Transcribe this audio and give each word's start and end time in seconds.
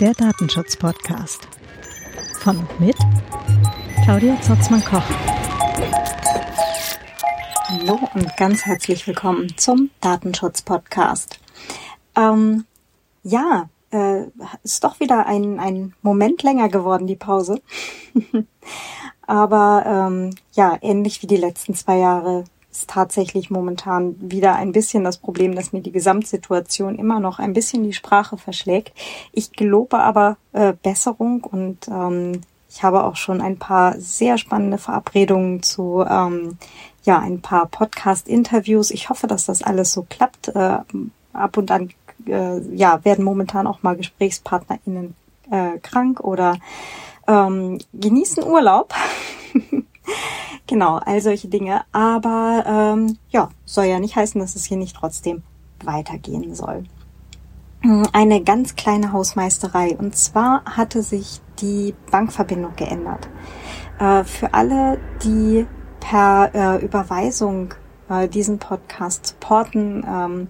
Der 0.00 0.14
Datenschutz-Podcast. 0.14 1.48
Von 2.38 2.58
und 2.58 2.80
mit 2.80 2.96
Claudia 4.04 4.40
Zotzmann-Koch. 4.40 5.02
Hallo 7.66 7.98
und 8.14 8.36
ganz 8.36 8.64
herzlich 8.64 9.06
willkommen 9.06 9.56
zum 9.56 9.90
Datenschutz-Podcast. 10.00 11.40
Ähm, 12.14 12.64
ja, 13.24 13.68
äh, 13.90 14.24
ist 14.62 14.84
doch 14.84 15.00
wieder 15.00 15.26
ein, 15.26 15.58
ein 15.58 15.94
Moment 16.02 16.42
länger 16.42 16.68
geworden, 16.68 17.06
die 17.06 17.16
Pause. 17.16 17.60
Aber 19.26 19.84
ähm, 19.84 20.34
ja, 20.52 20.78
ähnlich 20.80 21.22
wie 21.22 21.26
die 21.26 21.36
letzten 21.36 21.74
zwei 21.74 21.98
Jahre 21.98 22.44
ist 22.70 22.90
tatsächlich 22.90 23.50
momentan 23.50 24.16
wieder 24.18 24.54
ein 24.56 24.72
bisschen 24.72 25.04
das 25.04 25.18
Problem, 25.18 25.54
dass 25.54 25.72
mir 25.72 25.80
die 25.80 25.92
Gesamtsituation 25.92 26.96
immer 26.96 27.20
noch 27.20 27.38
ein 27.38 27.52
bisschen 27.52 27.82
die 27.82 27.92
Sprache 27.92 28.36
verschlägt. 28.36 28.92
Ich 29.32 29.52
gelobe 29.52 29.98
aber 29.98 30.36
äh, 30.52 30.74
Besserung 30.82 31.44
und 31.44 31.88
ähm, 31.88 32.42
ich 32.70 32.82
habe 32.82 33.04
auch 33.04 33.16
schon 33.16 33.40
ein 33.40 33.58
paar 33.58 33.98
sehr 33.98 34.36
spannende 34.36 34.76
Verabredungen 34.76 35.62
zu 35.62 36.04
ähm, 36.08 36.58
ja 37.04 37.18
ein 37.18 37.40
paar 37.40 37.66
Podcast-Interviews. 37.66 38.90
Ich 38.90 39.08
hoffe, 39.08 39.26
dass 39.26 39.46
das 39.46 39.62
alles 39.62 39.92
so 39.92 40.06
klappt. 40.08 40.48
Äh, 40.48 40.78
ab 41.32 41.56
und 41.56 41.70
an 41.70 41.90
äh, 42.26 42.60
ja 42.74 43.04
werden 43.04 43.24
momentan 43.24 43.66
auch 43.66 43.82
mal 43.82 43.96
GesprächspartnerInnen 43.96 45.14
äh, 45.50 45.78
krank 45.78 46.20
oder 46.20 46.58
ähm, 47.26 47.78
genießen 47.94 48.44
Urlaub. 48.44 48.94
genau, 50.66 50.96
all 50.96 51.20
solche 51.20 51.48
Dinge. 51.48 51.82
Aber 51.92 52.64
ähm, 52.66 53.18
ja, 53.30 53.50
soll 53.64 53.86
ja 53.86 53.98
nicht 53.98 54.16
heißen, 54.16 54.40
dass 54.40 54.56
es 54.56 54.64
hier 54.64 54.76
nicht 54.76 54.96
trotzdem 54.96 55.42
weitergehen 55.84 56.54
soll. 56.54 56.84
Hm, 57.82 58.06
eine 58.12 58.42
ganz 58.42 58.76
kleine 58.76 59.12
Hausmeisterei. 59.12 59.96
Und 59.96 60.16
zwar 60.16 60.64
hatte 60.64 61.02
sich 61.02 61.40
die 61.60 61.94
Bankverbindung 62.10 62.74
geändert. 62.76 63.28
Äh, 63.98 64.24
für 64.24 64.54
alle, 64.54 64.98
die 65.22 65.66
per 66.00 66.50
äh, 66.54 66.84
Überweisung 66.84 67.74
äh, 68.08 68.28
diesen 68.28 68.58
Podcast 68.58 69.26
supporten, 69.26 70.04
ähm, 70.08 70.48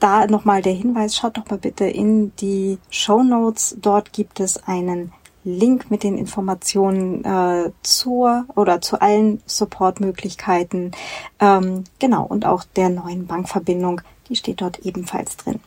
da 0.00 0.26
nochmal 0.26 0.60
der 0.60 0.74
Hinweis, 0.74 1.16
schaut 1.16 1.38
doch 1.38 1.48
mal 1.48 1.58
bitte 1.58 1.86
in 1.86 2.34
die 2.36 2.78
Show 2.90 3.22
Notes. 3.22 3.76
Dort 3.80 4.12
gibt 4.12 4.40
es 4.40 4.62
einen 4.66 5.12
Link 5.44 5.90
mit 5.90 6.02
den 6.02 6.16
Informationen 6.16 7.24
äh, 7.24 7.70
zur 7.82 8.46
oder 8.56 8.80
zu 8.80 9.00
allen 9.00 9.42
Supportmöglichkeiten. 9.46 10.92
Ähm, 11.38 11.84
genau, 11.98 12.24
und 12.24 12.46
auch 12.46 12.64
der 12.76 12.88
neuen 12.88 13.26
Bankverbindung, 13.26 14.00
die 14.28 14.36
steht 14.36 14.60
dort 14.60 14.80
ebenfalls 14.80 15.36
drin. 15.36 15.60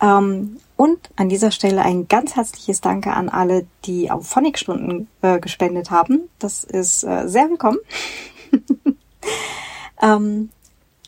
Ähm, 0.00 0.58
und 0.76 0.98
an 1.16 1.28
dieser 1.28 1.50
Stelle 1.50 1.82
ein 1.82 2.06
ganz 2.06 2.36
herzliches 2.36 2.82
Danke 2.82 3.14
an 3.14 3.28
alle, 3.28 3.66
die 3.86 4.10
auf 4.10 4.26
Phonic-Stunden 4.28 5.08
äh, 5.22 5.40
gespendet 5.40 5.90
haben. 5.90 6.28
Das 6.38 6.64
ist 6.64 7.02
äh, 7.04 7.26
sehr 7.28 7.48
willkommen. 7.48 7.78
ähm, 10.02 10.50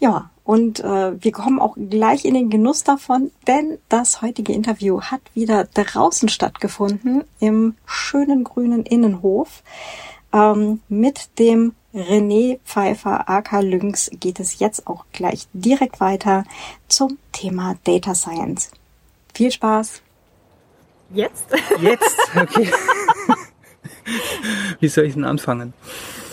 ja, 0.00 0.30
und 0.44 0.80
äh, 0.80 1.22
wir 1.22 1.32
kommen 1.32 1.60
auch 1.60 1.76
gleich 1.76 2.24
in 2.24 2.34
den 2.34 2.48
Genuss 2.48 2.82
davon, 2.82 3.30
denn 3.46 3.78
das 3.88 4.22
heutige 4.22 4.52
Interview 4.52 5.02
hat 5.02 5.20
wieder 5.34 5.64
draußen 5.64 6.28
stattgefunden 6.28 7.24
im 7.38 7.74
schönen 7.84 8.44
grünen 8.44 8.84
Innenhof. 8.84 9.62
Ähm, 10.32 10.80
mit 10.88 11.38
dem 11.38 11.74
René 11.94 12.60
Pfeiffer 12.64 13.28
AK 13.28 13.60
Lynx 13.62 14.10
geht 14.20 14.40
es 14.40 14.58
jetzt 14.58 14.86
auch 14.86 15.04
gleich 15.12 15.48
direkt 15.52 16.00
weiter 16.00 16.44
zum 16.86 17.18
Thema 17.32 17.76
Data 17.84 18.14
Science. 18.14 18.70
Viel 19.34 19.52
Spaß! 19.52 20.02
Jetzt? 21.12 21.44
Jetzt, 21.80 22.16
okay. 22.36 22.70
Wie 24.80 24.88
soll 24.88 25.04
ich 25.04 25.14
denn 25.14 25.24
anfangen? 25.24 25.72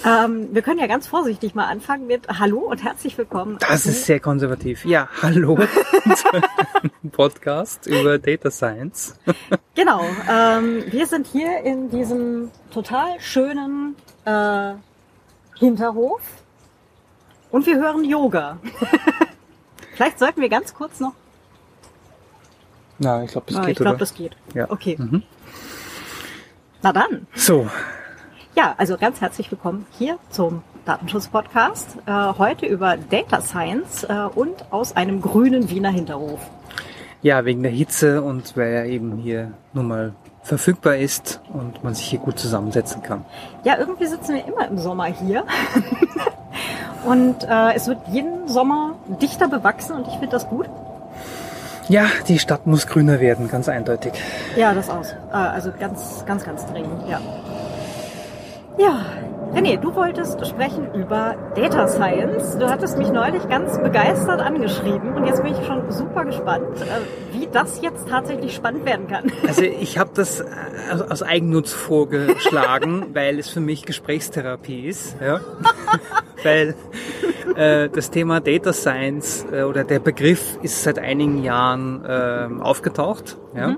Ähm, 0.05 0.49
wir 0.53 0.61
können 0.61 0.79
ja 0.79 0.85
ganz 0.85 1.07
vorsichtig 1.07 1.55
mal 1.55 1.65
anfangen 1.65 2.05
mit 2.05 2.27
Hallo 2.27 2.59
und 2.59 2.83
herzlich 2.83 3.17
willkommen. 3.17 3.57
Das 3.59 3.87
ist 3.87 4.05
sehr 4.05 4.19
konservativ. 4.19 4.85
Ja, 4.85 5.09
hallo 5.23 5.57
Podcast 7.11 7.87
über 7.87 8.19
Data 8.19 8.51
Science. 8.51 9.17
genau. 9.73 10.05
Ähm, 10.29 10.83
wir 10.91 11.07
sind 11.07 11.25
hier 11.25 11.61
in 11.61 11.89
diesem 11.89 12.51
total 12.71 13.19
schönen 13.19 13.95
äh, 14.25 14.73
Hinterhof 15.57 16.21
und 17.49 17.65
wir 17.65 17.77
hören 17.77 18.03
Yoga. 18.03 18.59
Vielleicht 19.95 20.19
sollten 20.19 20.39
wir 20.39 20.49
ganz 20.49 20.75
kurz 20.75 20.99
noch. 20.99 21.13
Na, 22.99 23.23
ich 23.23 23.31
glaube, 23.31 23.47
das 23.47 23.57
ah, 23.57 23.61
geht. 23.61 23.71
Ich 23.71 23.77
glaube, 23.77 23.97
das 23.97 24.13
geht. 24.13 24.37
Ja. 24.53 24.69
Okay. 24.69 24.97
Mhm. 24.99 25.23
Na 26.83 26.93
dann. 26.93 27.25
So, 27.33 27.67
Ja, 28.55 28.73
also 28.77 28.95
ganz 28.97 29.19
herzlich 29.19 29.51
willkommen 29.51 29.85
hier 29.97 30.17
zum 30.29 30.63
Datenschutz-Podcast. 30.85 31.97
Äh, 32.05 32.11
heute 32.37 32.65
über 32.65 32.95
Data 32.95 33.41
Science 33.41 34.05
äh, 34.05 34.13
und 34.33 34.71
aus 34.71 34.95
einem 34.95 35.21
grünen 35.21 35.69
Wiener 35.69 35.89
Hinterhof. 35.89 36.39
ja, 37.21 37.43
wegen 37.43 37.63
der 37.63 37.71
Hitze 37.73 38.21
und 38.21 38.55
weil 38.55 38.71
er 38.71 38.85
eben 38.85 39.17
hier 39.17 39.51
nun 39.73 39.89
mal 39.89 40.13
verfügbar 40.41 40.95
ist 40.95 41.41
und 41.51 41.83
man 41.83 41.95
sich 41.95 42.05
hier 42.05 42.19
gut 42.19 42.39
zusammensetzen 42.39 43.01
kann. 43.03 43.25
Ja, 43.65 43.77
irgendwie 43.77 44.05
sitzen 44.05 44.35
wir 44.35 44.45
immer 44.47 44.69
im 44.69 44.77
Sommer 44.77 45.05
hier. 45.05 45.43
und 47.05 47.43
äh, 47.43 47.73
es 47.73 47.87
wird 47.87 47.99
jeden 48.09 48.47
Sommer 48.47 48.95
dichter 49.21 49.49
bewachsen 49.49 49.97
und 49.97 50.07
ich 50.07 50.13
finde 50.13 50.29
das 50.29 50.47
gut. 50.47 50.69
Ja, 51.89 52.05
die 52.29 52.39
Stadt 52.39 52.65
muss 52.67 52.87
grüner 52.87 53.19
werden, 53.19 53.49
ganz 53.49 53.67
eindeutig. 53.67 54.13
Ja, 54.55 54.73
das 54.73 54.89
aus. 54.89 55.11
Äh, 55.31 55.35
also 55.35 55.71
ganz, 55.77 56.23
ganz, 56.25 56.45
ganz 56.45 56.65
dringend, 56.67 57.09
ja. 57.09 57.19
Ja, 58.77 59.05
René, 59.53 59.77
du 59.77 59.95
wolltest 59.95 60.45
sprechen 60.45 60.93
über 60.93 61.35
Data 61.55 61.87
Science. 61.87 62.57
Du 62.57 62.69
hattest 62.69 62.97
mich 62.97 63.09
neulich 63.09 63.47
ganz 63.47 63.77
begeistert 63.77 64.41
angeschrieben 64.41 65.13
und 65.13 65.25
jetzt 65.25 65.43
bin 65.43 65.53
ich 65.53 65.65
schon 65.65 65.89
super 65.89 66.25
gespannt, 66.25 66.81
äh, 66.81 67.37
wie 67.37 67.47
das 67.47 67.81
jetzt 67.81 68.09
tatsächlich 68.09 68.53
spannend 68.53 68.85
werden 68.85 69.07
kann. 69.07 69.31
Also 69.47 69.61
ich 69.61 69.97
habe 69.97 70.09
das 70.13 70.41
äh, 70.41 70.45
aus, 70.91 71.01
aus 71.03 71.23
Eigennutz 71.23 71.71
vorgeschlagen, 71.71 73.07
weil 73.13 73.39
es 73.39 73.47
für 73.47 73.61
mich 73.61 73.85
Gesprächstherapie 73.85 74.87
ist. 74.87 75.15
Ja? 75.21 75.39
weil 76.43 76.75
äh, 77.55 77.87
das 77.87 78.11
Thema 78.11 78.41
Data 78.41 78.73
Science 78.73 79.45
äh, 79.53 79.63
oder 79.63 79.85
der 79.85 79.99
Begriff 79.99 80.57
ist 80.63 80.83
seit 80.83 80.99
einigen 80.99 81.41
Jahren 81.41 82.03
äh, 82.03 82.61
aufgetaucht. 82.61 83.37
Ja? 83.55 83.69
Mhm. 83.69 83.77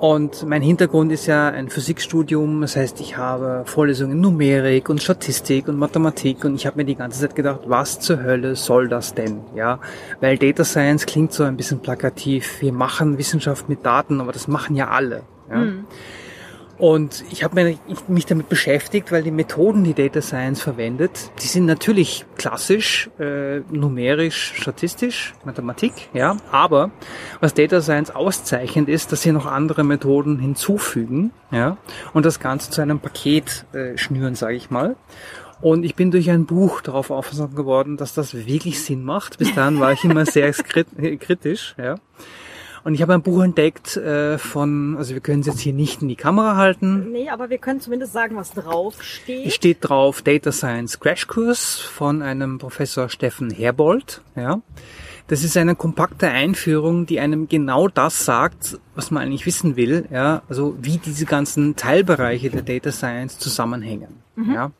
Und 0.00 0.46
mein 0.46 0.62
Hintergrund 0.62 1.12
ist 1.12 1.26
ja 1.26 1.48
ein 1.50 1.68
Physikstudium, 1.68 2.62
das 2.62 2.74
heißt, 2.74 3.02
ich 3.02 3.18
habe 3.18 3.64
Vorlesungen 3.66 4.12
in 4.12 4.20
Numerik 4.22 4.88
und 4.88 5.02
Statistik 5.02 5.68
und 5.68 5.76
Mathematik 5.76 6.42
und 6.46 6.54
ich 6.54 6.66
habe 6.66 6.78
mir 6.78 6.86
die 6.86 6.94
ganze 6.94 7.20
Zeit 7.20 7.34
gedacht, 7.34 7.60
was 7.66 8.00
zur 8.00 8.22
Hölle 8.22 8.56
soll 8.56 8.88
das 8.88 9.12
denn? 9.12 9.42
Ja, 9.54 9.78
weil 10.22 10.38
Data 10.38 10.64
Science 10.64 11.04
klingt 11.04 11.34
so 11.34 11.44
ein 11.44 11.58
bisschen 11.58 11.80
plakativ. 11.80 12.62
Wir 12.62 12.72
machen 12.72 13.18
Wissenschaft 13.18 13.68
mit 13.68 13.84
Daten, 13.84 14.22
aber 14.22 14.32
das 14.32 14.48
machen 14.48 14.74
ja 14.74 14.88
alle. 14.88 15.24
Ja? 15.50 15.56
Mhm. 15.56 15.84
Und 16.80 17.24
ich 17.30 17.44
habe 17.44 17.76
mich, 18.08 18.24
damit 18.24 18.48
beschäftigt, 18.48 19.12
weil 19.12 19.22
die 19.22 19.30
Methoden, 19.30 19.84
die 19.84 19.92
Data 19.92 20.22
Science 20.22 20.62
verwendet, 20.62 21.30
die 21.42 21.46
sind 21.46 21.66
natürlich 21.66 22.24
klassisch, 22.38 23.10
äh, 23.18 23.60
numerisch, 23.70 24.54
statistisch, 24.56 25.34
Mathematik, 25.44 26.08
ja. 26.14 26.38
Aber 26.50 26.90
was 27.38 27.52
Data 27.52 27.82
Science 27.82 28.10
auszeichnet, 28.10 28.88
ist, 28.88 29.12
dass 29.12 29.20
sie 29.20 29.32
noch 29.32 29.44
andere 29.44 29.84
Methoden 29.84 30.38
hinzufügen, 30.38 31.32
ja, 31.50 31.76
und 32.14 32.24
das 32.24 32.40
Ganze 32.40 32.70
zu 32.70 32.80
einem 32.80 32.98
Paket 32.98 33.66
äh, 33.74 33.98
schnüren, 33.98 34.34
sage 34.34 34.56
ich 34.56 34.70
mal. 34.70 34.96
Und 35.60 35.84
ich 35.84 35.94
bin 35.94 36.10
durch 36.10 36.30
ein 36.30 36.46
Buch 36.46 36.80
darauf 36.80 37.10
aufmerksam 37.10 37.54
geworden, 37.54 37.98
dass 37.98 38.14
das 38.14 38.32
wirklich 38.32 38.82
Sinn 38.82 39.04
macht. 39.04 39.36
Bis 39.36 39.54
dahin 39.54 39.78
war 39.80 39.92
ich 39.92 40.02
immer 40.04 40.24
sehr 40.24 40.50
kritisch, 40.54 41.74
ja. 41.76 41.96
Und 42.84 42.94
ich 42.94 43.02
habe 43.02 43.14
ein 43.14 43.22
Buch 43.22 43.42
entdeckt 43.42 43.96
äh, 43.96 44.38
von, 44.38 44.96
also 44.96 45.14
wir 45.14 45.20
können 45.20 45.40
es 45.40 45.46
jetzt 45.46 45.60
hier 45.60 45.72
nicht 45.72 46.02
in 46.02 46.08
die 46.08 46.16
Kamera 46.16 46.56
halten. 46.56 47.12
Nee, 47.12 47.28
aber 47.28 47.50
wir 47.50 47.58
können 47.58 47.80
zumindest 47.80 48.12
sagen, 48.12 48.36
was 48.36 48.52
drauf 48.52 49.02
steht. 49.02 49.46
Es 49.46 49.54
steht 49.54 49.78
drauf 49.80 50.22
Data 50.22 50.52
Science 50.52 51.00
Crashkurs 51.00 51.78
von 51.78 52.22
einem 52.22 52.58
Professor 52.58 53.08
Steffen 53.08 53.50
Herbold. 53.50 54.22
Ja. 54.36 54.60
Das 55.28 55.44
ist 55.44 55.56
eine 55.56 55.76
kompakte 55.76 56.28
Einführung, 56.28 57.06
die 57.06 57.20
einem 57.20 57.46
genau 57.46 57.86
das 57.86 58.24
sagt, 58.24 58.80
was 58.96 59.12
man 59.12 59.22
eigentlich 59.22 59.46
wissen 59.46 59.76
will, 59.76 60.06
ja, 60.10 60.42
also 60.48 60.76
wie 60.80 60.98
diese 60.98 61.24
ganzen 61.24 61.76
Teilbereiche 61.76 62.50
der 62.50 62.62
Data 62.62 62.90
Science 62.90 63.38
zusammenhängen. 63.38 64.24
Ja. 64.52 64.72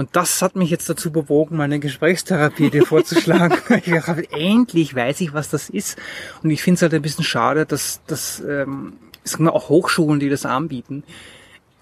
Und 0.00 0.16
das 0.16 0.40
hat 0.40 0.56
mich 0.56 0.70
jetzt 0.70 0.88
dazu 0.88 1.12
bewogen, 1.12 1.58
meine 1.58 1.78
Gesprächstherapie 1.78 2.70
dir 2.70 2.86
vorzuschlagen. 2.86 3.58
ich 3.84 3.92
dachte, 3.92 4.32
endlich 4.32 4.94
weiß 4.94 5.20
ich, 5.20 5.34
was 5.34 5.50
das 5.50 5.68
ist. 5.68 5.98
Und 6.42 6.48
ich 6.48 6.62
finde 6.62 6.76
es 6.76 6.82
halt 6.82 6.94
ein 6.94 7.02
bisschen 7.02 7.22
schade, 7.22 7.66
dass, 7.66 8.00
dass 8.06 8.40
ähm, 8.40 8.94
es 9.24 9.36
gibt 9.36 9.50
auch 9.50 9.68
Hochschulen, 9.68 10.18
die 10.18 10.30
das 10.30 10.46
anbieten, 10.46 11.04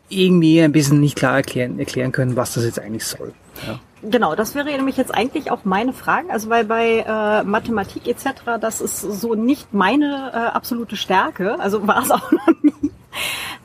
irgendwie 0.09 0.61
ein 0.61 0.73
bisschen 0.73 0.99
nicht 0.99 1.15
klar 1.15 1.37
erklären, 1.37 1.79
erklären 1.79 2.11
können, 2.11 2.35
was 2.35 2.55
das 2.55 2.65
jetzt 2.65 2.81
eigentlich 2.81 3.05
soll. 3.05 3.33
Ja. 3.65 3.79
genau, 4.03 4.35
das 4.35 4.57
wäre 4.57 4.67
nämlich 4.67 4.97
jetzt 4.97 5.15
eigentlich 5.15 5.53
auch 5.53 5.65
meine 5.65 5.93
Frage. 5.93 6.29
Also 6.31 6.49
weil 6.49 6.65
bei 6.65 7.05
äh, 7.07 7.45
Mathematik 7.45 8.09
etc. 8.09 8.59
das 8.61 8.81
ist 8.81 9.01
so 9.01 9.37
nicht 9.37 9.73
meine 9.73 10.33
äh, 10.35 10.37
absolute 10.37 10.97
Stärke. 10.97 11.61
Also 11.61 11.87
war 11.87 12.03
es 12.03 12.11
auch 12.11 12.33
noch 12.33 12.49
nie. 12.65 12.91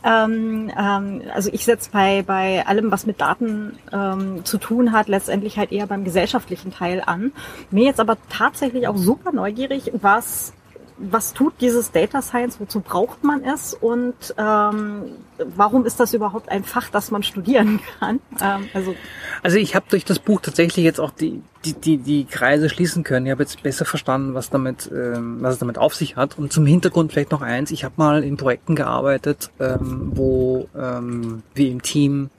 Ähm, 0.04 0.72
ähm, 0.78 1.22
also 1.34 1.50
ich 1.54 1.66
setze 1.66 1.90
bei, 1.92 2.24
bei 2.24 2.66
allem, 2.68 2.92
was 2.92 3.06
mit 3.06 3.22
Daten 3.22 3.78
ähm, 3.92 4.44
zu 4.44 4.58
tun 4.58 4.92
hat, 4.92 5.08
letztendlich 5.08 5.58
halt 5.58 5.72
eher 5.72 5.88
beim 5.88 6.04
gesellschaftlichen 6.04 6.74
Teil 6.74 7.02
an. 7.06 7.32
Mir 7.72 7.86
jetzt 7.86 8.00
aber 8.00 8.18
tatsächlich 8.30 8.88
auch 8.88 8.98
super 8.98 9.32
neugierig, 9.32 9.92
was 9.94 10.54
was 10.98 11.34
tut 11.34 11.54
dieses 11.62 11.92
Data 11.92 12.22
Science, 12.22 12.60
wozu 12.60 12.80
braucht 12.80 13.24
man 13.24 13.44
es 13.44 13.74
und 13.74 14.14
ähm, 14.38 15.04
warum 15.38 15.86
ist 15.86 16.00
das 16.00 16.14
überhaupt 16.14 16.50
ein 16.50 16.64
Fach, 16.64 16.90
das 16.90 17.12
man 17.12 17.24
studieren 17.24 17.80
kann? 18.00 18.20
Ähm, 18.42 18.70
also, 18.74 18.96
also 19.42 19.58
ich 19.58 19.76
habe 19.76 19.86
durch 19.90 20.06
das 20.06 20.20
Buch 20.20 20.42
tatsächlich 20.42 20.86
jetzt 20.86 21.00
auch 21.00 21.12
die, 21.12 21.42
die, 21.66 21.74
die, 21.74 21.98
die 21.98 22.26
Kreise 22.26 22.70
schließen 22.70 23.04
können. 23.04 23.26
Ich 23.26 23.32
habe 23.32 23.44
jetzt 23.44 23.62
besser 23.64 23.86
verstanden, 23.86 24.34
was 24.34 24.50
damit, 24.50 24.90
ähm, 24.92 25.38
was 25.42 25.54
es 25.54 25.60
damit 25.60 25.78
auf 25.78 25.96
sich 25.96 26.16
hat. 26.16 26.38
Und 26.38 26.54
zum 26.54 26.66
Hintergrund 26.66 27.12
vielleicht 27.12 27.32
noch 27.32 27.42
eins, 27.42 27.72
ich 27.72 27.84
habe 27.84 27.96
mal 27.98 28.24
in 28.24 28.38
Projekten 28.38 28.76
gearbeitet, 28.76 29.52
ähm, 29.60 30.12
wo 30.14 30.70
ähm, 30.78 31.44
wir 31.54 31.70
im 31.72 31.82
Team 31.82 32.30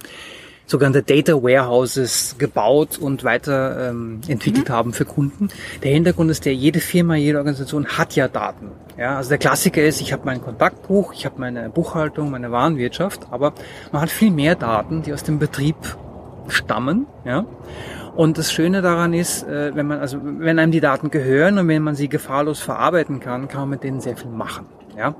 sogenannte 0.66 1.02
Data 1.02 1.34
Warehouses 1.34 2.36
gebaut 2.38 2.98
und 2.98 3.24
weiter 3.24 3.90
ähm, 3.90 4.20
entwickelt 4.28 4.68
mhm. 4.68 4.72
haben 4.72 4.92
für 4.92 5.04
Kunden. 5.04 5.48
Der 5.82 5.92
Hintergrund 5.92 6.30
ist 6.30 6.44
der, 6.44 6.54
jede 6.54 6.80
Firma, 6.80 7.14
jede 7.16 7.38
Organisation 7.38 7.86
hat 7.86 8.16
ja 8.16 8.28
Daten. 8.28 8.70
Ja, 8.96 9.16
also 9.16 9.28
der 9.28 9.38
Klassiker 9.38 9.82
ist, 9.82 10.00
ich 10.00 10.12
habe 10.12 10.22
mein 10.24 10.40
Kontaktbuch, 10.40 11.12
ich 11.12 11.26
habe 11.26 11.40
meine 11.40 11.68
Buchhaltung, 11.68 12.30
meine 12.30 12.52
Warenwirtschaft, 12.52 13.26
aber 13.30 13.52
man 13.92 14.02
hat 14.02 14.10
viel 14.10 14.30
mehr 14.30 14.54
Daten, 14.54 15.02
die 15.02 15.12
aus 15.12 15.24
dem 15.24 15.38
Betrieb 15.38 15.76
stammen. 16.48 17.06
Ja. 17.24 17.44
Und 18.14 18.38
das 18.38 18.52
Schöne 18.52 18.80
daran 18.80 19.12
ist, 19.12 19.42
äh, 19.42 19.74
wenn 19.74 19.88
man 19.88 19.98
also 19.98 20.18
wenn 20.22 20.58
einem 20.58 20.70
die 20.70 20.80
Daten 20.80 21.10
gehören 21.10 21.58
und 21.58 21.66
wenn 21.68 21.82
man 21.82 21.96
sie 21.96 22.08
gefahrlos 22.08 22.60
verarbeiten 22.60 23.18
kann, 23.18 23.48
kann 23.48 23.62
man 23.62 23.70
mit 23.70 23.82
denen 23.82 24.00
sehr 24.00 24.16
viel 24.16 24.30
machen. 24.30 24.66
Ja? 24.96 25.14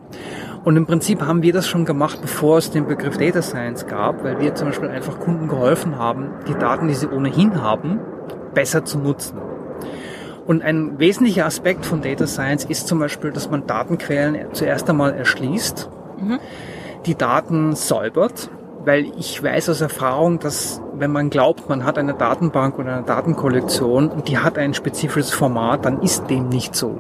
Und 0.65 0.77
im 0.77 0.87
Prinzip 0.87 1.21
haben 1.23 1.43
wir 1.43 1.53
das 1.53 1.69
schon 1.69 1.85
gemacht, 1.85 2.21
bevor 2.23 2.59
es 2.59 2.71
den 2.71 2.87
Begriff 2.87 3.19
Data 3.19 3.43
Science 3.43 3.87
gab, 3.87 4.25
weil 4.25 4.41
wir 4.41 4.55
zum 4.55 4.69
Beispiel 4.69 4.89
einfach 4.89 5.21
Kunden 5.21 5.49
geholfen 5.49 5.99
haben, 5.99 6.31
die 6.49 6.55
Daten, 6.55 6.89
die 6.89 6.95
sie 6.95 7.09
ohnehin 7.09 7.61
haben, 7.61 8.01
besser 8.55 8.85
zu 8.85 8.99
nutzen. 8.99 9.39
Und 10.47 10.63
ein 10.63 10.99
wesentlicher 10.99 11.47
Aspekt 11.47 11.87
von 11.87 12.03
Data 12.03 12.27
Science 12.27 12.65
ist 12.65 12.87
zum 12.87 12.99
Beispiel, 12.99 13.31
dass 13.31 13.51
man 13.51 13.67
Datenquellen 13.67 14.53
zuerst 14.53 14.89
einmal 14.91 15.15
erschließt, 15.15 15.89
mhm. 16.21 16.39
die 17.07 17.15
Daten 17.15 17.75
säubert, 17.75 18.51
weil 18.85 19.11
ich 19.19 19.43
weiß 19.43 19.71
aus 19.71 19.81
Erfahrung, 19.81 20.39
dass 20.39 20.83
wenn 20.95 21.11
man 21.11 21.31
glaubt, 21.31 21.69
man 21.69 21.85
hat 21.85 21.99
eine 21.99 22.15
Datenbank 22.15 22.79
oder 22.79 22.95
eine 22.95 23.05
Datenkollektion 23.05 24.09
und 24.09 24.29
die 24.29 24.39
hat 24.39 24.59
ein 24.59 24.75
spezifisches 24.75 25.31
Format, 25.31 25.85
dann 25.85 26.03
ist 26.03 26.29
dem 26.29 26.49
nicht 26.49 26.75
so. 26.75 26.99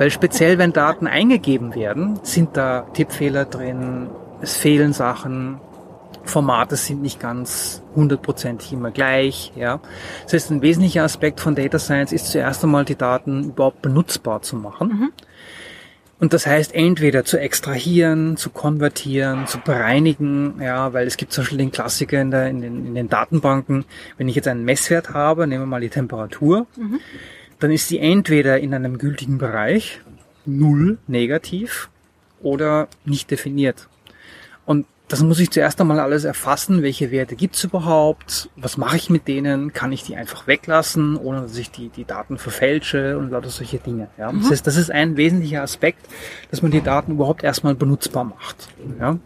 Weil 0.00 0.10
speziell, 0.10 0.56
wenn 0.56 0.72
Daten 0.72 1.06
eingegeben 1.06 1.74
werden, 1.74 2.20
sind 2.22 2.56
da 2.56 2.86
Tippfehler 2.94 3.44
drin, 3.44 4.08
es 4.40 4.56
fehlen 4.56 4.94
Sachen, 4.94 5.60
Formate 6.24 6.76
sind 6.76 7.02
nicht 7.02 7.20
ganz 7.20 7.82
hundertprozentig 7.94 8.72
immer 8.72 8.92
gleich. 8.92 9.52
Ja. 9.56 9.78
Das 10.24 10.32
heißt, 10.32 10.52
ein 10.52 10.62
wesentlicher 10.62 11.02
Aspekt 11.04 11.38
von 11.38 11.54
Data 11.54 11.78
Science 11.78 12.12
ist 12.12 12.28
zuerst 12.28 12.64
einmal 12.64 12.86
die 12.86 12.96
Daten 12.96 13.50
überhaupt 13.50 13.82
benutzbar 13.82 14.40
zu 14.40 14.56
machen. 14.56 14.88
Mhm. 14.88 15.12
Und 16.18 16.32
das 16.32 16.46
heißt 16.46 16.74
entweder 16.74 17.26
zu 17.26 17.38
extrahieren, 17.38 18.38
zu 18.38 18.48
konvertieren, 18.48 19.46
zu 19.46 19.58
bereinigen, 19.58 20.62
ja, 20.62 20.94
weil 20.94 21.06
es 21.06 21.18
gibt 21.18 21.34
zum 21.34 21.44
Beispiel 21.44 21.58
den 21.58 21.72
Klassiker 21.72 22.22
in, 22.22 22.30
der, 22.30 22.48
in, 22.48 22.62
den, 22.62 22.86
in 22.86 22.94
den 22.94 23.10
Datenbanken, 23.10 23.84
wenn 24.16 24.28
ich 24.30 24.34
jetzt 24.34 24.48
einen 24.48 24.64
Messwert 24.64 25.10
habe, 25.12 25.46
nehmen 25.46 25.64
wir 25.64 25.66
mal 25.66 25.82
die 25.82 25.90
Temperatur, 25.90 26.66
mhm 26.78 27.00
dann 27.60 27.70
ist 27.70 27.88
sie 27.88 27.98
entweder 27.98 28.58
in 28.58 28.74
einem 28.74 28.98
gültigen 28.98 29.38
Bereich, 29.38 30.00
null 30.44 30.98
negativ, 31.06 31.90
oder 32.42 32.88
nicht 33.04 33.30
definiert. 33.30 33.88
Und 34.66 34.86
das 35.08 35.22
muss 35.22 35.40
ich 35.40 35.50
zuerst 35.50 35.80
einmal 35.80 35.98
alles 35.98 36.24
erfassen, 36.24 36.82
welche 36.82 37.10
Werte 37.10 37.34
gibt's 37.34 37.64
überhaupt, 37.64 38.48
was 38.54 38.76
mache 38.76 38.96
ich 38.96 39.10
mit 39.10 39.26
denen, 39.26 39.72
kann 39.72 39.90
ich 39.90 40.04
die 40.04 40.14
einfach 40.14 40.46
weglassen, 40.46 41.16
ohne 41.16 41.42
dass 41.42 41.56
ich 41.56 41.70
die, 41.70 41.88
die 41.88 42.04
Daten 42.04 42.38
verfälsche 42.38 43.18
und 43.18 43.30
lauter 43.30 43.50
solche 43.50 43.78
Dinge. 43.78 44.08
Ja. 44.18 44.30
Mhm. 44.30 44.42
Das 44.42 44.50
heißt, 44.52 44.66
das 44.66 44.76
ist 44.76 44.90
ein 44.90 45.16
wesentlicher 45.16 45.62
Aspekt, 45.62 46.06
dass 46.50 46.62
man 46.62 46.70
die 46.70 46.80
Daten 46.80 47.12
überhaupt 47.12 47.42
erstmal 47.42 47.74
benutzbar 47.74 48.24
macht. 48.24 48.68
Ja. 49.00 49.18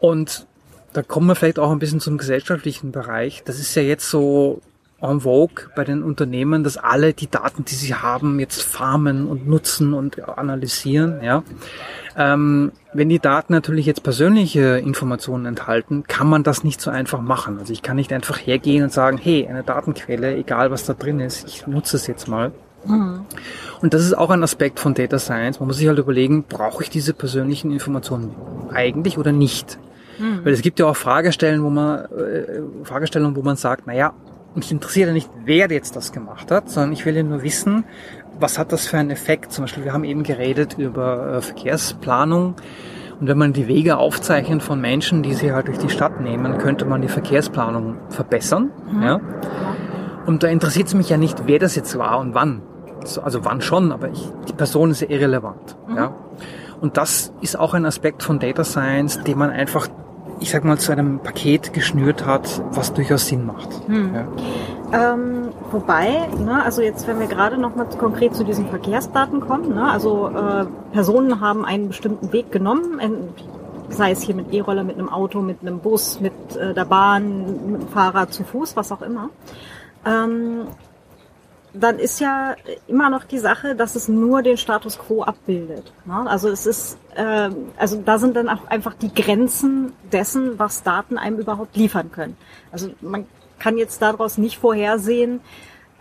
Und 0.00 0.46
da 0.94 1.02
kommen 1.02 1.26
wir 1.26 1.34
vielleicht 1.34 1.58
auch 1.58 1.70
ein 1.70 1.78
bisschen 1.78 2.00
zum 2.00 2.16
gesellschaftlichen 2.16 2.92
Bereich. 2.92 3.42
Das 3.44 3.58
ist 3.58 3.74
ja 3.74 3.82
jetzt 3.82 4.08
so 4.08 4.62
en 5.02 5.20
vogue 5.20 5.68
bei 5.74 5.84
den 5.84 6.02
Unternehmen, 6.02 6.64
dass 6.64 6.76
alle 6.76 7.12
die 7.12 7.30
Daten, 7.30 7.64
die 7.64 7.74
sie 7.74 7.94
haben, 7.94 8.38
jetzt 8.38 8.62
farmen 8.62 9.26
und 9.26 9.46
nutzen 9.46 9.92
und 9.94 10.28
analysieren. 10.28 11.22
Ja. 11.22 11.42
Ähm, 12.16 12.72
wenn 12.92 13.08
die 13.08 13.18
Daten 13.18 13.52
natürlich 13.52 13.86
jetzt 13.86 14.02
persönliche 14.02 14.78
Informationen 14.78 15.46
enthalten, 15.46 16.04
kann 16.06 16.28
man 16.28 16.42
das 16.42 16.62
nicht 16.62 16.80
so 16.80 16.90
einfach 16.90 17.20
machen. 17.20 17.58
Also 17.58 17.72
ich 17.72 17.82
kann 17.82 17.96
nicht 17.96 18.12
einfach 18.12 18.38
hergehen 18.38 18.84
und 18.84 18.92
sagen, 18.92 19.18
hey, 19.18 19.46
eine 19.48 19.62
Datenquelle, 19.62 20.36
egal 20.36 20.70
was 20.70 20.84
da 20.84 20.92
drin 20.92 21.20
ist, 21.20 21.46
ich 21.48 21.66
nutze 21.66 21.96
es 21.96 22.06
jetzt 22.06 22.28
mal. 22.28 22.52
Mhm. 22.84 23.24
Und 23.80 23.94
das 23.94 24.02
ist 24.02 24.14
auch 24.14 24.30
ein 24.30 24.42
Aspekt 24.42 24.78
von 24.78 24.94
Data 24.94 25.18
Science. 25.18 25.58
Man 25.60 25.68
muss 25.68 25.78
sich 25.78 25.88
halt 25.88 25.98
überlegen, 25.98 26.44
brauche 26.44 26.82
ich 26.82 26.90
diese 26.90 27.14
persönlichen 27.14 27.72
Informationen 27.72 28.34
eigentlich 28.72 29.18
oder 29.18 29.32
nicht? 29.32 29.78
Mhm. 30.18 30.44
Weil 30.44 30.52
es 30.52 30.62
gibt 30.62 30.78
ja 30.78 30.86
auch 30.86 30.96
Fragestellen, 30.96 31.62
wo 31.62 31.70
man, 31.70 32.04
äh, 32.04 32.62
Fragestellungen, 32.84 33.36
wo 33.36 33.42
man 33.42 33.56
sagt, 33.56 33.86
naja, 33.86 34.12
mich 34.56 34.70
interessiert 34.70 35.08
ja 35.08 35.12
nicht, 35.12 35.30
wer 35.44 35.70
jetzt 35.70 35.96
das 35.96 36.12
gemacht 36.12 36.50
hat, 36.50 36.68
sondern 36.70 36.92
ich 36.92 37.06
will 37.06 37.16
ja 37.16 37.22
nur 37.22 37.42
wissen, 37.42 37.84
was 38.38 38.58
hat 38.58 38.72
das 38.72 38.86
für 38.86 38.98
einen 38.98 39.10
Effekt. 39.10 39.52
Zum 39.52 39.64
Beispiel, 39.64 39.84
wir 39.84 39.92
haben 39.92 40.04
eben 40.04 40.22
geredet 40.22 40.76
über 40.78 41.36
äh, 41.36 41.40
Verkehrsplanung. 41.42 42.54
Und 43.20 43.28
wenn 43.28 43.38
man 43.38 43.52
die 43.52 43.68
Wege 43.68 43.98
aufzeichnet 43.98 44.62
von 44.62 44.80
Menschen, 44.80 45.22
die 45.22 45.34
sie 45.34 45.52
halt 45.52 45.68
durch 45.68 45.78
die 45.78 45.90
Stadt 45.90 46.20
nehmen, 46.20 46.58
könnte 46.58 46.84
man 46.84 47.02
die 47.02 47.08
Verkehrsplanung 47.08 47.98
verbessern. 48.08 48.70
Mhm. 48.90 49.02
Ja? 49.02 49.20
Und 50.26 50.42
da 50.42 50.48
interessiert 50.48 50.88
es 50.88 50.94
mich 50.94 51.08
ja 51.08 51.16
nicht, 51.16 51.46
wer 51.46 51.58
das 51.58 51.76
jetzt 51.76 51.96
war 51.96 52.18
und 52.18 52.34
wann. 52.34 52.62
Also 53.22 53.44
wann 53.44 53.60
schon, 53.60 53.92
aber 53.92 54.10
ich, 54.10 54.28
die 54.48 54.52
Person 54.52 54.90
ist 54.90 55.02
ja 55.02 55.08
irrelevant. 55.08 55.76
Mhm. 55.88 55.96
Ja? 55.96 56.14
Und 56.80 56.96
das 56.96 57.32
ist 57.40 57.56
auch 57.56 57.74
ein 57.74 57.86
Aspekt 57.86 58.24
von 58.24 58.40
Data 58.40 58.64
Science, 58.64 59.22
den 59.22 59.38
man 59.38 59.50
einfach 59.50 59.88
ich 60.42 60.50
sag 60.50 60.64
mal, 60.64 60.78
zu 60.78 60.92
einem 60.92 61.20
Paket 61.20 61.72
geschnürt 61.72 62.26
hat, 62.26 62.62
was 62.72 62.92
durchaus 62.92 63.28
Sinn 63.28 63.46
macht. 63.46 63.68
Hm. 63.86 64.14
Ja. 64.14 65.14
Ähm, 65.14 65.48
wobei, 65.70 66.28
ne, 66.38 66.62
also 66.62 66.82
jetzt, 66.82 67.06
wenn 67.06 67.20
wir 67.20 67.28
gerade 67.28 67.56
noch 67.58 67.76
mal 67.76 67.86
konkret 67.86 68.34
zu 68.34 68.44
diesen 68.44 68.68
Verkehrsdaten 68.68 69.40
kommen, 69.40 69.74
ne, 69.74 69.90
also 69.90 70.28
äh, 70.28 70.66
Personen 70.92 71.40
haben 71.40 71.64
einen 71.64 71.88
bestimmten 71.88 72.32
Weg 72.32 72.52
genommen, 72.52 73.00
sei 73.88 74.10
es 74.10 74.22
hier 74.22 74.34
mit 74.34 74.52
E-Roller, 74.52 74.84
mit 74.84 74.98
einem 74.98 75.08
Auto, 75.08 75.40
mit 75.40 75.62
einem 75.62 75.78
Bus, 75.78 76.20
mit 76.20 76.32
äh, 76.56 76.74
der 76.74 76.84
Bahn, 76.84 77.70
mit 77.70 77.82
dem 77.82 77.88
Fahrrad, 77.88 78.32
zu 78.32 78.44
Fuß, 78.44 78.76
was 78.76 78.90
auch 78.92 79.02
immer. 79.02 79.30
Ähm, 80.04 80.66
dann 81.74 81.98
ist 81.98 82.20
ja 82.20 82.54
immer 82.86 83.08
noch 83.08 83.24
die 83.24 83.38
Sache, 83.38 83.74
dass 83.74 83.96
es 83.96 84.08
nur 84.08 84.42
den 84.42 84.56
Status 84.56 84.98
quo 84.98 85.22
abbildet. 85.22 85.92
Ne? 86.04 86.28
Also 86.28 86.48
es 86.48 86.66
ist, 86.66 86.98
äh, 87.14 87.50
also 87.76 88.02
da 88.04 88.18
sind 88.18 88.36
dann 88.36 88.48
auch 88.48 88.66
einfach 88.68 88.94
die 88.94 89.12
Grenzen 89.12 89.92
dessen, 90.10 90.58
was 90.58 90.82
Daten 90.82 91.16
einem 91.16 91.38
überhaupt 91.38 91.76
liefern 91.76 92.12
können. 92.12 92.36
Also 92.70 92.90
man 93.00 93.26
kann 93.58 93.78
jetzt 93.78 94.02
daraus 94.02 94.38
nicht 94.38 94.58
vorhersehen, 94.58 95.40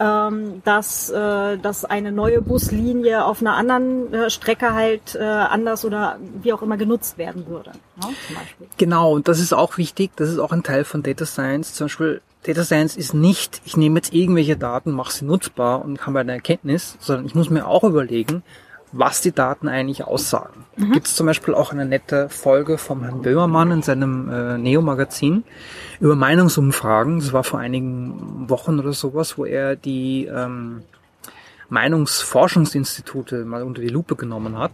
ähm, 0.01 0.61
dass, 0.65 1.09
äh, 1.09 1.57
dass 1.57 1.85
eine 1.85 2.11
neue 2.11 2.41
Buslinie 2.41 3.23
auf 3.23 3.41
einer 3.41 3.55
anderen 3.55 4.11
äh, 4.11 4.29
Strecke 4.31 4.73
halt 4.73 5.15
äh, 5.15 5.23
anders 5.23 5.85
oder 5.85 6.17
wie 6.41 6.53
auch 6.53 6.63
immer 6.63 6.77
genutzt 6.77 7.19
werden 7.19 7.45
würde. 7.47 7.71
Ne? 7.71 8.07
Zum 8.27 8.35
Beispiel. 8.35 8.67
Genau, 8.77 9.13
und 9.13 9.27
das 9.27 9.39
ist 9.39 9.53
auch 9.53 9.77
wichtig, 9.77 10.11
das 10.15 10.29
ist 10.29 10.39
auch 10.39 10.51
ein 10.51 10.63
Teil 10.63 10.85
von 10.85 11.03
Data 11.03 11.25
Science. 11.25 11.75
Zum 11.75 11.85
Beispiel 11.85 12.21
Data 12.43 12.63
Science 12.63 12.97
ist 12.97 13.13
nicht, 13.13 13.61
ich 13.65 13.77
nehme 13.77 13.97
jetzt 13.97 14.13
irgendwelche 14.13 14.57
Daten, 14.57 14.91
mache 14.91 15.13
sie 15.13 15.25
nutzbar 15.25 15.85
und 15.85 16.05
habe 16.07 16.19
eine 16.19 16.31
Erkenntnis, 16.31 16.97
sondern 16.99 17.27
ich 17.27 17.35
muss 17.35 17.51
mir 17.51 17.67
auch 17.67 17.83
überlegen, 17.83 18.41
was 18.91 19.21
die 19.21 19.31
Daten 19.31 19.67
eigentlich 19.67 20.03
aussagen. 20.03 20.65
Mhm. 20.75 20.93
Gibt 20.93 21.07
es 21.07 21.15
zum 21.15 21.25
Beispiel 21.25 21.53
auch 21.53 21.71
eine 21.71 21.85
nette 21.85 22.29
Folge 22.29 22.77
vom 22.77 23.03
Herrn 23.03 23.21
Böhmermann 23.21 23.71
in 23.71 23.81
seinem 23.81 24.29
äh, 24.29 24.57
Neo-Magazin 24.57 25.43
über 25.99 26.15
Meinungsumfragen. 26.15 27.19
Das 27.19 27.33
war 27.33 27.43
vor 27.43 27.59
einigen 27.59 28.49
Wochen 28.49 28.79
oder 28.79 28.93
sowas, 28.93 29.37
wo 29.37 29.45
er 29.45 29.75
die 29.75 30.25
ähm, 30.25 30.83
Meinungsforschungsinstitute 31.69 33.45
mal 33.45 33.63
unter 33.63 33.81
die 33.81 33.87
Lupe 33.87 34.15
genommen 34.15 34.57
hat 34.57 34.71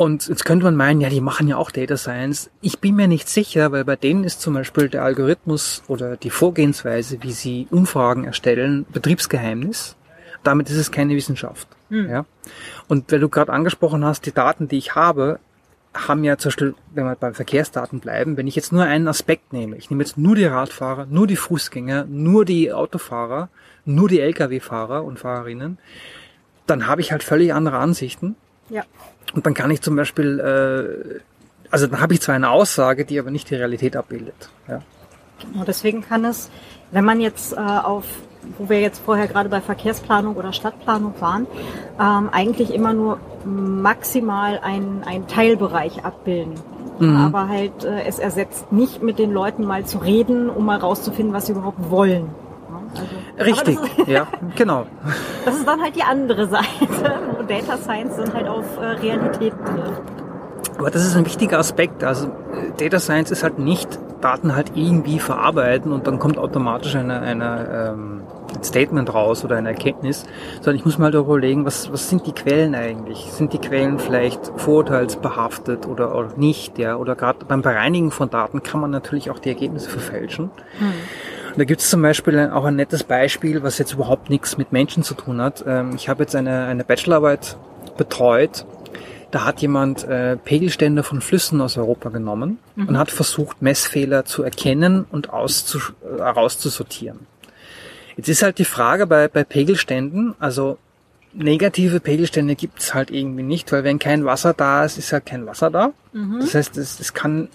und 0.00 0.28
jetzt 0.28 0.46
könnte 0.46 0.64
man 0.64 0.76
meinen, 0.76 1.02
ja, 1.02 1.10
die 1.10 1.20
machen 1.20 1.46
ja 1.46 1.58
auch 1.58 1.70
Data 1.70 1.98
Science. 1.98 2.48
Ich 2.62 2.78
bin 2.78 2.96
mir 2.96 3.06
nicht 3.06 3.28
sicher, 3.28 3.70
weil 3.70 3.84
bei 3.84 3.96
denen 3.96 4.24
ist 4.24 4.40
zum 4.40 4.54
Beispiel 4.54 4.88
der 4.88 5.02
Algorithmus 5.02 5.82
oder 5.88 6.16
die 6.16 6.30
Vorgehensweise, 6.30 7.22
wie 7.22 7.32
sie 7.32 7.66
Umfragen 7.70 8.24
erstellen, 8.24 8.86
Betriebsgeheimnis. 8.90 9.96
Damit 10.42 10.70
ist 10.70 10.76
es 10.76 10.90
keine 10.90 11.14
Wissenschaft. 11.14 11.68
Hm. 11.90 12.08
Ja? 12.08 12.24
Und 12.88 13.12
weil 13.12 13.20
du 13.20 13.28
gerade 13.28 13.52
angesprochen 13.52 14.04
hast, 14.04 14.24
die 14.26 14.32
Daten, 14.32 14.68
die 14.68 14.78
ich 14.78 14.94
habe, 14.94 15.38
haben 15.92 16.22
ja 16.24 16.38
zum 16.38 16.50
Beispiel, 16.50 16.74
wenn 16.94 17.04
wir 17.04 17.16
bei 17.16 17.32
Verkehrsdaten 17.32 18.00
bleiben, 18.00 18.36
wenn 18.36 18.46
ich 18.46 18.54
jetzt 18.54 18.72
nur 18.72 18.84
einen 18.84 19.08
Aspekt 19.08 19.52
nehme, 19.52 19.76
ich 19.76 19.90
nehme 19.90 20.02
jetzt 20.02 20.16
nur 20.16 20.36
die 20.36 20.44
Radfahrer, 20.44 21.06
nur 21.06 21.26
die 21.26 21.36
Fußgänger, 21.36 22.04
nur 22.04 22.44
die 22.44 22.72
Autofahrer, 22.72 23.48
nur 23.84 24.08
die 24.08 24.20
Lkw-Fahrer 24.20 25.04
und 25.04 25.18
Fahrerinnen, 25.18 25.78
dann 26.66 26.86
habe 26.86 27.00
ich 27.00 27.10
halt 27.10 27.24
völlig 27.24 27.52
andere 27.52 27.78
Ansichten. 27.78 28.36
Ja. 28.68 28.84
Und 29.34 29.46
dann 29.46 29.54
kann 29.54 29.70
ich 29.70 29.80
zum 29.80 29.96
Beispiel, 29.96 30.38
äh, 30.38 31.20
also 31.70 31.88
dann 31.88 32.00
habe 32.00 32.14
ich 32.14 32.20
zwar 32.20 32.36
eine 32.36 32.50
Aussage, 32.50 33.04
die 33.04 33.18
aber 33.18 33.32
nicht 33.32 33.50
die 33.50 33.56
Realität 33.56 33.96
abbildet. 33.96 34.48
Ja. 34.68 34.82
Und 35.54 35.66
deswegen 35.66 36.02
kann 36.02 36.24
es, 36.24 36.50
wenn 36.92 37.04
man 37.04 37.20
jetzt 37.20 37.52
äh, 37.52 37.56
auf, 37.56 38.04
wo 38.58 38.68
wir 38.68 38.80
jetzt 38.80 39.00
vorher 39.04 39.26
gerade 39.28 39.48
bei 39.48 39.60
Verkehrsplanung 39.60 40.36
oder 40.36 40.52
Stadtplanung 40.52 41.14
waren, 41.20 41.46
ähm, 41.98 42.28
eigentlich 42.32 42.74
immer 42.74 42.92
nur 42.92 43.18
maximal 43.44 44.60
einen, 44.62 45.26
Teilbereich 45.28 46.04
abbilden. 46.04 46.54
Mhm. 46.98 47.16
Aber 47.16 47.48
halt, 47.48 47.84
äh, 47.84 48.04
es 48.06 48.18
ersetzt 48.18 48.72
nicht 48.72 49.02
mit 49.02 49.18
den 49.18 49.32
Leuten 49.32 49.64
mal 49.64 49.84
zu 49.84 49.98
reden, 49.98 50.50
um 50.50 50.66
mal 50.66 50.78
rauszufinden, 50.78 51.34
was 51.34 51.46
sie 51.46 51.52
überhaupt 51.52 51.90
wollen. 51.90 52.30
Also, 53.38 53.52
Richtig, 53.52 53.78
ist, 53.98 54.08
ja, 54.08 54.26
genau. 54.56 54.84
das 55.44 55.56
ist 55.56 55.66
dann 55.66 55.80
halt 55.80 55.96
die 55.96 56.02
andere 56.02 56.46
Seite, 56.48 56.66
wo 57.36 57.42
Data 57.42 57.76
Science 57.78 58.16
dann 58.16 58.34
halt 58.34 58.48
auf 58.48 58.64
äh, 58.78 58.84
Realität 58.84 59.54
trifft. 59.64 60.02
Aber 60.78 60.90
das 60.90 61.06
ist 61.06 61.16
ein 61.16 61.24
wichtiger 61.24 61.58
Aspekt. 61.58 62.02
Also 62.02 62.30
Data 62.78 62.98
Science 62.98 63.30
ist 63.30 63.42
halt 63.42 63.58
nicht 63.58 63.98
Daten 64.20 64.54
halt 64.54 64.72
irgendwie 64.74 65.18
verarbeiten 65.18 65.92
und 65.92 66.06
dann 66.06 66.18
kommt 66.18 66.38
automatisch 66.38 66.96
eine, 66.96 67.20
eine 67.20 67.92
ähm, 67.92 68.22
Statement 68.62 69.12
raus 69.12 69.44
oder 69.44 69.56
eine 69.56 69.70
Erkenntnis, 69.70 70.24
sondern 70.56 70.76
ich 70.76 70.84
muss 70.84 70.98
mal 70.98 71.06
halt 71.06 71.14
überlegen, 71.14 71.64
was, 71.64 71.92
was 71.92 72.08
sind 72.08 72.26
die 72.26 72.32
Quellen 72.32 72.74
eigentlich? 72.74 73.18
Sind 73.30 73.52
die 73.52 73.58
Quellen 73.58 73.98
vielleicht 73.98 74.52
vorurteilsbehaftet 74.56 75.86
oder, 75.86 76.16
oder 76.16 76.36
nicht? 76.36 76.78
Ja? 76.78 76.96
Oder 76.96 77.16
gerade 77.16 77.44
beim 77.44 77.62
Bereinigen 77.62 78.10
von 78.10 78.30
Daten 78.30 78.62
kann 78.62 78.80
man 78.80 78.90
natürlich 78.90 79.30
auch 79.30 79.38
die 79.38 79.48
Ergebnisse 79.48 79.90
verfälschen. 79.90 80.50
Und 81.50 81.58
da 81.58 81.64
gibt 81.64 81.80
es 81.80 81.90
zum 81.90 82.02
Beispiel 82.02 82.50
auch 82.52 82.64
ein 82.64 82.76
nettes 82.76 83.04
Beispiel, 83.04 83.62
was 83.62 83.78
jetzt 83.78 83.92
überhaupt 83.92 84.30
nichts 84.30 84.56
mit 84.56 84.72
Menschen 84.72 85.02
zu 85.02 85.14
tun 85.14 85.40
hat. 85.40 85.64
Ähm, 85.66 85.94
Ich 85.96 86.08
habe 86.08 86.22
jetzt 86.22 86.36
eine, 86.36 86.64
eine 86.64 86.84
Bachelorarbeit 86.84 87.56
betreut. 87.96 88.64
Da 89.30 89.44
hat 89.44 89.60
jemand 89.62 90.04
äh, 90.04 90.36
Pegelstände 90.36 91.02
von 91.02 91.20
Flüssen 91.20 91.60
aus 91.60 91.76
Europa 91.76 92.08
genommen 92.08 92.58
und 92.76 92.98
hat 92.98 93.10
versucht, 93.12 93.62
Messfehler 93.62 94.24
zu 94.24 94.42
erkennen 94.42 95.06
und 95.10 95.28
äh, 95.28 96.18
herauszusortieren. 96.18 97.26
Jetzt 98.16 98.28
ist 98.28 98.42
halt 98.42 98.58
die 98.58 98.64
Frage 98.64 99.06
bei, 99.06 99.28
bei 99.28 99.44
Pegelständen, 99.44 100.34
also 100.38 100.78
negative 101.32 102.00
Pegelstände 102.00 102.56
gibt's 102.56 102.92
halt 102.94 103.10
irgendwie 103.10 103.42
nicht, 103.42 103.70
weil 103.72 103.84
wenn 103.84 103.98
kein 103.98 104.24
Wasser 104.24 104.52
da 104.52 104.84
ist, 104.84 104.98
ist 104.98 105.12
halt 105.12 105.26
kein 105.26 105.46
Wasser 105.46 105.70
da. 105.70 105.92
Das 106.40 106.54
heißt, 106.54 106.76
es, 106.76 106.98
es 106.98 107.14
kann 107.14 107.48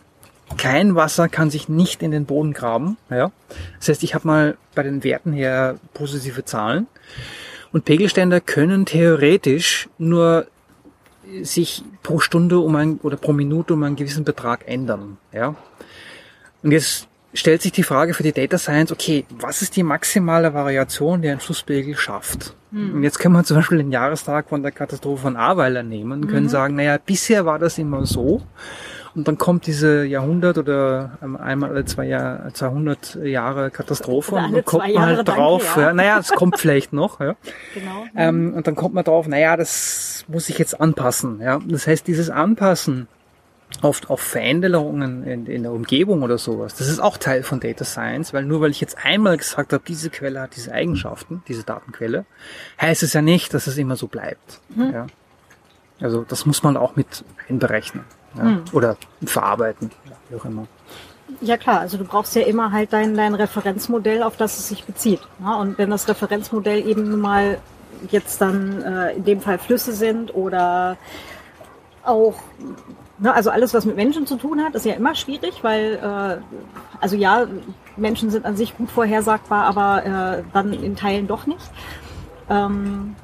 kein 0.58 0.96
Wasser 0.96 1.28
kann 1.28 1.50
sich 1.50 1.70
nicht 1.70 2.04
in 2.04 2.12
den 2.12 2.26
Boden 2.26 2.54
graben. 2.54 2.98
Ja? 3.10 3.32
Das 3.80 3.90
heißt, 3.90 4.04
ich 4.04 4.14
habe 4.14 4.28
mal 4.28 4.58
bei 4.74 4.84
den 4.84 5.04
Werten 5.04 5.34
her 5.34 5.80
positive 5.94 6.46
Zahlen. 6.46 6.88
Und 7.72 7.86
Pegelstände 7.86 8.42
können 8.42 8.86
theoretisch 8.86 9.90
nur 9.98 10.48
sich 11.42 11.84
pro 12.04 12.20
Stunde 12.20 12.60
um 12.60 12.76
ein, 12.76 13.00
oder 13.02 13.18
pro 13.18 13.34
Minute 13.34 13.74
um 13.74 13.84
einen 13.84 13.96
gewissen 13.96 14.24
Betrag 14.24 14.68
ändern. 14.68 15.18
Ja? 15.34 15.56
Und 16.62 16.72
jetzt 16.72 17.08
stellt 17.36 17.62
sich 17.62 17.72
die 17.72 17.84
Frage 17.84 18.14
für 18.14 18.24
die 18.24 18.32
Data 18.32 18.58
Science, 18.58 18.92
okay, 18.92 19.26
was 19.40 19.62
ist 19.62 19.76
die 19.76 19.84
maximale 19.84 20.54
Variation, 20.54 21.22
die 21.22 21.30
ein 21.30 21.40
Flusspegel 21.40 21.96
schafft? 21.96 22.56
Und 22.72 23.04
jetzt 23.04 23.20
können 23.20 23.34
wir 23.34 23.44
zum 23.46 23.56
Beispiel 23.56 23.78
den 23.78 23.92
Jahrestag 23.92 24.50
von 24.50 24.62
der 24.62 24.74
Katastrophe 24.74 25.22
von 25.22 25.38
Ahrweiler 25.38 25.82
nehmen 25.82 26.12
und 26.12 26.28
können 26.28 26.50
sagen, 26.50 26.76
naja, 26.76 26.98
bisher 26.98 27.46
war 27.46 27.58
das 27.58 27.78
immer 27.78 28.06
so. 28.06 28.42
Und 29.16 29.30
dann 29.30 29.38
kommt 29.38 29.66
diese 29.66 30.04
Jahrhundert 30.04 30.58
oder 30.58 31.18
ähm, 31.24 31.38
einmal 31.38 31.70
alle 31.70 31.86
zwei 31.86 32.06
Jahr, 32.06 32.54
200 32.54 33.16
Jahre 33.24 33.72
Katastrophe 33.72 34.36
und 34.36 34.52
dann 34.52 34.66
kommt 34.66 34.84
man 34.84 34.92
Jahre, 34.92 35.06
halt 35.16 35.28
danke, 35.30 35.32
drauf. 35.40 35.78
ja. 35.78 35.84
Ja. 35.84 35.94
Naja, 35.94 36.20
es 36.20 36.34
kommt 36.34 36.60
vielleicht 36.60 36.92
noch. 36.92 37.22
Ja. 37.22 37.36
Genau. 37.74 38.06
Ähm, 38.18 38.54
und 38.54 38.68
dann 38.68 38.76
kommt 38.76 38.94
man 38.94 39.06
drauf, 39.06 39.26
naja, 39.26 39.56
das 39.56 40.26
muss 40.28 40.50
ich 40.50 40.58
jetzt 40.58 40.82
anpassen. 40.82 41.40
Ja. 41.40 41.60
Das 41.66 41.88
heißt, 41.88 42.06
dieses 42.08 42.30
Anpassen 42.30 43.08
auf, 43.84 44.10
auf 44.10 44.22
Veränderungen 44.22 45.24
in, 45.24 45.46
in 45.46 45.64
der 45.64 45.72
Umgebung 45.72 46.24
oder 46.24 46.38
sowas, 46.38 46.76
das 46.76 46.88
ist 46.88 47.00
auch 47.00 47.18
Teil 47.18 47.44
von 47.44 47.60
Data 47.60 47.86
Science, 47.86 48.34
weil 48.34 48.44
nur 48.44 48.62
weil 48.62 48.72
ich 48.72 48.82
jetzt 48.82 48.98
einmal 49.04 49.38
gesagt 49.38 49.74
habe, 49.74 49.84
diese 49.88 50.10
Quelle 50.10 50.42
hat 50.42 50.56
diese 50.56 50.72
Eigenschaften, 50.72 51.44
diese 51.48 51.64
Datenquelle, 51.64 52.26
heißt 52.82 53.04
es 53.04 53.14
ja 53.14 53.22
nicht, 53.22 53.54
dass 53.54 53.68
es 53.68 53.78
immer 53.78 53.96
so 53.96 54.08
bleibt. 54.08 54.62
Ja. 54.76 55.08
Also 56.00 56.24
das 56.28 56.46
muss 56.46 56.64
man 56.64 56.78
auch 56.78 56.96
mit 56.96 57.24
einberechnen. 57.50 58.04
Ja. 58.38 58.60
Oder 58.74 58.98
verarbeiten, 59.26 59.92
wie 60.30 60.36
auch 60.36 60.46
immer. 60.46 60.68
Ja 61.42 61.58
klar, 61.58 61.80
also 61.80 61.98
du 61.98 62.04
brauchst 62.04 62.36
ja 62.36 62.44
immer 62.44 62.72
halt 62.72 62.94
dein, 62.94 63.16
dein 63.16 63.34
Referenzmodell, 63.34 64.22
auf 64.24 64.38
das 64.38 64.60
es 64.60 64.68
sich 64.68 64.84
bezieht. 64.84 65.22
Ja, 65.40 65.56
und 65.56 65.78
wenn 65.78 65.90
das 65.90 66.08
Referenzmodell 66.08 66.88
eben 66.88 67.10
nun 67.10 67.22
mal 67.22 67.58
jetzt 68.12 68.42
dann 68.42 68.82
äh, 68.84 69.14
in 69.14 69.24
dem 69.24 69.42
Fall 69.42 69.58
Flüsse 69.58 69.94
sind 69.94 70.36
oder 70.36 70.98
auch, 72.04 72.36
ne, 73.20 73.34
also 73.34 73.50
alles, 73.50 73.74
was 73.74 73.86
mit 73.86 73.96
Menschen 73.96 74.28
zu 74.28 74.38
tun 74.38 74.62
hat, 74.64 74.76
ist 74.76 74.86
ja 74.86 74.94
immer 74.94 75.16
schwierig, 75.16 75.64
weil, 75.64 75.96
äh, 75.96 76.58
also 77.02 77.16
ja, 77.16 77.46
Menschen 77.98 78.30
sind 78.30 78.46
an 78.46 78.56
sich 78.56 78.78
gut 78.78 78.92
vorhersagbar, 78.92 79.66
aber 79.66 80.06
äh, 80.06 80.44
dann 80.54 80.74
in 80.74 80.96
Teilen 80.96 81.28
doch 81.28 81.46
nicht. 81.46 81.72
Ähm, 82.50 83.16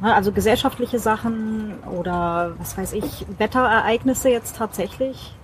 ne, 0.00 0.14
also 0.14 0.32
gesellschaftliche 0.32 0.98
Sachen 0.98 1.74
oder 1.84 2.54
was 2.58 2.76
weiß 2.76 2.92
ich, 2.92 3.26
Wetterereignisse 3.38 4.28
jetzt 4.28 4.56
tatsächlich 4.56 5.34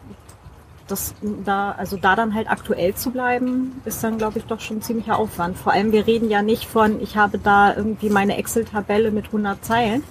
das 0.87 1.15
da, 1.45 1.73
also 1.73 1.97
da 1.97 2.15
dann 2.15 2.35
halt 2.35 2.51
aktuell 2.51 2.95
zu 2.95 3.11
bleiben, 3.11 3.81
ist 3.85 4.05
dann, 4.05 4.19
glaube 4.19 4.39
ich, 4.39 4.45
doch 4.45 4.61
schon 4.61 4.83
ziemlicher 4.83 5.19
Aufwand. 5.19 5.57
Vor 5.57 5.73
allem, 5.73 5.93
wir 5.93 6.07
reden 6.07 6.29
ja 6.29 6.43
nicht 6.43 6.67
von, 6.67 7.01
ich 7.01 7.17
habe 7.17 7.39
da 7.39 7.75
irgendwie 7.75 8.11
meine 8.11 8.37
Excel-Tabelle 8.37 9.11
mit 9.11 9.27
100 9.27 9.65
Zeilen, 9.65 10.05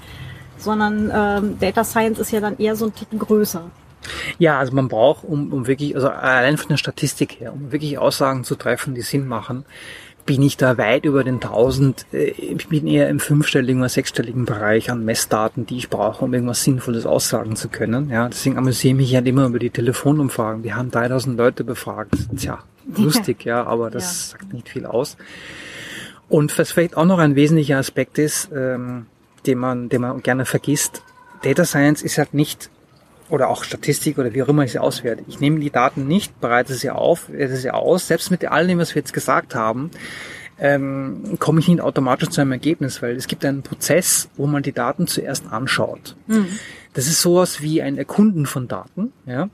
sondern 0.57 1.11
ähm, 1.13 1.59
Data 1.59 1.83
Science 1.83 2.19
ist 2.19 2.31
ja 2.31 2.39
dann 2.39 2.57
eher 2.57 2.75
so 2.75 2.85
ein 2.85 2.95
Ticken 2.95 3.19
größer. 3.19 3.63
Ja, 4.37 4.59
also 4.59 4.73
man 4.73 4.87
braucht, 4.89 5.23
um, 5.23 5.53
um 5.53 5.67
wirklich, 5.67 5.95
also 5.95 6.09
allein 6.09 6.57
von 6.57 6.69
der 6.69 6.77
Statistik 6.77 7.39
her, 7.39 7.53
um 7.53 7.71
wirklich 7.71 7.97
Aussagen 7.97 8.43
zu 8.43 8.55
treffen, 8.55 8.95
die 8.95 9.01
Sinn 9.01 9.27
machen, 9.27 9.65
bin 10.25 10.41
ich 10.41 10.55
da 10.57 10.77
weit 10.77 11.05
über 11.05 11.23
den 11.23 11.35
1000. 11.35 12.05
äh, 12.13 12.29
Ich 12.31 12.67
bin 12.69 12.87
eher 12.87 13.09
im 13.09 13.19
fünfstelligen 13.19 13.81
oder 13.81 13.89
sechsstelligen 13.89 14.45
Bereich 14.45 14.89
an 14.89 15.03
Messdaten, 15.03 15.65
die 15.65 15.77
ich 15.77 15.89
brauche, 15.89 16.23
um 16.23 16.33
irgendwas 16.33 16.63
Sinnvolles 16.63 17.05
aussagen 17.05 17.55
zu 17.55 17.69
können. 17.69 18.09
Ja, 18.09 18.27
deswegen 18.29 18.57
amüsiere 18.57 18.93
ich 18.93 18.97
mich 18.97 19.15
halt 19.15 19.27
immer 19.27 19.45
über 19.45 19.59
die 19.59 19.69
Telefonumfragen. 19.69 20.63
Wir 20.63 20.75
haben 20.75 20.91
3000 20.91 21.37
Leute 21.37 21.63
befragt. 21.63 22.15
Tja, 22.37 22.59
lustig, 22.97 23.43
ja, 23.45 23.65
aber 23.65 23.89
das 23.89 24.31
sagt 24.31 24.53
nicht 24.53 24.69
viel 24.69 24.85
aus. 24.85 25.17
Und 26.29 26.57
was 26.57 26.71
vielleicht 26.71 26.95
auch 26.97 27.05
noch 27.05 27.19
ein 27.19 27.35
wesentlicher 27.35 27.77
Aspekt 27.77 28.17
ist, 28.17 28.49
ähm, 28.55 29.05
den 29.45 29.57
man, 29.57 29.89
den 29.89 30.01
man 30.01 30.21
gerne 30.21 30.45
vergisst, 30.45 31.03
Data 31.43 31.65
Science 31.65 32.01
ist 32.01 32.17
halt 32.17 32.33
nicht 32.33 32.69
oder 33.29 33.49
auch 33.49 33.63
Statistik 33.63 34.17
oder 34.17 34.33
wie 34.33 34.43
auch 34.43 34.47
immer 34.47 34.63
ich 34.63 34.73
sie 34.73 34.79
auswerte. 34.79 35.23
Ich 35.27 35.39
nehme 35.39 35.59
die 35.59 35.71
Daten 35.71 36.07
nicht, 36.07 36.39
bereite 36.39 36.73
sie 36.73 36.89
auf, 36.89 37.29
werte 37.29 37.55
sie 37.55 37.71
aus. 37.71 38.07
Selbst 38.07 38.31
mit 38.31 38.45
all 38.45 38.67
dem, 38.67 38.79
was 38.79 38.95
wir 38.95 39.01
jetzt 39.01 39.13
gesagt 39.13 39.55
haben, 39.55 39.91
ähm, 40.59 41.37
komme 41.39 41.59
ich 41.59 41.67
nicht 41.67 41.81
automatisch 41.81 42.29
zu 42.29 42.41
einem 42.41 42.51
Ergebnis, 42.51 43.01
weil 43.01 43.15
es 43.15 43.27
gibt 43.27 43.43
einen 43.43 43.63
Prozess, 43.63 44.29
wo 44.35 44.45
man 44.45 44.63
die 44.63 44.71
Daten 44.71 45.07
zuerst 45.07 45.51
anschaut. 45.51 46.15
Das 46.93 47.07
ist 47.07 47.21
sowas 47.21 47.61
wie 47.61 47.81
ein 47.81 47.97
Erkunden 47.97 48.45
von 48.45 48.67
Daten. 48.67 49.11
Ja? 49.25 49.49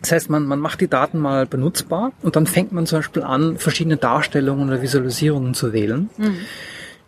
Das 0.00 0.12
heißt, 0.12 0.30
man, 0.30 0.44
man 0.44 0.58
macht 0.58 0.80
die 0.80 0.88
Daten 0.88 1.18
mal 1.18 1.46
benutzbar 1.46 2.12
und 2.22 2.36
dann 2.36 2.46
fängt 2.46 2.72
man 2.72 2.86
zum 2.86 2.98
Beispiel 2.98 3.22
an, 3.22 3.56
verschiedene 3.56 3.96
Darstellungen 3.96 4.68
oder 4.68 4.82
Visualisierungen 4.82 5.54
zu 5.54 5.72
wählen. 5.72 6.10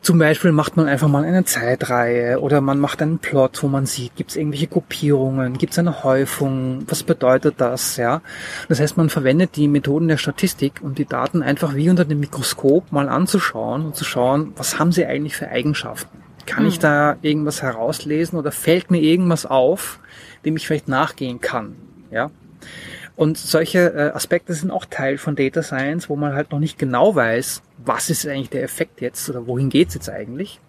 Zum 0.00 0.18
Beispiel 0.18 0.52
macht 0.52 0.76
man 0.76 0.86
einfach 0.86 1.08
mal 1.08 1.24
eine 1.24 1.44
Zeitreihe 1.44 2.40
oder 2.40 2.60
man 2.60 2.78
macht 2.78 3.02
einen 3.02 3.18
Plot, 3.18 3.62
wo 3.62 3.68
man 3.68 3.84
sieht, 3.84 4.14
gibt 4.14 4.30
es 4.30 4.36
irgendwelche 4.36 4.68
Gruppierungen, 4.68 5.58
gibt 5.58 5.72
es 5.72 5.78
eine 5.78 6.04
Häufung, 6.04 6.84
was 6.86 7.02
bedeutet 7.02 7.56
das, 7.58 7.96
ja. 7.96 8.22
Das 8.68 8.80
heißt, 8.80 8.96
man 8.96 9.10
verwendet 9.10 9.56
die 9.56 9.68
Methoden 9.68 10.08
der 10.08 10.16
Statistik, 10.16 10.80
um 10.82 10.94
die 10.94 11.04
Daten 11.04 11.42
einfach 11.42 11.74
wie 11.74 11.90
unter 11.90 12.04
dem 12.04 12.20
Mikroskop 12.20 12.92
mal 12.92 13.08
anzuschauen 13.08 13.86
und 13.86 13.96
zu 13.96 14.04
schauen, 14.04 14.52
was 14.56 14.78
haben 14.78 14.92
sie 14.92 15.04
eigentlich 15.04 15.36
für 15.36 15.48
Eigenschaften. 15.48 16.22
Kann 16.46 16.64
ich 16.64 16.78
da 16.78 17.16
irgendwas 17.20 17.60
herauslesen 17.60 18.38
oder 18.38 18.52
fällt 18.52 18.90
mir 18.90 19.02
irgendwas 19.02 19.44
auf, 19.44 19.98
dem 20.44 20.56
ich 20.56 20.66
vielleicht 20.66 20.88
nachgehen 20.88 21.40
kann, 21.40 21.76
ja. 22.10 22.30
Und 23.18 23.36
solche 23.36 23.92
äh, 23.94 24.14
Aspekte 24.14 24.54
sind 24.54 24.70
auch 24.70 24.84
Teil 24.84 25.18
von 25.18 25.34
Data 25.34 25.64
Science, 25.64 26.08
wo 26.08 26.14
man 26.14 26.34
halt 26.34 26.52
noch 26.52 26.60
nicht 26.60 26.78
genau 26.78 27.16
weiß, 27.16 27.62
was 27.84 28.10
ist 28.10 28.24
eigentlich 28.28 28.50
der 28.50 28.62
Effekt 28.62 29.00
jetzt 29.00 29.28
oder 29.28 29.48
wohin 29.48 29.70
geht's 29.70 29.94
jetzt 29.94 30.08
eigentlich, 30.08 30.60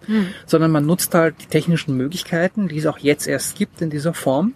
sondern 0.47 0.71
man 0.71 0.83
nutzt 0.83 1.13
halt 1.13 1.35
die 1.43 1.45
technischen 1.45 1.95
Möglichkeiten, 1.95 2.67
die 2.67 2.79
es 2.79 2.87
auch 2.87 2.97
jetzt 2.97 3.27
erst 3.27 3.55
gibt 3.55 3.83
in 3.83 3.91
dieser 3.91 4.15
Form, 4.15 4.55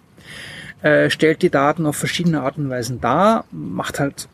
äh, 0.82 1.08
stellt 1.08 1.40
die 1.42 1.50
Daten 1.50 1.86
auf 1.86 1.94
verschiedene 1.94 2.40
Arten 2.40 2.64
und 2.64 2.70
Weisen 2.70 3.00
dar, 3.00 3.44
macht 3.52 4.00
halt 4.00 4.28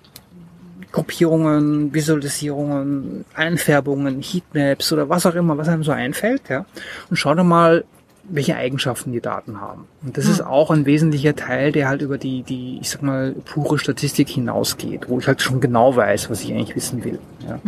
Gruppierungen, 0.90 1.93
Visualisierungen, 1.93 3.26
Einfärbungen, 3.35 4.23
Heatmaps 4.23 4.90
oder 4.90 5.11
was 5.11 5.26
auch 5.26 5.35
immer, 5.35 5.59
was 5.59 5.69
einem 5.69 5.85
so 5.85 5.93
einfällt, 5.93 6.49
ja, 6.49 6.64
und 7.11 7.19
schaut 7.19 7.37
dann 7.37 7.49
mal, 7.49 7.85
welche 8.25 8.57
Eigenschaften 8.57 9.12
die 9.12 9.21
Daten 9.21 9.61
haben. 9.61 9.87
Und 10.05 10.17
das 10.17 10.27
ist 10.27 10.41
auch 10.41 10.71
ein 10.71 10.87
wesentlicher 10.87 11.35
Teil, 11.35 11.73
der 11.73 11.89
halt 11.89 12.03
über 12.03 12.19
die, 12.19 12.43
die, 12.43 12.79
ich 12.81 12.91
sag 12.91 13.03
mal, 13.03 13.33
pure 13.45 13.79
Statistik 13.79 14.29
hinausgeht, 14.29 15.09
wo 15.09 15.19
ich 15.19 15.27
halt 15.27 15.43
schon 15.43 15.61
genau 15.61 15.97
weiß, 15.97 16.31
was 16.31 16.43
ich 16.43 16.53
eigentlich 16.53 16.77
wissen 16.77 17.03
will. 17.05 17.19
Ja. 17.49 17.59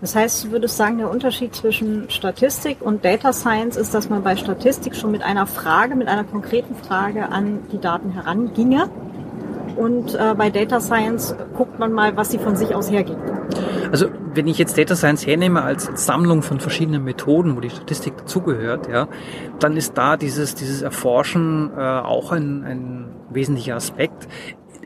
Das 0.00 0.14
heißt, 0.14 0.44
du 0.44 0.50
würdest 0.50 0.76
sagen, 0.76 0.98
der 0.98 1.10
Unterschied 1.10 1.54
zwischen 1.54 2.10
Statistik 2.10 2.78
und 2.80 3.04
Data 3.04 3.32
Science 3.32 3.76
ist, 3.76 3.94
dass 3.94 4.08
man 4.08 4.22
bei 4.22 4.36
Statistik 4.36 4.96
schon 4.96 5.10
mit 5.10 5.22
einer 5.22 5.46
Frage, 5.46 5.94
mit 5.94 6.08
einer 6.08 6.24
konkreten 6.24 6.74
Frage 6.74 7.28
an 7.28 7.60
die 7.72 7.78
Daten 7.78 8.10
heranginge. 8.10 8.90
Und 9.76 10.14
äh, 10.14 10.34
bei 10.36 10.50
Data 10.50 10.80
Science 10.80 11.34
guckt 11.56 11.78
man 11.78 11.92
mal, 11.92 12.16
was 12.16 12.30
sie 12.30 12.38
von 12.38 12.56
sich 12.56 12.74
aus 12.74 12.90
hergibt. 12.90 13.20
Also 13.90 14.06
wenn 14.34 14.46
ich 14.46 14.58
jetzt 14.58 14.78
Data 14.78 14.96
Science 14.96 15.26
hernehme 15.26 15.62
als 15.62 15.90
Sammlung 15.94 16.42
von 16.42 16.60
verschiedenen 16.60 17.04
Methoden, 17.04 17.56
wo 17.56 17.60
die 17.60 17.70
Statistik 17.70 18.16
dazugehört, 18.16 18.88
ja, 18.88 19.08
dann 19.58 19.76
ist 19.76 19.96
da 19.98 20.16
dieses, 20.16 20.54
dieses 20.54 20.82
Erforschen 20.82 21.70
äh, 21.76 21.80
auch 21.80 22.32
ein, 22.32 22.64
ein 22.64 23.08
wesentlicher 23.30 23.76
Aspekt. 23.76 24.28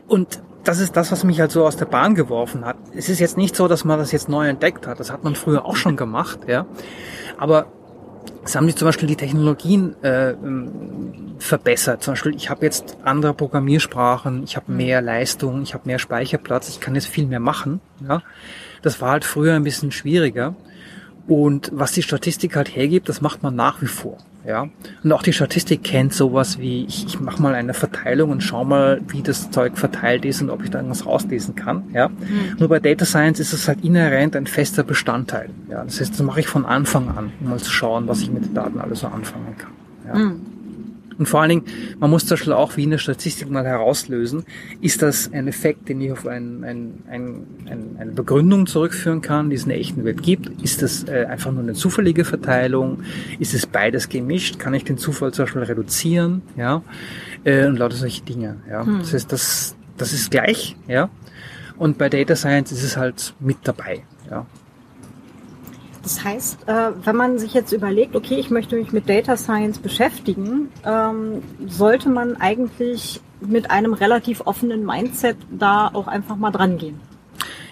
Und 0.07 0.41
das 0.63 0.79
ist 0.79 0.97
das, 0.97 1.11
was 1.11 1.23
mich 1.23 1.39
halt 1.39 1.51
so 1.51 1.65
aus 1.65 1.77
der 1.77 1.85
Bahn 1.85 2.13
geworfen 2.13 2.65
hat. 2.65 2.75
Es 2.93 3.07
ist 3.07 3.19
jetzt 3.19 3.37
nicht 3.37 3.55
so, 3.55 3.69
dass 3.69 3.85
man 3.85 3.99
das 3.99 4.11
jetzt 4.11 4.27
neu 4.27 4.47
entdeckt 4.47 4.85
hat. 4.85 4.99
Das 4.99 5.11
hat 5.11 5.23
man 5.23 5.35
früher 5.35 5.65
auch 5.65 5.77
schon 5.77 5.95
gemacht, 5.95 6.39
ja. 6.47 6.65
Aber 7.37 7.67
es 8.43 8.55
haben 8.55 8.65
sich 8.67 8.75
zum 8.75 8.87
Beispiel 8.87 9.07
die 9.07 9.15
Technologien 9.15 9.95
äh, 10.03 10.31
ähm, 10.31 10.71
verbessert. 11.39 12.03
Zum 12.03 12.13
Beispiel, 12.13 12.35
ich 12.35 12.49
habe 12.49 12.65
jetzt 12.65 12.97
andere 13.03 13.33
Programmiersprachen, 13.33 14.43
ich 14.43 14.55
habe 14.55 14.71
mehr 14.71 15.01
Leistung, 15.01 15.61
ich 15.61 15.73
habe 15.73 15.83
mehr 15.85 15.99
Speicherplatz, 15.99 16.69
ich 16.69 16.79
kann 16.79 16.95
jetzt 16.95 17.07
viel 17.07 17.27
mehr 17.27 17.39
machen. 17.39 17.81
Ja. 18.07 18.21
Das 18.81 19.01
war 19.01 19.11
halt 19.11 19.25
früher 19.25 19.55
ein 19.55 19.63
bisschen 19.63 19.91
schwieriger. 19.91 20.55
Und 21.27 21.69
was 21.73 21.91
die 21.91 22.03
Statistik 22.03 22.55
halt 22.55 22.73
hergibt, 22.73 23.09
das 23.09 23.21
macht 23.21 23.43
man 23.43 23.55
nach 23.55 23.81
wie 23.81 23.87
vor. 23.87 24.17
Ja. 24.47 24.69
Und 25.03 25.11
auch 25.11 25.23
die 25.23 25.33
Statistik 25.33 25.83
kennt 25.83 26.13
sowas 26.13 26.57
wie, 26.57 26.85
ich, 26.85 27.05
ich 27.05 27.19
mache 27.19 27.41
mal 27.41 27.53
eine 27.53 27.73
Verteilung 27.73 28.29
und 28.31 28.41
schau 28.41 28.63
mal, 28.63 29.01
wie 29.09 29.21
das 29.21 29.51
Zeug 29.51 29.77
verteilt 29.77 30.23
ist 30.23 30.41
und 30.41 30.49
ob 30.49 30.63
ich 30.63 30.69
da 30.69 30.79
irgendwas 30.79 31.05
rauslesen 31.05 31.55
kann. 31.55 31.83
Ja. 31.93 32.09
Nur 32.57 32.69
bei 32.69 32.79
Data 32.79 33.03
Science 33.03 33.41
ist 33.41 33.51
es 33.51 33.67
halt 33.67 33.83
inhärent 33.83 34.37
ein 34.37 34.47
fester 34.47 34.83
Bestandteil. 34.83 35.49
Ja. 35.69 35.83
Das 35.83 35.99
heißt, 35.99 36.13
das 36.13 36.21
mache 36.21 36.39
ich 36.39 36.47
von 36.47 36.65
Anfang 36.65 37.09
an, 37.09 37.33
um 37.41 37.49
mal 37.49 37.59
zu 37.59 37.69
schauen, 37.69 38.07
was 38.07 38.21
ich 38.21 38.31
mit 38.31 38.45
den 38.45 38.53
Daten 38.53 38.79
alles 38.79 39.01
so 39.01 39.07
anfangen 39.07 39.55
kann. 39.57 39.71
Ja. 40.07 40.31
Und 41.17 41.27
vor 41.27 41.41
allen 41.41 41.49
Dingen, 41.49 41.65
man 41.99 42.09
muss 42.09 42.25
zum 42.25 42.35
Beispiel 42.35 42.53
auch 42.53 42.77
wie 42.77 42.83
in 42.83 42.91
der 42.91 42.97
Statistik 42.97 43.49
mal 43.49 43.65
herauslösen, 43.65 44.45
ist 44.81 45.01
das 45.01 45.31
ein 45.33 45.47
Effekt, 45.47 45.89
den 45.89 46.01
ich 46.01 46.11
auf 46.11 46.27
ein, 46.27 46.63
ein, 46.63 47.03
ein, 47.09 47.47
ein, 47.65 47.95
eine 47.99 48.11
Begründung 48.11 48.67
zurückführen 48.67 49.21
kann, 49.21 49.49
die 49.49 49.55
es 49.55 49.63
in 49.63 49.69
der 49.69 49.79
echten 49.79 50.05
Welt 50.05 50.21
gibt? 50.21 50.61
Ist 50.61 50.81
das 50.81 51.05
äh, 51.05 51.25
einfach 51.25 51.51
nur 51.51 51.63
eine 51.63 51.73
zufällige 51.73 52.25
Verteilung? 52.25 53.03
Ist 53.39 53.53
es 53.53 53.65
beides 53.65 54.09
gemischt? 54.09 54.59
Kann 54.59 54.73
ich 54.73 54.83
den 54.83 54.97
Zufall 54.97 55.33
zum 55.33 55.45
Beispiel 55.45 55.63
reduzieren? 55.63 56.41
Ja, 56.55 56.83
äh, 57.43 57.65
und 57.65 57.77
lauter 57.77 57.95
solche 57.95 58.23
Dinge. 58.23 58.57
Ja, 58.69 58.83
das 58.83 59.13
heißt, 59.13 59.31
das, 59.31 59.75
das 59.97 60.13
ist 60.13 60.31
gleich. 60.31 60.75
Ja, 60.87 61.09
und 61.77 61.97
bei 61.97 62.09
Data 62.09 62.35
Science 62.35 62.71
ist 62.71 62.83
es 62.83 62.97
halt 62.97 63.33
mit 63.39 63.57
dabei. 63.63 64.03
Ja. 64.29 64.45
Das 66.07 66.23
heißt, 66.23 66.69
äh, 66.69 66.91
wenn 67.03 67.17
man 67.17 67.37
sich 67.37 67.53
jetzt 67.53 67.73
überlegt, 67.73 68.15
okay, 68.15 68.35
ich 68.35 68.49
möchte 68.49 68.77
mich 68.77 68.93
mit 68.93 69.09
Data 69.09 69.35
Science 69.35 69.79
beschäftigen, 69.79 70.69
ähm, 70.85 71.43
sollte 71.67 72.07
man 72.07 72.37
eigentlich 72.37 73.19
mit 73.41 73.69
einem 73.71 73.91
relativ 73.91 74.39
offenen 74.45 74.85
Mindset 74.85 75.35
da 75.51 75.89
auch 75.91 76.07
einfach 76.07 76.37
mal 76.37 76.51
dran 76.51 76.77
gehen. 76.77 77.01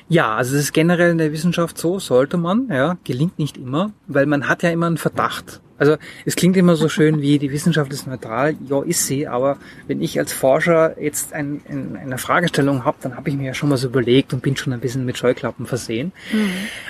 Ja, 0.09 0.35
also 0.35 0.57
es 0.57 0.63
ist 0.63 0.73
generell 0.73 1.11
in 1.11 1.17
der 1.17 1.31
Wissenschaft 1.31 1.77
so, 1.77 1.97
sollte 1.99 2.35
man, 2.35 2.67
ja, 2.67 2.97
gelingt 3.05 3.39
nicht 3.39 3.55
immer, 3.55 3.91
weil 4.05 4.25
man 4.25 4.49
hat 4.49 4.63
ja 4.63 4.69
immer 4.69 4.87
einen 4.87 4.97
Verdacht. 4.97 5.61
Also 5.77 5.97
es 6.25 6.35
klingt 6.35 6.55
immer 6.55 6.75
so 6.75 6.87
schön 6.87 7.21
wie 7.21 7.37
die 7.37 7.51
Wissenschaft 7.51 7.91
ist 7.91 8.07
neutral, 8.07 8.55
ja 8.67 8.81
ist 8.83 9.07
sie, 9.07 9.27
aber 9.27 9.57
wenn 9.87 10.01
ich 10.01 10.17
als 10.17 10.31
Forscher 10.31 11.01
jetzt 11.01 11.33
ein, 11.33 11.61
ein, 11.67 11.97
eine 12.01 12.17
Fragestellung 12.17 12.85
habe, 12.85 12.97
dann 13.01 13.17
habe 13.17 13.29
ich 13.29 13.35
mir 13.35 13.47
ja 13.47 13.53
schon 13.53 13.69
mal 13.69 13.77
so 13.77 13.87
überlegt 13.87 14.33
und 14.33 14.41
bin 14.41 14.55
schon 14.55 14.71
ein 14.71 14.79
bisschen 14.79 15.05
mit 15.05 15.17
Scheuklappen 15.17 15.65
versehen. 15.65 16.13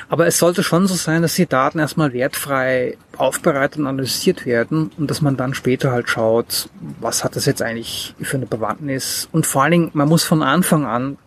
Aber 0.08 0.28
es 0.28 0.38
sollte 0.38 0.62
schon 0.62 0.86
so 0.86 0.94
sein, 0.94 1.24
dass 1.24 1.34
die 1.34 1.48
Daten 1.48 1.80
erstmal 1.80 2.14
wertfrei 2.14 2.98
aufbereitet 3.18 3.80
und 3.80 3.88
analysiert 3.88 4.46
werden 4.46 4.92
und 4.98 5.10
dass 5.10 5.22
man 5.22 5.36
dann 5.36 5.54
später 5.56 5.92
halt 5.92 6.10
schaut, 6.10 6.70
was 7.00 7.24
hat 7.24 7.36
das 7.36 7.46
jetzt 7.46 7.62
eigentlich 7.62 8.14
für 8.22 8.38
eine 8.38 8.46
Bewandtnis 8.46 9.28
und 9.32 9.48
vor 9.48 9.64
allen 9.64 9.72
Dingen, 9.72 9.92
man 9.94 10.08
muss 10.08 10.24
von 10.24 10.44
Anfang 10.44 10.86
an 10.86 11.18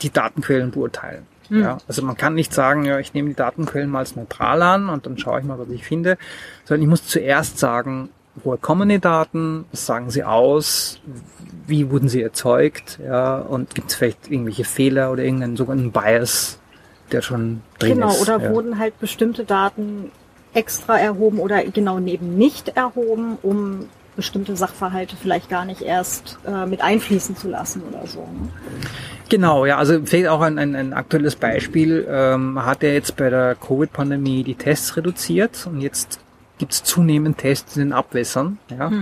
die 0.00 0.10
Datenquellen 0.10 0.70
beurteilen. 0.70 1.26
Ja, 1.60 1.78
also 1.86 2.02
man 2.02 2.16
kann 2.16 2.34
nicht 2.34 2.52
sagen, 2.52 2.84
ja, 2.84 2.98
ich 2.98 3.14
nehme 3.14 3.28
die 3.28 3.34
Datenquellen 3.34 3.90
mal 3.90 4.00
als 4.00 4.16
neutral 4.16 4.62
an 4.62 4.88
und 4.88 5.06
dann 5.06 5.18
schaue 5.18 5.40
ich 5.40 5.44
mal, 5.44 5.58
was 5.58 5.68
ich 5.68 5.84
finde, 5.84 6.18
sondern 6.64 6.82
ich 6.82 6.88
muss 6.88 7.06
zuerst 7.06 7.58
sagen, 7.58 8.08
woher 8.36 8.58
kommen 8.58 8.88
die 8.88 8.98
Daten, 8.98 9.64
was 9.70 9.86
sagen 9.86 10.10
sie 10.10 10.24
aus, 10.24 11.00
wie 11.66 11.90
wurden 11.90 12.08
sie 12.08 12.22
erzeugt, 12.22 12.98
ja, 13.04 13.38
und 13.38 13.74
gibt 13.74 13.90
es 13.90 13.96
vielleicht 13.96 14.30
irgendwelche 14.30 14.64
Fehler 14.64 15.12
oder 15.12 15.22
irgendeinen 15.24 15.56
sogenannten 15.56 15.92
Bias, 15.92 16.58
der 17.10 17.22
schon 17.22 17.60
drin 17.78 17.94
genau, 17.94 18.10
ist. 18.10 18.22
oder 18.22 18.40
ja. 18.40 18.50
wurden 18.50 18.78
halt 18.78 18.98
bestimmte 18.98 19.44
Daten 19.44 20.10
extra 20.54 20.98
erhoben 20.98 21.38
oder 21.38 21.62
genau 21.64 21.98
neben 21.98 22.36
nicht 22.36 22.68
erhoben, 22.70 23.38
um 23.42 23.88
bestimmte 24.16 24.56
Sachverhalte 24.56 25.16
vielleicht 25.16 25.48
gar 25.48 25.64
nicht 25.64 25.82
erst 25.82 26.38
äh, 26.46 26.66
mit 26.66 26.82
einfließen 26.82 27.36
zu 27.36 27.48
lassen 27.48 27.82
oder 27.82 28.06
so. 28.06 28.20
Ne? 28.20 28.50
Genau, 29.28 29.64
ja, 29.64 29.78
also 29.78 30.00
vielleicht 30.04 30.28
auch 30.28 30.42
ein, 30.42 30.58
ein, 30.58 30.74
ein 30.76 30.92
aktuelles 30.92 31.36
Beispiel. 31.36 32.06
Ähm, 32.08 32.54
man 32.54 32.66
hat 32.66 32.82
ja 32.82 32.90
jetzt 32.90 33.16
bei 33.16 33.30
der 33.30 33.54
Covid-Pandemie 33.54 34.44
die 34.44 34.54
Tests 34.54 34.96
reduziert 34.96 35.66
und 35.66 35.80
jetzt 35.80 36.20
gibt 36.58 36.72
es 36.72 36.84
zunehmend 36.84 37.38
Tests 37.38 37.76
in 37.76 37.82
den 37.82 37.92
Abwässern. 37.92 38.58
Ja. 38.70 38.92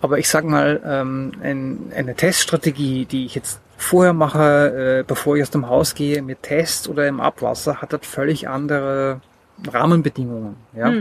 Aber 0.00 0.18
ich 0.18 0.28
sag 0.28 0.44
mal, 0.44 0.82
ähm, 0.84 1.32
ein, 1.42 1.92
eine 1.96 2.14
Teststrategie, 2.14 3.06
die 3.06 3.26
ich 3.26 3.34
jetzt 3.36 3.60
vorher 3.76 4.12
mache, 4.12 5.00
äh, 5.00 5.04
bevor 5.06 5.36
ich 5.36 5.42
aus 5.42 5.50
dem 5.50 5.68
Haus 5.68 5.94
gehe, 5.94 6.20
mit 6.20 6.42
Test 6.42 6.88
oder 6.88 7.06
im 7.06 7.20
Abwasser, 7.20 7.80
hat 7.80 7.92
halt 7.92 8.04
völlig 8.04 8.48
andere 8.48 9.20
Rahmenbedingungen. 9.66 10.56
Ja. 10.76 10.92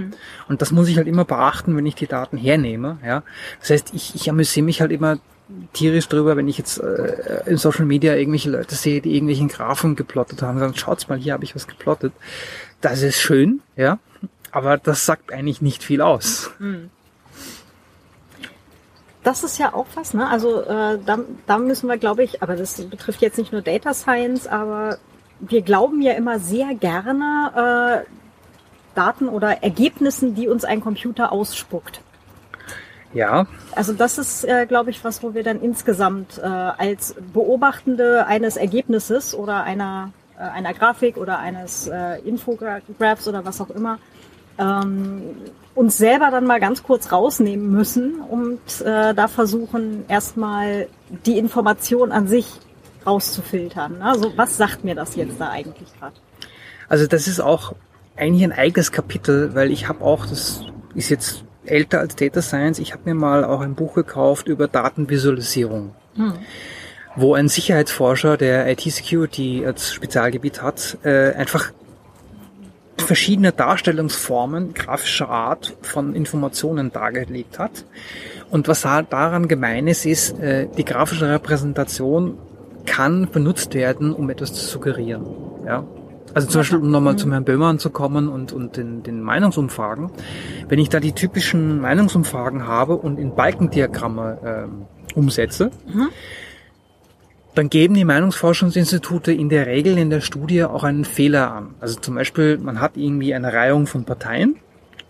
Und 0.47 0.61
das 0.61 0.71
muss 0.71 0.87
ich 0.87 0.97
halt 0.97 1.07
immer 1.07 1.25
beachten, 1.25 1.75
wenn 1.75 1.85
ich 1.85 1.95
die 1.95 2.07
Daten 2.07 2.37
hernehme. 2.37 2.97
Ja. 3.05 3.23
Das 3.59 3.71
heißt, 3.71 3.93
ich, 3.93 4.15
ich 4.15 4.29
amüsiere 4.29 4.65
mich 4.65 4.81
halt 4.81 4.91
immer 4.91 5.17
tierisch 5.73 6.07
drüber, 6.07 6.37
wenn 6.37 6.47
ich 6.47 6.57
jetzt 6.57 6.79
äh, 6.79 7.43
in 7.45 7.57
Social 7.57 7.85
Media 7.85 8.15
irgendwelche 8.15 8.49
Leute 8.49 8.75
sehe, 8.75 9.01
die 9.01 9.13
irgendwelchen 9.13 9.49
Graphen 9.49 9.95
geplottet 9.95 10.41
haben, 10.41 10.59
dann 10.59 10.75
schaut's 10.75 11.09
mal, 11.09 11.17
hier 11.17 11.33
habe 11.33 11.43
ich 11.43 11.55
was 11.55 11.67
geplottet. 11.67 12.13
Das 12.81 13.01
ist 13.01 13.19
schön, 13.19 13.61
ja, 13.75 13.99
aber 14.51 14.77
das 14.77 15.05
sagt 15.05 15.31
eigentlich 15.31 15.61
nicht 15.61 15.83
viel 15.83 16.01
aus. 16.01 16.51
Das 19.23 19.43
ist 19.43 19.57
ja 19.57 19.73
auch 19.73 19.87
was, 19.95 20.13
ne? 20.13 20.29
Also 20.29 20.61
äh, 20.61 20.99
da, 21.05 21.19
da 21.45 21.57
müssen 21.57 21.87
wir, 21.87 21.97
glaube 21.97 22.23
ich, 22.23 22.41
aber 22.41 22.55
das 22.55 22.81
betrifft 22.81 23.21
jetzt 23.21 23.37
nicht 23.37 23.51
nur 23.51 23.61
Data 23.61 23.93
Science, 23.93 24.47
aber 24.47 24.97
wir 25.39 25.61
glauben 25.61 26.01
ja 26.01 26.13
immer 26.13 26.39
sehr 26.39 26.73
gerne 26.75 28.05
äh, 28.05 28.22
Daten 28.95 29.29
oder 29.29 29.63
Ergebnissen, 29.63 30.35
die 30.35 30.47
uns 30.47 30.65
ein 30.65 30.81
Computer 30.81 31.31
ausspuckt. 31.31 32.01
Ja, 33.13 33.45
Also 33.75 33.93
das 33.93 34.17
ist, 34.17 34.43
äh, 34.43 34.65
glaube 34.65 34.89
ich, 34.89 35.03
was, 35.03 35.21
wo 35.21 35.35
wir 35.35 35.43
dann 35.43 35.61
insgesamt 35.61 36.39
äh, 36.39 36.45
als 36.45 37.15
Beobachtende 37.31 38.25
eines 38.25 38.57
Ergebnisses 38.57 39.35
oder 39.35 39.63
einer, 39.63 40.11
äh, 40.35 40.41
einer 40.41 40.73
Grafik 40.73 41.17
oder 41.17 41.37
eines 41.37 41.87
äh, 41.87 42.19
Infographs 42.25 43.27
oder 43.27 43.45
was 43.45 43.61
auch 43.61 43.69
immer 43.69 43.99
ähm, 44.57 45.21
uns 45.75 45.97
selber 45.97 46.29
dann 46.29 46.45
mal 46.45 46.59
ganz 46.59 46.83
kurz 46.83 47.11
rausnehmen 47.11 47.71
müssen 47.71 48.21
und 48.21 48.81
äh, 48.81 49.13
da 49.13 49.27
versuchen 49.27 50.05
erstmal 50.07 50.87
die 51.25 51.37
Information 51.37 52.11
an 52.11 52.27
sich 52.27 52.47
rauszufiltern. 53.05 53.97
Ne? 53.99 54.05
Also 54.05 54.33
was 54.35 54.57
sagt 54.57 54.83
mir 54.83 54.95
das 54.95 55.15
jetzt 55.15 55.39
da 55.39 55.49
eigentlich 55.49 55.89
gerade? 55.99 56.15
also 56.89 57.07
das 57.07 57.27
ist 57.27 57.39
auch 57.39 57.73
eigentlich 58.15 58.43
ein 58.43 58.51
eigenes 58.51 58.91
Kapitel, 58.91 59.55
weil 59.55 59.71
ich 59.71 59.87
habe 59.87 60.03
auch, 60.03 60.25
das 60.25 60.65
ist 60.95 61.09
jetzt 61.09 61.43
älter 61.65 61.99
als 61.99 62.15
Data 62.15 62.41
Science, 62.41 62.79
ich 62.79 62.93
habe 62.93 63.03
mir 63.05 63.15
mal 63.15 63.43
auch 63.43 63.61
ein 63.61 63.75
Buch 63.75 63.95
gekauft 63.95 64.47
über 64.47 64.67
Datenvisualisierung. 64.67 65.95
wo 67.15 67.35
ein 67.35 67.47
Sicherheitsforscher, 67.47 68.37
der 68.37 68.67
IT-Security 68.71 69.65
als 69.65 69.93
Spezialgebiet 69.93 70.61
hat, 70.61 70.97
äh, 71.03 71.33
einfach 71.33 71.71
verschiedene 72.97 73.51
Darstellungsformen 73.51 74.73
grafischer 74.73 75.29
Art 75.29 75.75
von 75.81 76.15
Informationen 76.15 76.91
dargelegt 76.91 77.59
hat. 77.59 77.85
Und 78.49 78.67
was 78.67 78.85
halt 78.85 79.11
daran 79.11 79.47
gemein 79.47 79.87
ist, 79.87 80.05
ist, 80.05 80.39
äh, 80.39 80.67
die 80.77 80.85
grafische 80.85 81.29
Repräsentation 81.29 82.37
kann 82.85 83.29
benutzt 83.31 83.73
werden, 83.73 84.13
um 84.13 84.29
etwas 84.29 84.53
zu 84.53 84.65
suggerieren. 84.65 85.25
Ja? 85.65 85.83
Also 86.33 86.47
zum 86.47 86.61
Beispiel, 86.61 86.79
um 86.79 86.89
nochmal 86.89 87.15
zum 87.15 87.31
Herrn 87.31 87.43
Böhmermann 87.43 87.79
zu 87.79 87.89
kommen 87.89 88.27
und, 88.27 88.53
und 88.53 88.75
den, 88.77 89.03
den 89.03 89.21
Meinungsumfragen. 89.21 90.09
Wenn 90.67 90.79
ich 90.79 90.89
da 90.89 90.99
die 90.99 91.11
typischen 91.11 91.79
Meinungsumfragen 91.81 92.67
habe 92.67 92.95
und 92.95 93.19
in 93.19 93.35
Balkendiagramme 93.35 94.39
ähm, 94.43 94.85
umsetze, 95.15 95.71
dann 97.55 97.69
geben 97.69 97.93
die 97.93 98.05
Meinungsforschungsinstitute 98.05 99.31
in 99.31 99.49
der 99.49 99.67
Regel 99.67 99.97
in 99.97 100.09
der 100.09 100.21
Studie 100.21 100.63
auch 100.63 100.83
einen 100.83 101.05
Fehler 101.05 101.51
an. 101.51 101.75
Also 101.79 101.99
zum 101.99 102.15
Beispiel, 102.15 102.57
man 102.57 102.79
hat 102.81 102.97
irgendwie 102.97 103.33
eine 103.35 103.53
Reihung 103.53 103.85
von 103.85 104.05
Parteien 104.05 104.55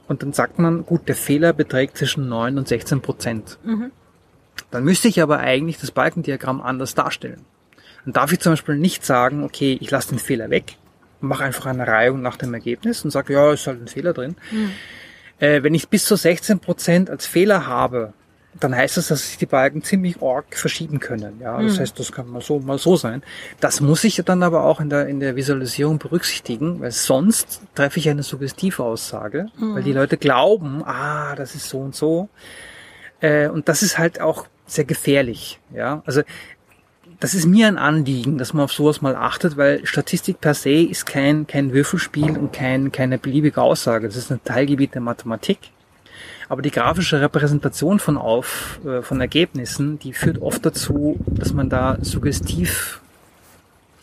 und 0.09 0.23
dann 0.23 0.33
sagt 0.33 0.59
man, 0.59 0.85
gut, 0.85 1.07
der 1.07 1.15
Fehler 1.15 1.53
beträgt 1.53 1.97
zwischen 1.97 2.27
9 2.27 2.57
und 2.57 2.67
16 2.67 3.01
Prozent. 3.01 3.57
Dann 4.71 4.83
müsste 4.83 5.07
ich 5.07 5.21
aber 5.21 5.39
eigentlich 5.39 5.77
das 5.79 5.91
Balkendiagramm 5.91 6.61
anders 6.61 6.95
darstellen. 6.95 7.45
Dann 8.03 8.13
darf 8.13 8.33
ich 8.33 8.39
zum 8.41 8.51
Beispiel 8.51 8.75
nicht 8.75 9.05
sagen, 9.05 9.43
okay, 9.43 9.77
ich 9.79 9.89
lasse 9.89 10.09
den 10.09 10.19
Fehler 10.19 10.49
weg, 10.49 10.75
mache 11.23 11.43
einfach 11.43 11.65
eine 11.65 11.87
Reihung 11.87 12.21
nach 12.21 12.37
dem 12.37 12.53
Ergebnis 12.53 13.03
und 13.03 13.11
sage, 13.11 13.33
ja, 13.33 13.53
ist 13.53 13.67
halt 13.67 13.81
ein 13.81 13.87
Fehler 13.87 14.13
drin. 14.13 14.35
Äh, 15.39 15.63
wenn 15.63 15.73
ich 15.73 15.89
bis 15.89 16.05
zu 16.05 16.15
16 16.15 16.59
Prozent 16.59 17.09
als 17.09 17.25
Fehler 17.25 17.67
habe, 17.67 18.13
dann 18.59 18.75
heißt 18.75 18.97
das, 18.97 19.07
dass 19.07 19.27
sich 19.27 19.37
die 19.37 19.45
Balken 19.45 19.83
ziemlich 19.83 20.21
arg 20.21 20.55
verschieben 20.55 20.99
können. 20.99 21.39
Ja, 21.41 21.61
das 21.61 21.79
heißt, 21.79 21.99
das 21.99 22.11
kann 22.11 22.29
mal 22.29 22.41
so, 22.41 22.59
mal 22.59 22.77
so 22.77 22.95
sein. 22.95 23.23
Das 23.59 23.81
muss 23.81 24.03
ich 24.03 24.15
dann 24.23 24.43
aber 24.43 24.63
auch 24.65 24.79
in 24.79 24.89
der, 24.89 25.07
in 25.07 25.19
der 25.19 25.35
Visualisierung 25.35 25.97
berücksichtigen, 25.97 26.79
weil 26.79 26.91
sonst 26.91 27.61
treffe 27.73 27.99
ich 27.99 28.09
eine 28.09 28.21
Suggestivaussage, 28.21 29.47
weil 29.57 29.83
die 29.83 29.93
Leute 29.93 30.17
glauben, 30.17 30.83
ah, 30.85 31.35
das 31.35 31.55
ist 31.55 31.67
so 31.69 31.79
und 31.79 31.95
so. 31.95 32.29
Äh, 33.21 33.47
und 33.47 33.69
das 33.69 33.81
ist 33.81 33.97
halt 33.97 34.21
auch 34.21 34.45
sehr 34.67 34.85
gefährlich. 34.85 35.59
Ja, 35.73 36.03
also 36.05 36.21
das 37.23 37.33
ist 37.33 37.45
mir 37.45 37.69
ein 37.69 37.77
Anliegen, 37.77 38.37
dass 38.37 38.53
man 38.53 38.65
auf 38.65 38.73
sowas 38.73 39.01
mal 39.01 39.15
achtet, 39.15 39.55
weil 39.55 39.85
Statistik 39.85 40.41
per 40.41 40.53
se 40.53 40.71
ist 40.71 41.05
kein, 41.05 41.47
kein 41.47 41.71
Würfelspiel 41.71 42.37
und 42.37 42.51
kein, 42.51 42.91
keine 42.91 43.17
beliebige 43.17 43.61
Aussage. 43.61 44.07
Das 44.07 44.17
ist 44.17 44.29
ein 44.29 44.43
Teilgebiet 44.43 44.93
der 44.93 44.99
Mathematik. 44.99 45.57
Aber 46.49 46.61
die 46.61 46.69
grafische 46.69 47.21
Repräsentation 47.21 47.99
von 47.99 48.17
auf, 48.17 48.77
äh, 48.85 49.01
von 49.01 49.21
Ergebnissen, 49.21 49.99
die 49.99 50.11
führt 50.11 50.41
oft 50.41 50.65
dazu, 50.65 51.17
dass 51.25 51.53
man 51.53 51.69
da 51.69 51.97
suggestiv, 52.01 52.99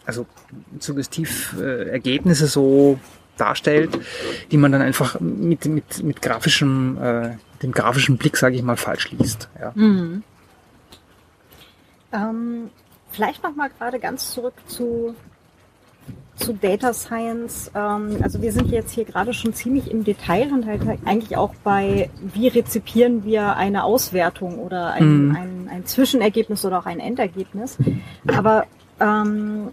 also 0.06 0.24
suggestiv 0.78 1.54
äh, 1.60 1.90
Ergebnisse 1.90 2.46
so 2.46 2.98
darstellt, 3.36 3.98
die 4.50 4.56
man 4.56 4.72
dann 4.72 4.80
einfach 4.80 5.20
mit, 5.20 5.66
mit, 5.66 6.02
mit 6.02 6.22
grafischem, 6.22 6.96
äh, 6.96 7.36
dem 7.62 7.72
grafischen 7.72 8.16
Blick, 8.16 8.38
sage 8.38 8.56
ich 8.56 8.62
mal, 8.62 8.78
falsch 8.78 9.10
liest. 9.10 9.50
Ja. 9.60 9.74
Ähm, 12.12 12.70
vielleicht 13.10 13.42
noch 13.42 13.54
mal 13.54 13.68
gerade 13.68 13.98
ganz 13.98 14.32
zurück 14.32 14.54
zu, 14.66 15.14
zu 16.36 16.52
Data 16.52 16.92
Science. 16.92 17.70
Ähm, 17.74 18.18
also 18.22 18.40
wir 18.42 18.52
sind 18.52 18.70
jetzt 18.70 18.92
hier 18.92 19.04
gerade 19.04 19.32
schon 19.34 19.52
ziemlich 19.52 19.90
im 19.90 20.04
Detail 20.04 20.52
und 20.52 20.66
halt 20.66 20.82
eigentlich 21.04 21.36
auch 21.36 21.54
bei, 21.64 22.10
wie 22.20 22.48
rezipieren 22.48 23.24
wir 23.24 23.56
eine 23.56 23.84
Auswertung 23.84 24.58
oder 24.58 24.92
ein, 24.92 25.36
ein, 25.36 25.70
ein 25.70 25.86
Zwischenergebnis 25.86 26.64
oder 26.64 26.78
auch 26.78 26.86
ein 26.86 27.00
Endergebnis. 27.00 27.78
Aber 28.26 28.66
ähm, 29.00 29.68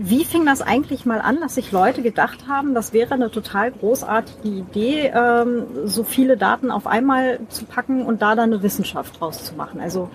wie 0.00 0.24
fing 0.24 0.46
das 0.46 0.62
eigentlich 0.62 1.06
mal 1.06 1.20
an, 1.20 1.40
dass 1.40 1.56
sich 1.56 1.72
Leute 1.72 2.02
gedacht 2.02 2.46
haben, 2.46 2.72
das 2.72 2.92
wäre 2.92 3.14
eine 3.14 3.32
total 3.32 3.72
großartige 3.72 4.48
Idee, 4.48 5.12
ähm, 5.12 5.66
so 5.86 6.04
viele 6.04 6.36
Daten 6.36 6.70
auf 6.70 6.86
einmal 6.86 7.40
zu 7.48 7.64
packen 7.64 8.06
und 8.06 8.22
da 8.22 8.36
dann 8.36 8.52
eine 8.52 8.62
Wissenschaft 8.62 9.20
draus 9.20 9.44
zu 9.44 9.56
machen? 9.56 9.80
Also 9.80 10.08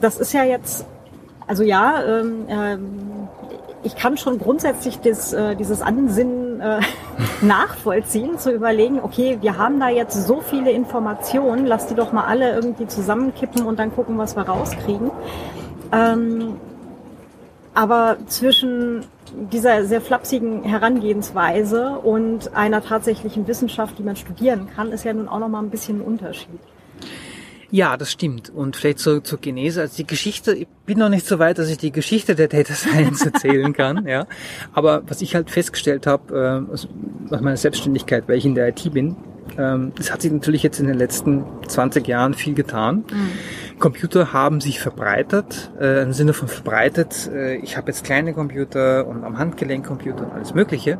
das 0.00 0.18
ist 0.18 0.32
ja 0.32 0.44
jetzt, 0.44 0.86
also 1.52 1.64
ja, 1.64 2.02
ähm, 2.02 2.46
ähm, 2.48 3.28
ich 3.82 3.94
kann 3.94 4.16
schon 4.16 4.38
grundsätzlich 4.38 5.00
das, 5.00 5.34
äh, 5.34 5.54
dieses 5.54 5.82
Ansinnen 5.82 6.62
äh, 6.62 6.80
nachvollziehen, 7.42 8.38
zu 8.38 8.52
überlegen, 8.52 9.00
okay, 9.02 9.36
wir 9.42 9.58
haben 9.58 9.78
da 9.78 9.90
jetzt 9.90 10.14
so 10.26 10.40
viele 10.40 10.70
Informationen, 10.70 11.66
lass 11.66 11.88
die 11.88 11.94
doch 11.94 12.10
mal 12.10 12.24
alle 12.24 12.54
irgendwie 12.54 12.86
zusammenkippen 12.86 13.66
und 13.66 13.78
dann 13.78 13.94
gucken, 13.94 14.16
was 14.16 14.34
wir 14.34 14.44
rauskriegen. 14.44 15.10
Ähm, 15.92 16.56
aber 17.74 18.16
zwischen 18.28 19.04
dieser 19.34 19.84
sehr 19.84 20.00
flapsigen 20.00 20.62
Herangehensweise 20.62 21.98
und 21.98 22.56
einer 22.56 22.82
tatsächlichen 22.82 23.46
Wissenschaft, 23.46 23.98
die 23.98 24.02
man 24.02 24.16
studieren 24.16 24.70
kann, 24.74 24.90
ist 24.90 25.04
ja 25.04 25.12
nun 25.12 25.28
auch 25.28 25.38
noch 25.38 25.48
mal 25.48 25.62
ein 25.62 25.68
bisschen 25.68 25.98
ein 25.98 26.02
Unterschied. 26.02 26.60
Ja, 27.72 27.96
das 27.96 28.12
stimmt. 28.12 28.50
Und 28.50 28.76
vielleicht 28.76 28.98
zur, 28.98 29.24
zur 29.24 29.40
Genese, 29.40 29.80
also 29.80 29.96
die 29.96 30.06
Geschichte, 30.06 30.52
ich 30.52 30.68
bin 30.84 30.98
noch 30.98 31.08
nicht 31.08 31.24
so 31.26 31.38
weit, 31.38 31.56
dass 31.56 31.70
ich 31.70 31.78
die 31.78 31.90
Geschichte 31.90 32.34
der 32.34 32.46
Data 32.46 32.74
Science 32.74 33.24
erzählen 33.24 33.72
kann, 33.72 34.06
ja. 34.06 34.26
Aber 34.74 35.02
was 35.08 35.22
ich 35.22 35.34
halt 35.34 35.50
festgestellt 35.50 36.06
habe, 36.06 36.66
äh, 36.68 36.72
aus, 36.72 36.86
meiner 37.30 37.56
Selbstständigkeit, 37.56 38.28
weil 38.28 38.36
ich 38.36 38.44
in 38.44 38.54
der 38.54 38.68
IT 38.68 38.92
bin, 38.92 39.16
es 39.98 40.12
hat 40.12 40.22
sich 40.22 40.32
natürlich 40.32 40.62
jetzt 40.62 40.80
in 40.80 40.86
den 40.86 40.96
letzten 40.96 41.44
20 41.66 42.06
Jahren 42.08 42.34
viel 42.34 42.54
getan. 42.54 43.04
Computer 43.82 44.32
haben 44.32 44.60
sich 44.60 44.80
verbreitet, 44.80 45.72
äh, 45.80 46.04
im 46.04 46.12
Sinne 46.12 46.32
von 46.34 46.46
verbreitet. 46.46 47.28
Äh, 47.34 47.56
ich 47.56 47.76
habe 47.76 47.88
jetzt 47.88 48.04
kleine 48.04 48.32
Computer 48.32 49.08
und 49.08 49.24
am 49.24 49.38
Handgelenk 49.38 49.84
Computer 49.84 50.24
und 50.24 50.32
alles 50.32 50.54
Mögliche. 50.54 50.98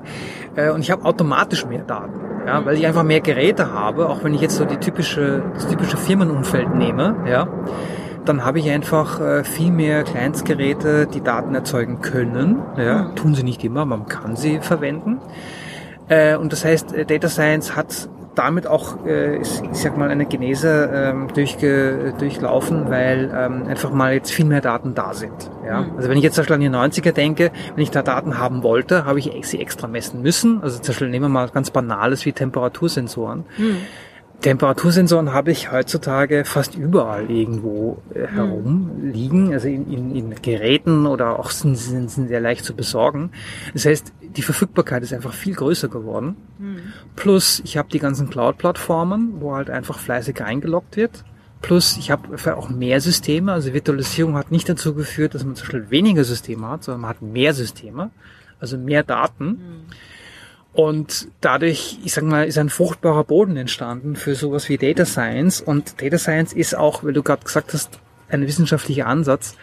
Äh, 0.56 0.70
und 0.70 0.80
ich 0.80 0.90
habe 0.90 1.04
automatisch 1.04 1.64
mehr 1.64 1.84
Daten, 1.84 2.12
ja, 2.44 2.64
weil 2.66 2.76
ich 2.76 2.84
einfach 2.84 3.04
mehr 3.04 3.20
Geräte 3.20 3.72
habe. 3.72 4.08
Auch 4.08 4.24
wenn 4.24 4.34
ich 4.34 4.40
jetzt 4.40 4.56
so 4.56 4.64
die 4.64 4.78
typische, 4.78 5.44
das 5.54 5.68
typische 5.68 5.96
Firmenumfeld 5.96 6.74
nehme, 6.74 7.14
ja, 7.24 7.46
dann 8.24 8.44
habe 8.44 8.58
ich 8.58 8.68
einfach 8.68 9.20
äh, 9.20 9.44
viel 9.44 9.70
mehr 9.70 10.02
Kleinstgeräte, 10.02 11.06
die 11.06 11.20
Daten 11.20 11.54
erzeugen 11.54 12.00
können. 12.00 12.62
Ja, 12.76 13.10
tun 13.14 13.36
sie 13.36 13.44
nicht 13.44 13.62
immer, 13.62 13.84
man 13.86 14.06
kann 14.06 14.34
sie 14.34 14.58
verwenden. 14.58 15.20
Äh, 16.08 16.36
und 16.36 16.52
das 16.52 16.64
heißt, 16.64 16.94
äh, 16.94 17.04
Data 17.04 17.28
Science 17.28 17.76
hat 17.76 18.08
damit 18.34 18.66
auch, 18.66 19.04
äh, 19.06 19.38
ist, 19.38 19.62
ich 19.72 19.78
sag 19.78 19.96
mal, 19.96 20.10
eine 20.10 20.26
Genese 20.26 20.90
ähm, 20.92 21.28
durchge, 21.34 22.14
durchlaufen, 22.18 22.90
weil 22.90 23.30
ähm, 23.34 23.66
einfach 23.66 23.92
mal 23.92 24.14
jetzt 24.14 24.30
viel 24.30 24.44
mehr 24.44 24.60
Daten 24.60 24.94
da 24.94 25.14
sind. 25.14 25.50
Ja? 25.66 25.86
Also 25.96 26.08
wenn 26.08 26.16
ich 26.16 26.24
jetzt 26.24 26.34
zum 26.34 26.42
Beispiel 26.42 26.54
an 26.54 26.60
die 26.60 27.00
90er 27.00 27.12
denke, 27.12 27.50
wenn 27.74 27.82
ich 27.82 27.90
da 27.90 28.02
Daten 28.02 28.38
haben 28.38 28.62
wollte, 28.62 29.04
habe 29.04 29.18
ich 29.18 29.30
sie 29.46 29.60
extra 29.60 29.86
messen 29.86 30.22
müssen. 30.22 30.62
Also 30.62 30.78
zum 30.78 30.92
Beispiel 30.92 31.08
nehmen 31.08 31.26
wir 31.26 31.28
mal 31.28 31.48
ganz 31.48 31.70
Banales 31.70 32.24
wie 32.24 32.32
Temperatursensoren. 32.32 33.44
Temperatursensoren 34.42 35.32
habe 35.32 35.52
ich 35.52 35.70
heutzutage 35.70 36.44
fast 36.44 36.74
überall 36.74 37.30
irgendwo 37.30 38.02
äh, 38.12 38.26
herumliegen, 38.26 39.52
also 39.52 39.68
in, 39.68 39.90
in, 39.90 40.14
in 40.14 40.42
Geräten 40.42 41.06
oder 41.06 41.38
auch 41.38 41.50
sind, 41.50 41.76
sind, 41.76 42.10
sind 42.10 42.28
sehr 42.28 42.40
leicht 42.40 42.64
zu 42.64 42.74
besorgen. 42.74 43.30
Das 43.72 43.86
heißt, 43.86 44.12
die 44.20 44.42
Verfügbarkeit 44.42 45.02
ist 45.02 45.12
einfach 45.12 45.32
viel 45.32 45.54
größer 45.54 45.88
geworden. 45.88 46.36
Plus, 47.16 47.62
ich 47.64 47.76
habe 47.76 47.88
die 47.90 47.98
ganzen 47.98 48.30
Cloud-Plattformen, 48.30 49.40
wo 49.40 49.54
halt 49.54 49.70
einfach 49.70 49.98
fleißig 49.98 50.42
eingeloggt 50.42 50.96
wird. 50.96 51.24
Plus, 51.60 51.96
ich 51.96 52.10
habe 52.10 52.56
auch 52.56 52.68
mehr 52.68 53.00
Systeme. 53.00 53.52
Also 53.52 53.72
Virtualisierung 53.72 54.36
hat 54.36 54.50
nicht 54.50 54.68
dazu 54.68 54.94
geführt, 54.94 55.34
dass 55.34 55.44
man 55.44 55.54
zum 55.54 55.66
Beispiel 55.66 55.90
weniger 55.90 56.24
Systeme 56.24 56.68
hat, 56.68 56.82
sondern 56.82 57.02
man 57.02 57.10
hat 57.10 57.22
mehr 57.22 57.54
Systeme, 57.54 58.10
also 58.58 58.76
mehr 58.76 59.04
Daten. 59.04 59.86
Und 60.74 61.28
dadurch, 61.40 61.98
ich 62.02 62.14
sag 62.14 62.24
mal, 62.24 62.46
ist 62.46 62.56
ein 62.56 62.70
fruchtbarer 62.70 63.24
Boden 63.24 63.56
entstanden 63.56 64.16
für 64.16 64.34
sowas 64.34 64.68
wie 64.68 64.78
Data 64.78 65.04
Science. 65.04 65.60
Und 65.60 66.00
Data 66.00 66.16
Science 66.16 66.54
ist 66.54 66.74
auch, 66.74 67.04
weil 67.04 67.12
du 67.12 67.22
gerade 67.22 67.44
gesagt 67.44 67.74
hast, 67.74 68.00
ein 68.30 68.46
wissenschaftlicher 68.46 69.06
Ansatz. 69.06 69.54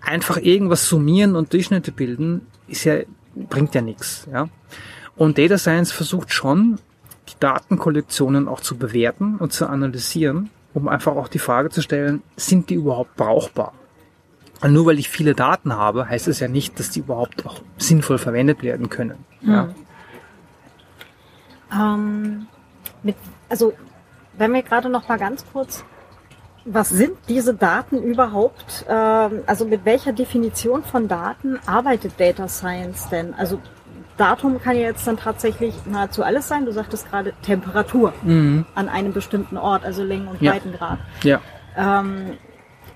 Einfach 0.00 0.38
irgendwas 0.38 0.88
summieren 0.88 1.36
und 1.36 1.52
Durchschnitte 1.52 1.92
bilden, 1.92 2.46
ist 2.66 2.84
ja, 2.84 2.96
bringt 3.34 3.74
ja 3.74 3.80
nichts. 3.80 4.26
Ja? 4.32 4.48
Und 5.14 5.38
Data 5.38 5.58
Science 5.58 5.92
versucht 5.92 6.32
schon, 6.32 6.78
die 7.28 7.34
Datenkollektionen 7.38 8.48
auch 8.48 8.60
zu 8.60 8.76
bewerten 8.76 9.36
und 9.36 9.52
zu 9.52 9.68
analysieren, 9.68 10.50
um 10.74 10.88
einfach 10.88 11.14
auch 11.14 11.28
die 11.28 11.38
Frage 11.38 11.70
zu 11.70 11.82
stellen, 11.82 12.22
sind 12.36 12.70
die 12.70 12.74
überhaupt 12.74 13.16
brauchbar? 13.16 13.72
Und 14.62 14.72
nur 14.72 14.86
weil 14.86 14.98
ich 14.98 15.08
viele 15.08 15.34
Daten 15.34 15.74
habe, 15.74 16.08
heißt 16.08 16.28
es 16.28 16.40
ja 16.40 16.48
nicht, 16.48 16.78
dass 16.78 16.90
die 16.90 17.00
überhaupt 17.00 17.46
auch 17.46 17.62
sinnvoll 17.78 18.18
verwendet 18.18 18.62
werden 18.62 18.90
können. 18.90 19.24
Ja. 19.42 19.68
Ähm, 21.72 22.46
mit, 23.02 23.16
also 23.48 23.72
wenn 24.36 24.52
wir 24.52 24.62
gerade 24.62 24.88
noch 24.88 25.08
mal 25.08 25.18
ganz 25.18 25.44
kurz, 25.52 25.84
was 26.64 26.90
sind 26.90 27.12
diese 27.28 27.54
Daten 27.54 28.02
überhaupt? 28.02 28.84
Ähm, 28.88 29.40
also 29.46 29.64
mit 29.64 29.84
welcher 29.84 30.12
Definition 30.12 30.84
von 30.84 31.08
Daten 31.08 31.58
arbeitet 31.66 32.18
Data 32.18 32.48
Science 32.48 33.08
denn? 33.08 33.34
Also 33.34 33.60
Datum 34.16 34.60
kann 34.60 34.76
ja 34.76 34.82
jetzt 34.82 35.06
dann 35.06 35.16
tatsächlich 35.16 35.74
nahezu 35.86 36.22
alles 36.22 36.46
sein. 36.48 36.66
Du 36.66 36.72
sagtest 36.72 37.08
gerade 37.08 37.32
Temperatur 37.42 38.12
an 38.74 38.88
einem 38.90 39.14
bestimmten 39.14 39.56
Ort, 39.56 39.82
also 39.84 40.02
Längen- 40.02 40.28
und 40.28 40.42
Ja. 40.42 40.52
Breitengrad 40.52 40.98
Ja. 41.22 41.40
ähm, 41.76 42.36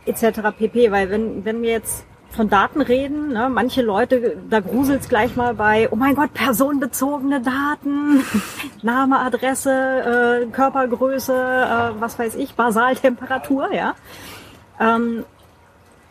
etc. 0.04 0.40
pp. 0.58 0.90
Weil 0.90 1.08
wenn, 1.08 1.44
wenn 1.46 1.62
wir 1.62 1.70
jetzt 1.70 2.04
von 2.34 2.48
Daten 2.48 2.80
reden, 2.80 3.28
ne, 3.28 3.48
manche 3.48 3.82
Leute, 3.82 4.36
da 4.50 4.60
gruselt's 4.60 5.08
gleich 5.08 5.36
mal 5.36 5.54
bei, 5.54 5.88
oh 5.90 5.96
mein 5.96 6.14
Gott, 6.14 6.34
personenbezogene 6.34 7.40
Daten, 7.40 8.24
Name, 8.82 9.20
Adresse, 9.20 9.70
äh, 10.42 10.46
Körpergröße, 10.46 11.32
äh, 11.32 12.00
was 12.00 12.18
weiß 12.18 12.34
ich, 12.34 12.54
Basaltemperatur, 12.54 13.72
ja. 13.72 13.94
Ähm, 14.80 15.24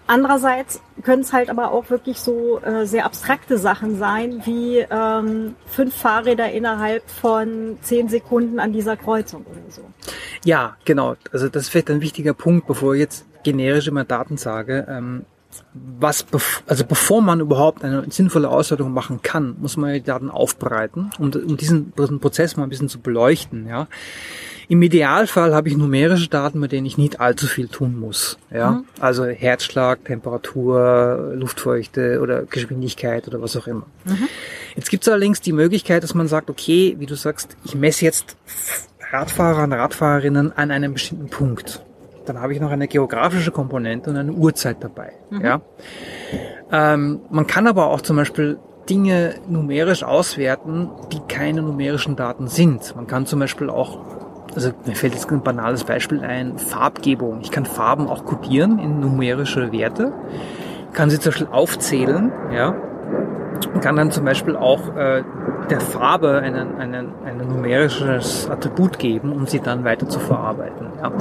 andererseits 0.07 0.81
können 1.03 1.23
es 1.23 1.33
halt 1.33 1.49
aber 1.49 1.71
auch 1.71 1.89
wirklich 1.89 2.19
so 2.19 2.59
äh, 2.61 2.85
sehr 2.85 3.05
abstrakte 3.05 3.57
Sachen 3.57 3.97
sein, 3.97 4.41
wie 4.45 4.85
ähm, 4.89 5.55
fünf 5.65 5.93
Fahrräder 5.95 6.51
innerhalb 6.51 7.09
von 7.09 7.77
zehn 7.81 8.07
Sekunden 8.07 8.59
an 8.59 8.71
dieser 8.71 8.95
Kreuzung 8.95 9.45
oder 9.45 9.69
so. 9.69 9.81
Ja, 10.45 10.77
genau. 10.85 11.15
Also 11.31 11.49
das 11.49 11.63
ist 11.63 11.69
vielleicht 11.69 11.89
ein 11.89 12.01
wichtiger 12.01 12.33
Punkt, 12.33 12.67
bevor 12.67 12.93
ich 12.93 13.01
jetzt 13.01 13.25
generisch 13.43 13.87
immer 13.87 14.05
Daten 14.05 14.37
sage. 14.37 14.85
Ähm, 14.89 15.25
was, 15.73 16.25
also 16.67 16.85
bevor 16.85 17.21
man 17.21 17.39
überhaupt 17.39 17.83
eine 17.83 18.05
sinnvolle 18.09 18.49
Auswertung 18.49 18.91
machen 18.93 19.21
kann, 19.21 19.55
muss 19.59 19.77
man 19.77 19.93
die 19.93 20.03
Daten 20.03 20.29
aufbereiten, 20.29 21.11
um, 21.19 21.31
um 21.31 21.57
diesen 21.57 21.91
Prozess 21.91 22.57
mal 22.57 22.63
ein 22.63 22.69
bisschen 22.69 22.89
zu 22.89 22.99
beleuchten, 22.99 23.67
ja. 23.67 23.87
Im 24.69 24.81
Idealfall 24.81 25.53
habe 25.53 25.67
ich 25.69 25.77
numerische 25.77 26.29
Daten, 26.29 26.59
mit 26.59 26.71
denen 26.71 26.85
ich 26.85 26.97
nicht 26.97 27.19
allzu 27.19 27.47
viel 27.47 27.67
tun 27.67 27.99
muss. 27.99 28.37
Ja? 28.51 28.71
Mhm. 28.71 28.85
Also 28.99 29.25
Herzschlag, 29.25 30.05
Temperatur, 30.05 31.33
Luftfeuchte 31.35 32.19
oder 32.21 32.43
Geschwindigkeit 32.43 33.27
oder 33.27 33.41
was 33.41 33.57
auch 33.57 33.67
immer. 33.67 33.85
Mhm. 34.05 34.29
Jetzt 34.75 34.89
gibt 34.89 35.03
es 35.03 35.09
allerdings 35.09 35.41
die 35.41 35.51
Möglichkeit, 35.51 36.03
dass 36.03 36.13
man 36.13 36.27
sagt, 36.27 36.49
okay, 36.49 36.95
wie 36.97 37.05
du 37.05 37.15
sagst, 37.15 37.57
ich 37.65 37.75
messe 37.75 38.05
jetzt 38.05 38.37
Radfahrer 39.11 39.63
und 39.63 39.73
Radfahrerinnen 39.73 40.53
an 40.57 40.71
einem 40.71 40.93
bestimmten 40.93 41.29
Punkt. 41.29 41.83
Dann 42.25 42.39
habe 42.41 42.53
ich 42.53 42.59
noch 42.59 42.71
eine 42.71 42.87
geografische 42.87 43.51
Komponente 43.51 44.09
und 44.09 44.17
eine 44.17 44.31
Uhrzeit 44.31 44.77
dabei. 44.81 45.13
Mhm. 45.29 45.41
Ja? 45.41 45.61
Ähm, 46.71 47.21
man 47.29 47.47
kann 47.47 47.67
aber 47.67 47.87
auch 47.87 48.01
zum 48.01 48.15
Beispiel 48.17 48.57
Dinge 48.89 49.35
numerisch 49.47 50.03
auswerten, 50.03 50.89
die 51.11 51.19
keine 51.27 51.61
numerischen 51.61 52.15
Daten 52.15 52.47
sind. 52.47 52.95
Man 52.95 53.07
kann 53.07 53.25
zum 53.25 53.39
Beispiel 53.39 53.69
auch 53.69 53.99
also 54.55 54.71
mir 54.85 54.95
fällt 54.95 55.13
jetzt 55.13 55.31
ein 55.31 55.41
banales 55.41 55.83
Beispiel 55.83 56.21
ein, 56.21 56.57
Farbgebung. 56.57 57.41
Ich 57.41 57.51
kann 57.51 57.65
Farben 57.65 58.07
auch 58.07 58.25
codieren 58.25 58.79
in 58.79 58.99
numerische 58.99 59.71
Werte, 59.71 60.13
kann 60.93 61.09
sie 61.09 61.19
zum 61.19 61.31
Beispiel 61.31 61.47
aufzählen, 61.47 62.31
ja, 62.53 62.75
kann 63.81 63.95
dann 63.95 64.11
zum 64.11 64.25
Beispiel 64.25 64.55
auch 64.55 64.95
äh, 64.95 65.23
der 65.69 65.79
Farbe 65.79 66.39
einen, 66.39 66.77
einen, 66.77 67.09
ein 67.25 67.37
numerisches 67.37 68.49
Attribut 68.49 68.99
geben, 68.99 69.31
um 69.31 69.47
sie 69.47 69.59
dann 69.59 69.83
weiter 69.83 70.07
zu 70.07 70.19
verarbeiten. 70.19 70.87
Ja. 71.01 71.11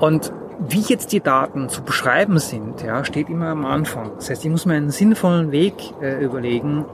Und 0.00 0.32
wie 0.58 0.80
jetzt 0.80 1.12
die 1.12 1.20
Daten 1.20 1.68
zu 1.68 1.82
beschreiben 1.82 2.38
sind, 2.38 2.82
ja, 2.82 3.04
steht 3.04 3.28
immer 3.28 3.48
am 3.48 3.64
Anfang. 3.64 4.12
Das 4.16 4.30
heißt, 4.30 4.44
ich 4.44 4.50
muss 4.50 4.66
mir 4.66 4.74
einen 4.74 4.90
sinnvollen 4.90 5.52
Weg 5.52 5.74
äh, 6.00 6.22
überlegen, 6.22 6.84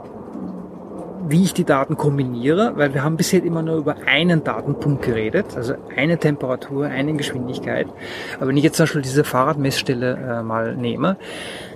wie 1.30 1.44
ich 1.44 1.54
die 1.54 1.64
Daten 1.64 1.96
kombiniere, 1.96 2.72
weil 2.76 2.94
wir 2.94 3.04
haben 3.04 3.16
bisher 3.16 3.42
immer 3.44 3.62
nur 3.62 3.76
über 3.76 3.96
einen 4.06 4.44
Datenpunkt 4.44 5.02
geredet, 5.02 5.56
also 5.56 5.74
eine 5.96 6.18
Temperatur, 6.18 6.86
eine 6.86 7.14
Geschwindigkeit. 7.14 7.86
Aber 8.36 8.48
wenn 8.48 8.56
ich 8.56 8.64
jetzt 8.64 8.76
zum 8.76 8.84
Beispiel 8.84 9.02
diese 9.02 9.24
Fahrradmessstelle 9.24 10.40
äh, 10.40 10.42
mal 10.42 10.76
nehme, 10.76 11.16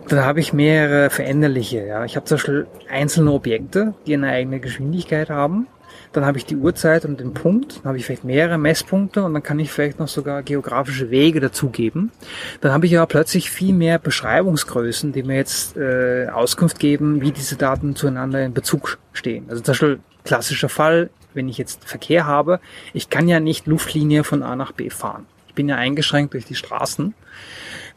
dann 0.09 0.25
habe 0.25 0.41
ich 0.41 0.53
mehrere 0.53 1.11
veränderliche. 1.11 1.87
Ja. 1.87 2.05
Ich 2.05 2.17
habe 2.17 2.27
zum 2.27 2.37
Beispiel 2.37 2.67
einzelne 2.91 3.33
Objekte, 3.33 3.95
die 4.07 4.15
eine 4.15 4.29
eigene 4.29 4.61
Geschwindigkeit 4.61 5.31
haben 5.31 5.67
dann 6.15 6.25
habe 6.25 6.39
ich 6.39 6.47
die 6.47 6.57
Uhrzeit 6.57 7.05
und 7.05 7.19
den 7.19 7.35
Punkt, 7.35 7.79
dann 7.79 7.87
habe 7.87 7.99
ich 7.99 8.07
vielleicht 8.07 8.25
mehrere 8.25 8.57
Messpunkte 8.57 9.25
und 9.25 9.35
dann 9.35 9.43
kann 9.43 9.59
ich 9.59 9.71
vielleicht 9.71 9.99
noch 9.99 10.09
sogar 10.09 10.43
geografische 10.43 11.11
Wege 11.11 11.41
dazugeben. 11.41 12.13
Dann 12.61 12.73
habe 12.73 12.87
ich 12.87 12.97
aber 12.97 13.07
plötzlich 13.07 13.51
viel 13.51 13.75
mehr 13.75 13.99
Beschreibungsgrößen, 13.99 15.13
die 15.13 15.25
mir 15.25 15.37
jetzt 15.37 15.77
äh, 15.77 16.29
Auskunft 16.29 16.79
geben, 16.79 17.21
wie 17.21 17.33
diese 17.33 17.57
Daten 17.57 17.97
zueinander 17.97 18.45
in 18.45 18.55
Bezug 18.55 18.99
stehen. 19.13 19.47
Also 19.49 19.63
zum 19.63 19.73
Beispiel 19.73 19.99
klassischer 20.25 20.69
Fall, 20.69 21.11
wenn 21.35 21.49
ich 21.49 21.59
jetzt 21.59 21.85
Verkehr 21.85 22.27
habe, 22.27 22.61
ich 22.93 23.11
kann 23.11 23.27
ja 23.27 23.41
nicht 23.41 23.67
Luftlinie 23.67 24.23
von 24.23 24.45
A 24.45 24.55
nach 24.55 24.73
B 24.73 24.91
fahren. 24.91 25.27
Ich 25.49 25.55
bin 25.55 25.69
ja 25.69 25.77
eingeschränkt 25.77 26.35
durch 26.35 26.45
die 26.45 26.55
Straßen. 26.55 27.15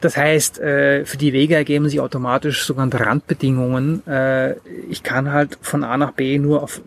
Das 0.00 0.16
heißt, 0.16 0.60
äh, 0.60 1.04
für 1.04 1.16
die 1.16 1.32
Wege 1.32 1.56
ergeben 1.56 1.88
sich 1.88 2.00
automatisch 2.00 2.64
sogenannte 2.64 3.00
Randbedingungen. 3.00 4.06
Äh, 4.06 4.56
ich 4.88 5.02
kann 5.02 5.32
halt 5.32 5.58
von 5.60 5.82
A 5.84 5.96
nach 5.96 6.12
B 6.12 6.38
nur 6.38 6.62
auf 6.62 6.80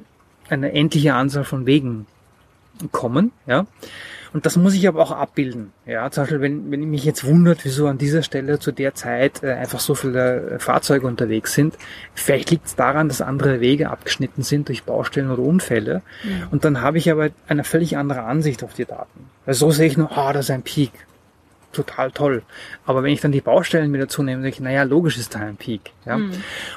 eine 0.51 0.73
endliche 0.73 1.13
Anzahl 1.13 1.43
von 1.43 1.65
Wegen 1.65 2.05
kommen, 2.91 3.31
ja. 3.47 3.65
Und 4.33 4.45
das 4.45 4.55
muss 4.55 4.73
ich 4.73 4.87
aber 4.87 5.01
auch 5.01 5.11
abbilden. 5.11 5.73
Ja, 5.85 6.09
zum 6.09 6.23
Beispiel, 6.23 6.39
wenn, 6.39 6.71
wenn 6.71 6.89
mich 6.89 7.03
jetzt 7.03 7.25
wundert, 7.25 7.65
wieso 7.65 7.87
an 7.87 7.97
dieser 7.97 8.23
Stelle 8.23 8.59
zu 8.59 8.71
der 8.71 8.95
Zeit 8.95 9.43
äh, 9.43 9.51
einfach 9.51 9.81
so 9.81 9.93
viele 9.93 10.51
äh, 10.51 10.59
Fahrzeuge 10.59 11.05
unterwegs 11.05 11.53
sind, 11.53 11.77
vielleicht 12.13 12.49
liegt 12.49 12.67
es 12.67 12.75
daran, 12.77 13.09
dass 13.09 13.21
andere 13.21 13.59
Wege 13.59 13.89
abgeschnitten 13.89 14.43
sind 14.43 14.69
durch 14.69 14.83
Baustellen 14.83 15.31
oder 15.31 15.41
Unfälle. 15.43 16.01
Mhm. 16.23 16.47
Und 16.49 16.63
dann 16.63 16.81
habe 16.81 16.97
ich 16.97 17.11
aber 17.11 17.29
eine 17.47 17.65
völlig 17.65 17.97
andere 17.97 18.23
Ansicht 18.23 18.63
auf 18.63 18.73
die 18.73 18.85
Daten. 18.85 19.29
Weil 19.45 19.53
so 19.53 19.69
sehe 19.71 19.87
ich 19.87 19.97
nur, 19.97 20.11
ah, 20.17 20.29
oh, 20.29 20.33
das 20.33 20.45
ist 20.45 20.51
ein 20.51 20.63
Peak. 20.63 20.91
Total 21.71 22.11
toll. 22.11 22.43
Aber 22.85 23.03
wenn 23.03 23.13
ich 23.13 23.21
dann 23.21 23.31
die 23.31 23.41
Baustellen 23.41 23.91
mit 23.91 24.01
dazu 24.01 24.23
nehme, 24.23 24.41
denke 24.41 24.55
ich, 24.55 24.61
naja, 24.61 24.83
logisch 24.83 25.17
ist 25.17 25.35
da 25.35 25.39
ein 25.39 25.55
Peak. 25.55 25.93
Ja? 26.05 26.17
Mhm. 26.17 26.31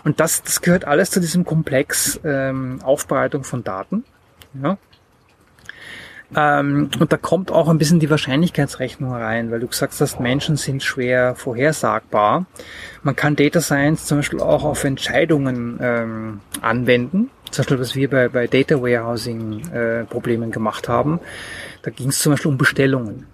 Und 0.04 0.20
das, 0.20 0.42
das 0.42 0.60
gehört 0.60 0.84
alles 0.84 1.10
zu 1.10 1.20
diesem 1.20 1.44
Komplex 1.44 2.20
ähm, 2.24 2.78
Aufbereitung 2.82 3.44
von 3.44 3.64
Daten. 3.64 4.04
Ja? 4.62 4.78
Ähm, 6.36 6.90
und 6.98 7.12
da 7.12 7.16
kommt 7.16 7.50
auch 7.50 7.68
ein 7.68 7.78
bisschen 7.78 8.00
die 8.00 8.10
Wahrscheinlichkeitsrechnung 8.10 9.12
rein, 9.12 9.50
weil 9.50 9.60
du 9.60 9.68
gesagt 9.68 9.94
hast, 10.00 10.20
Menschen 10.20 10.56
sind 10.56 10.82
schwer 10.82 11.34
vorhersagbar. 11.34 12.46
Man 13.02 13.14
kann 13.14 13.36
Data 13.36 13.60
Science 13.60 14.06
zum 14.06 14.18
Beispiel 14.18 14.40
auch 14.40 14.64
auf 14.64 14.84
Entscheidungen 14.84 15.78
ähm, 15.80 16.40
anwenden. 16.60 17.30
Zum 17.50 17.62
Beispiel, 17.62 17.78
was 17.78 17.94
wir 17.94 18.10
bei, 18.10 18.28
bei 18.28 18.46
Data 18.46 18.80
Warehousing 18.80 19.68
äh, 19.70 20.04
Problemen 20.04 20.50
gemacht 20.50 20.88
haben. 20.88 21.20
Da 21.82 21.90
ging 21.90 22.08
es 22.08 22.18
zum 22.18 22.32
Beispiel 22.32 22.50
um 22.50 22.58
Bestellungen. 22.58 23.26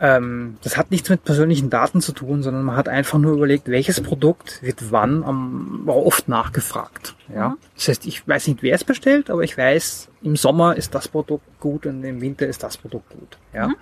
Ähm, 0.00 0.56
das 0.62 0.76
hat 0.76 0.90
nichts 0.90 1.08
mit 1.08 1.24
persönlichen 1.24 1.70
Daten 1.70 2.00
zu 2.00 2.12
tun, 2.12 2.42
sondern 2.42 2.64
man 2.64 2.76
hat 2.76 2.88
einfach 2.88 3.18
nur 3.18 3.32
überlegt, 3.32 3.68
welches 3.68 4.00
Produkt 4.00 4.60
wird 4.60 4.90
wann 4.90 5.22
am, 5.22 5.84
oft 5.86 6.28
nachgefragt. 6.28 7.14
Ja? 7.32 7.50
Mhm. 7.50 7.56
Das 7.76 7.88
heißt, 7.88 8.06
ich 8.06 8.26
weiß 8.26 8.48
nicht, 8.48 8.62
wer 8.62 8.74
es 8.74 8.82
bestellt, 8.82 9.30
aber 9.30 9.42
ich 9.42 9.56
weiß, 9.56 10.08
im 10.22 10.34
Sommer 10.34 10.76
ist 10.76 10.94
das 10.94 11.06
Produkt 11.06 11.60
gut 11.60 11.86
und 11.86 12.02
im 12.02 12.20
Winter 12.20 12.46
ist 12.46 12.62
das 12.64 12.76
Produkt 12.76 13.10
gut. 13.10 13.38
Ja? 13.52 13.68
Mhm. 13.68 13.76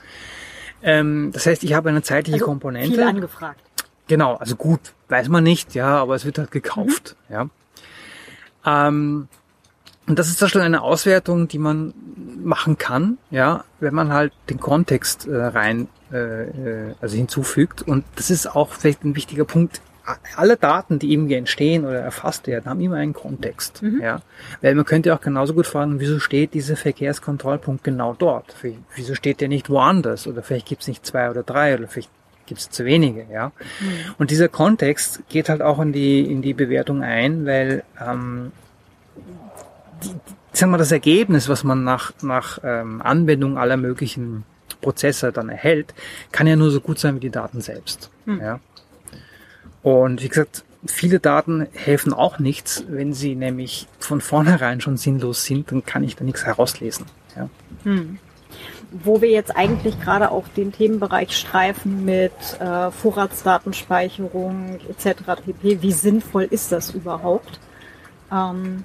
Ähm, 0.82 1.30
das 1.32 1.46
heißt, 1.46 1.64
ich 1.64 1.72
habe 1.74 1.88
eine 1.88 2.02
zeitliche 2.02 2.36
also 2.36 2.46
Komponente. 2.46 2.90
Viel 2.90 3.02
angefragt. 3.02 3.60
Genau, 4.06 4.34
also 4.34 4.56
gut, 4.56 4.92
weiß 5.08 5.28
man 5.28 5.44
nicht, 5.44 5.74
ja, 5.74 5.96
aber 5.96 6.14
es 6.14 6.26
wird 6.26 6.36
halt 6.38 6.50
gekauft. 6.50 7.16
Mhm. 7.28 7.34
Ja? 7.34 7.48
Ähm, 8.88 9.28
und 10.12 10.18
das 10.18 10.28
ist 10.28 10.40
zum 10.40 10.44
Beispiel 10.44 10.60
eine 10.60 10.82
Auswertung, 10.82 11.48
die 11.48 11.58
man 11.58 11.94
machen 12.44 12.76
kann, 12.76 13.16
ja, 13.30 13.64
wenn 13.80 13.94
man 13.94 14.12
halt 14.12 14.34
den 14.50 14.60
Kontext 14.60 15.26
äh, 15.26 15.34
rein, 15.34 15.88
äh, 16.12 16.18
äh, 16.18 16.94
also 17.00 17.16
hinzufügt. 17.16 17.80
Und 17.80 18.04
das 18.16 18.28
ist 18.28 18.46
auch 18.46 18.74
vielleicht 18.74 19.04
ein 19.04 19.16
wichtiger 19.16 19.46
Punkt. 19.46 19.80
Alle 20.36 20.58
Daten, 20.58 20.98
die 20.98 21.14
irgendwie 21.14 21.32
entstehen 21.32 21.86
oder 21.86 21.98
erfasst 22.00 22.46
werden, 22.46 22.66
haben 22.66 22.82
immer 22.82 22.96
einen 22.96 23.14
Kontext. 23.14 23.82
Mhm. 23.82 24.02
Ja, 24.02 24.20
weil 24.60 24.74
man 24.74 24.84
könnte 24.84 25.14
auch 25.14 25.20
genauso 25.22 25.54
gut 25.54 25.66
fragen, 25.66 25.98
wieso 25.98 26.18
steht 26.18 26.52
dieser 26.52 26.76
Verkehrskontrollpunkt 26.76 27.82
genau 27.82 28.12
dort? 28.12 28.54
Wieso 28.94 29.14
steht 29.14 29.40
der 29.40 29.48
nicht 29.48 29.70
woanders? 29.70 30.26
Oder 30.26 30.42
vielleicht 30.42 30.66
gibt 30.66 30.82
es 30.82 30.88
nicht 30.88 31.06
zwei 31.06 31.30
oder 31.30 31.42
drei 31.42 31.74
oder 31.74 31.88
vielleicht 31.88 32.10
gibt 32.44 32.60
es 32.60 32.68
zu 32.68 32.84
wenige, 32.84 33.24
ja. 33.32 33.46
Mhm. 33.80 34.14
Und 34.18 34.30
dieser 34.30 34.50
Kontext 34.50 35.22
geht 35.30 35.48
halt 35.48 35.62
auch 35.62 35.80
in 35.80 35.94
die 35.94 36.20
in 36.20 36.42
die 36.42 36.52
Bewertung 36.52 37.02
ein, 37.02 37.46
weil 37.46 37.82
ähm, 37.98 38.52
die, 40.02 40.14
sagen 40.52 40.72
wir, 40.72 40.78
das 40.78 40.92
Ergebnis, 40.92 41.48
was 41.48 41.64
man 41.64 41.84
nach, 41.84 42.12
nach 42.22 42.58
ähm, 42.62 43.00
Anwendung 43.02 43.58
aller 43.58 43.76
möglichen 43.76 44.44
Prozesse 44.80 45.32
dann 45.32 45.48
erhält, 45.48 45.94
kann 46.30 46.46
ja 46.46 46.56
nur 46.56 46.70
so 46.70 46.80
gut 46.80 46.98
sein 46.98 47.16
wie 47.16 47.20
die 47.20 47.30
Daten 47.30 47.60
selbst. 47.60 48.10
Hm. 48.26 48.40
Ja. 48.40 48.60
Und 49.82 50.22
wie 50.22 50.28
gesagt, 50.28 50.64
viele 50.86 51.20
Daten 51.20 51.66
helfen 51.72 52.12
auch 52.12 52.38
nichts, 52.38 52.84
wenn 52.88 53.12
sie 53.12 53.34
nämlich 53.34 53.86
von 53.98 54.20
vornherein 54.20 54.80
schon 54.80 54.96
sinnlos 54.96 55.44
sind, 55.44 55.72
dann 55.72 55.84
kann 55.84 56.04
ich 56.04 56.16
da 56.16 56.24
nichts 56.24 56.44
herauslesen. 56.44 57.06
Ja. 57.36 57.48
Hm. 57.84 58.18
Wo 58.90 59.22
wir 59.22 59.30
jetzt 59.30 59.56
eigentlich 59.56 59.98
gerade 60.00 60.30
auch 60.30 60.46
den 60.48 60.70
Themenbereich 60.72 61.34
streifen 61.34 62.04
mit 62.04 62.32
äh, 62.60 62.90
Vorratsdatenspeicherung 62.90 64.78
etc. 64.90 65.22
pp. 65.46 65.80
Wie 65.80 65.92
sinnvoll 65.92 66.44
ist 66.44 66.72
das 66.72 66.90
überhaupt? 66.90 67.58
Ähm, 68.30 68.84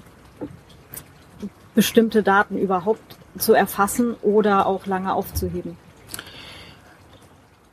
bestimmte 1.78 2.24
Daten 2.24 2.58
überhaupt 2.58 3.16
zu 3.38 3.52
erfassen 3.54 4.16
oder 4.22 4.66
auch 4.66 4.86
lange 4.86 5.14
aufzuheben? 5.14 5.76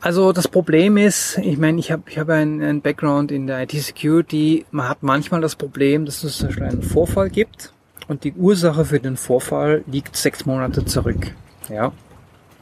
Also 0.00 0.30
das 0.32 0.46
Problem 0.46 0.96
ist, 0.96 1.38
ich 1.38 1.58
meine, 1.58 1.80
ich 1.80 1.90
habe 1.90 2.04
ich 2.06 2.16
hab 2.16 2.28
einen, 2.28 2.82
Background 2.82 3.32
in 3.32 3.48
der 3.48 3.62
IT-Security. 3.62 4.64
Man 4.70 4.88
hat 4.88 5.02
manchmal 5.02 5.40
das 5.40 5.56
Problem, 5.56 6.06
dass 6.06 6.22
es 6.22 6.44
einen 6.44 6.84
Vorfall 6.84 7.30
gibt 7.30 7.72
und 8.06 8.22
die 8.22 8.32
Ursache 8.34 8.84
für 8.84 9.00
den 9.00 9.16
Vorfall 9.16 9.82
liegt 9.88 10.14
sechs 10.16 10.46
Monate 10.46 10.84
zurück. 10.84 11.32
Ja, 11.68 11.90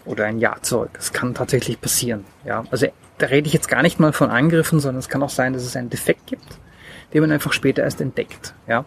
oder 0.07 0.25
ein 0.25 0.39
Jahr 0.39 0.63
zurück. 0.63 0.93
Das 0.95 1.13
kann 1.13 1.35
tatsächlich 1.35 1.79
passieren. 1.79 2.25
Ja, 2.47 2.65
also 2.71 2.87
da 3.19 3.27
rede 3.27 3.49
ich 3.49 3.53
jetzt 3.53 3.69
gar 3.69 3.83
nicht 3.83 4.01
mal 4.01 4.15
von 4.15 4.31
Angriffen, 4.31 4.81
sondern 4.81 5.01
es 5.01 5.11
kann 5.11 5.23
auch 5.23 5.29
sein, 5.29 5.53
dass 5.53 5.63
es 5.65 5.77
einen 5.77 5.91
Defekt 5.91 6.27
gibt, 6.27 6.59
den 7.13 7.21
man 7.21 7.33
einfach 7.33 7.53
später 7.53 7.83
erst 7.83 8.01
entdeckt. 8.01 8.55
Ja, 8.67 8.87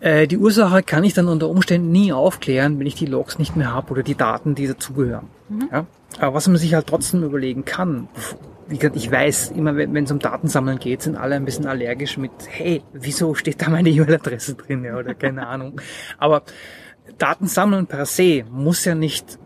äh, 0.00 0.26
die 0.26 0.36
Ursache 0.38 0.82
kann 0.82 1.04
ich 1.04 1.14
dann 1.14 1.28
unter 1.28 1.48
Umständen 1.48 1.90
nie 1.90 2.12
aufklären, 2.12 2.78
wenn 2.78 2.86
ich 2.86 2.94
die 2.94 3.06
Logs 3.06 3.38
nicht 3.38 3.56
mehr 3.56 3.72
habe 3.72 3.90
oder 3.92 4.02
die 4.02 4.14
Daten, 4.14 4.54
die 4.54 4.66
dazugehören. 4.66 5.26
Mhm. 5.48 5.68
Ja? 5.72 5.86
Aber 6.18 6.34
was 6.34 6.48
man 6.48 6.56
sich 6.56 6.74
halt 6.74 6.86
trotzdem 6.86 7.22
überlegen 7.22 7.64
kann, 7.64 8.08
wie 8.68 8.78
gesagt, 8.78 8.96
ich 8.96 9.10
weiß, 9.10 9.52
immer 9.52 9.76
wenn 9.76 9.96
es 9.96 10.10
um 10.10 10.18
Datensammeln 10.18 10.78
geht, 10.78 11.02
sind 11.02 11.16
alle 11.16 11.36
ein 11.36 11.44
bisschen 11.44 11.66
allergisch 11.66 12.18
mit, 12.18 12.32
hey, 12.48 12.82
wieso 12.92 13.34
steht 13.34 13.62
da 13.62 13.68
meine 13.70 13.88
E-Mail-Adresse 13.90 14.54
drin 14.54 14.84
ja, 14.84 14.96
oder 14.96 15.14
keine 15.14 15.46
Ahnung. 15.48 15.80
Aber 16.18 16.42
Datensammeln 17.18 17.86
per 17.86 18.06
se 18.06 18.44
muss 18.50 18.84
ja 18.84 18.94
nicht 18.94 19.38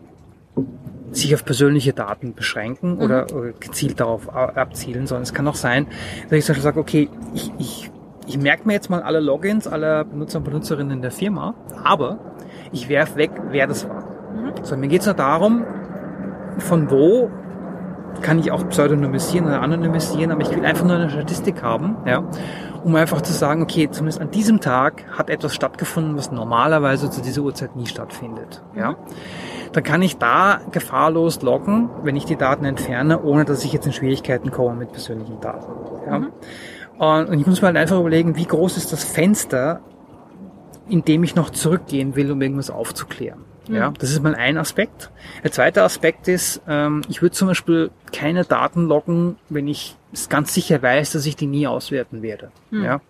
sich 1.11 1.35
auf 1.35 1.45
persönliche 1.45 1.93
Daten 1.93 2.33
beschränken 2.33 2.95
Mhm. 2.95 3.01
oder, 3.01 3.27
oder 3.33 3.51
gezielt 3.51 3.99
darauf 3.99 4.29
abzielen, 4.33 5.07
sondern 5.07 5.23
es 5.23 5.33
kann 5.33 5.47
auch 5.47 5.55
sein, 5.55 5.87
dass 6.29 6.39
ich 6.39 6.45
zum 6.45 6.53
Beispiel 6.53 6.63
sage, 6.63 6.79
okay, 6.79 7.09
ich, 7.33 7.51
ich, 7.59 7.91
ich 8.27 8.37
merke 8.37 8.67
mir 8.67 8.73
jetzt 8.73 8.89
mal 8.89 9.01
alle 9.01 9.19
Logins 9.19 9.67
aller 9.67 10.03
Benutzer 10.03 10.39
und 10.39 10.45
Benutzerinnen 10.45 11.01
der 11.01 11.11
Firma, 11.11 11.55
aber 11.83 12.19
ich 12.71 12.89
werf 12.89 13.15
weg, 13.15 13.31
wer 13.49 13.67
das 13.67 13.87
war. 13.87 14.03
Mhm. 14.33 14.63
So, 14.63 14.77
mir 14.77 14.87
geht's 14.87 15.05
nur 15.05 15.15
darum, 15.15 15.65
von 16.57 16.89
wo 16.91 17.29
kann 18.21 18.39
ich 18.39 18.51
auch 18.51 18.67
pseudonymisieren 18.67 19.47
oder 19.47 19.61
anonymisieren, 19.61 20.31
aber 20.31 20.41
ich 20.41 20.55
will 20.55 20.65
einfach 20.65 20.85
nur 20.85 20.95
eine 20.95 21.09
Statistik 21.09 21.63
haben, 21.63 21.97
ja, 22.05 22.23
um 22.83 22.93
einfach 22.95 23.21
zu 23.21 23.31
sagen, 23.31 23.61
okay, 23.61 23.89
zumindest 23.89 24.21
an 24.21 24.31
diesem 24.31 24.59
Tag 24.59 25.05
hat 25.17 25.29
etwas 25.29 25.55
stattgefunden, 25.55 26.17
was 26.17 26.31
normalerweise 26.31 27.09
zu 27.09 27.21
dieser 27.21 27.41
Uhrzeit 27.41 27.75
nie 27.75 27.85
stattfindet, 27.87 28.63
ja. 28.75 28.95
Dann 29.71 29.83
kann 29.83 30.01
ich 30.01 30.17
da 30.17 30.59
gefahrlos 30.71 31.41
loggen, 31.41 31.89
wenn 32.03 32.17
ich 32.17 32.25
die 32.25 32.35
Daten 32.35 32.65
entferne, 32.65 33.23
ohne 33.23 33.45
dass 33.45 33.63
ich 33.63 33.71
jetzt 33.71 33.85
in 33.85 33.93
Schwierigkeiten 33.93 34.51
komme 34.51 34.75
mit 34.75 34.91
persönlichen 34.91 35.39
Daten. 35.39 35.71
Ja. 36.05 36.21
Und, 36.97 37.29
und 37.29 37.39
ich 37.39 37.47
muss 37.47 37.61
mir 37.61 37.67
halt 37.67 37.77
einfach 37.77 37.99
überlegen, 37.99 38.35
wie 38.35 38.45
groß 38.45 38.77
ist 38.77 38.91
das 38.91 39.03
Fenster, 39.03 39.81
in 40.87 41.03
dem 41.03 41.23
ich 41.23 41.35
noch 41.35 41.49
zurückgehen 41.49 42.15
will, 42.15 42.31
um 42.31 42.41
irgendwas 42.41 42.69
aufzuklären. 42.69 43.45
Ja, 43.67 43.93
das 43.99 44.11
ist 44.11 44.21
mal 44.21 44.35
ein 44.35 44.57
Aspekt. 44.57 45.11
Der 45.43 45.51
zweite 45.51 45.83
Aspekt 45.83 46.27
ist, 46.27 46.61
ähm, 46.67 47.03
ich 47.07 47.21
würde 47.21 47.35
zum 47.35 47.47
Beispiel 47.47 47.91
keine 48.11 48.43
Daten 48.43 48.85
loggen, 48.85 49.37
wenn 49.49 49.67
ich 49.67 49.95
es 50.11 50.29
ganz 50.29 50.53
sicher 50.53 50.81
weiß, 50.81 51.13
dass 51.13 51.25
ich 51.25 51.35
die 51.35 51.47
nie 51.47 51.67
auswerten 51.67 52.21
werde. 52.21 52.51
Ja. 52.71 53.01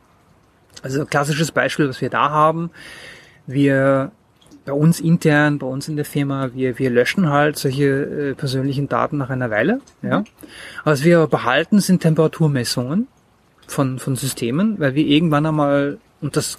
Also 0.83 1.01
ein 1.01 1.07
klassisches 1.07 1.51
Beispiel, 1.51 1.89
was 1.89 2.01
wir 2.01 2.09
da 2.09 2.29
haben, 2.29 2.69
wir 3.47 4.11
bei 4.65 4.73
uns 4.73 4.99
intern, 4.99 5.57
bei 5.57 5.65
uns 5.65 5.87
in 5.87 5.95
der 5.95 6.05
Firma, 6.05 6.53
wir, 6.53 6.77
wir 6.77 6.89
löschen 6.89 7.29
halt 7.29 7.57
solche 7.57 7.85
äh, 7.85 8.33
persönlichen 8.35 8.87
Daten 8.87 9.17
nach 9.17 9.29
einer 9.29 9.49
Weile. 9.49 9.81
Ja. 10.01 10.23
Was 10.83 11.03
wir 11.03 11.27
behalten, 11.27 11.79
sind 11.79 12.01
Temperaturmessungen 12.01 13.07
von, 13.71 13.99
von 13.99 14.15
Systemen, 14.15 14.79
weil 14.79 14.95
wir 14.95 15.05
irgendwann 15.05 15.45
einmal, 15.45 15.97
und 16.21 16.35
das 16.35 16.57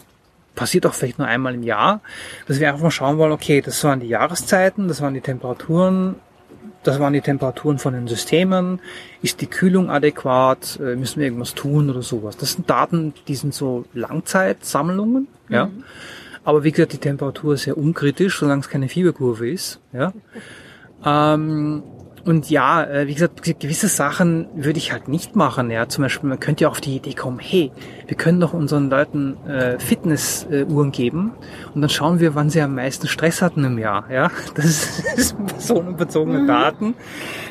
passiert 0.54 0.86
auch 0.86 0.94
vielleicht 0.94 1.18
nur 1.18 1.28
einmal 1.28 1.54
im 1.54 1.62
Jahr, 1.62 2.00
dass 2.46 2.60
wir 2.60 2.68
einfach 2.68 2.82
mal 2.82 2.90
schauen 2.90 3.18
wollen, 3.18 3.32
okay, 3.32 3.60
das 3.60 3.82
waren 3.84 4.00
die 4.00 4.08
Jahreszeiten, 4.08 4.88
das 4.88 5.00
waren 5.00 5.14
die 5.14 5.20
Temperaturen, 5.20 6.16
das 6.82 6.98
waren 6.98 7.12
die 7.12 7.20
Temperaturen 7.20 7.78
von 7.78 7.94
den 7.94 8.08
Systemen, 8.08 8.80
ist 9.22 9.40
die 9.40 9.46
Kühlung 9.46 9.88
adäquat, 9.90 10.80
äh, 10.80 10.96
müssen 10.96 11.20
wir 11.20 11.26
irgendwas 11.26 11.54
tun 11.54 11.90
oder 11.90 12.02
sowas. 12.02 12.36
Das 12.36 12.52
sind 12.52 12.68
Daten, 12.68 13.14
die 13.28 13.34
sind 13.34 13.54
so 13.54 13.84
Langzeitsammlungen, 13.94 15.28
ja. 15.48 15.70
Aber 16.44 16.64
wie 16.64 16.72
gesagt, 16.72 16.92
die 16.92 16.98
Temperatur 16.98 17.54
ist 17.54 17.62
sehr 17.62 17.78
unkritisch, 17.78 18.40
solange 18.40 18.62
es 18.62 18.68
keine 18.68 18.88
Fieberkurve 18.88 19.48
ist, 19.48 19.80
ja. 19.92 20.12
Ähm, 21.04 21.84
und 22.24 22.50
ja, 22.50 22.84
äh, 22.84 23.06
wie 23.06 23.14
gesagt, 23.14 23.42
gewisse 23.42 23.88
Sachen 23.88 24.46
würde 24.54 24.78
ich 24.78 24.92
halt 24.92 25.08
nicht 25.08 25.34
machen. 25.34 25.70
Ja, 25.70 25.88
zum 25.88 26.02
Beispiel, 26.02 26.28
man 26.28 26.38
könnte 26.38 26.64
ja 26.64 26.68
auf 26.68 26.80
die 26.80 26.96
Idee 26.96 27.14
kommen, 27.14 27.38
hey, 27.40 27.72
wir 28.06 28.16
können 28.16 28.40
doch 28.40 28.52
unseren 28.52 28.90
Leuten 28.90 29.36
äh, 29.46 29.78
Fitnessuhren 29.78 30.92
geben 30.92 31.32
und 31.74 31.80
dann 31.80 31.90
schauen 31.90 32.20
wir, 32.20 32.34
wann 32.34 32.50
sie 32.50 32.60
am 32.60 32.74
meisten 32.74 33.08
Stress 33.08 33.42
hatten 33.42 33.64
im 33.64 33.78
Jahr. 33.78 34.04
Ja, 34.10 34.30
das 34.54 34.64
ist, 34.64 35.04
das 35.04 35.18
ist 35.18 35.46
personenbezogene 35.46 36.46
Daten. 36.46 36.94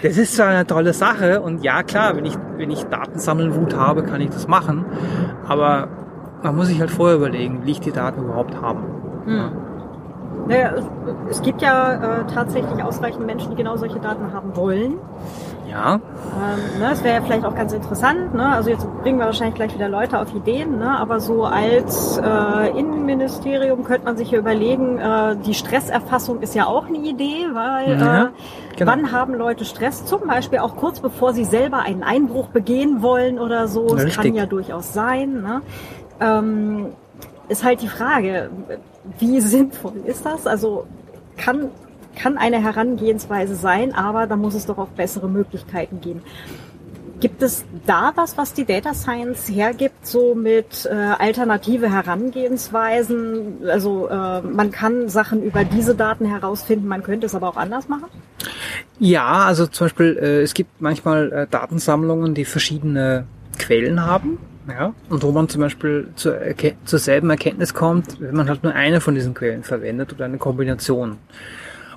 Das 0.03 0.17
ist 0.17 0.35
zwar 0.35 0.47
eine 0.47 0.65
tolle 0.65 0.93
Sache 0.93 1.41
und 1.41 1.63
ja, 1.63 1.83
klar, 1.83 2.15
wenn 2.15 2.25
ich 2.25 2.37
wenn 2.57 2.71
ich 2.71 2.83
Datensammelwut 2.83 3.75
habe, 3.75 4.03
kann 4.03 4.21
ich 4.21 4.29
das 4.29 4.47
machen. 4.47 4.85
Aber 5.47 5.89
man 6.43 6.55
muss 6.55 6.67
sich 6.67 6.79
halt 6.79 6.91
vorher 6.91 7.17
überlegen, 7.17 7.63
will 7.63 7.71
ich 7.71 7.79
die 7.79 7.91
Daten 7.91 8.23
überhaupt 8.23 8.55
haben. 8.61 8.83
Naja, 10.51 10.71
es, 10.77 10.85
es 11.37 11.41
gibt 11.41 11.61
ja 11.61 11.93
äh, 11.93 12.23
tatsächlich 12.33 12.83
ausreichend 12.83 13.25
Menschen, 13.25 13.51
die 13.51 13.55
genau 13.55 13.77
solche 13.77 13.99
Daten 13.99 14.33
haben 14.33 14.55
wollen. 14.55 14.95
Ja, 15.69 15.93
Ähm, 15.95 16.79
ne, 16.81 16.89
es 16.91 17.01
wäre 17.01 17.15
ja 17.15 17.21
vielleicht 17.21 17.45
auch 17.45 17.55
ganz 17.55 17.71
interessant, 17.71 18.33
ne? 18.33 18.45
also 18.45 18.69
jetzt 18.69 18.85
bringen 19.03 19.19
wir 19.19 19.25
wahrscheinlich 19.25 19.55
gleich 19.55 19.73
wieder 19.73 19.87
Leute 19.87 20.19
auf 20.19 20.33
Ideen, 20.35 20.77
ne? 20.79 20.99
aber 20.99 21.21
so 21.21 21.45
als 21.45 22.17
äh, 22.17 22.77
Innenministerium 22.77 23.85
könnte 23.85 24.03
man 24.05 24.17
sich 24.17 24.31
ja 24.31 24.39
überlegen, 24.39 24.97
äh, 24.97 25.37
die 25.45 25.53
Stresserfassung 25.53 26.41
ist 26.41 26.55
ja 26.55 26.65
auch 26.65 26.87
eine 26.87 26.97
Idee, 26.97 27.47
weil 27.53 27.97
Ja, 28.01 28.23
äh, 28.25 28.27
genau. 28.75 28.91
wann 28.91 29.11
haben 29.13 29.33
Leute 29.33 29.63
Stress? 29.63 30.05
Zum 30.05 30.27
Beispiel 30.27 30.59
auch 30.59 30.75
kurz 30.75 30.99
bevor 30.99 31.31
sie 31.33 31.45
selber 31.45 31.79
einen 31.79 32.03
Einbruch 32.03 32.47
begehen 32.47 33.01
wollen 33.01 33.39
oder 33.39 33.69
so. 33.69 33.95
Das 33.95 34.13
kann 34.17 34.33
ja 34.33 34.45
durchaus 34.45 34.91
sein. 34.91 35.41
Ne? 35.41 35.61
Ähm, 36.19 36.87
ist 37.51 37.63
halt 37.63 37.81
die 37.81 37.87
Frage, 37.89 38.49
wie 39.19 39.41
sinnvoll 39.41 40.03
ist 40.05 40.25
das? 40.25 40.47
Also 40.47 40.87
kann, 41.37 41.69
kann 42.15 42.37
eine 42.37 42.63
Herangehensweise 42.63 43.55
sein, 43.55 43.93
aber 43.93 44.25
da 44.25 44.37
muss 44.37 44.55
es 44.55 44.65
doch 44.65 44.77
auch 44.77 44.87
bessere 44.87 45.27
Möglichkeiten 45.27 45.99
geben. 45.99 46.21
Gibt 47.19 47.43
es 47.43 47.65
da 47.85 48.13
was, 48.15 48.35
was 48.37 48.53
die 48.53 48.65
Data 48.65 48.95
Science 48.95 49.47
hergibt, 49.47 50.07
so 50.07 50.33
mit 50.33 50.87
äh, 50.89 50.95
alternative 50.95 51.91
Herangehensweisen? 51.91 53.67
Also 53.67 54.07
äh, 54.07 54.41
man 54.41 54.71
kann 54.71 55.07
Sachen 55.07 55.43
über 55.43 55.63
diese 55.63 55.93
Daten 55.93 56.25
herausfinden, 56.25 56.87
man 56.87 57.03
könnte 57.03 57.27
es 57.27 57.35
aber 57.35 57.49
auch 57.49 57.57
anders 57.57 57.87
machen? 57.89 58.07
Ja, 58.97 59.45
also 59.45 59.67
zum 59.67 59.85
Beispiel, 59.85 60.17
äh, 60.19 60.41
es 60.41 60.55
gibt 60.55 60.81
manchmal 60.81 61.31
äh, 61.31 61.47
Datensammlungen, 61.47 62.33
die 62.33 62.45
verschiedene 62.45 63.25
Quellen 63.61 64.05
haben. 64.05 64.37
Ja, 64.67 64.93
und 65.09 65.23
wo 65.23 65.31
man 65.31 65.49
zum 65.49 65.61
Beispiel 65.61 66.09
zur, 66.15 66.37
zur 66.85 66.99
selben 66.99 67.31
Erkenntnis 67.31 67.73
kommt, 67.73 68.21
wenn 68.21 68.35
man 68.35 68.47
halt 68.47 68.63
nur 68.63 68.73
eine 68.73 69.01
von 69.01 69.15
diesen 69.15 69.33
Quellen 69.33 69.63
verwendet 69.63 70.13
oder 70.13 70.25
eine 70.25 70.37
Kombination. 70.37 71.17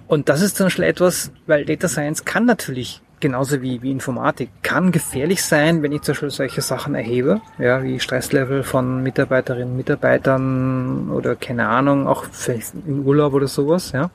Und 0.06 0.30
das 0.30 0.40
ist 0.40 0.56
zum 0.56 0.66
Beispiel 0.66 0.84
etwas, 0.84 1.30
weil 1.46 1.66
Data 1.66 1.88
Science 1.88 2.24
kann 2.24 2.46
natürlich 2.46 3.02
genauso 3.20 3.62
wie, 3.62 3.80
wie 3.80 3.90
Informatik, 3.90 4.50
kann 4.62 4.92
gefährlich 4.92 5.42
sein, 5.42 5.82
wenn 5.82 5.92
ich 5.92 6.02
zum 6.02 6.12
Beispiel 6.12 6.30
solche 6.30 6.60
Sachen 6.60 6.94
erhebe, 6.94 7.40
ja, 7.58 7.82
wie 7.82 7.98
Stresslevel 7.98 8.62
von 8.62 9.02
Mitarbeiterinnen, 9.02 9.76
Mitarbeitern 9.76 11.10
oder 11.10 11.34
keine 11.34 11.68
Ahnung, 11.68 12.06
auch 12.06 12.24
vielleicht 12.30 12.74
im 12.86 13.06
Urlaub 13.06 13.32
oder 13.32 13.48
sowas, 13.48 13.92
ja. 13.92 14.10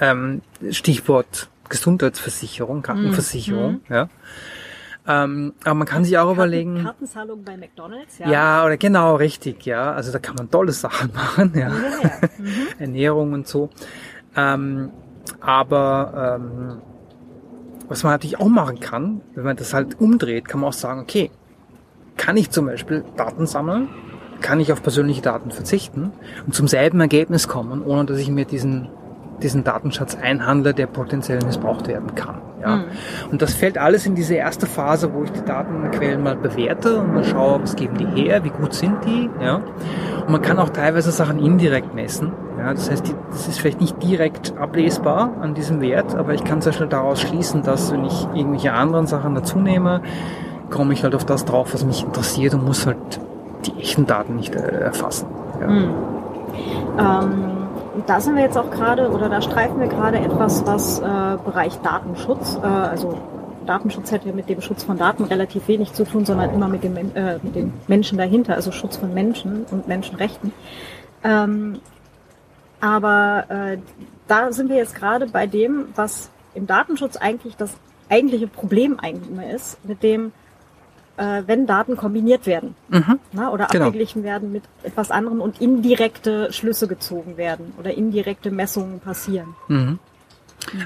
Ähm, 0.00 0.42
Stichwort 0.70 1.48
Gesundheitsversicherung, 1.68 2.82
Krankenversicherung, 2.82 3.80
ja. 3.88 4.08
Ähm, 5.08 5.54
aber 5.62 5.74
man 5.74 5.86
kann 5.86 6.04
sich 6.04 6.18
auch 6.18 6.32
überlegen, 6.32 6.82
Kartenzahlung 6.82 7.44
bei 7.44 7.56
McDonalds, 7.56 8.18
ja. 8.18 8.28
ja, 8.28 8.64
oder 8.64 8.76
genau, 8.76 9.14
richtig, 9.16 9.64
ja. 9.64 9.92
Also 9.92 10.10
da 10.10 10.18
kann 10.18 10.34
man 10.34 10.50
tolle 10.50 10.72
Sachen 10.72 11.12
machen, 11.14 11.52
ja. 11.54 11.68
Ja, 11.68 11.74
ja. 12.02 12.10
Ernährung 12.78 13.32
und 13.32 13.46
so. 13.46 13.70
Ähm, 14.36 14.90
aber 15.40 16.38
ähm, 16.40 16.82
was 17.88 18.02
man 18.02 18.12
natürlich 18.12 18.40
auch 18.40 18.48
machen 18.48 18.80
kann, 18.80 19.20
wenn 19.34 19.44
man 19.44 19.56
das 19.56 19.74
halt 19.74 20.00
umdreht, 20.00 20.48
kann 20.48 20.60
man 20.60 20.70
auch 20.70 20.74
sagen, 20.74 21.00
okay, 21.00 21.30
kann 22.16 22.36
ich 22.36 22.50
zum 22.50 22.66
Beispiel 22.66 23.04
Daten 23.16 23.46
sammeln, 23.46 23.88
kann 24.40 24.58
ich 24.58 24.72
auf 24.72 24.82
persönliche 24.82 25.22
Daten 25.22 25.50
verzichten 25.50 26.12
und 26.46 26.54
zum 26.54 26.66
selben 26.66 27.00
Ergebnis 27.00 27.46
kommen, 27.46 27.82
ohne 27.82 28.06
dass 28.06 28.18
ich 28.18 28.28
mir 28.28 28.44
diesen 28.44 28.88
diesen 29.42 29.64
Datenschatz 29.64 30.16
einhandle, 30.20 30.74
der 30.74 30.86
potenziell 30.86 31.38
missbraucht 31.44 31.88
werden 31.88 32.14
kann. 32.14 32.40
Ja. 32.60 32.84
Und 33.30 33.42
das 33.42 33.54
fällt 33.54 33.78
alles 33.78 34.06
in 34.06 34.14
diese 34.14 34.34
erste 34.34 34.66
Phase, 34.66 35.12
wo 35.12 35.22
ich 35.22 35.30
die 35.30 35.44
Datenquellen 35.44 36.22
mal 36.22 36.36
bewerte 36.36 36.98
und 36.98 37.14
mal 37.14 37.24
schaue, 37.24 37.62
was 37.62 37.76
geben 37.76 37.96
die 37.96 38.06
her, 38.06 38.44
wie 38.44 38.50
gut 38.50 38.74
sind 38.74 39.04
die. 39.04 39.30
Ja. 39.40 39.56
Und 39.56 40.30
man 40.30 40.42
kann 40.42 40.58
auch 40.58 40.70
teilweise 40.70 41.12
Sachen 41.12 41.38
indirekt 41.38 41.94
messen. 41.94 42.32
Ja. 42.58 42.72
Das 42.72 42.90
heißt, 42.90 43.06
die, 43.06 43.14
das 43.30 43.46
ist 43.46 43.60
vielleicht 43.60 43.80
nicht 43.80 44.02
direkt 44.02 44.56
ablesbar 44.56 45.32
an 45.40 45.54
diesem 45.54 45.80
Wert, 45.80 46.14
aber 46.14 46.34
ich 46.34 46.44
kann 46.44 46.60
sehr 46.60 46.72
schnell 46.72 46.88
daraus 46.88 47.20
schließen, 47.20 47.62
dass 47.62 47.92
wenn 47.92 48.04
ich 48.04 48.26
irgendwelche 48.34 48.72
anderen 48.72 49.06
Sachen 49.06 49.34
dazu 49.34 49.58
nehme, 49.58 50.00
komme 50.70 50.94
ich 50.94 51.04
halt 51.04 51.14
auf 51.14 51.24
das 51.24 51.44
drauf, 51.44 51.74
was 51.74 51.84
mich 51.84 52.04
interessiert 52.04 52.54
und 52.54 52.64
muss 52.64 52.86
halt 52.86 52.96
die 53.66 53.80
echten 53.80 54.06
Daten 54.06 54.36
nicht 54.36 54.54
äh, 54.54 54.80
erfassen. 54.80 55.28
Ja. 56.98 57.22
Ähm, 57.22 57.55
da 58.06 58.20
sind 58.20 58.36
wir 58.36 58.42
jetzt 58.42 58.58
auch 58.58 58.70
gerade, 58.70 59.10
oder 59.10 59.28
da 59.28 59.40
streifen 59.40 59.80
wir 59.80 59.88
gerade 59.88 60.18
etwas, 60.18 60.66
was 60.66 60.98
äh, 60.98 61.02
Bereich 61.44 61.76
Datenschutz, 61.80 62.58
äh, 62.62 62.66
also 62.66 63.16
Datenschutz 63.66 64.12
hätte 64.12 64.28
ja 64.28 64.34
mit 64.34 64.48
dem 64.48 64.60
Schutz 64.60 64.84
von 64.84 64.96
Daten 64.96 65.24
relativ 65.24 65.68
wenig 65.68 65.92
zu 65.92 66.04
tun, 66.04 66.24
sondern 66.24 66.54
immer 66.54 66.68
mit 66.68 66.84
dem, 66.84 66.96
äh, 66.96 67.38
mit 67.42 67.54
dem 67.54 67.72
Menschen 67.88 68.16
dahinter, 68.16 68.54
also 68.54 68.72
Schutz 68.72 68.96
von 68.96 69.12
Menschen 69.12 69.66
und 69.70 69.88
Menschenrechten. 69.88 70.52
Ähm, 71.24 71.80
aber 72.80 73.44
äh, 73.48 73.78
da 74.28 74.52
sind 74.52 74.68
wir 74.68 74.76
jetzt 74.76 74.94
gerade 74.94 75.26
bei 75.26 75.46
dem, 75.46 75.86
was 75.94 76.30
im 76.54 76.66
Datenschutz 76.66 77.16
eigentlich 77.16 77.56
das 77.56 77.74
eigentliche 78.08 78.46
Problem 78.46 78.98
eigentlich 79.00 79.50
ist, 79.52 79.84
mit 79.84 80.02
dem, 80.02 80.32
äh, 81.16 81.42
wenn 81.46 81.66
Daten 81.66 81.96
kombiniert 81.96 82.46
werden 82.46 82.74
Mhm. 82.88 83.18
ne, 83.32 83.50
oder 83.50 83.66
Genau. 83.66 83.86
abgeglichen 83.86 84.22
werden 84.24 84.52
mit 84.52 84.62
etwas 84.82 85.10
anderem 85.10 85.40
und 85.40 85.60
indirekte 85.60 86.52
Schlüsse 86.52 86.86
gezogen 86.88 87.36
werden 87.36 87.72
oder 87.78 87.94
indirekte 87.94 88.50
Messungen 88.50 89.00
passieren. 89.00 89.54
Mhm. 89.68 89.98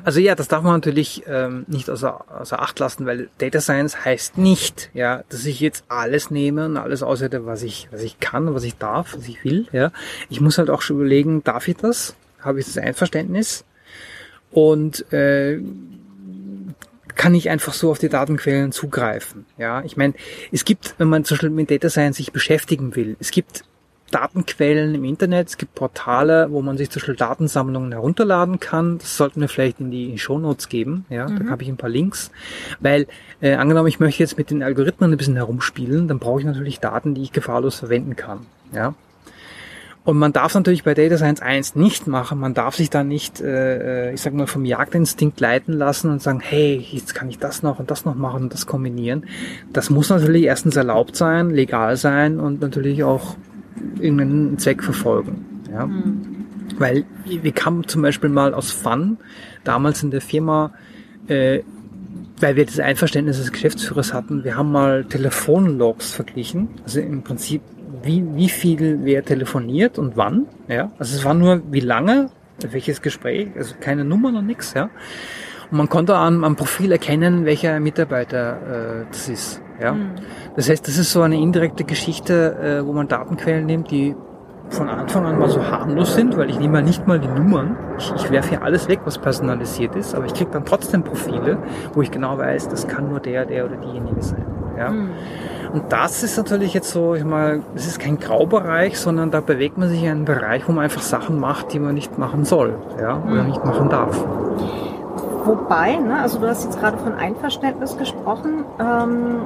Also 0.04 0.20
ja, 0.20 0.34
das 0.34 0.48
darf 0.48 0.62
man 0.62 0.74
natürlich 0.74 1.22
ähm, 1.26 1.64
nicht 1.66 1.88
außer, 1.88 2.24
außer 2.38 2.60
Acht 2.60 2.78
lassen, 2.80 3.06
weil 3.06 3.30
Data 3.38 3.60
Science 3.62 4.04
heißt 4.04 4.36
nicht, 4.36 4.90
ja, 4.92 5.22
dass 5.30 5.46
ich 5.46 5.58
jetzt 5.60 5.84
alles 5.88 6.30
nehme 6.30 6.66
und 6.66 6.76
alles 6.76 7.02
auswerte, 7.02 7.46
was 7.46 7.62
ich, 7.62 7.88
was 7.90 8.02
ich 8.02 8.20
kann, 8.20 8.52
was 8.54 8.64
ich 8.64 8.76
darf, 8.76 9.16
was 9.16 9.26
ich 9.26 9.42
will. 9.42 9.68
Ja, 9.72 9.90
ich 10.28 10.40
muss 10.40 10.58
halt 10.58 10.68
auch 10.68 10.82
schon 10.82 10.96
überlegen, 10.96 11.42
darf 11.44 11.66
ich 11.66 11.76
das? 11.76 12.14
Habe 12.40 12.60
ich 12.60 12.66
das 12.66 12.76
Einverständnis? 12.76 13.64
Und 14.50 15.10
äh, 15.12 15.60
kann 17.20 17.34
ich 17.34 17.50
einfach 17.50 17.74
so 17.74 17.90
auf 17.90 17.98
die 17.98 18.08
Datenquellen 18.08 18.72
zugreifen. 18.72 19.44
Ja, 19.58 19.82
ich 19.84 19.98
meine, 19.98 20.14
es 20.52 20.64
gibt, 20.64 20.94
wenn 20.96 21.08
man 21.08 21.26
zum 21.26 21.34
Beispiel 21.34 21.50
mit 21.50 21.70
Data 21.70 21.90
Science 21.90 22.16
sich 22.16 22.32
beschäftigen 22.32 22.96
will, 22.96 23.14
es 23.20 23.30
gibt 23.30 23.62
Datenquellen 24.10 24.94
im 24.94 25.04
Internet, 25.04 25.48
es 25.48 25.58
gibt 25.58 25.74
Portale, 25.74 26.50
wo 26.50 26.62
man 26.62 26.78
sich 26.78 26.88
zum 26.88 27.00
Beispiel 27.00 27.16
Datensammlungen 27.16 27.92
herunterladen 27.92 28.58
kann. 28.58 28.96
Das 28.96 29.18
sollten 29.18 29.42
wir 29.42 29.50
vielleicht 29.50 29.80
in 29.80 29.90
die 29.90 30.18
Shownotes 30.18 30.70
geben. 30.70 31.04
Ja, 31.10 31.28
mhm. 31.28 31.44
da 31.44 31.50
habe 31.50 31.62
ich 31.62 31.68
ein 31.68 31.76
paar 31.76 31.90
Links. 31.90 32.30
Weil, 32.80 33.06
äh, 33.42 33.52
angenommen, 33.52 33.88
ich 33.88 34.00
möchte 34.00 34.22
jetzt 34.22 34.38
mit 34.38 34.50
den 34.50 34.62
Algorithmen 34.62 35.12
ein 35.12 35.18
bisschen 35.18 35.36
herumspielen, 35.36 36.08
dann 36.08 36.20
brauche 36.20 36.40
ich 36.40 36.46
natürlich 36.46 36.80
Daten, 36.80 37.14
die 37.14 37.22
ich 37.22 37.32
gefahrlos 37.32 37.80
verwenden 37.80 38.16
kann. 38.16 38.46
Ja. 38.72 38.94
Und 40.02 40.16
man 40.16 40.32
darf 40.32 40.54
natürlich 40.54 40.82
bei 40.82 40.94
Data 40.94 41.18
Science 41.18 41.42
1 41.42 41.74
nicht 41.74 42.06
machen. 42.06 42.38
Man 42.38 42.54
darf 42.54 42.74
sich 42.74 42.88
da 42.88 43.04
nicht, 43.04 43.40
äh, 43.40 44.08
äh, 44.08 44.14
ich 44.14 44.22
sag 44.22 44.32
mal, 44.32 44.46
vom 44.46 44.64
Jagdinstinkt 44.64 45.38
leiten 45.40 45.74
lassen 45.74 46.10
und 46.10 46.22
sagen, 46.22 46.40
hey, 46.40 46.84
jetzt 46.90 47.14
kann 47.14 47.28
ich 47.28 47.38
das 47.38 47.62
noch 47.62 47.78
und 47.78 47.90
das 47.90 48.06
noch 48.06 48.14
machen 48.14 48.44
und 48.44 48.52
das 48.52 48.66
kombinieren. 48.66 49.26
Das 49.72 49.90
muss 49.90 50.08
natürlich 50.08 50.44
erstens 50.44 50.76
erlaubt 50.76 51.16
sein, 51.16 51.50
legal 51.50 51.96
sein 51.96 52.40
und 52.40 52.62
natürlich 52.62 53.04
auch 53.04 53.36
irgendeinen 54.00 54.58
Zweck 54.58 54.82
verfolgen. 54.82 55.44
Ja? 55.70 55.86
Mhm. 55.86 56.46
Weil 56.78 57.04
wir 57.26 57.52
kamen 57.52 57.86
zum 57.86 58.00
Beispiel 58.00 58.30
mal 58.30 58.54
aus 58.54 58.70
Fun, 58.70 59.18
damals 59.64 60.02
in 60.02 60.10
der 60.10 60.22
Firma, 60.22 60.72
äh, 61.28 61.60
weil 62.40 62.56
wir 62.56 62.64
das 62.64 62.80
Einverständnis 62.80 63.36
des 63.36 63.52
Geschäftsführers 63.52 64.14
hatten, 64.14 64.44
wir 64.44 64.56
haben 64.56 64.72
mal 64.72 65.04
Telefonlogs 65.04 66.12
verglichen. 66.12 66.68
Also 66.84 67.00
im 67.00 67.22
Prinzip 67.22 67.60
wie, 68.02 68.24
wie 68.34 68.48
viel 68.48 69.00
wer 69.02 69.24
telefoniert 69.24 69.98
und 69.98 70.16
wann. 70.16 70.46
Ja? 70.68 70.90
Also 70.98 71.16
es 71.16 71.24
war 71.24 71.34
nur 71.34 71.62
wie 71.70 71.80
lange, 71.80 72.30
welches 72.70 73.02
Gespräch, 73.02 73.48
also 73.56 73.74
keine 73.80 74.04
Nummer 74.04 74.28
und 74.28 74.46
nichts. 74.46 74.74
Ja? 74.74 74.90
Und 75.70 75.78
man 75.78 75.88
konnte 75.88 76.14
am, 76.14 76.44
am 76.44 76.56
Profil 76.56 76.92
erkennen, 76.92 77.44
welcher 77.44 77.78
Mitarbeiter 77.80 79.02
äh, 79.02 79.06
das 79.10 79.28
ist. 79.28 79.62
Ja? 79.80 79.92
Mhm. 79.92 80.10
Das 80.56 80.68
heißt, 80.68 80.86
das 80.86 80.98
ist 80.98 81.12
so 81.12 81.22
eine 81.22 81.36
indirekte 81.36 81.84
Geschichte, 81.84 82.80
äh, 82.82 82.86
wo 82.86 82.92
man 82.92 83.08
Datenquellen 83.08 83.66
nimmt, 83.66 83.90
die 83.90 84.14
von 84.68 84.88
Anfang 84.88 85.26
an 85.26 85.38
mal 85.38 85.48
so 85.48 85.64
harmlos 85.64 86.14
sind, 86.14 86.36
weil 86.36 86.48
ich 86.48 86.58
nehme 86.58 86.74
mal 86.74 86.82
nicht 86.82 87.06
mal 87.06 87.18
die 87.18 87.28
Nummern. 87.28 87.76
Ich, 87.98 88.12
ich 88.14 88.30
werfe 88.30 88.50
hier 88.50 88.62
alles 88.62 88.88
weg, 88.88 89.00
was 89.04 89.18
personalisiert 89.18 89.96
ist, 89.96 90.14
aber 90.14 90.26
ich 90.26 90.34
kriege 90.34 90.50
dann 90.52 90.64
trotzdem 90.64 91.02
Profile, 91.02 91.58
wo 91.92 92.02
ich 92.02 92.10
genau 92.10 92.38
weiß, 92.38 92.68
das 92.68 92.86
kann 92.86 93.08
nur 93.08 93.18
der, 93.18 93.46
der 93.46 93.64
oder 93.66 93.76
diejenige 93.76 94.22
sein. 94.22 94.44
Ja? 94.78 94.90
Mhm. 94.90 95.10
Und 95.72 95.92
das 95.92 96.22
ist 96.24 96.36
natürlich 96.36 96.74
jetzt 96.74 96.90
so, 96.90 97.14
ich 97.14 97.24
mal, 97.24 97.62
es 97.76 97.86
ist 97.86 98.00
kein 98.00 98.18
Graubereich, 98.18 98.98
sondern 98.98 99.30
da 99.30 99.40
bewegt 99.40 99.78
man 99.78 99.88
sich 99.88 100.02
in 100.02 100.10
einen 100.10 100.24
Bereich, 100.24 100.66
wo 100.68 100.72
man 100.72 100.84
einfach 100.84 101.02
Sachen 101.02 101.38
macht, 101.38 101.72
die 101.72 101.78
man 101.78 101.94
nicht 101.94 102.18
machen 102.18 102.44
soll, 102.44 102.76
ja, 103.00 103.22
oder 103.22 103.42
mhm. 103.42 103.48
nicht 103.48 103.64
machen 103.64 103.88
darf. 103.88 104.24
Wobei, 105.44 105.96
ne, 105.96 106.20
also 106.20 106.40
du 106.40 106.48
hast 106.48 106.64
jetzt 106.64 106.80
gerade 106.80 106.98
von 106.98 107.14
Einverständnis 107.14 107.96
gesprochen. 107.96 108.64
Ähm, 108.80 109.42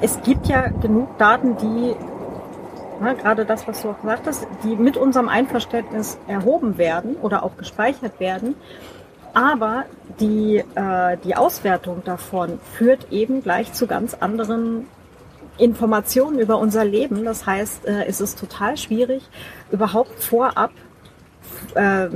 es 0.00 0.20
gibt 0.22 0.46
ja 0.46 0.68
genug 0.68 1.16
Daten, 1.18 1.56
die, 1.56 1.96
ne, 3.02 3.14
gerade 3.16 3.46
das, 3.46 3.66
was 3.66 3.82
du 3.82 3.90
auch 3.90 4.00
gesagt 4.02 4.26
hast, 4.26 4.46
die 4.64 4.76
mit 4.76 4.98
unserem 4.98 5.28
Einverständnis 5.28 6.18
erhoben 6.28 6.76
werden 6.76 7.16
oder 7.22 7.42
auch 7.42 7.56
gespeichert 7.56 8.20
werden. 8.20 8.54
Aber 9.34 9.84
die, 10.20 10.62
äh, 10.74 11.16
die 11.24 11.36
Auswertung 11.36 12.02
davon 12.04 12.60
führt 12.74 13.10
eben 13.10 13.42
gleich 13.42 13.72
zu 13.72 13.86
ganz 13.86 14.14
anderen 14.20 14.86
Informationen 15.62 16.38
über 16.38 16.58
unser 16.58 16.84
Leben. 16.84 17.24
Das 17.24 17.46
heißt, 17.46 17.86
äh, 17.86 18.04
es 18.06 18.20
ist 18.20 18.38
total 18.38 18.76
schwierig, 18.76 19.22
überhaupt 19.70 20.22
vorab 20.22 20.72
äh, 21.74 22.08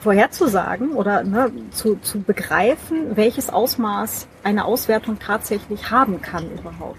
vorherzusagen 0.00 0.92
oder 0.92 1.24
ne, 1.24 1.50
zu, 1.72 1.96
zu 1.96 2.20
begreifen, 2.20 3.16
welches 3.16 3.50
Ausmaß 3.50 4.28
eine 4.44 4.64
Auswertung 4.64 5.18
tatsächlich 5.18 5.90
haben 5.90 6.22
kann 6.22 6.44
überhaupt. 6.52 6.98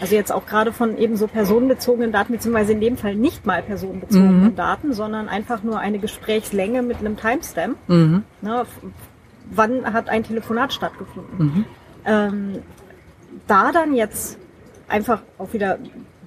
Also 0.00 0.14
jetzt 0.14 0.32
auch 0.32 0.46
gerade 0.46 0.72
von 0.72 0.96
eben 0.96 1.16
so 1.16 1.26
personenbezogenen 1.26 2.10
Daten, 2.10 2.32
beziehungsweise 2.32 2.72
in 2.72 2.80
dem 2.80 2.96
Fall 2.96 3.14
nicht 3.14 3.44
mal 3.44 3.62
personenbezogenen 3.62 4.44
mhm. 4.44 4.56
Daten, 4.56 4.92
sondern 4.94 5.28
einfach 5.28 5.62
nur 5.62 5.78
eine 5.78 5.98
Gesprächslänge 5.98 6.82
mit 6.82 6.98
einem 6.98 7.16
Timestamp. 7.16 7.76
Mhm. 7.86 8.24
Ne, 8.40 8.64
wann 9.50 9.92
hat 9.92 10.08
ein 10.08 10.22
Telefonat 10.22 10.72
stattgefunden? 10.72 11.38
Mhm. 11.38 11.64
Ähm, 12.06 12.62
da 13.46 13.72
dann 13.72 13.94
jetzt 13.94 14.38
einfach 14.90 15.22
auch 15.38 15.52
wieder 15.52 15.78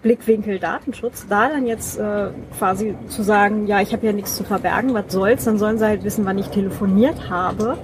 Blickwinkel 0.01 0.59
Datenschutz, 0.59 1.25
da 1.29 1.49
dann 1.49 1.65
jetzt 1.65 1.97
äh, 1.97 2.27
quasi 2.57 2.95
zu 3.07 3.23
sagen, 3.23 3.67
ja, 3.67 3.81
ich 3.81 3.93
habe 3.93 4.05
ja 4.05 4.11
nichts 4.11 4.35
zu 4.35 4.43
verbergen, 4.43 4.93
was 4.93 5.05
soll's, 5.07 5.45
dann 5.45 5.57
sollen 5.57 5.77
sie 5.77 5.85
halt 5.85 6.03
wissen, 6.03 6.25
wann 6.25 6.37
ich 6.37 6.47
telefoniert 6.47 7.29
habe. 7.29 7.77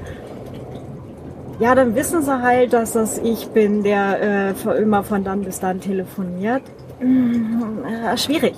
Ja, 1.59 1.75
dann 1.75 1.95
wissen 1.95 2.21
sie 2.21 2.41
halt, 2.41 2.73
dass 2.73 2.93
das 2.93 3.17
ich 3.19 3.47
bin, 3.49 3.83
der 3.83 4.53
äh, 4.65 4.81
immer 4.81 5.03
von 5.03 5.23
dann 5.23 5.43
bis 5.43 5.59
dann 5.59 5.79
telefoniert. 5.79 6.63
Hm, 6.99 7.83
äh, 7.85 8.17
schwierig. 8.17 8.55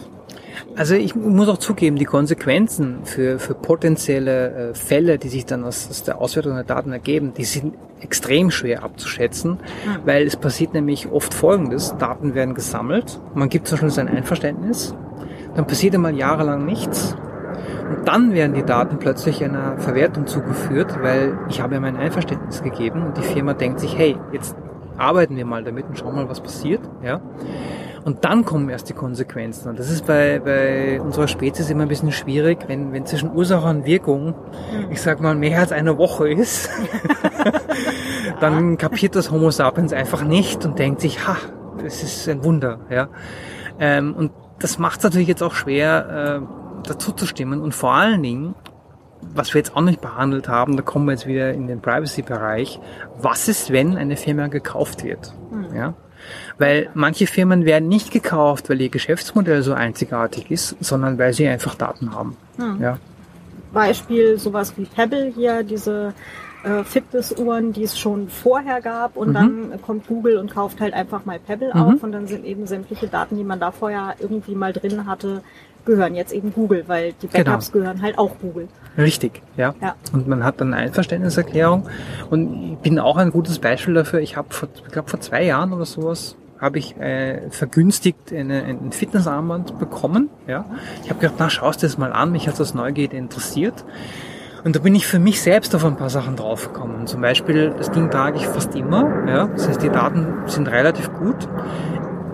Also 0.75 0.95
ich 0.95 1.15
muss 1.15 1.49
auch 1.49 1.57
zugeben, 1.57 1.97
die 1.97 2.05
Konsequenzen 2.05 2.99
für, 3.03 3.39
für 3.39 3.53
potenzielle 3.53 4.69
äh, 4.69 4.73
Fälle, 4.73 5.17
die 5.17 5.29
sich 5.29 5.45
dann 5.45 5.63
aus, 5.63 5.89
aus, 5.89 6.03
der 6.03 6.19
Auswertung 6.19 6.55
der 6.55 6.63
Daten 6.63 6.91
ergeben, 6.91 7.33
die 7.35 7.43
sind 7.43 7.75
extrem 7.99 8.51
schwer 8.51 8.83
abzuschätzen, 8.83 9.51
mhm. 9.51 9.99
weil 10.05 10.25
es 10.25 10.37
passiert 10.37 10.73
nämlich 10.73 11.11
oft 11.11 11.33
Folgendes. 11.33 11.95
Daten 11.97 12.33
werden 12.35 12.55
gesammelt, 12.55 13.19
man 13.33 13.49
gibt 13.49 13.67
zum 13.67 13.75
Beispiel 13.75 13.89
sein 13.91 14.07
Einverständnis, 14.07 14.95
dann 15.55 15.67
passiert 15.67 15.93
einmal 15.93 16.15
jahrelang 16.15 16.65
nichts 16.65 17.15
und 17.89 18.07
dann 18.07 18.33
werden 18.33 18.53
die 18.53 18.63
Daten 18.63 18.97
plötzlich 18.99 19.43
einer 19.43 19.77
Verwertung 19.77 20.25
zugeführt, 20.25 20.97
weil 21.01 21.37
ich 21.49 21.61
habe 21.61 21.73
ja 21.73 21.79
mein 21.81 21.97
Einverständnis 21.97 22.63
gegeben 22.63 23.05
und 23.05 23.17
die 23.17 23.21
Firma 23.21 23.53
denkt 23.53 23.81
sich, 23.81 23.97
hey, 23.97 24.15
jetzt 24.31 24.55
arbeiten 24.97 25.35
wir 25.35 25.45
mal 25.45 25.63
damit 25.63 25.87
und 25.87 25.97
schauen 25.97 26.15
mal, 26.15 26.29
was 26.29 26.39
passiert. 26.39 26.81
Ja? 27.03 27.19
Und 28.03 28.25
dann 28.25 28.45
kommen 28.45 28.69
erst 28.69 28.89
die 28.89 28.93
Konsequenzen. 28.93 29.69
Und 29.69 29.79
das 29.79 29.89
ist 29.89 30.07
bei, 30.07 30.39
bei 30.39 30.99
unserer 30.99 31.27
Spezies 31.27 31.69
immer 31.69 31.83
ein 31.83 31.87
bisschen 31.87 32.11
schwierig, 32.11 32.59
wenn, 32.67 32.93
wenn 32.93 33.05
zwischen 33.05 33.31
Ursache 33.31 33.67
und 33.67 33.85
Wirkung, 33.85 34.27
mhm. 34.27 34.91
ich 34.91 35.01
sag 35.01 35.21
mal, 35.21 35.35
mehr 35.35 35.59
als 35.59 35.71
eine 35.71 35.97
Woche 35.97 36.31
ist, 36.31 36.69
dann 38.39 38.77
kapiert 38.77 39.15
das 39.15 39.29
Homo 39.29 39.51
sapiens 39.51 39.93
einfach 39.93 40.23
nicht 40.23 40.65
und 40.65 40.79
denkt 40.79 41.01
sich, 41.01 41.27
ha, 41.27 41.37
das 41.83 42.01
ist 42.01 42.27
ein 42.27 42.43
Wunder. 42.43 42.79
Ja? 42.89 43.09
Ähm, 43.79 44.15
und 44.15 44.31
das 44.59 44.79
macht 44.79 44.99
es 44.99 45.03
natürlich 45.03 45.27
jetzt 45.27 45.43
auch 45.43 45.53
schwer, 45.53 46.41
äh, 46.41 46.87
dazu 46.87 47.11
zu 47.11 47.25
stimmen. 47.27 47.61
Und 47.61 47.75
vor 47.75 47.93
allen 47.93 48.23
Dingen, 48.23 48.55
was 49.21 49.53
wir 49.53 49.59
jetzt 49.59 49.75
auch 49.75 49.81
nicht 49.81 50.01
behandelt 50.01 50.47
haben, 50.47 50.75
da 50.75 50.81
kommen 50.81 51.05
wir 51.05 51.11
jetzt 51.11 51.27
wieder 51.27 51.53
in 51.53 51.67
den 51.67 51.81
Privacy-Bereich. 51.81 52.79
Was 53.21 53.47
ist, 53.47 53.71
wenn 53.71 53.95
eine 53.95 54.17
Firma 54.17 54.47
gekauft 54.47 55.03
wird? 55.03 55.35
Mhm. 55.51 55.75
Ja? 55.75 55.93
Weil 56.57 56.89
manche 56.93 57.27
Firmen 57.27 57.65
werden 57.65 57.89
nicht 57.89 58.11
gekauft, 58.11 58.69
weil 58.69 58.81
ihr 58.81 58.89
Geschäftsmodell 58.89 59.61
so 59.63 59.73
einzigartig 59.73 60.51
ist, 60.51 60.75
sondern 60.79 61.17
weil 61.17 61.33
sie 61.33 61.47
einfach 61.47 61.75
Daten 61.75 62.13
haben. 62.13 62.37
Hm. 62.57 62.81
Ja. 62.81 62.97
Beispiel 63.73 64.37
sowas 64.37 64.73
wie 64.77 64.85
Pebble 64.85 65.31
hier, 65.35 65.63
diese 65.63 66.13
äh, 66.63 66.83
Fitnessuhren, 66.83 67.73
die 67.73 67.83
es 67.83 67.97
schon 67.97 68.27
vorher 68.29 68.81
gab 68.81 69.17
und 69.17 69.29
mhm. 69.29 69.33
dann 69.33 69.81
kommt 69.81 70.07
Google 70.07 70.37
und 70.37 70.51
kauft 70.53 70.79
halt 70.79 70.93
einfach 70.93 71.25
mal 71.25 71.39
Pebble 71.39 71.71
mhm. 71.73 71.81
auf 71.81 72.03
und 72.03 72.11
dann 72.11 72.27
sind 72.27 72.45
eben 72.45 72.67
sämtliche 72.67 73.07
Daten, 73.07 73.37
die 73.37 73.43
man 73.43 73.59
da 73.59 73.71
vorher 73.71 74.15
irgendwie 74.19 74.55
mal 74.55 74.73
drin 74.73 75.07
hatte, 75.07 75.41
gehören 75.85 76.13
jetzt 76.13 76.33
eben 76.33 76.53
Google, 76.53 76.83
weil 76.87 77.13
die. 77.21 77.27
Backups 77.27 77.71
genau. 77.71 77.83
gehören 77.83 78.01
halt 78.01 78.17
auch 78.17 78.37
Google. 78.39 78.67
Richtig, 78.97 79.41
ja. 79.57 79.73
ja. 79.81 79.95
Und 80.13 80.27
man 80.27 80.43
hat 80.43 80.61
dann 80.61 80.73
eine 80.73 80.83
Einverständniserklärung 80.83 81.87
und 82.29 82.73
ich 82.73 82.77
bin 82.79 82.99
auch 82.99 83.17
ein 83.17 83.31
gutes 83.31 83.57
Beispiel 83.57 83.93
dafür. 83.93 84.19
Ich 84.19 84.37
habe 84.37 84.53
vor, 84.53 84.69
ich 84.75 84.91
glaube 84.91 85.09
vor 85.09 85.19
zwei 85.19 85.43
Jahren 85.43 85.73
oder 85.73 85.85
sowas 85.85 86.35
habe 86.61 86.77
ich 86.77 86.95
äh, 86.97 87.49
vergünstigt 87.49 88.31
eine, 88.31 88.63
ein 88.63 88.91
Fitnessarmband 88.91 89.79
bekommen. 89.79 90.29
Ja. 90.47 90.65
Ich 91.03 91.09
habe 91.09 91.19
gedacht, 91.19 91.35
na 91.39 91.49
schaust 91.49 91.81
das 91.81 91.97
mal 91.97 92.13
an, 92.13 92.31
mich 92.31 92.47
hat 92.47 92.59
das 92.59 92.75
Neugierde 92.75 93.17
interessiert. 93.17 93.83
Und 94.63 94.75
da 94.75 94.79
bin 94.79 94.93
ich 94.93 95.07
für 95.07 95.17
mich 95.17 95.41
selbst 95.41 95.73
auf 95.73 95.83
ein 95.83 95.97
paar 95.97 96.11
Sachen 96.11 96.35
draufgekommen. 96.35 97.07
Zum 97.07 97.19
Beispiel, 97.19 97.73
das 97.75 97.89
Ding 97.89 98.11
trage 98.11 98.37
ich 98.37 98.45
fast 98.45 98.75
immer. 98.75 99.27
Ja. 99.27 99.47
Das 99.47 99.67
heißt, 99.67 99.81
die 99.81 99.89
Daten 99.89 100.27
sind 100.45 100.69
relativ 100.69 101.11
gut 101.13 101.49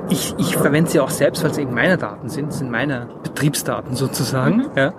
ich, 0.10 0.36
ich 0.38 0.56
verwende 0.58 0.90
sie 0.90 1.00
auch 1.00 1.10
selbst, 1.10 1.44
weil 1.44 1.52
es 1.52 1.58
eben 1.58 1.74
meine 1.74 1.98
Daten 1.98 2.30
sind, 2.30 2.54
sind 2.54 2.72
meine 2.72 3.08
Betriebsdaten 3.24 3.96
sozusagen. 3.96 4.58
Mhm. 4.58 4.70
Ja. 4.76 4.94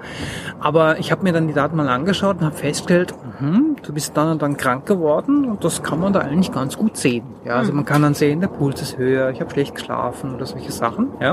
Aber 0.60 0.98
ich 0.98 1.10
habe 1.10 1.22
mir 1.22 1.32
dann 1.32 1.46
die 1.48 1.54
Daten 1.54 1.76
mal 1.76 1.88
angeschaut 1.88 2.38
und 2.40 2.46
habe 2.46 2.56
festgestellt, 2.56 3.14
mh, 3.40 3.80
du 3.82 3.92
bist 3.92 4.16
dann 4.16 4.32
und 4.32 4.42
dann 4.42 4.56
krank 4.56 4.86
geworden 4.86 5.46
und 5.46 5.64
das 5.64 5.82
kann 5.82 6.00
man 6.00 6.12
da 6.12 6.20
eigentlich 6.20 6.52
ganz 6.52 6.76
gut 6.76 6.96
sehen. 6.96 7.24
Ja, 7.44 7.56
also 7.56 7.70
mhm. 7.70 7.76
man 7.76 7.84
kann 7.84 8.02
dann 8.02 8.14
sehen, 8.14 8.40
der 8.40 8.48
Puls 8.48 8.82
ist 8.82 8.98
höher, 8.98 9.30
ich 9.30 9.40
habe 9.40 9.50
schlecht 9.50 9.74
geschlafen 9.74 10.34
oder 10.34 10.46
solche 10.46 10.72
Sachen. 10.72 11.08
Ja. 11.20 11.32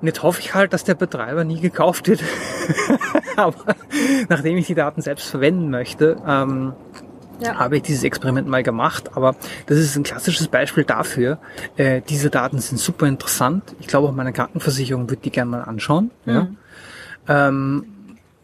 Und 0.00 0.06
jetzt 0.06 0.22
hoffe 0.22 0.40
ich 0.40 0.54
halt, 0.54 0.72
dass 0.72 0.84
der 0.84 0.94
Betreiber 0.94 1.44
nie 1.44 1.60
gekauft 1.60 2.06
wird. 2.08 2.22
Aber 3.36 3.74
nachdem 4.28 4.56
ich 4.56 4.66
die 4.66 4.74
Daten 4.74 5.00
selbst 5.00 5.28
verwenden 5.28 5.70
möchte, 5.70 6.16
ähm, 6.26 6.72
ja. 7.40 7.56
habe 7.56 7.76
ich 7.76 7.82
dieses 7.82 8.04
Experiment 8.04 8.48
mal 8.48 8.62
gemacht. 8.62 9.10
Aber 9.14 9.36
das 9.66 9.78
ist 9.78 9.96
ein 9.96 10.02
klassisches 10.02 10.48
Beispiel 10.48 10.84
dafür. 10.84 11.38
Äh, 11.76 12.02
diese 12.08 12.30
Daten 12.30 12.58
sind 12.58 12.78
super 12.78 13.06
interessant. 13.06 13.74
Ich 13.80 13.86
glaube, 13.86 14.08
auch 14.08 14.12
meine 14.12 14.32
Krankenversicherung 14.32 15.10
wird 15.10 15.24
die 15.24 15.30
gerne 15.30 15.50
mal 15.50 15.62
anschauen. 15.62 16.10
Mhm. 16.24 16.56
Ja. 17.28 17.48
Ähm, 17.48 17.84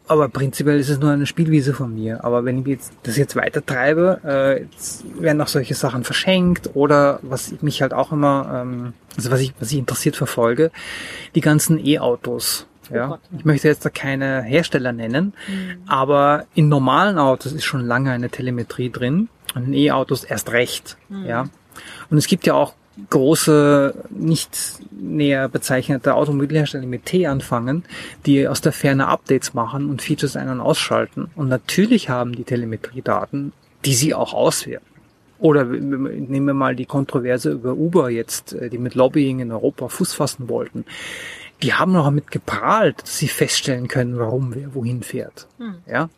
aber 0.06 0.28
prinzipiell 0.28 0.78
ist 0.78 0.90
es 0.90 0.98
nur 0.98 1.12
eine 1.12 1.24
Spielwiese 1.24 1.72
von 1.72 1.94
mir. 1.94 2.24
Aber 2.24 2.44
wenn 2.44 2.58
ich 2.58 2.66
jetzt, 2.66 2.92
das 3.04 3.16
jetzt 3.16 3.36
weiter 3.36 3.64
treibe, 3.64 4.20
äh, 4.24 4.62
jetzt 4.62 5.04
werden 5.18 5.40
auch 5.40 5.48
solche 5.48 5.74
Sachen 5.74 6.04
verschenkt 6.04 6.70
oder 6.74 7.20
was 7.22 7.52
ich 7.52 7.62
mich 7.62 7.80
halt 7.80 7.94
auch 7.94 8.12
immer, 8.12 8.62
ähm, 8.62 8.92
also 9.16 9.30
was 9.30 9.40
ich, 9.40 9.54
was 9.58 9.72
ich 9.72 9.78
interessiert 9.78 10.16
verfolge, 10.16 10.70
die 11.34 11.40
ganzen 11.40 11.84
E-Autos. 11.84 12.66
Ja, 12.90 13.06
Gott. 13.06 13.20
ich 13.36 13.44
möchte 13.44 13.68
jetzt 13.68 13.84
da 13.84 13.90
keine 13.90 14.42
Hersteller 14.42 14.92
nennen, 14.92 15.32
aber 15.86 16.46
in 16.54 16.68
normalen 16.68 17.18
Autos 17.18 17.52
ist 17.52 17.64
schon 17.64 17.86
lange 17.86 18.10
eine 18.10 18.30
Telemetrie 18.30 18.90
drin 18.90 19.28
und 19.54 19.66
in 19.66 19.74
E-Autos 19.74 20.24
erst 20.24 20.52
recht. 20.52 20.96
Ja, 21.26 21.46
und 22.10 22.18
es 22.18 22.26
gibt 22.26 22.46
ja 22.46 22.54
auch 22.54 22.74
große, 23.10 23.94
nicht 24.10 24.56
näher 24.92 25.48
bezeichnete 25.48 26.14
Automobilhersteller 26.14 26.82
die 26.82 26.88
mit 26.88 27.06
T 27.06 27.26
anfangen, 27.26 27.84
die 28.26 28.46
aus 28.46 28.60
der 28.60 28.72
Ferne 28.72 29.08
Updates 29.08 29.54
machen 29.54 29.90
und 29.90 30.02
Features 30.02 30.36
ein- 30.36 30.48
und 30.48 30.60
ausschalten. 30.60 31.30
Und 31.34 31.48
natürlich 31.48 32.08
haben 32.08 32.34
die 32.34 32.44
Telemetriedaten, 32.44 33.52
die 33.84 33.94
sie 33.94 34.14
auch 34.14 34.32
auswerten. 34.32 34.86
Oder 35.38 35.64
nehmen 35.64 36.46
wir 36.46 36.54
mal 36.54 36.76
die 36.76 36.86
Kontroverse 36.86 37.50
über 37.50 37.74
Uber 37.74 38.08
jetzt, 38.08 38.52
äh, 38.52 38.70
die 38.70 38.78
mit 38.78 38.94
Lobbying 38.94 39.40
in 39.40 39.50
Europa 39.50 39.88
Fuß 39.88 40.14
fassen 40.14 40.48
wollten. 40.48 40.84
Die 41.64 41.72
haben 41.72 41.92
noch 41.92 42.04
damit 42.04 42.30
geprahlt, 42.30 43.02
dass 43.02 43.16
sie 43.16 43.26
feststellen 43.26 43.88
können, 43.88 44.18
warum 44.18 44.54
wer 44.54 44.74
wohin 44.74 45.02
fährt. 45.02 45.48
Ja. 45.86 46.10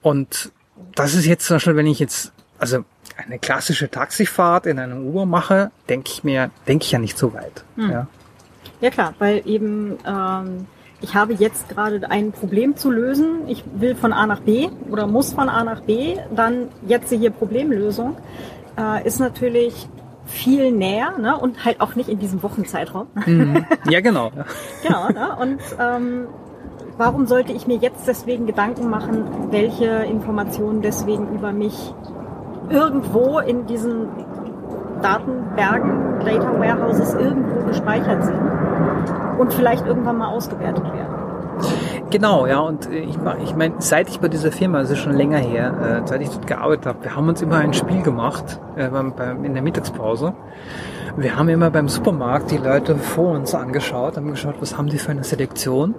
Und 0.00 0.50
das 0.94 1.14
ist 1.14 1.26
jetzt 1.26 1.46
zum 1.46 1.56
Beispiel, 1.56 1.76
wenn 1.76 1.86
ich 1.86 1.98
jetzt, 1.98 2.32
also 2.58 2.84
eine 3.18 3.38
klassische 3.38 3.90
Taxifahrt 3.90 4.64
in 4.64 4.78
einem 4.78 5.06
Uber 5.06 5.26
mache, 5.26 5.70
denke 5.90 6.10
ich 6.10 6.24
mir, 6.24 6.50
denke 6.66 6.84
ich 6.84 6.92
ja 6.92 6.98
nicht 6.98 7.18
so 7.18 7.34
weit. 7.34 7.62
Ja. 7.76 8.06
Ja 8.80 8.90
klar, 8.90 9.14
weil 9.18 9.42
eben 9.46 9.98
ähm, 10.06 10.66
ich 11.02 11.14
habe 11.14 11.34
jetzt 11.34 11.68
gerade 11.68 12.10
ein 12.10 12.32
Problem 12.32 12.74
zu 12.74 12.90
lösen. 12.90 13.48
Ich 13.48 13.64
will 13.74 13.94
von 13.94 14.14
A 14.14 14.26
nach 14.26 14.40
B 14.40 14.68
oder 14.90 15.06
muss 15.06 15.34
von 15.34 15.50
A 15.50 15.62
nach 15.62 15.80
B. 15.80 16.16
Dann 16.34 16.68
jetzt 16.86 17.10
hier 17.12 17.30
Problemlösung 17.30 18.16
äh, 18.78 19.06
ist 19.06 19.20
natürlich 19.20 19.88
viel 20.26 20.72
näher 20.72 21.18
ne? 21.18 21.36
und 21.36 21.64
halt 21.64 21.80
auch 21.80 21.94
nicht 21.94 22.08
in 22.08 22.18
diesem 22.18 22.42
Wochenzeitraum. 22.42 23.06
ja, 23.88 24.00
genau. 24.00 24.30
Genau. 24.82 25.08
Ne? 25.08 25.36
Und 25.40 25.60
ähm, 25.80 26.26
warum 26.98 27.26
sollte 27.26 27.52
ich 27.52 27.66
mir 27.66 27.76
jetzt 27.76 28.06
deswegen 28.06 28.46
Gedanken 28.46 28.90
machen, 28.90 29.24
welche 29.50 29.86
Informationen 29.86 30.82
deswegen 30.82 31.34
über 31.34 31.52
mich 31.52 31.94
irgendwo 32.68 33.38
in 33.38 33.66
diesen 33.66 34.08
Datenbergen, 35.02 36.20
Data 36.24 36.58
Warehouses 36.58 37.14
irgendwo 37.14 37.66
gespeichert 37.66 38.24
sind 38.24 38.40
und 39.38 39.52
vielleicht 39.52 39.86
irgendwann 39.86 40.18
mal 40.18 40.28
ausgewertet 40.28 40.84
werden. 40.84 41.14
Genau, 42.10 42.46
ja, 42.46 42.60
und 42.60 42.86
äh, 42.90 43.00
ich, 43.00 43.16
ich 43.44 43.56
meine, 43.56 43.74
seit 43.78 44.08
ich 44.08 44.20
bei 44.20 44.28
dieser 44.28 44.52
Firma, 44.52 44.80
ist 44.80 44.96
schon 44.96 45.14
länger 45.14 45.38
her, 45.38 46.02
äh, 46.04 46.08
seit 46.08 46.22
ich 46.22 46.28
dort 46.28 46.46
gearbeitet 46.46 46.86
habe, 46.86 47.04
wir 47.04 47.16
haben 47.16 47.28
uns 47.28 47.42
immer 47.42 47.56
ein 47.56 47.74
Spiel 47.74 48.02
gemacht 48.02 48.60
äh, 48.76 48.88
beim, 48.88 49.14
beim, 49.14 49.44
in 49.44 49.54
der 49.54 49.62
Mittagspause. 49.62 50.34
Wir 51.16 51.36
haben 51.36 51.48
immer 51.48 51.70
beim 51.70 51.88
Supermarkt 51.88 52.50
die 52.50 52.58
Leute 52.58 52.94
vor 52.96 53.32
uns 53.32 53.54
angeschaut, 53.54 54.16
haben 54.16 54.30
geschaut, 54.30 54.56
was 54.60 54.76
haben 54.76 54.88
die 54.88 54.98
für 54.98 55.12
eine 55.12 55.24
Selektion 55.24 55.94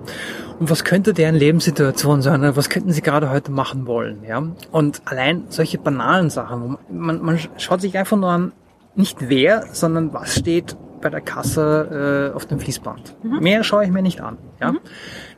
und 0.59 0.69
was 0.69 0.83
könnte 0.83 1.13
deren 1.13 1.35
Lebenssituation 1.35 2.21
sein, 2.21 2.41
oder 2.41 2.55
was 2.55 2.69
könnten 2.69 2.91
sie 2.91 3.01
gerade 3.01 3.31
heute 3.31 3.51
machen 3.51 3.87
wollen, 3.87 4.23
ja. 4.27 4.43
Und 4.71 5.01
allein 5.05 5.45
solche 5.49 5.79
banalen 5.79 6.29
Sachen, 6.29 6.77
man, 6.89 7.21
man 7.21 7.39
schaut 7.57 7.81
sich 7.81 7.97
einfach 7.97 8.15
nur 8.15 8.29
an, 8.29 8.51
nicht 8.95 9.29
wer, 9.29 9.63
sondern 9.73 10.13
was 10.13 10.35
steht 10.35 10.77
bei 11.07 11.11
der 11.11 11.21
Kasse 11.21 12.31
äh, 12.33 12.35
auf 12.35 12.45
dem 12.45 12.59
Fließband. 12.59 13.15
Mehr 13.23 13.63
schaue 13.63 13.85
ich 13.85 13.91
mir 13.91 14.01
nicht 14.01 14.19
an. 14.19 14.37
Ja, 14.59 14.73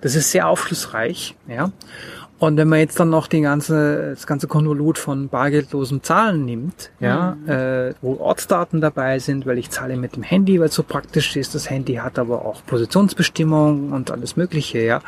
das 0.02 0.16
ist 0.16 0.32
sehr 0.32 0.48
aufschlussreich. 0.48 1.36
Ja, 1.48 1.72
und 2.40 2.56
wenn 2.56 2.70
man 2.70 2.80
jetzt 2.80 3.00
dann 3.00 3.10
noch 3.10 3.28
die 3.28 3.42
ganze, 3.42 4.12
das 4.12 4.26
ganze 4.26 4.48
Konvolut 4.48 4.98
von 4.98 5.28
bargeldlosen 5.28 6.02
Zahlen 6.02 6.46
nimmt, 6.46 6.90
ja, 7.02 7.38
äh, 7.46 7.94
wo 8.02 8.16
Ortsdaten 8.16 8.80
dabei 8.80 9.20
sind, 9.20 9.46
weil 9.46 9.58
ich 9.58 9.70
zahle 9.70 9.98
mit 9.98 10.16
dem 10.16 10.24
Handy, 10.24 10.60
weil 10.60 10.70
es 10.70 10.76
so 10.76 10.84
praktisch 10.84 11.36
ist. 11.36 11.54
Das 11.54 11.70
Handy 11.70 11.96
hat 11.96 12.18
aber 12.18 12.46
auch 12.46 12.66
Positionsbestimmung 12.66 13.92
und 13.92 14.10
alles 14.10 14.38
Mögliche. 14.38 14.80
Ja, 14.80 15.02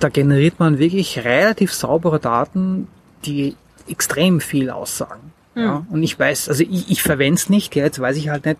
da 0.00 0.08
generiert 0.08 0.58
man 0.58 0.78
wirklich 0.78 1.24
relativ 1.24 1.72
saubere 1.72 2.18
Daten, 2.18 2.88
die 3.24 3.56
extrem 3.88 4.40
viel 4.40 4.68
aussagen. 4.68 5.32
Ja, 5.54 5.86
und 5.90 6.02
ich 6.02 6.18
weiß, 6.18 6.48
also 6.48 6.64
ich, 6.64 6.90
ich 6.90 7.02
verwende 7.02 7.34
es 7.34 7.48
nicht, 7.48 7.76
ja, 7.76 7.84
jetzt 7.84 8.00
weiß 8.00 8.16
ich 8.16 8.30
halt 8.30 8.46
nicht, 8.46 8.58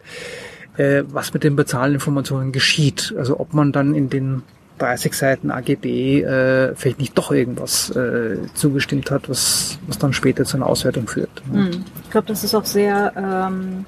äh, 0.77 1.03
was 1.09 1.35
mit 1.35 1.45
den 1.45 1.57
Bezahlinformationen 1.57 2.53
geschieht. 2.53 3.15
Also 3.17 3.39
ob 3.41 3.55
man 3.55 3.73
dann 3.73 3.95
in 3.95 4.09
den 4.09 4.43
30 4.79 5.15
Seiten 5.15 5.51
AGB 5.51 6.23
äh, 6.23 6.75
vielleicht 6.75 6.99
nicht 6.99 7.17
doch 7.17 7.31
irgendwas 7.31 7.91
äh, 7.91 8.39
zugestimmt 8.55 9.11
hat, 9.11 9.29
was, 9.29 9.79
was 9.87 9.99
dann 9.99 10.13
später 10.13 10.45
zu 10.45 10.57
einer 10.57 10.67
Auswertung 10.67 11.07
führt. 11.07 11.31
Ja. 11.53 11.61
Hm. 11.61 11.85
Ich 12.05 12.11
glaube, 12.11 12.27
das 12.27 12.43
ist 12.43 12.55
auch 12.55 12.65
sehr 12.65 13.13
ähm, 13.17 13.85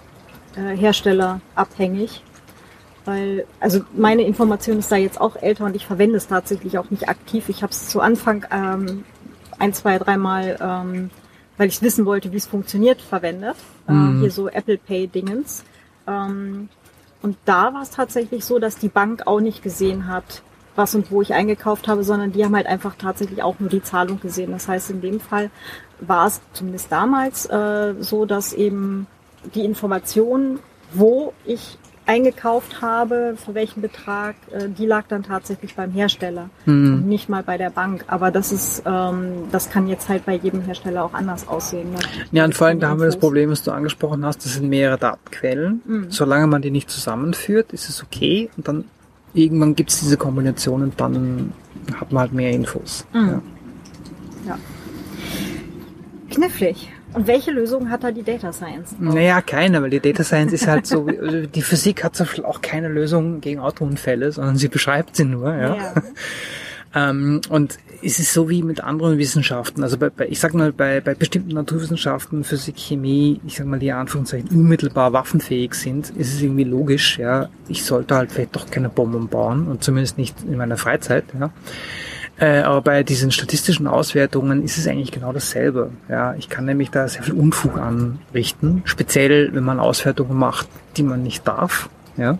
äh, 0.57 0.77
herstellerabhängig. 0.77 2.23
Weil, 3.07 3.45
also 3.61 3.81
meine 3.95 4.23
Information 4.23 4.79
ist 4.79 4.91
da 4.91 4.97
jetzt 4.97 5.21
auch 5.21 5.37
älter 5.37 5.67
und 5.67 5.77
ich 5.77 5.85
verwende 5.85 6.17
es 6.17 6.29
tatsächlich 6.29 6.79
auch 6.79 6.91
nicht 6.91 7.09
aktiv. 7.09 7.49
Ich 7.49 7.63
habe 7.63 7.71
es 7.71 7.89
zu 7.89 8.01
Anfang 8.01 8.47
ähm, 8.51 9.05
ein, 9.59 9.75
zwei, 9.75 9.99
dreimal, 9.99 10.57
ähm, 10.61 11.11
weil 11.59 11.69
ich 11.69 11.83
wissen 11.83 12.07
wollte, 12.07 12.33
wie 12.33 12.37
es 12.37 12.47
funktioniert, 12.47 13.03
verwendet. 13.03 13.57
Äh, 13.89 14.21
hier 14.21 14.31
so 14.31 14.49
Apple 14.49 14.79
Pay 14.79 15.09
Dingens. 15.09 15.65
Ähm, 16.07 16.69
und 17.23 17.37
da 17.45 17.73
war 17.73 17.83
es 17.83 17.91
tatsächlich 17.91 18.45
so, 18.45 18.59
dass 18.59 18.77
die 18.77 18.89
Bank 18.89 19.27
auch 19.27 19.41
nicht 19.41 19.63
gesehen 19.63 20.09
hat, 20.09 20.43
was 20.77 20.95
und 20.95 21.11
wo 21.11 21.23
ich 21.23 21.33
eingekauft 21.33 21.89
habe, 21.89 22.05
sondern 22.05 22.33
die 22.33 22.45
haben 22.45 22.57
halt 22.57 22.67
einfach 22.67 22.97
tatsächlich 22.99 23.43
auch 23.43 23.59
nur 23.61 23.71
die 23.71 23.83
Zahlung 23.83 24.21
gesehen. 24.21 24.51
Das 24.51 24.69
heißt, 24.69 24.91
in 24.91 25.01
dem 25.01 25.21
Fall 25.21 25.51
war 26.01 26.27
es 26.27 26.41
zumindest 26.53 26.91
damals 26.91 27.47
äh, 27.47 27.95
so, 28.01 28.27
dass 28.27 28.53
eben 28.53 29.07
die 29.55 29.65
Information, 29.65 30.59
wo 30.93 31.33
ich 31.45 31.79
eingekauft 32.07 32.83
habe, 32.83 33.35
für 33.43 33.55
welchen 33.55 33.81
Betrag, 33.81 34.37
äh, 34.53 34.69
die 34.69 34.87
lag 34.87 35.05
dann 35.09 35.23
tatsächlich 35.23 35.75
beim 35.75 35.91
Hersteller 35.91 36.51
und 36.67 37.09
nicht 37.09 37.29
mal 37.29 37.43
bei 37.43 37.57
der 37.57 37.71
Bank. 37.71 38.05
Aber 38.09 38.31
das 38.31 38.53
ist, 38.53 38.83
ähm, 38.85 39.45
das 39.51 39.71
kann 39.71 39.87
jetzt 39.87 40.09
halt 40.09 40.27
bei 40.27 40.35
jedem 40.35 40.63
Hersteller 40.63 41.05
auch 41.05 41.15
anders 41.15 41.49
aussehen. 41.49 41.93
Ne? 41.93 41.99
Ja, 42.33 42.45
und 42.45 42.55
vor 42.55 42.67
allem, 42.67 42.81
da 42.81 42.89
haben 42.89 43.01
wir 43.01 43.07
das. 43.07 43.15
Problem, 43.25 43.51
was 43.51 43.63
du 43.63 43.71
angesprochen 43.71 44.25
hast, 44.27 44.45
das 44.45 44.55
sind 44.55 44.69
mehrere 44.69 44.99
Datenquellen. 44.99 46.07
Solange 46.09 46.47
man 46.47 46.61
die 46.63 46.71
nicht 46.71 46.91
zusammenführt, 46.91 47.73
ist 47.73 47.89
es 47.89 48.03
okay. 48.03 48.51
Und 48.57 48.69
dann 48.69 48.85
irgendwann 49.33 49.75
gibt 49.75 49.91
es 49.91 50.01
diese 50.01 50.17
Kombination 50.17 50.83
und 50.83 51.01
dann 51.01 51.53
hat 51.95 52.13
man 52.13 52.23
halt 52.23 52.33
mehr 52.33 52.51
Infos. 52.51 53.07
Ja. 53.15 53.41
Ja. 54.47 54.59
Knifflig. 56.31 56.93
Und 57.15 57.27
welche 57.27 57.53
Lösung 57.53 57.91
hat 57.91 58.05
da 58.05 58.11
die 58.11 58.23
Data 58.23 58.53
Science? 58.53 58.97
Naja, 58.99 59.41
keine, 59.41 59.81
weil 59.83 59.91
die 59.91 60.01
Data 60.01 60.25
Science 60.25 60.53
ist 60.53 60.67
halt 60.67 60.87
so, 60.87 61.07
also 61.07 61.47
die 61.47 61.63
Physik 61.63 62.03
hat 62.03 62.17
zum 62.17 62.27
Beispiel 62.27 62.45
auch 62.45 62.61
keine 62.61 62.89
Lösung 62.89 63.41
gegen 63.41 63.61
Autounfälle, 63.61 64.33
sondern 64.33 64.57
sie 64.57 64.69
beschreibt 64.69 65.17
sie 65.17 65.25
nur. 65.25 65.55
Ja. 65.55 65.77
Ja. 65.77 65.95
Ähm, 66.97 67.41
und 67.49 67.79
es 68.03 68.19
ist 68.21 68.33
so 68.33 68.49
wie 68.49 68.63
mit 68.63 68.83
anderen 68.83 69.19
Wissenschaften. 69.19 69.83
Also 69.83 69.99
bei, 69.99 70.11
bei 70.11 70.29
ich 70.29 70.39
sag 70.39 70.55
mal, 70.55 70.73
bei, 70.73 71.01
bei 71.01 71.15
bestimmten 71.15 71.51
Naturwissenschaften, 71.51 72.45
Physik, 72.45 72.77
Chemie, 72.79 73.41
ich 73.45 73.57
sag 73.57 73.67
mal, 73.67 73.79
die 73.79 73.89
in 73.89 73.95
Anführungszeichen 73.95 74.49
unmittelbar 74.51 75.13
waffenfähig 75.13 75.75
sind, 75.75 76.11
ist 76.11 76.35
es 76.35 76.43
irgendwie 76.43 76.65
logisch, 76.65 77.19
ja, 77.19 77.49
ich 77.69 77.85
sollte 77.85 78.15
halt 78.15 78.31
vielleicht 78.31 78.55
doch 78.55 78.71
keine 78.71 78.91
Bomben 78.91 79.29
bauen 79.29 79.67
und 79.67 79.83
zumindest 79.83 80.19
nicht 80.19 80.37
in 80.45 80.57
meiner 80.57 80.77
Freizeit, 80.77 81.25
ja. 81.39 81.51
Äh, 82.39 82.63
aber 82.63 82.81
bei 82.83 83.03
diesen 83.05 83.31
statistischen 83.31 83.87
Auswertungen 83.87 84.65
ist 84.65 84.77
es 84.77 84.89
eigentlich 84.89 85.13
genau 85.13 85.33
dasselbe. 85.33 85.91
Ja, 86.09 86.35
ich 86.35 86.49
kann 86.49 86.65
nämlich 86.65 86.91
da 86.91 87.07
sehr 87.07 87.23
viel 87.23 87.35
Unfug 87.35 87.79
anrichten, 87.79 88.83
speziell 88.85 89.55
wenn 89.55 89.65
man 89.65 89.79
Auswertungen 89.79 90.37
macht, 90.37 90.69
die 90.97 91.05
man 91.05 91.23
nicht 91.23 91.47
darf. 91.47 91.89
Ja, 92.17 92.39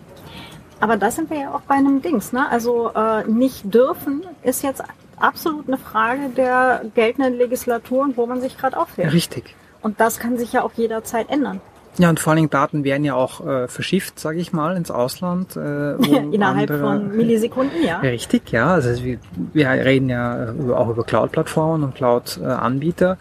Aber 0.79 0.97
da 0.97 1.11
sind 1.11 1.29
wir 1.29 1.39
ja 1.39 1.53
auch 1.53 1.61
bei 1.61 1.75
einem 1.75 2.01
Dings, 2.01 2.33
ne? 2.33 2.49
Also 2.49 2.91
äh, 2.93 3.23
nicht 3.29 3.73
dürfen 3.73 4.23
ist 4.43 4.63
jetzt 4.63 4.83
absolut 5.17 5.67
eine 5.67 5.77
Frage 5.77 6.29
der 6.35 6.81
geltenden 6.93 7.37
Legislaturen, 7.37 8.13
wo 8.17 8.25
man 8.25 8.41
sich 8.41 8.57
gerade 8.57 8.77
aufhält. 8.77 9.13
richtig. 9.13 9.55
Und 9.81 9.99
das 9.99 10.19
kann 10.19 10.37
sich 10.37 10.51
ja 10.51 10.63
auch 10.63 10.73
jederzeit 10.73 11.29
ändern. 11.29 11.61
Ja, 11.97 12.09
und 12.09 12.19
vor 12.19 12.31
allen 12.31 12.37
Dingen 12.37 12.49
Daten 12.49 12.83
werden 12.83 13.05
ja 13.05 13.15
auch 13.15 13.45
äh, 13.45 13.67
verschifft, 13.67 14.19
sage 14.19 14.39
ich 14.39 14.51
mal, 14.51 14.75
ins 14.75 14.91
Ausland. 14.91 15.55
Äh, 15.55 15.93
Innerhalb 16.31 16.69
andere- 16.69 16.79
von 16.79 17.15
Millisekunden, 17.15 17.83
ja. 17.83 17.99
Richtig, 17.99 18.51
ja. 18.51 18.73
Also 18.73 19.03
wir, 19.03 19.17
wir 19.53 19.69
reden 19.69 20.09
ja 20.09 20.51
über, 20.51 20.77
auch 20.79 20.89
über 20.89 21.03
Cloud-Plattformen 21.03 21.83
und 21.83 21.95
Cloud-Anbieter. 21.95 23.17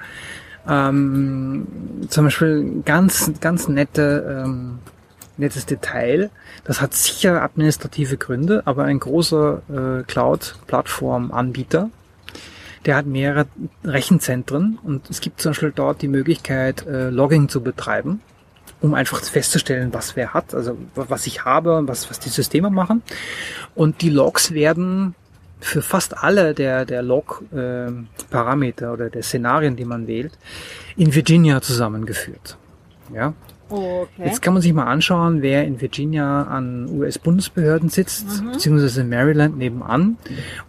Ähm, 0.68 1.66
zum 2.08 2.24
Beispiel 2.24 2.82
ganz, 2.84 3.30
ganz 3.40 3.68
nette, 3.68 4.42
ähm, 4.44 4.78
nettes 5.36 5.66
Detail. 5.66 6.30
Das 6.64 6.80
hat 6.80 6.94
sicher 6.94 7.42
administrative 7.42 8.16
Gründe, 8.16 8.62
aber 8.64 8.84
ein 8.84 8.98
großer 8.98 9.62
äh, 10.00 10.02
Cloud-Plattform-Anbieter, 10.04 11.90
der 12.86 12.96
hat 12.96 13.06
mehrere 13.06 13.46
Rechenzentren 13.84 14.78
und 14.82 15.08
es 15.10 15.20
gibt 15.20 15.40
zum 15.40 15.50
Beispiel 15.50 15.72
dort 15.74 16.02
die 16.02 16.08
Möglichkeit, 16.08 16.86
äh, 16.86 17.10
Logging 17.10 17.48
zu 17.48 17.62
betreiben, 17.62 18.20
um 18.84 18.92
einfach 18.92 19.20
festzustellen, 19.22 19.94
was 19.94 20.14
wer 20.14 20.34
hat, 20.34 20.54
also 20.54 20.76
was 20.94 21.26
ich 21.26 21.44
habe 21.46 21.78
und 21.78 21.88
was, 21.88 22.10
was 22.10 22.20
die 22.20 22.28
Systeme 22.28 22.68
machen. 22.68 23.02
Und 23.74 24.02
die 24.02 24.10
Logs 24.10 24.52
werden 24.52 25.14
für 25.58 25.80
fast 25.80 26.18
alle 26.18 26.52
der, 26.52 26.84
der 26.84 27.02
Log-Parameter 27.02 28.92
oder 28.92 29.08
der 29.08 29.22
Szenarien, 29.22 29.76
die 29.76 29.86
man 29.86 30.06
wählt, 30.06 30.36
in 30.96 31.14
Virginia 31.14 31.62
zusammengeführt. 31.62 32.58
Ja. 33.14 33.32
Okay. 33.70 34.26
Jetzt 34.26 34.42
kann 34.42 34.52
man 34.52 34.60
sich 34.60 34.74
mal 34.74 34.84
anschauen, 34.84 35.40
wer 35.40 35.64
in 35.64 35.80
Virginia 35.80 36.42
an 36.42 36.86
US-Bundesbehörden 36.90 37.88
sitzt, 37.88 38.44
beziehungsweise 38.52 39.00
in 39.00 39.08
Maryland 39.08 39.56
nebenan. 39.56 40.18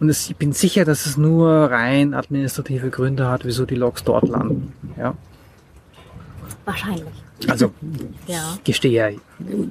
Und 0.00 0.08
es, 0.08 0.30
ich 0.30 0.36
bin 0.36 0.52
sicher, 0.52 0.86
dass 0.86 1.04
es 1.04 1.18
nur 1.18 1.50
rein 1.70 2.14
administrative 2.14 2.88
Gründe 2.88 3.28
hat, 3.28 3.44
wieso 3.44 3.66
die 3.66 3.74
Logs 3.74 4.02
dort 4.02 4.26
landen. 4.26 4.72
Ja. 4.96 5.12
Wahrscheinlich. 6.64 7.25
Also, 7.48 7.72
Ja. 8.26 8.56
gestehe, 8.64 9.16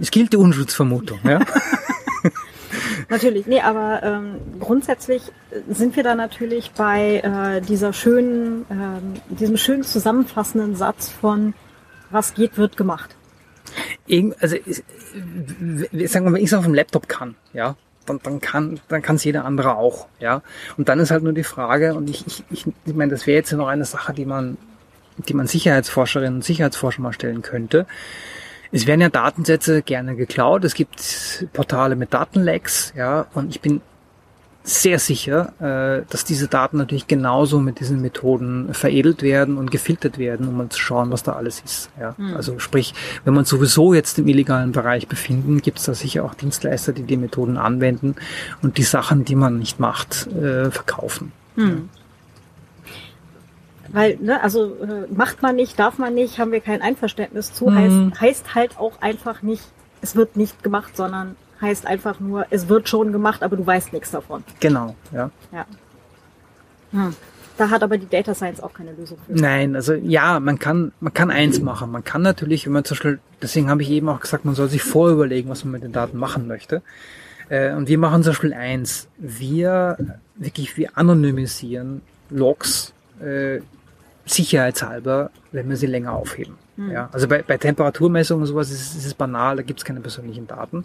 es 0.01 0.11
gilt 0.11 0.33
die 0.33 0.37
Unschutzvermutung. 0.37 1.19
Ja. 1.23 1.39
Natürlich, 3.09 3.45
nee, 3.45 3.61
aber 3.61 4.01
ähm, 4.03 4.35
grundsätzlich 4.59 5.21
sind 5.69 5.95
wir 5.95 6.03
da 6.03 6.15
natürlich 6.15 6.71
bei 6.71 7.17
äh, 7.19 7.61
dieser 7.61 7.93
schönen, 7.93 8.65
ähm, 8.71 9.13
diesem 9.29 9.57
schön 9.57 9.83
zusammenfassenden 9.83 10.75
Satz 10.75 11.09
von 11.09 11.53
was 12.09 12.33
geht, 12.33 12.57
wird 12.57 12.77
gemacht. 12.77 13.15
Irgend, 14.07 14.41
also 14.41 14.55
ich- 14.55 14.83
sagen 16.11 16.25
wir 16.25 16.33
wenn 16.33 16.41
ich 16.41 16.47
es 16.51 16.53
auf 16.53 16.63
dem 16.65 16.73
Laptop 16.73 17.07
kann, 17.07 17.35
ja, 17.53 17.75
dann, 18.05 18.19
dann 18.23 18.39
kann 18.41 18.79
dann 18.87 19.01
kann 19.01 19.15
es 19.17 19.23
jeder 19.23 19.45
andere 19.45 19.75
auch, 19.77 20.07
ja. 20.19 20.41
Und 20.77 20.89
dann 20.89 20.99
ist 20.99 21.11
halt 21.11 21.23
nur 21.23 21.33
die 21.33 21.43
Frage, 21.43 21.93
und 21.93 22.09
ich, 22.09 22.25
ich, 22.27 22.43
ich, 22.49 22.65
ich 22.85 22.93
meine, 22.93 23.11
das 23.11 23.27
wäre 23.27 23.37
jetzt 23.37 23.51
noch 23.53 23.67
eine 23.67 23.85
Sache, 23.85 24.13
die 24.13 24.25
man, 24.25 24.57
die 25.17 25.33
man 25.33 25.47
Sicherheitsforscherinnen 25.47 26.35
und 26.35 26.43
Sicherheitsforscher 26.43 27.01
mal 27.01 27.13
stellen 27.13 27.41
könnte. 27.41 27.85
Es 28.71 28.87
werden 28.87 29.01
ja 29.01 29.09
Datensätze 29.09 29.81
gerne 29.81 30.15
geklaut. 30.15 30.63
Es 30.65 30.73
gibt 30.73 31.47
Portale 31.53 31.95
mit 31.95 32.13
Datenlecks, 32.13 32.93
ja, 32.95 33.27
und 33.33 33.49
ich 33.49 33.61
bin 33.61 33.81
sehr 34.67 34.97
sicher, 34.97 35.53
äh, 35.59 36.05
dass 36.09 36.25
diese 36.25 36.47
Daten 36.47 36.77
natürlich 36.77 37.05
genauso 37.05 37.59
mit 37.59 37.79
diesen 37.79 38.01
Methoden 38.01 38.73
veredelt 38.73 39.21
werden 39.21 39.57
und 39.57 39.69
gefiltert 39.69 40.17
werden, 40.17 40.47
um 40.47 40.57
mal 40.57 40.69
zu 40.69 40.79
schauen, 40.79 41.11
was 41.11 41.21
da 41.21 41.33
alles 41.33 41.61
ist. 41.63 41.89
Ja. 41.99 42.15
Also 42.35 42.57
sprich, 42.57 42.95
wenn 43.23 43.35
man 43.35 43.45
sowieso 43.45 43.93
jetzt 43.93 44.17
im 44.17 44.27
illegalen 44.27 44.71
Bereich 44.71 45.07
befinden, 45.07 45.61
gibt 45.61 45.77
es 45.77 45.85
da 45.85 45.93
sicher 45.93 46.25
auch 46.25 46.33
Dienstleister, 46.33 46.93
die 46.93 47.03
die 47.03 47.17
Methoden 47.17 47.57
anwenden 47.57 48.15
und 48.63 48.77
die 48.79 48.83
Sachen, 48.83 49.23
die 49.23 49.35
man 49.35 49.59
nicht 49.59 49.79
macht, 49.79 50.27
äh, 50.27 50.71
verkaufen. 50.71 51.31
Weil, 53.91 54.17
ne, 54.19 54.41
also 54.41 54.75
äh, 54.75 55.07
macht 55.13 55.41
man 55.41 55.55
nicht, 55.55 55.77
darf 55.79 55.97
man 55.97 56.13
nicht, 56.13 56.39
haben 56.39 56.51
wir 56.51 56.61
kein 56.61 56.81
Einverständnis 56.81 57.53
zu, 57.53 57.69
Mhm. 57.69 57.75
heißt, 57.75 58.21
heißt 58.21 58.55
halt 58.55 58.77
auch 58.79 59.01
einfach 59.01 59.41
nicht, 59.41 59.63
es 60.01 60.15
wird 60.15 60.35
nicht 60.35 60.63
gemacht, 60.63 60.95
sondern 60.97 61.35
heißt 61.61 61.85
einfach 61.87 62.19
nur, 62.19 62.45
es 62.49 62.67
wird 62.67 62.89
schon 62.89 63.11
gemacht, 63.11 63.43
aber 63.43 63.55
du 63.55 63.65
weißt 63.65 63.93
nichts 63.93 64.11
davon. 64.11 64.43
Genau, 64.59 64.95
ja. 65.13 65.29
Ja. 65.51 65.65
Hm. 66.91 67.15
Da 67.57 67.69
hat 67.69 67.83
aber 67.83 67.97
die 67.97 68.09
Data 68.09 68.35
Science 68.35 68.61
auch 68.61 68.73
keine 68.73 68.91
Lösung 68.91 69.17
für. 69.25 69.33
Nein, 69.33 69.75
also 69.77 69.93
ja, 69.93 70.41
man 70.41 70.59
kann, 70.59 70.91
man 70.99 71.13
kann 71.13 71.31
eins 71.31 71.61
machen. 71.61 71.89
Man 71.89 72.03
kann 72.03 72.21
natürlich, 72.21 72.65
wenn 72.65 72.73
man 72.73 72.83
zum 72.83 72.95
Beispiel, 72.95 73.19
deswegen 73.41 73.69
habe 73.69 73.81
ich 73.81 73.89
eben 73.91 74.09
auch 74.09 74.19
gesagt, 74.19 74.43
man 74.43 74.55
soll 74.55 74.67
sich 74.67 74.83
vorüberlegen, 74.83 75.49
was 75.49 75.63
man 75.63 75.71
mit 75.71 75.83
den 75.83 75.93
Daten 75.93 76.17
machen 76.17 76.47
möchte. 76.47 76.81
Äh, 77.47 77.73
und 77.73 77.87
wir 77.87 77.97
machen 77.97 78.23
zum 78.23 78.31
Beispiel 78.31 78.53
eins. 78.53 79.07
Wir 79.17 79.97
wirklich, 80.35 80.75
wir 80.75 80.97
anonymisieren 80.97 82.01
Logs 82.29 82.93
äh, 83.21 83.61
sicherheitshalber, 84.25 85.29
wenn 85.51 85.69
wir 85.69 85.77
sie 85.77 85.87
länger 85.87 86.13
aufheben. 86.13 86.55
Ja, 86.91 87.07
also 87.13 87.29
bei, 87.29 87.41
bei 87.41 87.57
Temperaturmessungen 87.57 88.41
und 88.41 88.47
sowas 88.47 88.69
ist, 88.69 88.81
es- 88.81 88.95
ist 88.97 89.05
es 89.05 89.13
banal, 89.13 89.55
da 89.55 89.61
gibt 89.63 89.79
es 89.79 89.85
keine 89.85 90.01
persönlichen 90.01 90.45
Daten. 90.45 90.83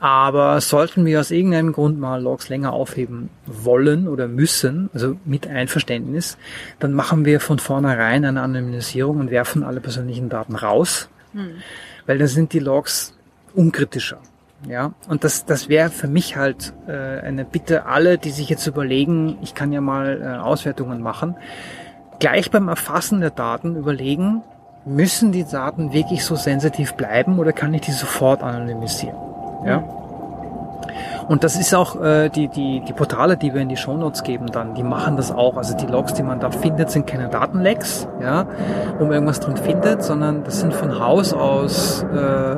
Aber 0.00 0.60
sollten 0.60 1.04
wir 1.06 1.20
aus 1.20 1.30
irgendeinem 1.30 1.72
Grund 1.72 2.00
mal 2.00 2.20
Logs 2.20 2.48
länger 2.48 2.72
aufheben 2.72 3.30
wollen 3.46 4.08
oder 4.08 4.26
müssen, 4.26 4.90
also 4.92 5.16
mit 5.24 5.46
Einverständnis, 5.46 6.38
dann 6.80 6.92
machen 6.92 7.24
wir 7.24 7.38
von 7.38 7.60
vornherein 7.60 8.24
eine 8.24 8.42
Anonymisierung 8.42 9.20
und 9.20 9.30
werfen 9.30 9.62
alle 9.62 9.80
persönlichen 9.80 10.28
Daten 10.28 10.56
raus, 10.56 11.08
weil 12.06 12.18
dann 12.18 12.26
sind 12.26 12.52
die 12.52 12.58
Logs 12.58 13.16
unkritischer. 13.54 14.18
Ja, 14.68 14.92
und 15.08 15.24
das, 15.24 15.44
das 15.44 15.68
wäre 15.68 15.90
für 15.90 16.06
mich 16.08 16.36
halt 16.36 16.72
äh, 16.86 16.92
eine 16.92 17.44
Bitte 17.44 17.86
alle, 17.86 18.16
die 18.18 18.30
sich 18.30 18.48
jetzt 18.48 18.66
überlegen, 18.68 19.38
ich 19.42 19.54
kann 19.54 19.72
ja 19.72 19.80
mal 19.80 20.20
äh, 20.22 20.24
Auswertungen 20.40 21.00
machen, 21.02 21.34
gleich 22.22 22.52
beim 22.52 22.68
Erfassen 22.68 23.20
der 23.20 23.30
Daten 23.30 23.74
überlegen, 23.74 24.42
müssen 24.84 25.32
die 25.32 25.42
Daten 25.42 25.92
wirklich 25.92 26.24
so 26.24 26.36
sensitiv 26.36 26.94
bleiben 26.94 27.40
oder 27.40 27.52
kann 27.52 27.74
ich 27.74 27.80
die 27.80 27.90
sofort 27.90 28.44
anonymisieren? 28.44 29.16
Ja. 29.66 29.82
Und 31.26 31.42
das 31.42 31.56
ist 31.56 31.74
auch 31.74 32.00
äh, 32.00 32.28
die, 32.28 32.46
die, 32.46 32.80
die 32.86 32.92
Portale, 32.92 33.36
die 33.36 33.52
wir 33.52 33.60
in 33.60 33.68
die 33.68 33.76
Shownotes 33.76 34.22
geben 34.22 34.46
dann, 34.52 34.74
die 34.74 34.84
machen 34.84 35.16
das 35.16 35.32
auch. 35.32 35.56
Also 35.56 35.76
die 35.76 35.86
Logs, 35.86 36.14
die 36.14 36.22
man 36.22 36.38
da 36.38 36.52
findet, 36.52 36.92
sind 36.92 37.08
keine 37.08 37.28
Datenlecks, 37.28 38.06
ja, 38.20 38.46
wo 38.98 39.04
man 39.04 39.14
irgendwas 39.14 39.40
drin 39.40 39.56
findet, 39.56 40.04
sondern 40.04 40.44
das 40.44 40.60
sind 40.60 40.74
von 40.74 41.00
Haus 41.00 41.32
aus 41.32 42.04
äh, 42.04 42.56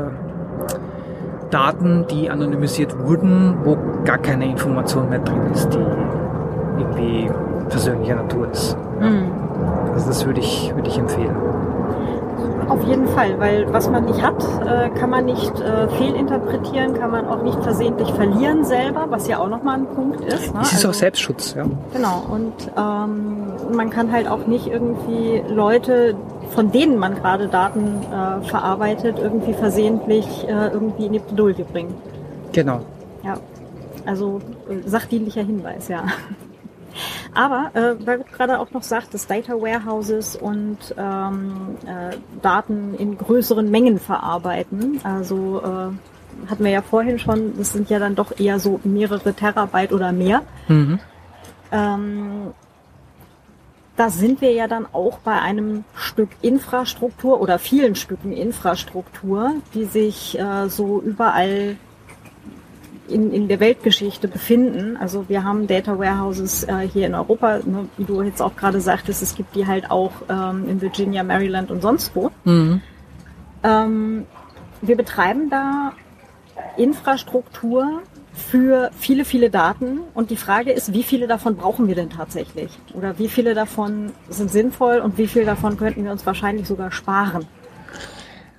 Daten, 1.49 2.07
die 2.11 2.29
anonymisiert 2.29 2.99
wurden, 2.99 3.65
wo 3.65 3.79
gar 4.05 4.19
keine 4.19 4.45
Information 4.45 5.09
mehr 5.09 5.21
drin 5.21 5.41
ist, 5.55 5.73
die 5.73 5.79
irgendwie 6.79 7.31
persönlicher 7.71 8.17
Natur 8.17 8.51
ist. 8.51 8.77
Also 9.95 10.09
das 10.09 10.27
würde 10.27 10.41
ich, 10.41 10.75
würde 10.75 10.89
ich 10.89 10.99
empfehlen. 10.99 11.35
Auf 12.69 12.83
jeden 12.85 13.07
Fall, 13.09 13.39
weil 13.39 13.73
was 13.73 13.89
man 13.91 14.07
nicht 14.07 14.21
hat, 14.23 14.43
äh, 14.67 14.89
kann 14.99 15.11
man 15.11 15.27
nicht 15.27 15.53
äh, 15.61 15.87
fehlinterpretieren, 15.89 16.95
kann 16.95 17.11
man 17.11 17.29
auch 17.29 17.43
nicht 17.43 17.63
versehentlich 17.63 18.11
verlieren 18.15 18.65
selber, 18.65 19.07
was 19.11 19.29
ja 19.29 19.39
auch 19.39 19.49
nochmal 19.49 19.79
ein 19.79 19.87
Punkt 19.87 20.21
ist. 20.23 20.53
Ne? 20.53 20.61
Es 20.63 20.69
ist 20.73 20.77
Also- 20.77 20.89
auch 20.89 20.95
Selbstschutz, 20.95 21.55
ja. 21.55 21.65
Genau, 21.93 22.23
und 22.31 22.53
ähm, 22.77 23.77
man 23.77 23.91
kann 23.91 24.11
halt 24.11 24.29
auch 24.29 24.47
nicht 24.47 24.67
irgendwie 24.67 25.43
Leute, 25.49 26.17
von 26.55 26.73
denen 26.73 26.99
man 26.99 27.15
gerade 27.15 27.49
Daten 27.49 28.01
äh, 28.11 28.45
verarbeitet, 28.49 29.17
irgendwie 29.23 29.53
versehentlich 29.53 30.27
äh, 30.49 30.69
irgendwie 30.73 31.07
in 31.07 31.13
die 31.13 31.19
Bredouille 31.21 31.65
bringen. 31.71 31.95
Genau. 32.53 32.81
Ja, 33.23 33.35
also 34.07 34.41
äh, 34.71 34.89
sachdienlicher 34.89 35.43
Hinweis, 35.43 35.89
ja. 35.89 36.03
Aber 37.35 37.71
äh, 37.75 37.95
weil 38.07 38.19
du 38.19 38.25
gerade 38.25 38.59
auch 38.59 38.71
noch 38.71 38.83
sagtest, 38.83 39.31
Data 39.31 39.55
Warehouses 39.55 40.37
und 40.37 40.79
ähm, 40.97 41.77
äh, 41.87 42.17
Daten 42.43 42.95
in 42.95 43.19
größeren 43.19 43.71
Mengen 43.71 43.99
verarbeiten. 43.99 45.01
Also 45.05 45.61
äh, 45.63 46.49
hatten 46.51 46.65
wir 46.65 46.71
ja 46.71 46.83
vorhin 46.83 47.19
schon, 47.19 47.57
das 47.57 47.73
sind 47.73 47.91
ja 47.91 47.99
dann 47.99 48.15
doch 48.15 48.39
eher 48.39 48.59
so 48.59 48.81
mehrere 48.85 49.35
Terabyte 49.35 49.93
oder 49.93 50.13
mehr. 50.13 50.43
Mhm. 50.69 50.99
Ähm, 51.73 52.53
da 53.97 54.11
sind 54.11 54.41
wir 54.41 54.53
ja 54.53 54.67
dann 54.67 54.87
auch 54.93 55.19
bei 55.19 55.41
einem 55.41 55.85
Stück 55.95 56.31
Infrastruktur 56.43 57.41
oder 57.41 57.59
vielen 57.59 57.95
Stücken 57.95 58.33
Infrastruktur, 58.33 59.53
die 59.73 59.85
sich 59.85 60.39
äh, 60.39 60.69
so 60.69 61.01
überall 61.01 61.77
in, 63.09 63.33
in 63.33 63.49
der 63.49 63.61
Weltgeschichte 63.61 64.29
befinden. 64.29 64.97
Also 64.97 65.29
wir 65.29 65.45
haben 65.45 65.67
Data 65.67 65.99
Warehouses 65.99 66.65
äh, 66.65 66.89
hier 66.93 67.07
in 67.07 67.15
Europa, 67.15 67.59
ne, 67.59 67.89
wie 67.97 68.05
du 68.05 68.23
jetzt 68.23 68.41
auch 68.41 68.57
gerade 68.57 68.81
sagtest, 68.81 69.23
es 69.23 69.35
gibt 69.35 69.55
die 69.55 69.67
halt 69.67 69.91
auch 69.91 70.13
ähm, 70.29 70.69
in 70.69 70.81
Virginia, 70.81 71.23
Maryland 71.23 71.71
und 71.71 71.83
sonst 71.83 72.15
wo. 72.15 72.31
Mhm. 72.45 72.81
Ähm, 73.63 74.27
wir 74.83 74.97
betreiben 74.97 75.51
da 75.51 75.93
Infrastruktur 76.77 78.03
für 78.35 78.91
viele, 78.99 79.25
viele 79.25 79.51
Daten. 79.51 80.01
Und 80.13 80.31
die 80.31 80.37
Frage 80.37 80.73
ist, 80.73 80.93
wie 80.93 81.03
viele 81.03 81.27
davon 81.27 81.57
brauchen 81.57 81.87
wir 81.87 81.95
denn 81.95 82.11
tatsächlich? 82.11 82.71
Oder 82.93 83.19
wie 83.19 83.29
viele 83.29 83.55
davon 83.55 84.13
sind 84.29 84.51
sinnvoll 84.51 84.99
und 84.99 85.19
wie 85.19 85.27
viele 85.27 85.45
davon 85.47 85.77
könnten 85.77 86.05
wir 86.05 86.13
uns 86.13 86.27
wahrscheinlich 86.27 86.67
sogar 86.67 86.91
sparen? 86.91 87.47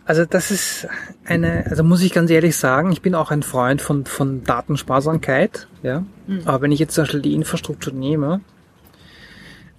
Also 0.05 0.23
das 0.23 0.51
ist 0.51 0.87
eine, 1.25 1.65
also 1.67 1.83
muss 1.83 2.01
ich 2.03 2.13
ganz 2.13 2.29
ehrlich 2.29 2.55
sagen, 2.55 2.91
ich 2.91 3.01
bin 3.01 3.15
auch 3.15 3.31
ein 3.31 3.41
Freund 3.41 3.81
von, 3.81 4.05
von 4.05 4.43
Datensparsamkeit, 4.43 5.67
ja. 5.81 6.05
Aber 6.45 6.61
wenn 6.61 6.71
ich 6.71 6.79
jetzt 6.79 6.93
zum 6.93 7.03
Beispiel 7.03 7.21
die 7.21 7.33
Infrastruktur 7.33 7.91
nehme, 7.91 8.41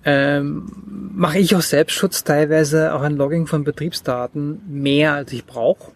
ähm, 0.05 0.71
mache 1.15 1.39
ich 1.39 1.55
aus 1.55 1.71
Selbstschutz 1.71 2.25
teilweise 2.25 2.95
auch 2.95 3.03
ein 3.03 3.17
Logging 3.17 3.47
von 3.47 3.65
Betriebsdaten 3.65 4.61
mehr 4.69 5.15
als 5.15 5.33
ich 5.33 5.47
brauche, 5.47 5.93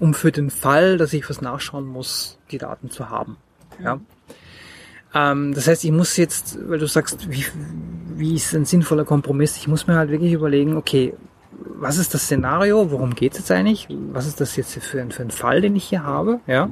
um 0.00 0.14
für 0.14 0.32
den 0.32 0.50
Fall, 0.50 0.96
dass 0.96 1.12
ich 1.12 1.28
was 1.28 1.40
nachschauen 1.40 1.86
muss, 1.86 2.38
die 2.50 2.58
Daten 2.58 2.90
zu 2.90 3.10
haben. 3.10 3.36
Ja. 3.82 4.00
Ähm, 5.14 5.54
das 5.54 5.68
heißt, 5.68 5.84
ich 5.84 5.92
muss 5.92 6.16
jetzt, 6.16 6.58
weil 6.68 6.78
du 6.78 6.86
sagst, 6.86 7.30
wie, 7.30 7.44
wie 8.16 8.34
ist 8.34 8.54
ein 8.54 8.64
sinnvoller 8.64 9.04
Kompromiss, 9.04 9.56
ich 9.56 9.68
muss 9.68 9.86
mir 9.86 9.94
halt 9.94 10.10
wirklich 10.10 10.32
überlegen, 10.32 10.76
okay, 10.76 11.14
was 11.76 11.98
ist 11.98 12.14
das 12.14 12.24
Szenario? 12.24 12.90
Worum 12.90 13.14
geht 13.14 13.32
es 13.32 13.40
jetzt 13.40 13.50
eigentlich? 13.50 13.88
Was 13.90 14.26
ist 14.26 14.40
das 14.40 14.56
jetzt 14.56 14.74
für 14.78 15.00
ein, 15.00 15.10
für 15.10 15.22
ein 15.22 15.30
Fall, 15.30 15.60
den 15.60 15.76
ich 15.76 15.84
hier 15.84 16.02
habe? 16.02 16.40
Ja? 16.46 16.70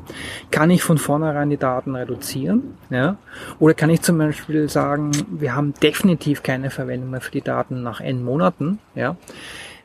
Kann 0.51 0.71
ich 0.71 0.83
von 0.83 0.99
vornherein 0.99 1.51
die 1.51 1.57
Daten 1.57 1.95
reduzieren? 1.95 2.79
Ja? 2.91 3.17
Oder 3.59 3.75
kann 3.75 3.91
ich 3.91 4.03
zum 4.03 4.19
Beispiel 4.19 4.69
sagen, 4.69 5.11
wir 5.31 5.55
haben 5.55 5.75
definitiv 5.83 6.43
keine 6.43 6.71
Verwendung 6.71 7.11
mehr 7.11 7.21
für 7.21 7.33
die 7.33 7.43
Daten 7.43 7.83
nach 7.83 8.01
N 8.01 8.25
Monaten? 8.25 8.79
Ja? 8.95 9.17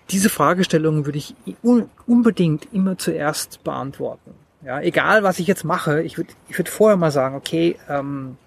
Diese 0.10 0.30
Fragestellungen 0.30 1.06
würde 1.06 1.18
ich 1.18 1.36
un 1.64 1.90
unbedingt 2.06 2.74
immer 2.74 2.98
zuerst 2.98 3.64
beantworten. 3.64 4.32
Ja? 4.64 4.80
Egal, 4.80 5.24
was 5.24 5.40
ich 5.40 5.48
jetzt 5.48 5.66
mache, 5.66 6.02
ich 6.04 6.18
würde 6.18 6.32
ich 6.48 6.58
würd 6.58 6.70
vorher 6.70 6.98
mal 6.98 7.12
sagen, 7.12 7.36
okay, 7.36 7.76
ähm, 7.90 8.38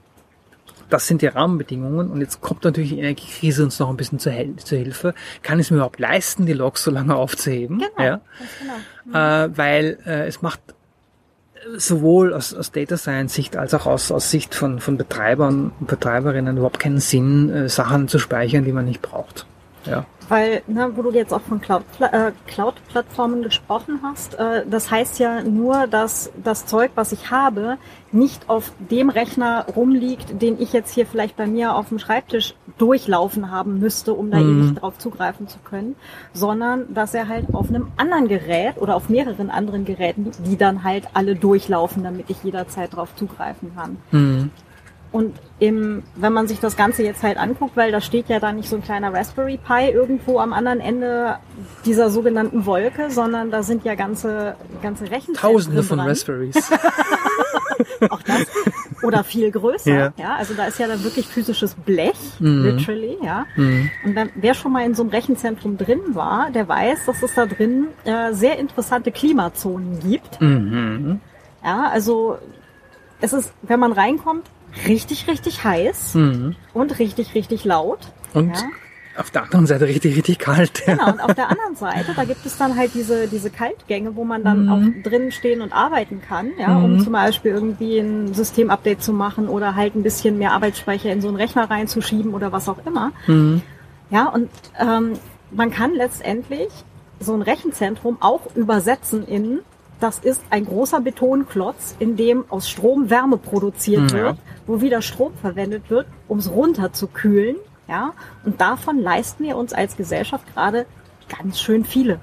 das 0.91 1.07
sind 1.07 1.23
die 1.23 1.27
Rahmenbedingungen 1.27 2.11
und 2.11 2.21
jetzt 2.21 2.41
kommt 2.41 2.65
natürlich 2.65 2.91
die 2.91 2.99
Energiekrise 2.99 3.65
uns 3.65 3.79
noch 3.79 3.89
ein 3.91 3.97
bisschen 3.97 4.19
zur, 4.19 4.33
Hel 4.33 4.57
zur 4.57 4.79
Hilfe. 4.79 5.15
Kann 5.43 5.59
ich 5.59 5.67
es 5.67 5.71
mir 5.71 5.79
überhaupt 5.79 6.01
leisten, 6.01 6.47
die 6.47 6.53
Logs 6.53 6.83
so 6.85 6.91
lange 6.91 7.15
aufzuheben? 7.17 7.79
Genau, 7.79 8.09
Ja? 8.09 8.21
genau. 9.05 9.45
Äh, 9.45 9.57
weil 9.57 9.99
äh, 10.07 10.27
es 10.27 10.43
macht 10.43 10.61
sowohl 11.77 12.33
aus, 12.33 12.55
aus 12.55 12.73
Data 12.73 12.97
Science 12.97 13.35
Sicht 13.35 13.57
als 13.57 13.75
auch 13.75 13.87
aus, 13.87 14.11
aus 14.11 14.31
Sicht 14.31 14.55
von, 14.55 14.81
von 14.81 14.97
Betreibern 14.97 15.73
und 15.79 15.87
Betreiberinnen 15.87 16.57
überhaupt 16.57 16.79
keinen 16.79 17.01
Sinn, 17.01 17.51
äh, 17.51 17.69
Sachen 17.69 18.09
zu 18.09 18.19
speichern, 18.19 18.65
die 18.65 18.73
man 18.73 18.85
nicht 18.85 19.03
braucht. 19.03 19.47
Ja. 19.87 20.05
Weil, 20.29 20.63
ne, 20.69 20.93
wo 20.95 21.03
du 21.03 21.11
jetzt 21.11 21.33
auch 21.35 21.41
von 21.41 21.61
Cloud- 21.61 21.83
äh, 21.99 22.31
Cloud-Plattformen 22.47 23.43
gesprochen 23.43 23.99
hast, 24.03 24.35
äh, 24.39 24.65
das 24.69 24.91
heißt 24.91 25.19
ja 25.19 25.43
nur, 25.43 25.87
dass 25.89 26.31
das 26.45 26.67
Zeug, 26.67 26.93
was 26.95 27.11
ich 27.13 27.31
habe, 27.33 27.79
nicht 28.13 28.49
auf 28.49 28.73
dem 28.79 29.11
Rechner 29.11 29.67
rumliegt, 29.75 30.41
den 30.41 30.61
ich 30.61 30.73
jetzt 30.73 30.95
hier 30.95 31.07
vielleicht 31.07 31.37
bei 31.37 31.47
mir 31.47 31.75
auf 31.75 31.89
dem 31.89 31.99
Schreibtisch 31.99 32.55
durchlaufen 32.79 33.51
haben 33.51 33.79
müsste, 33.81 34.15
um 34.15 34.31
da 34.31 34.39
Mhm. 34.39 34.63
ewig 34.69 34.79
drauf 34.79 34.99
zugreifen 34.99 35.49
zu 35.49 35.59
können, 35.61 35.97
sondern 36.33 36.93
dass 36.95 37.13
er 37.15 37.27
halt 37.29 37.53
auf 37.53 37.69
einem 37.69 37.89
anderen 37.97 38.29
Gerät 38.29 38.77
oder 38.79 38.95
auf 38.97 39.09
mehreren 39.09 39.51
anderen 39.51 39.85
Geräten, 39.85 40.25
liegt, 40.25 40.47
die 40.47 40.57
dann 40.57 40.85
halt 40.85 41.09
alle 41.15 41.35
durchlaufen, 41.35 42.05
damit 42.05 42.31
ich 42.31 42.43
jederzeit 42.45 42.95
drauf 42.95 43.15
zugreifen 43.17 43.73
kann. 43.75 43.97
Mhm. 44.13 44.51
Und 45.13 45.35
im, 45.59 46.05
wenn 46.15 46.33
man 46.33 46.47
sich 46.47 46.61
das 46.61 46.77
Ganze 46.77 47.03
jetzt 47.03 47.23
halt 47.25 47.37
anguckt, 47.37 47.77
weil 47.77 47.91
da 47.91 48.01
steht 48.01 48.29
ja 48.29 48.39
da 48.39 48.53
nicht 48.53 48.69
so 48.69 48.77
ein 48.77 48.83
kleiner 48.83 49.13
Raspberry 49.13 49.59
Pi 49.59 49.89
irgendwo 49.91 50.39
am 50.39 50.53
anderen 50.53 50.79
Ende 50.81 51.37
dieser 51.85 52.11
sogenannten 52.11 52.65
Wolke, 52.65 53.11
sondern 53.11 53.51
da 53.51 53.65
sind 53.65 53.85
ja 53.85 53.97
ganze, 53.97 54.55
ganze 54.83 55.05
Rechenzentren 55.11 55.53
Tausende 55.53 55.83
von. 55.83 55.99
Raspberries. 55.99 56.55
Auch 58.11 58.23
das. 58.23 58.47
Oder 59.03 59.25
viel 59.25 59.51
größer. 59.51 59.91
Ja. 59.91 60.13
Ja. 60.17 60.37
also 60.37 60.55
da 60.55 60.67
ist 60.67 60.79
ja 60.79 60.87
dann 60.87 61.03
wirklich 61.03 61.27
physisches 61.27 61.75
Blech, 61.75 62.15
Mhm. 62.39 62.65
literally, 62.65 63.17
ja. 63.23 63.47
Mhm. 63.57 63.91
Und 64.05 64.15
dann, 64.15 64.31
wer 64.35 64.55
schon 64.55 64.73
mal 64.73 64.85
in 64.85 64.95
so 64.95 65.03
einem 65.03 65.11
Rechenzentrum 65.11 65.77
drin 65.77 66.01
war, 66.13 66.51
der 66.51 66.69
weiß, 66.69 67.07
dass 67.07 67.23
es 67.23 67.35
da 67.35 67.47
drin 67.47 67.89
äh, 68.05 68.33
sehr 68.33 68.59
interessante 68.59 69.11
Klimazonen 69.11 69.99
gibt. 70.01 70.41
Mhm. 70.41 71.21
Ja, 71.65 71.89
also 71.91 72.39
es 73.21 73.33
ist, 73.33 73.53
wenn 73.63 73.81
man 73.81 73.93
reinkommt, 73.93 74.47
richtig, 74.87 75.27
richtig 75.29 75.65
heiß 75.65 76.15
Mhm. 76.15 76.57
und 76.75 76.99
richtig, 76.99 77.35
richtig 77.35 77.65
laut. 77.65 77.99
Und 78.35 78.49
Ja. 78.55 78.63
auf 79.17 79.31
der 79.31 79.43
anderen 79.43 79.67
Seite 79.67 79.87
richtig, 79.87 80.17
richtig 80.17 80.39
kalt. 80.39 80.85
Genau, 80.87 81.11
und 81.11 81.21
auf 81.21 81.35
der 81.35 81.49
anderen 81.51 81.75
Seite, 81.77 82.13
da 82.15 82.25
gibt 82.25 82.47
es 82.47 82.57
dann 82.57 82.77
halt 82.77 82.93
diese, 82.95 83.27
diese 83.27 83.51
Kaltgänge, 83.51 84.15
wo 84.17 84.25
man 84.25 84.45
dann 84.45 84.69
auch 84.69 84.81
drinnen 85.03 85.33
stehen 85.33 85.61
und 85.63 85.73
arbeiten 85.73 86.23
kann, 86.27 86.53
ja, 86.59 86.77
um 86.77 87.01
zum 87.01 87.13
Beispiel 87.13 87.51
irgendwie 87.53 87.99
ein 87.99 88.33
Systemupdate 88.33 89.03
zu 89.03 89.13
machen 89.13 89.49
oder 89.49 89.75
halt 89.75 89.95
ein 89.97 90.03
bisschen 90.03 90.39
mehr 90.39 90.53
Arbeitsspeicher 90.53 91.11
in 91.13 91.21
so 91.21 91.29
einen 91.29 91.37
Rechner 91.37 91.69
reinzuschieben 91.69 92.33
oder 92.35 92.53
was 92.53 92.69
auch 92.69 92.79
immer. 92.87 93.13
Mhm. 93.27 93.63
Ja, 94.11 94.29
und 94.29 94.49
ähm, 94.79 95.13
man 95.51 95.71
kann 95.71 95.93
letztendlich 95.95 96.69
so 97.19 97.35
ein 97.35 97.43
Rechenzentrum 97.43 98.17
auch 98.21 98.41
übersetzen 98.55 99.27
in, 99.27 99.59
das 100.01 100.19
ist 100.19 100.43
ein 100.51 100.65
großer 100.65 101.01
Betonklotz, 101.01 101.95
in 101.99 102.17
dem 102.17 102.45
aus 102.49 102.69
Strom 102.69 103.11
Wärme 103.11 103.37
produziert 103.37 104.11
Ja. 104.13 104.17
wird, 104.17 104.37
wo 104.67 104.81
wieder 104.81 105.03
Strom 105.03 105.33
verwendet 105.41 105.91
wird, 105.91 106.07
um 106.29 106.39
es 106.39 106.51
runterzukühlen. 106.51 107.57
Ja, 107.89 108.13
und 108.45 108.61
davon 108.61 109.01
leisten 109.01 109.45
wir 109.45 109.57
uns 109.57 109.73
als 109.73 109.97
Gesellschaft 109.97 110.45
gerade 110.55 110.87
ganz 111.29 111.61
schön 111.61 111.85
viele. 111.85 112.21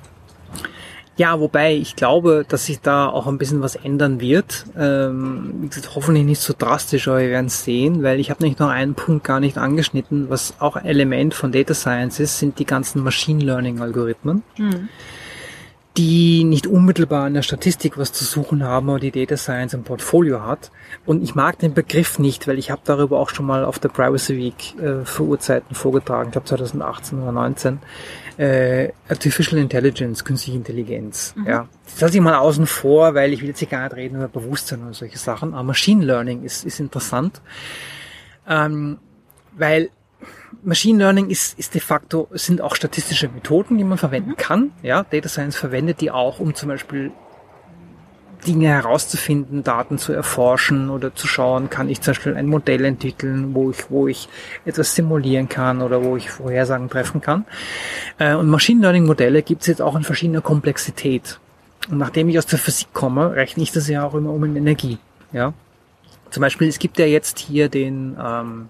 Ja, 1.18 1.40
wobei 1.40 1.74
ich 1.76 1.96
glaube, 1.96 2.46
dass 2.48 2.68
sich 2.68 2.80
da 2.80 3.08
auch 3.08 3.26
ein 3.26 3.40
bisschen 3.40 3.62
was 3.64 3.76
ändern 3.76 4.20
wird. 4.22 4.66
Ähm, 4.78 5.56
wie 5.62 5.68
gesagt, 5.68 5.96
hoffentlich 5.96 6.26
nicht 6.26 6.40
so 6.42 6.54
drastisch, 6.56 7.08
aber 7.08 7.20
wir 7.20 7.30
werden 7.30 7.48
es 7.48 7.64
sehen, 7.64 8.04
weil 8.04 8.20
ich 8.20 8.30
habe 8.30 8.44
nämlich 8.44 8.60
noch 8.60 8.70
einen 8.70 8.94
Punkt 8.94 9.24
gar 9.24 9.40
nicht 9.40 9.58
angeschnitten, 9.58 10.30
was 10.30 10.54
auch 10.60 10.76
ein 10.76 10.86
Element 10.86 11.34
von 11.34 11.52
Data 11.52 11.74
Science 11.74 12.20
ist, 12.20 12.38
sind 12.38 12.60
die 12.60 12.66
ganzen 12.66 13.04
Machine 13.04 13.44
Learning 13.44 13.82
Algorithmen, 13.82 14.44
die 15.98 16.43
nicht 16.43 16.68
unmittelbar 16.68 17.28
in 17.28 17.34
der 17.34 17.41
Statistik 17.41 17.98
was 17.98 18.14
zu 18.14 18.24
suchen 18.24 18.64
haben, 18.64 18.89
aber 18.89 19.00
die 19.00 19.12
Data 19.12 19.36
Science 19.36 19.74
im 19.74 19.84
Portfolio 19.84 20.43
hat. 20.43 20.72
Und 21.06 21.24
ich 21.24 21.34
mag 21.34 21.58
den 21.58 21.74
Begriff 21.74 22.20
nicht, 22.20 22.48
weil 22.48 22.60
ich 22.60 22.70
habe 22.70 22.82
darüber 22.86 23.20
auch 23.20 23.30
schon 23.30 23.48
mal 23.48 23.66
auf 23.66 23.80
der 23.80 23.89
Privacy 23.89 24.38
Week 24.38 24.80
äh, 24.80 25.04
für 25.06 25.24
Urzeiten 25.24 25.76
vorgetragen, 25.76 26.30
ich 26.30 26.34
glaube 26.34 26.48
2018 26.48 27.20
oder 27.20 27.32
19 27.32 27.80
äh, 28.38 28.91
Artificial 29.10 29.60
Intelligence, 29.60 30.24
künstliche 30.24 30.58
Intelligenz. 30.58 31.34
Ja, 31.45 31.68
das 31.86 32.00
lasse 32.02 32.18
ich 32.18 32.22
mal 32.22 32.36
außen 32.36 32.68
vor, 32.68 33.16
weil 33.16 33.34
ich 33.34 33.41
will 33.41 33.50
jetzt 33.50 33.60
hier 33.60 33.68
gar 33.68 33.84
nicht 33.84 33.95
reden 33.95 34.18
über 34.18 34.28
Bewusstsein 34.28 34.84
und 34.84 34.93
solche 34.93 35.18
Sachen. 35.18 35.54
Aber 35.54 35.64
Machine 35.64 36.06
Learning 36.06 36.43
ist, 36.43 36.64
ist 36.64 36.80
interessant, 36.80 37.41
ähm, 38.48 39.00
weil 39.58 39.89
Machine 40.68 40.99
Learning 40.99 41.30
ist, 41.30 41.57
ist 41.57 41.76
de 41.76 41.82
facto, 41.82 42.28
sind 42.32 42.59
auch 42.59 42.76
statistische 42.76 43.30
Methoden, 43.30 43.78
die 43.78 43.86
man 43.86 43.97
verwenden 43.97 44.36
kann. 44.36 44.72
Ja, 44.84 45.05
Data 45.09 45.30
Science 45.30 45.55
verwendet 45.55 46.01
die 46.01 46.11
auch, 46.11 46.41
um 46.41 46.55
zum 46.55 46.68
Beispiel 46.68 47.11
Dinge 48.45 48.68
herauszufinden, 48.68 49.63
Daten 49.63 49.97
zu 49.97 50.11
erforschen 50.11 50.89
oder 50.89 51.15
zu 51.15 51.26
schauen, 51.26 51.70
kann 51.70 51.88
ich 51.89 52.01
zum 52.01 52.11
Beispiel 52.11 52.36
ein 52.36 52.47
Modell 52.47 52.84
entwickeln, 52.84 53.55
wo 53.55 53.72
ich, 53.72 53.89
wo 53.89 54.07
ich 54.09 54.28
etwas 54.65 54.93
simulieren 54.93 55.47
kann 55.47 55.82
oder 55.82 56.03
wo 56.03 56.18
ich 56.18 56.30
Vorhersagen 56.30 56.89
treffen 56.89 57.22
kann. 57.22 57.45
Äh, 58.18 58.36
Und 58.36 58.49
Machine 58.49 58.82
Learning 58.82 59.05
Modelle 59.05 59.43
gibt 59.43 59.61
es 59.61 59.68
jetzt 59.68 59.82
auch 59.82 59.95
in 59.95 60.03
verschiedener 60.03 60.41
Komplexität. 60.41 61.39
Und 61.89 61.97
nachdem 61.97 62.28
ich 62.28 62.38
aus 62.38 62.45
der 62.45 62.59
Physik 62.59 62.89
komme, 62.93 63.34
rechne 63.36 63.63
ich 63.63 63.72
das 63.72 63.88
ja 63.88 64.03
auch 64.03 64.15
immer 64.15 64.32
um 64.32 64.43
in 64.43 64.57
Energie. 64.57 64.97
Ja. 65.32 65.53
Zum 66.30 66.41
Beispiel, 66.41 66.68
es 66.68 66.78
gibt 66.78 66.99
ja 66.99 67.05
jetzt 67.05 67.39
hier 67.39 67.70
den, 67.70 68.18
ähm, 68.22 68.70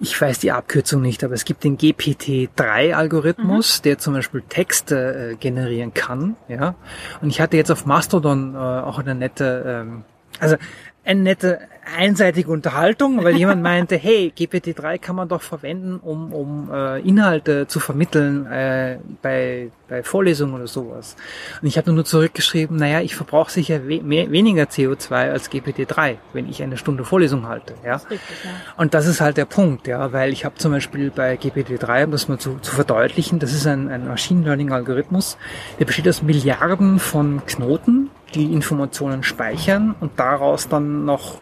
ich 0.00 0.20
weiß 0.20 0.38
die 0.38 0.52
Abkürzung 0.52 1.02
nicht, 1.02 1.24
aber 1.24 1.34
es 1.34 1.44
gibt 1.44 1.64
den 1.64 1.76
GPT-3-Algorithmus, 1.76 3.82
der 3.82 3.98
zum 3.98 4.14
Beispiel 4.14 4.42
Texte 4.48 5.32
äh, 5.32 5.36
generieren 5.36 5.92
kann. 5.92 6.36
Ja, 6.48 6.76
und 7.20 7.30
ich 7.30 7.40
hatte 7.40 7.56
jetzt 7.56 7.70
auf 7.70 7.86
Mastodon 7.86 8.54
äh, 8.54 8.58
auch 8.58 8.98
eine 8.98 9.14
nette, 9.14 9.64
ähm, 9.66 10.04
also 10.38 10.56
eine 11.04 11.20
nette 11.20 11.60
einseitige 11.96 12.50
Unterhaltung, 12.50 13.24
weil 13.24 13.36
jemand 13.36 13.62
meinte, 13.62 13.96
hey, 13.98 14.32
GPT-3 14.36 14.98
kann 14.98 15.16
man 15.16 15.28
doch 15.28 15.42
verwenden, 15.42 15.98
um, 16.02 16.32
um 16.32 16.70
äh, 16.72 17.00
Inhalte 17.00 17.66
zu 17.66 17.80
vermitteln 17.80 18.46
äh, 18.46 18.98
bei, 19.22 19.70
bei 19.88 20.02
Vorlesungen 20.02 20.54
oder 20.54 20.66
sowas. 20.66 21.16
Und 21.60 21.68
ich 21.68 21.78
habe 21.78 21.92
nur 21.92 22.04
zurückgeschrieben, 22.04 22.76
naja, 22.76 23.00
ich 23.00 23.14
verbrauche 23.14 23.50
sicher 23.50 23.88
we 23.88 24.00
mehr, 24.02 24.30
weniger 24.30 24.64
CO2 24.64 25.30
als 25.30 25.50
GPT-3, 25.50 26.16
wenn 26.32 26.48
ich 26.48 26.62
eine 26.62 26.76
Stunde 26.76 27.04
Vorlesung 27.04 27.48
halte. 27.48 27.74
Ja? 27.84 27.96
Richtig, 27.96 28.20
ja. 28.44 28.50
Und 28.76 28.94
das 28.94 29.06
ist 29.06 29.20
halt 29.20 29.36
der 29.36 29.46
Punkt, 29.46 29.86
ja, 29.86 30.12
weil 30.12 30.32
ich 30.32 30.44
habe 30.44 30.56
zum 30.56 30.72
Beispiel 30.72 31.10
bei 31.10 31.34
GPT-3, 31.34 32.04
um 32.04 32.10
das 32.10 32.28
mal 32.28 32.38
zu, 32.38 32.58
zu 32.60 32.74
verdeutlichen, 32.74 33.38
das 33.38 33.52
ist 33.52 33.66
ein, 33.66 33.88
ein 33.88 34.06
Machine 34.06 34.44
Learning 34.44 34.72
Algorithmus, 34.72 35.36
der 35.78 35.84
besteht 35.84 36.08
aus 36.08 36.22
Milliarden 36.22 36.98
von 36.98 37.42
Knoten, 37.46 38.10
die 38.34 38.52
Informationen 38.52 39.22
speichern 39.22 39.94
und 40.00 40.12
daraus 40.18 40.68
dann 40.68 41.04
noch 41.04 41.40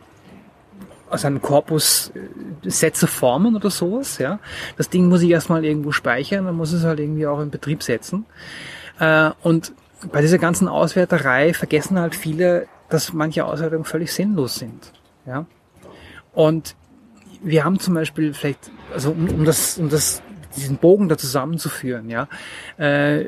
aus 1.11 1.25
einem 1.25 1.41
Korpus 1.41 2.13
äh, 2.15 2.71
Sätze 2.71 3.07
formen 3.07 3.57
oder 3.57 3.71
sowas, 3.71 4.19
ja. 4.19 4.39
Das 4.77 4.89
Ding 4.89 5.09
muss 5.09 5.23
ich 5.23 5.31
erstmal 5.31 5.65
irgendwo 5.65 5.93
speichern, 5.93 6.47
dann 6.47 6.57
muss 6.57 6.73
es 6.73 6.85
halt 6.85 7.01
irgendwie 7.01 7.27
auch 7.27 7.41
in 7.41 7.51
Betrieb 7.51 7.83
setzen. 7.83 8.27
Äh, 8.99 9.31
und 9.43 9.73
bei 10.13 10.21
dieser 10.21 10.39
ganzen 10.39 10.69
Auswerterei 10.69 11.55
vergessen 11.55 11.99
halt 11.99 12.15
viele, 12.15 12.67
dass 12.89 13.13
manche 13.13 13.45
Auswertungen 13.45 13.85
völlig 13.85 14.13
sinnlos 14.13 14.57
sind, 14.57 14.93
ja. 15.27 15.47
Und 16.33 16.77
wir 17.43 17.65
haben 17.65 17.79
zum 17.79 17.95
Beispiel 17.95 18.35
vielleicht, 18.35 18.71
also 18.93 19.11
um, 19.13 19.29
um 19.29 19.45
das, 19.45 19.79
um 19.79 19.89
das, 19.89 20.23
diesen 20.57 20.77
Bogen 20.77 21.09
da 21.09 21.17
zusammenzuführen, 21.17 22.11
ja, 22.11 22.29
äh, 22.79 23.23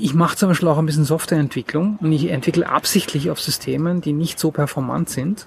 ich 0.00 0.14
mache 0.14 0.36
zum 0.36 0.50
Beispiel 0.50 0.68
auch 0.68 0.78
ein 0.78 0.86
bisschen 0.86 1.04
Softwareentwicklung 1.04 1.98
und 2.00 2.12
ich 2.12 2.30
entwickle 2.30 2.68
absichtlich 2.68 3.30
auf 3.30 3.40
Systemen, 3.40 4.00
die 4.00 4.12
nicht 4.12 4.38
so 4.38 4.50
performant 4.50 5.08
sind, 5.08 5.46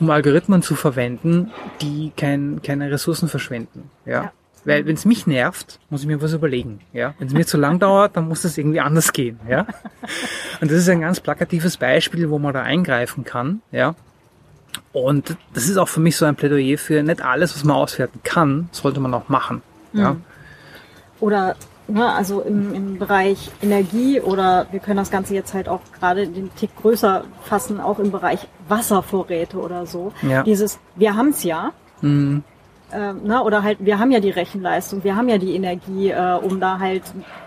um 0.00 0.10
Algorithmen 0.10 0.62
zu 0.62 0.74
verwenden, 0.74 1.50
die 1.80 2.12
kein, 2.16 2.60
keine 2.62 2.90
Ressourcen 2.90 3.28
verschwenden, 3.28 3.90
ja. 4.04 4.24
Ja. 4.24 4.32
Weil 4.66 4.84
wenn 4.84 4.96
es 4.96 5.04
mich 5.04 5.28
nervt, 5.28 5.78
muss 5.90 6.00
ich 6.00 6.08
mir 6.08 6.20
was 6.20 6.32
überlegen. 6.32 6.80
Ja? 6.92 7.14
Wenn 7.18 7.28
es 7.28 7.34
mir 7.34 7.46
zu 7.46 7.56
lang 7.56 7.78
dauert, 7.78 8.16
dann 8.16 8.26
muss 8.26 8.42
das 8.42 8.58
irgendwie 8.58 8.80
anders 8.80 9.12
gehen. 9.12 9.38
Ja? 9.48 9.64
Und 10.60 10.70
das 10.72 10.78
ist 10.78 10.88
ein 10.88 11.00
ganz 11.00 11.20
plakatives 11.20 11.76
Beispiel, 11.76 12.28
wo 12.30 12.40
man 12.40 12.52
da 12.52 12.62
eingreifen 12.62 13.22
kann. 13.22 13.62
Ja? 13.70 13.94
Und 14.92 15.36
das 15.54 15.68
ist 15.68 15.76
auch 15.76 15.86
für 15.86 16.00
mich 16.00 16.16
so 16.16 16.24
ein 16.24 16.34
Plädoyer 16.34 16.78
für 16.78 17.00
nicht 17.04 17.22
alles, 17.22 17.54
was 17.54 17.62
man 17.62 17.76
auswerten 17.76 18.20
kann, 18.24 18.68
sollte 18.72 18.98
man 18.98 19.14
auch 19.14 19.28
machen. 19.28 19.62
Ja? 19.92 20.16
Oder 21.20 21.54
ne, 21.88 22.12
also 22.12 22.40
im, 22.40 22.74
im 22.74 22.98
Bereich 22.98 23.50
Energie 23.62 24.20
oder 24.20 24.66
wir 24.70 24.80
können 24.80 24.96
das 24.96 25.10
Ganze 25.10 25.34
jetzt 25.34 25.54
halt 25.54 25.68
auch 25.68 25.80
gerade 25.98 26.26
den 26.26 26.54
Tick 26.56 26.70
größer 26.76 27.24
fassen, 27.42 27.80
auch 27.80 27.98
im 27.98 28.10
Bereich 28.10 28.46
Wasservorräte 28.68 29.58
oder 29.58 29.86
so. 29.86 30.12
Ja. 30.22 30.42
Dieses, 30.42 30.78
wir 30.96 31.16
haben's 31.16 31.42
ja, 31.44 31.72
Mhm. 32.02 32.42
ähm, 32.92 33.22
ne, 33.24 33.42
oder 33.42 33.62
halt, 33.62 33.78
wir 33.80 33.98
haben 33.98 34.10
ja 34.10 34.20
die 34.20 34.30
Rechenleistung, 34.30 35.02
wir 35.02 35.16
haben 35.16 35.28
ja 35.30 35.38
die 35.38 35.54
Energie, 35.54 36.10
äh, 36.10 36.34
um 36.34 36.60
da 36.60 36.78
halt, 36.78 37.02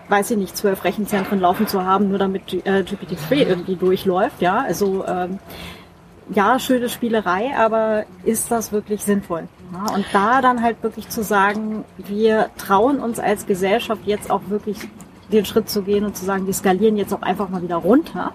weiß 0.08 0.32
ich 0.32 0.36
nicht, 0.36 0.56
zwölf 0.56 0.82
Rechenzentren 0.82 1.38
laufen 1.40 1.68
zu 1.68 1.84
haben, 1.84 2.08
nur 2.08 2.18
damit 2.18 2.52
äh, 2.52 2.82
GPT-3 2.82 3.46
irgendwie 3.46 3.76
durchläuft, 3.76 4.42
ja. 4.42 4.58
Also 4.66 5.04
ähm, 5.06 5.38
ja, 6.34 6.58
schöne 6.58 6.88
Spielerei, 6.88 7.50
aber 7.56 8.04
ist 8.24 8.50
das 8.50 8.72
wirklich 8.72 9.02
sinnvoll? 9.02 9.48
Ja, 9.72 9.94
und 9.94 10.04
da 10.12 10.40
dann 10.42 10.62
halt 10.62 10.82
wirklich 10.82 11.08
zu 11.08 11.22
sagen, 11.22 11.84
wir 11.96 12.50
trauen 12.58 12.98
uns 13.00 13.18
als 13.18 13.46
Gesellschaft 13.46 14.02
jetzt 14.06 14.30
auch 14.30 14.42
wirklich 14.48 14.78
den 15.32 15.44
Schritt 15.44 15.68
zu 15.68 15.82
gehen 15.82 16.04
und 16.04 16.16
zu 16.16 16.24
sagen, 16.24 16.46
wir 16.46 16.54
skalieren 16.54 16.96
jetzt 16.96 17.12
auch 17.14 17.22
einfach 17.22 17.48
mal 17.48 17.62
wieder 17.62 17.76
runter. 17.76 18.32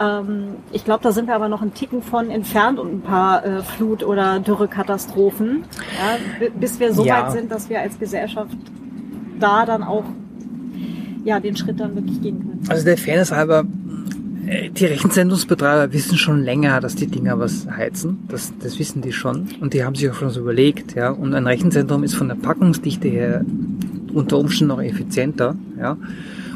Ähm, 0.00 0.56
ich 0.72 0.84
glaube, 0.84 1.02
da 1.02 1.12
sind 1.12 1.26
wir 1.28 1.34
aber 1.34 1.48
noch 1.48 1.62
einen 1.62 1.74
Ticken 1.74 2.02
von 2.02 2.30
entfernt 2.30 2.78
und 2.78 2.92
ein 2.92 3.00
paar 3.00 3.44
äh, 3.44 3.62
Flut- 3.62 4.04
oder 4.04 4.38
Dürrekatastrophen, 4.40 5.64
ja, 5.98 6.48
bis 6.58 6.78
wir 6.78 6.92
so 6.92 7.04
Ja. 7.04 7.24
weit 7.24 7.32
sind, 7.32 7.50
dass 7.50 7.68
wir 7.68 7.80
als 7.80 7.98
Gesellschaft 7.98 8.56
da 9.40 9.64
dann 9.66 9.82
auch 9.82 10.04
ja, 11.24 11.40
den 11.40 11.56
Schritt 11.56 11.80
dann 11.80 11.94
wirklich 11.94 12.20
gehen 12.22 12.38
können. 12.38 12.62
Also 12.68 12.84
der 12.84 12.96
Fairness 12.96 13.32
halber, 13.32 13.64
die 14.70 14.86
Rechenzentrumsbetreiber 14.86 15.92
wissen 15.92 16.16
schon 16.16 16.42
länger, 16.42 16.80
dass 16.80 16.94
die 16.94 17.06
Dinger 17.06 17.38
was 17.38 17.66
heizen. 17.66 18.20
Das, 18.28 18.52
das 18.60 18.78
wissen 18.78 19.02
die 19.02 19.12
schon. 19.12 19.48
Und 19.60 19.74
die 19.74 19.84
haben 19.84 19.94
sich 19.94 20.08
auch 20.10 20.14
schon 20.14 20.30
so 20.30 20.40
überlegt, 20.40 20.94
ja. 20.94 21.10
Und 21.10 21.34
ein 21.34 21.46
Rechenzentrum 21.46 22.04
ist 22.04 22.14
von 22.14 22.28
der 22.28 22.36
Packungsdichte 22.36 23.08
her 23.08 23.44
unter 24.12 24.38
Umständen 24.38 24.74
noch 24.74 24.82
effizienter, 24.82 25.54
ja. 25.78 25.96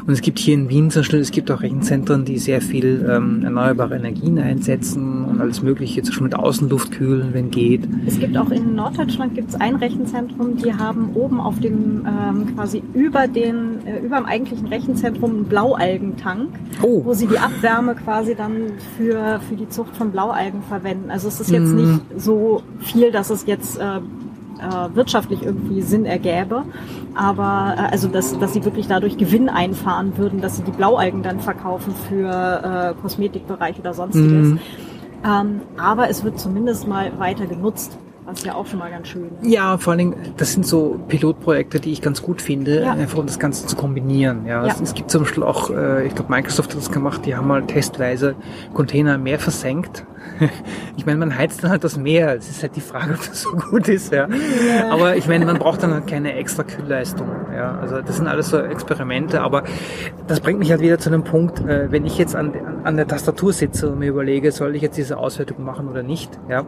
Und 0.05 0.11
es 0.11 0.21
gibt 0.21 0.37
hier 0.39 0.53
in 0.55 0.67
Wien 0.69 0.91
zum 0.91 1.01
Beispiel, 1.01 1.19
es 1.19 1.31
gibt 1.31 1.49
auch 1.49 1.61
Rechenzentren, 1.61 2.25
die 2.25 2.37
sehr 2.37 2.59
viel 2.61 3.05
ähm, 3.09 3.41
erneuerbare 3.43 3.95
Energien 3.95 4.37
einsetzen 4.37 5.23
und 5.25 5.39
alles 5.39 5.61
Mögliche, 5.63 6.01
zum 6.01 6.11
Beispiel 6.11 6.23
mit 6.25 6.35
Außenluft 6.35 6.91
kühlen, 6.91 7.29
wenn 7.33 7.51
geht. 7.51 7.87
Es 8.05 8.19
gibt 8.19 8.35
auch 8.37 8.49
in 8.51 8.75
Norddeutschland 8.75 9.35
gibt's 9.35 9.55
ein 9.55 9.75
Rechenzentrum, 9.77 10.57
die 10.57 10.73
haben 10.73 11.11
oben 11.13 11.39
auf 11.39 11.59
dem 11.59 12.05
ähm, 12.05 12.53
quasi 12.55 12.83
über 12.93 13.27
den 13.27 13.85
äh, 13.85 13.99
über 14.05 14.17
dem 14.17 14.25
eigentlichen 14.25 14.67
Rechenzentrum 14.67 15.31
einen 15.31 15.43
Blaualgentank, 15.45 16.49
Oh. 16.81 17.05
wo 17.05 17.13
sie 17.13 17.27
die 17.27 17.37
Abwärme 17.39 17.95
quasi 17.95 18.35
dann 18.35 18.53
für 18.97 19.39
für 19.47 19.55
die 19.55 19.69
Zucht 19.69 19.95
von 19.95 20.11
Blaualgen 20.11 20.61
verwenden. 20.63 21.11
Also 21.11 21.27
es 21.29 21.39
ist 21.39 21.51
jetzt 21.51 21.69
Mhm. 21.71 21.75
nicht 21.77 22.01
so 22.17 22.61
viel, 22.79 23.11
dass 23.11 23.29
es 23.29 23.45
jetzt 23.45 23.77
äh, 23.79 23.83
äh, 23.97 24.95
wirtschaftlich 24.95 25.43
irgendwie 25.43 25.81
Sinn 25.81 26.05
ergäbe, 26.05 26.63
aber 27.15 27.75
äh, 27.77 27.91
also 27.91 28.07
dass, 28.07 28.37
dass 28.39 28.53
sie 28.53 28.63
wirklich 28.65 28.87
dadurch 28.87 29.17
Gewinn 29.17 29.49
einfahren 29.49 30.17
würden, 30.17 30.41
dass 30.41 30.57
sie 30.57 30.63
die 30.63 30.71
Blaualgen 30.71 31.23
dann 31.23 31.39
verkaufen 31.39 31.93
für 32.09 32.93
äh, 32.97 33.01
Kosmetikbereich 33.01 33.79
oder 33.79 33.93
sonstiges. 33.93 34.49
Mhm. 34.49 34.59
Ähm, 35.25 35.61
aber 35.77 36.09
es 36.09 36.23
wird 36.23 36.39
zumindest 36.39 36.87
mal 36.87 37.17
weiter 37.17 37.45
genutzt, 37.45 37.97
was 38.25 38.43
ja 38.43 38.55
auch 38.55 38.65
schon 38.65 38.79
mal 38.79 38.89
ganz 38.89 39.07
schön 39.09 39.29
ist. 39.41 39.49
Ja, 39.49 39.77
vor 39.77 39.91
allen 39.91 39.97
Dingen, 39.99 40.15
das 40.37 40.53
sind 40.53 40.65
so 40.65 40.99
Pilotprojekte, 41.07 41.79
die 41.79 41.91
ich 41.91 42.01
ganz 42.01 42.21
gut 42.21 42.41
finde, 42.41 42.81
Ja. 42.83 42.91
einfach 42.93 43.17
um 43.19 43.25
das 43.25 43.39
Ganze 43.39 43.65
zu 43.65 43.75
kombinieren. 43.75 44.45
Ja, 44.45 44.65
Ja. 44.65 44.71
Es, 44.73 44.81
es 44.81 44.93
gibt 44.93 45.11
zum 45.11 45.23
Beispiel 45.23 45.43
auch, 45.43 45.69
äh, 45.69 46.07
ich 46.07 46.15
glaube, 46.15 46.31
Microsoft 46.31 46.71
hat 46.71 46.77
das 46.77 46.91
gemacht, 46.91 47.25
die 47.25 47.35
haben 47.35 47.47
mal 47.47 47.63
testweise 47.63 48.35
Container 48.73 49.15
im 49.15 49.23
Meer 49.23 49.39
versenkt. 49.39 50.05
Ich 50.95 51.07
meine, 51.07 51.17
man 51.17 51.35
heizt 51.35 51.63
dann 51.63 51.71
halt 51.71 51.83
das 51.83 51.97
Meer. 51.97 52.35
Es 52.35 52.49
ist 52.49 52.61
halt 52.61 52.75
die 52.75 52.81
Frage, 52.81 53.13
ob 53.13 53.27
das 53.27 53.41
so 53.41 53.51
gut 53.51 53.87
ist. 53.87 54.13
Ja. 54.13 54.27
Aber 54.91 55.15
ich 55.17 55.27
meine, 55.27 55.45
man 55.45 55.57
braucht 55.57 55.81
dann 55.81 55.91
halt 55.91 56.07
keine 56.07 56.35
extra 56.35 56.63
Kühlleistung. 56.63 57.27
Ja. 57.53 57.77
Also 57.79 58.01
das 58.01 58.17
sind 58.17 58.27
alles 58.27 58.49
so 58.49 58.59
Experimente. 58.59 59.41
Aber 59.41 59.63
das 60.27 60.39
bringt 60.39 60.59
mich 60.59 60.69
halt 60.69 60.81
wieder 60.81 60.99
zu 60.99 61.09
dem 61.09 61.23
Punkt, 61.23 61.59
äh, 61.61 61.91
wenn 61.91 62.05
ich 62.05 62.17
jetzt 62.17 62.35
an, 62.35 62.53
an, 62.53 62.81
an 62.83 62.95
der 62.95 63.07
Tastatur 63.07 63.53
sitze 63.53 63.89
und 63.89 63.99
mir 63.99 64.09
überlege, 64.09 64.51
soll 64.51 64.75
ich 64.75 64.83
jetzt 64.83 64.97
diese 64.97 65.17
Auswertung 65.17 65.63
machen 65.63 65.87
oder 65.87 66.03
nicht. 66.03 66.39
Ja 66.47 66.63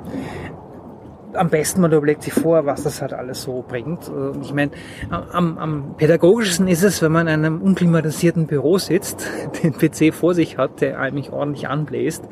am 1.36 1.50
besten 1.50 1.82
man 1.82 1.92
überlegt 1.92 2.24
sich 2.24 2.34
vor, 2.34 2.66
was 2.66 2.84
das 2.84 3.02
halt 3.02 3.14
alles 3.14 3.44
so 3.44 3.64
bringt. 3.68 4.10
Und 4.10 4.44
ich 4.44 4.54
meine, 4.54 4.72
am, 5.10 5.58
am 5.58 5.96
pädagogischsten 5.98 6.68
ist 6.68 6.84
es, 6.84 7.02
wenn 7.02 7.12
man 7.12 7.28
in 7.28 7.46
einem 7.46 7.62
unklimatisierten 7.62 8.48
Büro 8.48 8.78
sitzt, 8.78 9.28
den 9.64 9.74
PC 9.74 10.14
vor 10.14 10.34
sich 10.34 10.58
hat, 10.58 10.82
der 10.82 11.00
eigentlich 11.00 11.32
ordentlich 11.32 11.68
anbläst, 11.68 12.24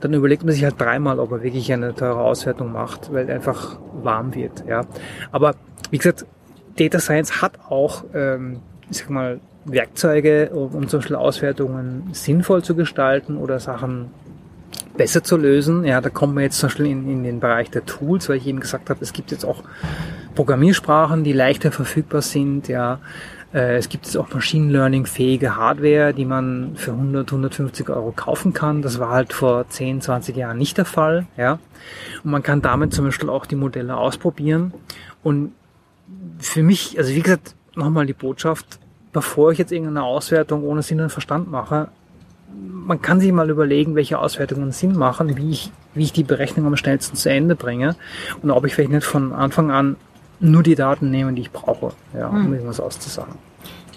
dann 0.00 0.14
überlegt 0.14 0.44
man 0.44 0.52
sich 0.52 0.64
halt 0.64 0.80
dreimal, 0.80 1.18
ob 1.18 1.32
er 1.32 1.42
wirklich 1.42 1.72
eine 1.72 1.94
teure 1.94 2.20
Auswertung 2.20 2.72
macht, 2.72 3.12
weil 3.12 3.30
einfach 3.30 3.78
warm 4.02 4.34
wird. 4.34 4.64
Ja, 4.66 4.82
aber 5.32 5.54
wie 5.90 5.98
gesagt, 5.98 6.26
Data 6.78 6.98
Science 6.98 7.42
hat 7.42 7.58
auch, 7.68 8.04
ähm, 8.14 8.60
ich 8.90 8.98
sag 8.98 9.10
mal, 9.10 9.40
Werkzeuge, 9.64 10.50
um, 10.50 10.74
um 10.74 10.88
zum 10.88 11.00
Beispiel 11.00 11.16
Auswertungen 11.16 12.08
sinnvoll 12.12 12.62
zu 12.62 12.74
gestalten 12.74 13.36
oder 13.36 13.60
Sachen 13.60 14.10
besser 15.00 15.24
zu 15.24 15.38
lösen. 15.38 15.86
Ja, 15.86 16.02
da 16.02 16.10
kommen 16.10 16.34
wir 16.34 16.42
jetzt 16.42 16.58
zum 16.58 16.68
Beispiel 16.68 16.84
in, 16.84 17.10
in 17.10 17.22
den 17.22 17.40
Bereich 17.40 17.70
der 17.70 17.86
Tools, 17.86 18.28
weil 18.28 18.36
ich 18.36 18.46
eben 18.46 18.60
gesagt 18.60 18.90
habe, 18.90 19.00
es 19.00 19.14
gibt 19.14 19.30
jetzt 19.30 19.46
auch 19.46 19.64
Programmiersprachen, 20.34 21.24
die 21.24 21.32
leichter 21.32 21.72
verfügbar 21.72 22.20
sind. 22.20 22.68
Ja, 22.68 22.98
äh, 23.54 23.78
es 23.78 23.88
gibt 23.88 24.04
jetzt 24.04 24.18
auch 24.18 24.28
Machine 24.34 24.70
Learning 24.70 25.06
fähige 25.06 25.56
Hardware, 25.56 26.12
die 26.12 26.26
man 26.26 26.72
für 26.74 26.90
100, 26.90 27.32
150 27.32 27.88
Euro 27.88 28.12
kaufen 28.12 28.52
kann. 28.52 28.82
Das 28.82 28.98
war 28.98 29.08
halt 29.08 29.32
vor 29.32 29.66
10, 29.66 30.02
20 30.02 30.36
Jahren 30.36 30.58
nicht 30.58 30.76
der 30.76 30.84
Fall. 30.84 31.26
Ja, 31.38 31.58
und 32.22 32.30
man 32.30 32.42
kann 32.42 32.60
damit 32.60 32.92
zum 32.92 33.06
Beispiel 33.06 33.30
auch 33.30 33.46
die 33.46 33.56
Modelle 33.56 33.96
ausprobieren. 33.96 34.74
Und 35.22 35.54
für 36.40 36.62
mich, 36.62 36.98
also 36.98 37.14
wie 37.14 37.22
gesagt, 37.22 37.54
nochmal 37.74 38.04
die 38.04 38.12
Botschaft, 38.12 38.78
bevor 39.14 39.50
ich 39.50 39.56
jetzt 39.56 39.72
irgendeine 39.72 40.02
Auswertung 40.02 40.62
ohne 40.62 40.82
Sinn 40.82 41.00
und 41.00 41.08
Verstand 41.08 41.50
mache, 41.50 41.88
man 42.52 43.00
kann 43.00 43.20
sich 43.20 43.30
mal 43.32 43.50
überlegen, 43.50 43.94
welche 43.94 44.18
Auswertungen 44.18 44.72
Sinn 44.72 44.96
machen, 44.96 45.36
wie 45.36 45.50
ich, 45.50 45.70
wie 45.94 46.04
ich 46.04 46.12
die 46.12 46.24
Berechnung 46.24 46.66
am 46.66 46.76
schnellsten 46.76 47.16
zu 47.16 47.30
Ende 47.30 47.54
bringe 47.54 47.94
und 48.42 48.50
ob 48.50 48.64
ich 48.64 48.74
vielleicht 48.74 48.90
nicht 48.90 49.06
von 49.06 49.32
Anfang 49.32 49.70
an 49.70 49.96
nur 50.40 50.62
die 50.62 50.74
Daten 50.74 51.10
nehme, 51.10 51.32
die 51.34 51.42
ich 51.42 51.50
brauche, 51.52 51.92
ja, 52.18 52.28
um 52.28 52.52
irgendwas 52.52 52.80
auszusagen. 52.80 53.34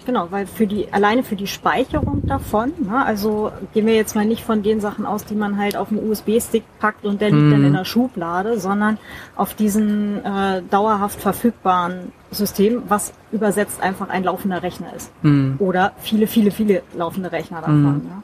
Genau, 0.06 0.28
weil 0.30 0.46
für 0.46 0.66
die, 0.66 0.92
alleine 0.92 1.22
für 1.22 1.34
die 1.34 1.46
Speicherung 1.46 2.26
davon, 2.26 2.72
ne, 2.78 3.04
also 3.04 3.50
gehen 3.72 3.86
wir 3.86 3.94
jetzt 3.94 4.14
mal 4.14 4.26
nicht 4.26 4.44
von 4.44 4.62
den 4.62 4.80
Sachen 4.80 5.06
aus, 5.06 5.24
die 5.24 5.34
man 5.34 5.56
halt 5.56 5.76
auf 5.76 5.90
einen 5.90 6.10
USB-Stick 6.10 6.62
packt 6.78 7.06
und 7.06 7.22
der 7.22 7.30
liegt 7.30 7.50
dann 7.50 7.64
in 7.64 7.72
der 7.72 7.86
Schublade, 7.86 8.60
sondern 8.60 8.98
auf 9.34 9.54
diesen 9.54 10.22
äh, 10.22 10.62
dauerhaft 10.70 11.18
verfügbaren 11.20 12.12
System, 12.30 12.82
was 12.86 13.14
übersetzt 13.32 13.80
einfach 13.80 14.10
ein 14.10 14.24
laufender 14.24 14.62
Rechner 14.62 14.94
ist. 14.94 15.10
Mhm. 15.22 15.56
Oder 15.58 15.92
viele, 15.98 16.26
viele, 16.26 16.50
viele 16.50 16.82
laufende 16.94 17.32
Rechner 17.32 17.60
davon. 17.60 18.02
Ja. 18.06 18.22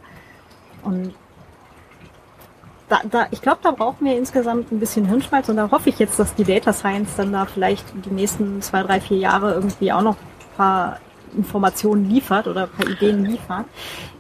Und 0.83 1.15
da, 2.89 3.01
da, 3.09 3.27
ich 3.31 3.41
glaube, 3.41 3.61
da 3.63 3.71
brauchen 3.71 4.05
wir 4.05 4.17
insgesamt 4.17 4.73
ein 4.73 4.81
bisschen 4.81 5.07
Hirnschmalz 5.07 5.49
und 5.49 5.57
da 5.57 5.71
hoffe 5.71 5.89
ich 5.89 5.99
jetzt, 5.99 6.19
dass 6.19 6.35
die 6.35 6.45
Data 6.45 6.73
Science 6.73 7.17
dann 7.17 7.33
da 7.33 7.47
vielleicht 7.47 7.87
die 8.05 8.11
nächsten 8.11 8.61
zwei, 8.63 8.83
drei, 8.83 9.01
vier 9.01 9.19
Jahre 9.19 9.55
irgendwie 9.55 9.93
auch 9.93 10.03
noch 10.03 10.17
ein 10.17 10.57
paar 10.57 10.99
Informationen 11.37 12.11
liefert 12.11 12.49
oder 12.49 12.65
ein 12.65 12.71
paar 12.71 12.89
Ideen 12.89 13.25
liefert, 13.25 13.67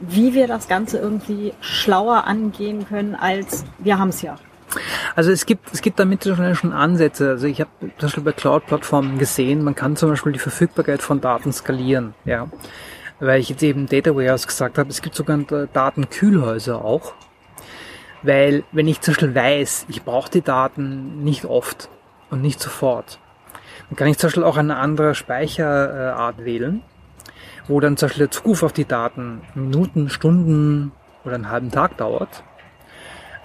wie 0.01 0.35
wir 0.35 0.47
das 0.47 0.69
Ganze 0.69 0.99
irgendwie 0.99 1.53
schlauer 1.61 2.25
angehen 2.25 2.87
können, 2.89 3.17
als 3.17 3.65
wir 3.79 3.99
haben 3.99 4.11
es 4.11 4.23
ja. 4.23 4.37
Also 5.17 5.33
es 5.33 5.47
gibt, 5.47 5.73
es 5.73 5.83
gibt 5.83 5.99
damit 5.99 6.23
schon 6.23 6.55
schon 6.55 6.73
Ansätze. 6.73 7.31
Also 7.31 7.49
ich 7.49 7.61
habe 7.61 7.71
zum 7.81 7.91
Beispiel 7.99 8.23
bei 8.23 8.33
Cloud-Plattformen 8.33 9.19
gesehen, 9.19 9.65
man 9.65 9.75
kann 9.75 9.97
zum 9.97 10.11
Beispiel 10.11 10.31
die 10.33 10.39
Verfügbarkeit 10.39 11.03
von 11.03 11.21
Daten 11.21 11.53
skalieren. 11.53 12.15
Ja, 12.25 12.47
weil 13.21 13.41
ich 13.41 13.51
jetzt 13.51 13.62
eben 13.62 13.87
Data 13.87 14.14
Warehouse 14.14 14.47
gesagt 14.47 14.79
habe, 14.79 14.91
es 14.91 15.03
gibt 15.03 15.14
sogenannte 15.14 15.68
Datenkühlhäuser 15.73 16.85
auch. 16.85 17.14
Weil 18.23 18.64
wenn 18.73 18.89
ich 18.89 19.01
zum 19.01 19.14
Beispiel 19.14 19.35
weiß, 19.35 19.87
ich 19.89 20.03
brauche 20.03 20.31
die 20.31 20.43
Daten 20.43 21.23
nicht 21.23 21.45
oft 21.45 21.89
und 22.31 22.43
nicht 22.43 22.61
sofort, 22.61 23.18
dann 23.89 23.97
kann 23.97 24.09
ich 24.09 24.18
zum 24.18 24.29
Beispiel 24.29 24.45
auch 24.45 24.57
eine 24.57 24.77
andere 24.77 25.14
Speicherart 25.14 26.45
wählen, 26.45 26.83
wo 27.66 27.81
dann 27.81 27.97
zum 27.97 28.09
Beispiel 28.09 28.27
der 28.27 28.31
Zugriff 28.31 28.62
auf 28.62 28.73
die 28.73 28.85
Daten 28.85 29.43
Minuten, 29.55 30.09
Stunden 30.11 30.93
oder 31.25 31.35
einen 31.35 31.51
halben 31.51 31.71
Tag 31.71 31.97
dauert. 31.97 32.43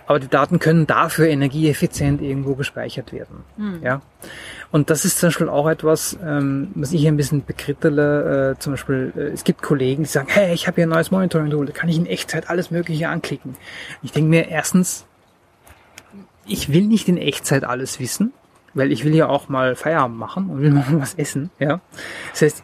Aber 0.07 0.19
die 0.19 0.27
Daten 0.27 0.59
können 0.59 0.85
dafür 0.85 1.27
energieeffizient 1.27 2.21
irgendwo 2.21 2.55
gespeichert 2.55 3.11
werden. 3.11 3.43
Ja. 3.83 4.01
Und 4.71 4.89
das 4.89 5.05
ist 5.05 5.19
zum 5.19 5.27
Beispiel 5.27 5.49
auch 5.49 5.67
etwas, 5.69 6.17
ähm, 6.23 6.69
was 6.75 6.91
ich 6.91 7.07
ein 7.07 7.17
bisschen 7.17 7.45
bekrittele. 7.45 8.51
Äh, 8.51 8.59
zum 8.59 8.73
Beispiel, 8.73 9.13
äh, 9.15 9.21
es 9.27 9.43
gibt 9.43 9.61
Kollegen, 9.61 10.03
die 10.03 10.09
sagen, 10.09 10.27
hey, 10.29 10.53
ich 10.53 10.67
habe 10.67 10.75
hier 10.75 10.85
ein 10.85 10.89
neues 10.89 11.11
Monitoring-Tool, 11.11 11.65
da 11.65 11.71
kann 11.71 11.89
ich 11.89 11.97
in 11.97 12.05
Echtzeit 12.05 12.49
alles 12.49 12.71
Mögliche 12.71 13.07
anklicken. 13.07 13.55
Ich 14.03 14.11
denke 14.11 14.29
mir 14.29 14.49
erstens, 14.49 15.05
ich 16.45 16.71
will 16.71 16.83
nicht 16.83 17.07
in 17.07 17.17
Echtzeit 17.17 17.63
alles 17.63 17.99
wissen, 17.99 18.33
weil 18.73 18.91
ich 18.91 19.05
will 19.05 19.15
ja 19.15 19.27
auch 19.27 19.49
mal 19.49 19.75
Feierabend 19.75 20.17
machen 20.17 20.49
und 20.49 20.61
will 20.61 20.71
mal 20.71 20.85
was 20.89 21.15
essen. 21.15 21.51
Ja. 21.59 21.79
Das 22.31 22.41
heißt, 22.41 22.63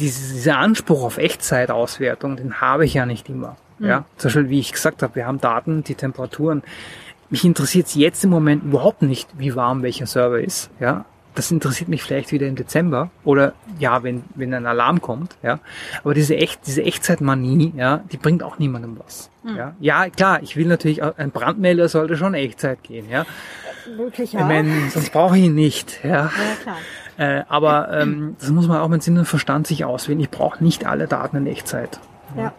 diese, 0.00 0.34
dieser 0.34 0.58
Anspruch 0.58 1.04
auf 1.04 1.18
Echtzeitauswertung, 1.18 2.36
den 2.36 2.60
habe 2.60 2.84
ich 2.84 2.94
ja 2.94 3.06
nicht 3.06 3.28
immer. 3.28 3.56
Ja, 3.78 4.04
zum 4.16 4.28
Beispiel, 4.28 4.48
wie 4.48 4.58
ich 4.60 4.72
gesagt 4.72 5.02
habe, 5.02 5.14
wir 5.16 5.26
haben 5.26 5.40
Daten, 5.40 5.84
die 5.84 5.94
Temperaturen. 5.94 6.62
Mich 7.28 7.44
interessiert 7.44 7.86
es 7.88 7.94
jetzt 7.94 8.24
im 8.24 8.30
Moment 8.30 8.64
überhaupt 8.64 9.02
nicht, 9.02 9.28
wie 9.36 9.54
warm 9.56 9.82
welcher 9.82 10.06
Server 10.06 10.40
ist. 10.40 10.70
Ja, 10.80 11.04
das 11.34 11.50
interessiert 11.50 11.88
mich 11.90 12.02
vielleicht 12.02 12.32
wieder 12.32 12.46
im 12.46 12.54
Dezember 12.56 13.10
oder 13.24 13.52
ja, 13.78 14.02
wenn 14.02 14.22
wenn 14.34 14.54
ein 14.54 14.64
Alarm 14.66 15.02
kommt. 15.02 15.36
Ja, 15.42 15.58
aber 16.02 16.14
diese 16.14 16.36
echt 16.36 16.60
diese 16.66 16.82
Echtzeitmanie, 16.84 17.74
ja, 17.76 18.00
die 18.10 18.16
bringt 18.16 18.42
auch 18.42 18.58
niemandem 18.58 18.96
was. 19.04 19.28
Ja, 19.56 19.74
ja 19.80 20.08
klar, 20.08 20.42
ich 20.42 20.56
will 20.56 20.66
natürlich 20.66 21.02
auch- 21.02 21.18
ein 21.18 21.30
Brandmelder 21.30 21.88
sollte 21.88 22.16
schon 22.16 22.32
Echtzeit 22.34 22.82
gehen. 22.82 23.10
Ja, 23.10 23.26
Wirklich, 23.96 24.34
ich 24.34 24.40
meine, 24.40 24.90
sonst 24.90 25.12
brauche 25.12 25.36
ich 25.38 25.44
ihn 25.44 25.54
nicht. 25.54 26.02
Ja. 26.02 26.10
Ja, 26.10 26.30
klar. 26.62 26.76
Äh, 27.18 27.44
aber 27.48 27.92
ähm, 27.92 28.34
das 28.40 28.50
muss 28.50 28.66
man 28.66 28.78
auch 28.80 28.88
mit 28.88 29.02
Sinn 29.02 29.16
und 29.16 29.26
Verstand 29.26 29.66
sich 29.68 29.84
auswählen. 29.84 30.18
Ich 30.20 30.30
brauche 30.30 30.62
nicht 30.64 30.86
alle 30.86 31.06
Daten 31.06 31.36
in 31.36 31.46
Echtzeit. 31.46 32.00
Ja. 32.36 32.52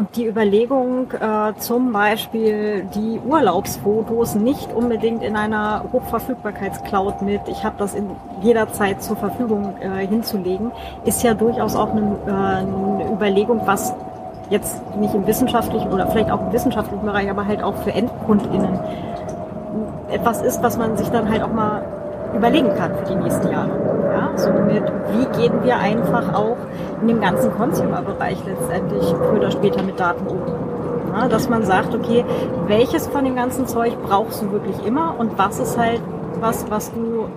Und 0.00 0.16
die 0.16 0.26
Überlegung, 0.26 1.12
äh, 1.12 1.52
zum 1.58 1.92
Beispiel 1.92 2.86
die 2.94 3.20
Urlaubsfotos 3.20 4.34
nicht 4.34 4.72
unbedingt 4.72 5.22
in 5.22 5.36
einer 5.36 5.84
Hochverfügbarkeitscloud 5.92 7.20
mit, 7.20 7.42
ich 7.48 7.64
habe 7.64 7.74
das 7.76 7.94
in 7.94 8.06
jeder 8.40 8.72
Zeit 8.72 9.02
zur 9.02 9.16
Verfügung 9.16 9.74
äh, 9.78 10.06
hinzulegen, 10.06 10.72
ist 11.04 11.22
ja 11.22 11.34
durchaus 11.34 11.76
auch 11.76 11.90
eine, 11.90 12.16
äh, 12.26 12.30
eine 12.30 13.12
Überlegung, 13.12 13.60
was 13.66 13.92
jetzt 14.48 14.80
nicht 14.96 15.14
im 15.14 15.26
wissenschaftlichen 15.26 15.92
oder 15.92 16.06
vielleicht 16.06 16.30
auch 16.30 16.40
im 16.40 16.52
wissenschaftlichen 16.54 17.04
Bereich, 17.04 17.28
aber 17.28 17.46
halt 17.46 17.62
auch 17.62 17.76
für 17.82 17.92
EndkundInnen 17.92 18.80
etwas 20.10 20.40
ist, 20.40 20.62
was 20.62 20.78
man 20.78 20.96
sich 20.96 21.10
dann 21.10 21.28
halt 21.28 21.42
auch 21.42 21.52
mal 21.52 21.82
überlegen 22.34 22.74
kann 22.76 22.94
für 22.94 23.04
die 23.12 23.16
nächsten 23.16 23.50
Jahre. 23.50 23.70
Ja, 24.12 24.36
so 24.36 24.50
mit, 24.50 24.82
wie 25.12 25.38
gehen 25.38 25.62
wir 25.62 25.78
einfach 25.78 26.34
auch 26.34 26.56
in 27.00 27.08
dem 27.08 27.20
ganzen 27.20 27.52
Consumer-Bereich 27.52 28.38
letztendlich 28.46 29.04
früher 29.04 29.38
oder 29.38 29.50
später 29.50 29.82
mit 29.82 29.98
Daten 29.98 30.26
um. 30.26 30.40
Ja, 31.12 31.28
dass 31.28 31.48
man 31.48 31.64
sagt, 31.64 31.94
okay, 31.94 32.24
welches 32.66 33.06
von 33.08 33.24
dem 33.24 33.34
ganzen 33.34 33.66
Zeug 33.66 33.92
brauchst 34.02 34.42
du 34.42 34.52
wirklich 34.52 34.76
immer 34.86 35.14
und 35.18 35.36
was 35.38 35.58
ist 35.58 35.76
halt 35.78 36.00
was, 36.40 36.70
was 36.70 36.92
du 36.92 37.28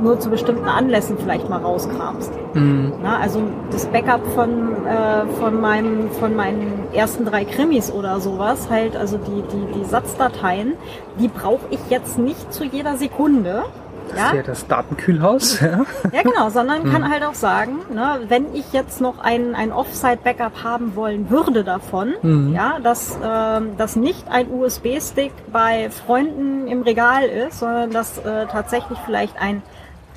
nur 0.00 0.18
zu 0.20 0.30
bestimmten 0.30 0.68
Anlässen 0.68 1.16
vielleicht 1.18 1.48
mal 1.48 1.60
rauskramst. 1.60 2.32
Mhm. 2.54 2.92
Na, 3.02 3.18
also 3.18 3.40
das 3.70 3.86
Backup 3.86 4.26
von, 4.34 4.86
äh, 4.86 5.26
von, 5.40 5.60
meinem, 5.60 6.10
von 6.10 6.34
meinen 6.34 6.84
ersten 6.92 7.24
drei 7.24 7.44
Krimis 7.44 7.90
oder 7.90 8.20
sowas, 8.20 8.68
halt, 8.70 8.96
also 8.96 9.18
die, 9.18 9.42
die, 9.42 9.78
die 9.78 9.84
Satzdateien, 9.84 10.74
die 11.18 11.28
brauche 11.28 11.66
ich 11.70 11.80
jetzt 11.90 12.18
nicht 12.18 12.52
zu 12.52 12.64
jeder 12.64 12.96
Sekunde. 12.96 13.64
Das 14.08 14.18
ja? 14.18 14.26
ist 14.28 14.34
ja 14.34 14.42
das 14.42 14.66
Datenkühlhaus. 14.66 15.60
Ja, 15.64 15.84
ja 16.12 16.22
genau, 16.22 16.50
sondern 16.50 16.90
kann 16.90 17.10
halt 17.10 17.24
auch 17.24 17.34
sagen, 17.34 17.78
ne, 17.92 18.20
wenn 18.28 18.54
ich 18.54 18.72
jetzt 18.72 19.00
noch 19.00 19.18
ein, 19.18 19.54
ein 19.54 19.72
Offsite-Backup 19.72 20.62
haben 20.62 20.94
wollen 20.94 21.30
würde 21.30 21.64
davon, 21.64 22.14
mhm. 22.22 22.54
ja, 22.54 22.78
dass 22.82 23.16
äh, 23.16 23.60
das 23.78 23.96
nicht 23.96 24.28
ein 24.28 24.50
USB-Stick 24.50 25.32
bei 25.52 25.90
Freunden 25.90 26.66
im 26.66 26.82
Regal 26.82 27.24
ist, 27.24 27.60
sondern 27.60 27.90
dass 27.92 28.18
äh, 28.18 28.46
tatsächlich 28.46 28.98
vielleicht 29.04 29.40
ein 29.40 29.62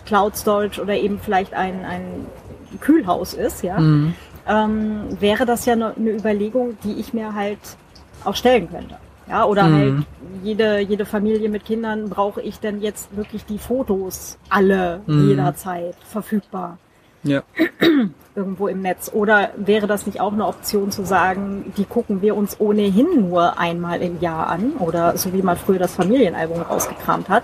Cloud 0.05 0.35
Storage 0.35 0.81
oder 0.81 0.95
eben 0.95 1.19
vielleicht 1.19 1.53
ein, 1.53 1.85
ein 1.85 2.25
Kühlhaus 2.81 3.33
ist, 3.33 3.63
ja, 3.63 3.79
mhm. 3.79 4.13
ähm, 4.47 5.01
wäre 5.19 5.45
das 5.45 5.65
ja 5.65 5.73
eine 5.73 5.93
Überlegung, 5.97 6.77
die 6.83 6.93
ich 6.93 7.13
mir 7.13 7.35
halt 7.35 7.59
auch 8.23 8.35
stellen 8.35 8.69
könnte. 8.69 8.97
Ja, 9.30 9.45
oder 9.45 9.63
mhm. 9.63 9.75
halt 9.75 10.05
jede, 10.43 10.80
jede 10.80 11.05
Familie 11.05 11.49
mit 11.49 11.65
Kindern 11.65 12.09
brauche 12.09 12.41
ich 12.41 12.59
denn 12.59 12.82
jetzt 12.82 13.15
wirklich 13.15 13.45
die 13.45 13.57
Fotos 13.57 14.38
alle 14.49 15.01
mhm. 15.05 15.30
jederzeit 15.30 15.95
verfügbar. 16.09 16.78
Ja. 17.23 17.43
Irgendwo 18.36 18.67
im 18.67 18.82
Netz. 18.82 19.11
Oder 19.13 19.49
wäre 19.57 19.88
das 19.88 20.05
nicht 20.05 20.21
auch 20.21 20.32
eine 20.32 20.45
Option 20.45 20.91
zu 20.91 21.03
sagen, 21.03 21.73
die 21.75 21.86
gucken 21.86 22.21
wir 22.21 22.38
uns 22.38 22.59
ohnehin 22.59 23.30
nur 23.30 23.57
einmal 23.57 24.01
im 24.01 24.21
Jahr 24.21 24.47
an? 24.47 24.73
Oder 24.80 25.17
so 25.17 25.34
wie 25.34 25.41
man 25.41 25.57
früher 25.57 25.80
das 25.80 25.95
Familienalbum 25.95 26.61
rausgekramt 26.61 27.30
hat 27.30 27.43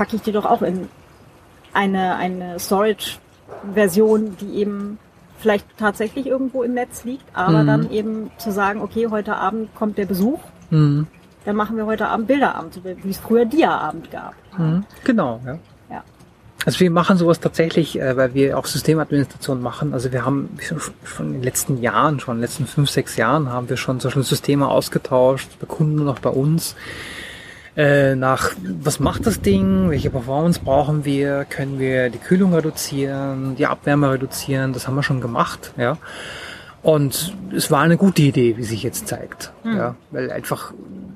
packe 0.00 0.16
ich 0.16 0.22
die 0.22 0.32
doch 0.32 0.46
auch 0.46 0.62
in 0.62 0.88
eine, 1.74 2.16
eine 2.16 2.58
Storage-Version, 2.58 4.34
die 4.40 4.54
eben 4.54 4.98
vielleicht 5.40 5.66
tatsächlich 5.78 6.26
irgendwo 6.26 6.62
im 6.62 6.74
Netz 6.74 7.04
liegt, 7.04 7.24
aber 7.34 7.62
mhm. 7.62 7.66
dann 7.66 7.90
eben 7.90 8.30
zu 8.38 8.52
sagen, 8.52 8.80
okay, 8.80 9.08
heute 9.10 9.36
Abend 9.36 9.74
kommt 9.74 9.98
der 9.98 10.06
Besuch, 10.06 10.40
mhm. 10.70 11.06
dann 11.44 11.56
machen 11.56 11.76
wir 11.76 11.86
heute 11.86 12.08
Abend 12.08 12.28
Bilderabend, 12.28 12.80
wie 12.84 13.10
es 13.10 13.18
früher 13.18 13.44
Dia-Abend 13.44 14.10
gab. 14.10 14.34
Mhm. 14.58 14.84
Genau, 15.04 15.40
ja. 15.44 15.58
ja. 15.90 16.04
Also 16.66 16.80
wir 16.80 16.90
machen 16.90 17.16
sowas 17.16 17.40
tatsächlich, 17.40 17.98
äh, 17.98 18.16
weil 18.16 18.34
wir 18.34 18.58
auch 18.58 18.66
Systemadministration 18.66 19.62
machen. 19.62 19.94
Also 19.94 20.12
wir 20.12 20.24
haben 20.26 20.50
schon 21.04 21.26
in 21.28 21.32
den 21.34 21.42
letzten 21.42 21.80
Jahren, 21.80 22.20
schon 22.20 22.36
in 22.36 22.38
den 22.38 22.42
letzten 22.42 22.66
fünf, 22.66 22.90
sechs 22.90 23.16
Jahren 23.16 23.50
haben 23.50 23.68
wir 23.70 23.76
schon 23.78 23.98
solche 24.00 24.22
Systeme 24.22 24.68
ausgetauscht, 24.68 25.48
bei 25.58 25.66
Kunden 25.66 26.00
und 26.00 26.08
auch 26.08 26.18
bei 26.18 26.30
uns 26.30 26.76
äh, 27.80 28.14
nach, 28.14 28.50
was 28.62 29.00
macht 29.00 29.26
das 29.26 29.40
Ding, 29.40 29.88
welche 29.88 30.10
Performance 30.10 30.60
brauchen 30.62 31.06
wir, 31.06 31.46
können 31.48 31.78
wir 31.78 32.10
die 32.10 32.18
Kühlung 32.18 32.52
reduzieren, 32.52 33.56
die 33.56 33.66
Abwärme 33.66 34.10
reduzieren, 34.12 34.74
das 34.74 34.86
haben 34.86 34.96
wir 34.96 35.02
schon 35.02 35.22
gemacht, 35.22 35.72
ja. 35.78 35.96
Und 36.82 37.34
es 37.54 37.70
war 37.70 37.80
eine 37.80 37.96
gute 37.96 38.20
Idee, 38.22 38.58
wie 38.58 38.64
sich 38.64 38.82
jetzt 38.82 39.08
zeigt, 39.08 39.52
mhm. 39.64 39.76
ja, 39.76 39.94
weil 40.10 40.30
einfach 40.30 40.74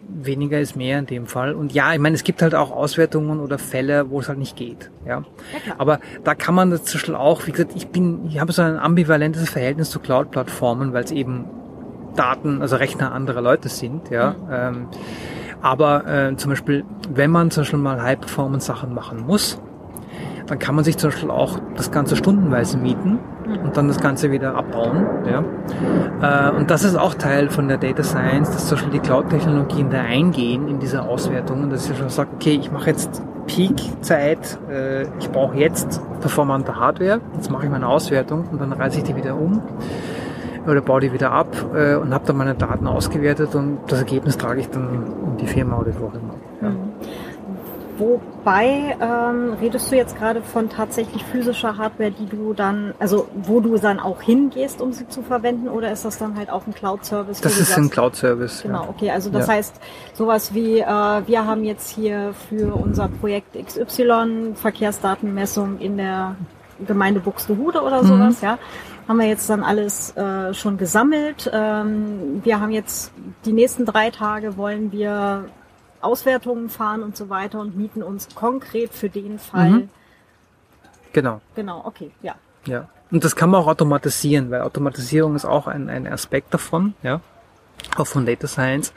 weniger 0.09 0.59
ist 0.59 0.75
mehr 0.75 0.99
in 0.99 1.07
dem 1.07 1.27
Fall. 1.27 1.53
Und 1.53 1.75
ja, 1.75 1.93
ich 1.93 1.99
meine, 1.99 2.15
es 2.15 2.25
gibt 2.25 2.41
halt 2.41 2.55
auch 2.55 2.71
Auswertungen 2.71 3.41
oder 3.41 3.59
Fälle, 3.59 4.09
wo 4.09 4.21
es 4.21 4.29
halt 4.29 4.39
nicht 4.39 4.57
geht. 4.57 4.91
Ja. 5.07 5.23
Aber 5.77 6.01
da 6.23 6.35
kann 6.35 6.55
man 6.55 6.71
Beispiel 6.71 7.15
auch, 7.15 7.47
wie 7.47 7.53
gesagt, 7.53 7.73
ich 7.75 7.89
bin, 7.89 8.27
ich 8.29 8.41
habe 8.41 8.53
so 8.53 8.63
ein 8.63 8.79
ambivalentes 8.79 9.51
Verhältnis 9.51 9.91
zu 9.91 10.01
Cloud-Plattformen, 10.01 10.95
weil 10.95 11.05
es 11.05 11.11
eben 11.11 11.45
Daten, 12.17 12.63
also 12.63 12.77
Rechner 12.77 13.13
anderer 13.13 13.43
Leute 13.43 13.69
sind. 13.69 14.09
Ja. 14.09 14.31
Mhm. 14.31 14.49
Ähm, 14.51 14.87
aber 15.65 16.07
äh, 16.07 16.37
zum 16.37 16.51
Beispiel, 16.51 16.85
wenn 17.09 17.31
man 17.31 17.51
zum 17.51 17.63
Beispiel 17.63 17.79
mal 17.79 18.03
High-Performance-Sachen 18.03 18.93
machen 18.93 19.25
muss, 19.27 19.59
dann 20.47 20.59
kann 20.59 20.75
man 20.75 20.85
sich 20.85 20.99
zum 20.99 21.09
Beispiel 21.09 21.31
auch 21.31 21.59
das 21.75 21.91
Ganze 21.91 22.17
stundenweise 22.17 22.77
mieten 22.77 23.19
und 23.65 23.75
dann 23.75 23.89
das 23.89 23.99
Ganze 23.99 24.31
wieder 24.31 24.57
abbauen. 24.57 25.07
Ja. 26.21 26.51
Äh, 26.51 26.55
und 26.55 26.71
das 26.71 26.85
ist 26.85 26.97
auch 26.97 27.15
Teil 27.15 27.49
von 27.49 27.67
der 27.69 27.79
Data 27.79 28.03
Science, 28.03 28.51
dass 28.51 28.69
zum 28.69 28.77
Beispiel 28.77 28.93
die 28.93 28.99
Cloud-Technologien 28.99 29.89
da 29.89 30.03
eingehen 30.03 30.69
in 30.69 30.81
diese 30.81 31.03
Auswertung 31.03 31.63
und 31.63 31.71
dass 31.71 31.89
ich 31.89 31.97
schon 31.97 32.11
sage, 32.11 32.29
okay, 32.35 32.59
ich 32.61 32.71
mache 32.71 32.91
jetzt 32.91 33.23
Peak-Zeit, 33.47 34.59
äh, 34.71 35.05
ich 35.19 35.31
brauche 35.31 35.57
jetzt 35.57 36.03
performante 36.21 36.79
Hardware, 36.79 37.23
jetzt 37.37 37.51
mache 37.51 37.65
ich 37.65 37.71
meine 37.71 37.89
Auswertung 37.89 38.49
und 38.53 38.61
dann 38.61 38.71
reiße 38.71 38.99
ich 38.99 39.05
die 39.05 39.17
wieder 39.17 39.35
um 39.35 39.63
oder 40.67 40.81
baue 40.81 41.01
die 41.01 41.13
wieder 41.13 41.33
ab 41.33 41.49
äh, 41.75 41.95
und 41.97 42.13
habe 42.13 42.27
dann 42.27 42.37
meine 42.37 42.55
Daten 42.55 42.87
ausgewertet 42.87 43.55
und 43.55 43.79
das 43.89 44.01
Ergebnis 44.01 44.39
trage 44.39 44.61
ich 44.61 44.69
dann 44.71 45.05
in 45.33 45.37
die 45.39 45.47
Firma 45.47 45.79
oder 45.79 45.93
wo 45.99 46.07
auch 46.07 46.15
immer. 46.15 46.35
Ja. 46.63 46.71
Mhm. 46.71 46.93
Wobei 47.97 48.97
ähm, 49.01 49.55
redest 49.61 49.93
du 49.93 49.97
jetzt 49.97 50.19
gerade 50.19 50.43
von 50.43 50.69
tatsächlich 50.69 51.25
physischer 51.25 51.79
Hardware, 51.79 52.11
die 52.11 52.27
du 52.27 52.53
dann, 52.53 52.93
also 52.99 53.29
wo 53.35 53.61
du 53.61 53.79
dann 53.79 54.01
auch 54.01 54.21
hingehst, 54.21 54.81
um 54.81 54.93
sie 54.93 55.07
zu 55.07 55.23
verwenden, 55.23 55.69
oder 55.69 55.93
ist 55.93 56.05
das 56.05 56.19
dann 56.19 56.37
halt 56.37 56.51
auch 56.51 56.67
ein 56.67 56.75
Cloud-Service? 56.75 57.41
Das 57.41 57.61
ist 57.61 57.77
ein 57.79 57.91
Cloud-Service. 57.91 58.63
Genau, 58.63 58.83
ja. 58.83 58.89
okay. 58.89 59.11
Also 59.11 59.31
das 59.31 59.47
ja. 59.47 59.55
heißt, 59.55 59.81
sowas 60.13 60.55
wie 60.55 60.81
äh, 60.81 60.87
wir 60.87 61.47
haben 61.47 61.63
jetzt 61.63 61.89
hier 61.91 62.35
für 62.49 62.75
unser 62.75 63.09
Projekt 63.09 63.57
XY 63.65 64.55
Verkehrsdatenmessung 64.55 65.79
in 65.79 65.97
der 65.97 66.35
Gemeinde 66.85 67.21
Buxtehude 67.21 67.81
oder 67.81 68.03
mhm. 68.03 68.07
sowas, 68.09 68.43
mhm. 68.43 68.49
ja 68.49 68.59
haben 69.07 69.19
wir 69.19 69.27
jetzt 69.27 69.49
dann 69.51 69.63
alles 69.63 70.17
äh, 70.17 70.55
schon 70.55 70.79
gesammelt. 70.79 71.51
Ähm, 71.53 72.41
wir 72.45 72.61
haben 72.61 72.71
jetzt 72.71 73.13
die 73.45 73.53
nächsten 73.53 73.85
drei 73.85 74.11
Tage 74.11 74.57
wollen 74.57 74.93
wir 74.93 75.45
Auswertungen 76.01 76.69
fahren 76.69 77.03
und 77.03 77.17
so 77.17 77.29
weiter 77.29 77.61
und 77.61 77.77
mieten 77.77 78.03
uns 78.03 78.29
konkret 78.35 78.93
für 78.93 79.09
den 79.09 79.39
Fall. 79.39 79.71
Mhm. 79.71 79.89
Genau. 81.13 81.41
Genau, 81.55 81.83
okay, 81.85 82.11
ja. 82.23 82.35
Ja. 82.67 82.89
Und 83.11 83.25
das 83.25 83.37
kann 83.37 83.51
man 83.51 83.63
auch 83.63 83.67
automatisieren, 83.67 84.51
weil 84.51 84.63
Automatisierung 84.63 85.37
ist 85.37 85.45
auch 85.45 85.67
ein, 85.67 85.89
ein 85.89 86.07
Aspekt 86.07 86.53
davon, 86.53 86.95
ja. 87.03 87.21
Auch 87.97 88.07
von 88.07 88.27
Data 88.27 88.47
Science. 88.47 88.93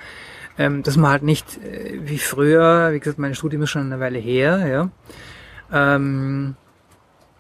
Ähm, 0.58 0.82
dass 0.82 0.97
man 0.97 1.12
halt 1.12 1.24
nicht 1.24 1.64
äh, 1.64 1.99
wie 2.03 2.18
früher, 2.18 2.91
wie 2.91 2.99
gesagt, 2.99 3.20
mein 3.20 3.36
Studium 3.36 3.64
ist 3.64 3.70
schon 3.70 3.84
eine 3.84 3.99
Weile 3.99 4.18
her, 4.18 4.68
ja. 4.68 4.89
Ähm, 5.72 6.55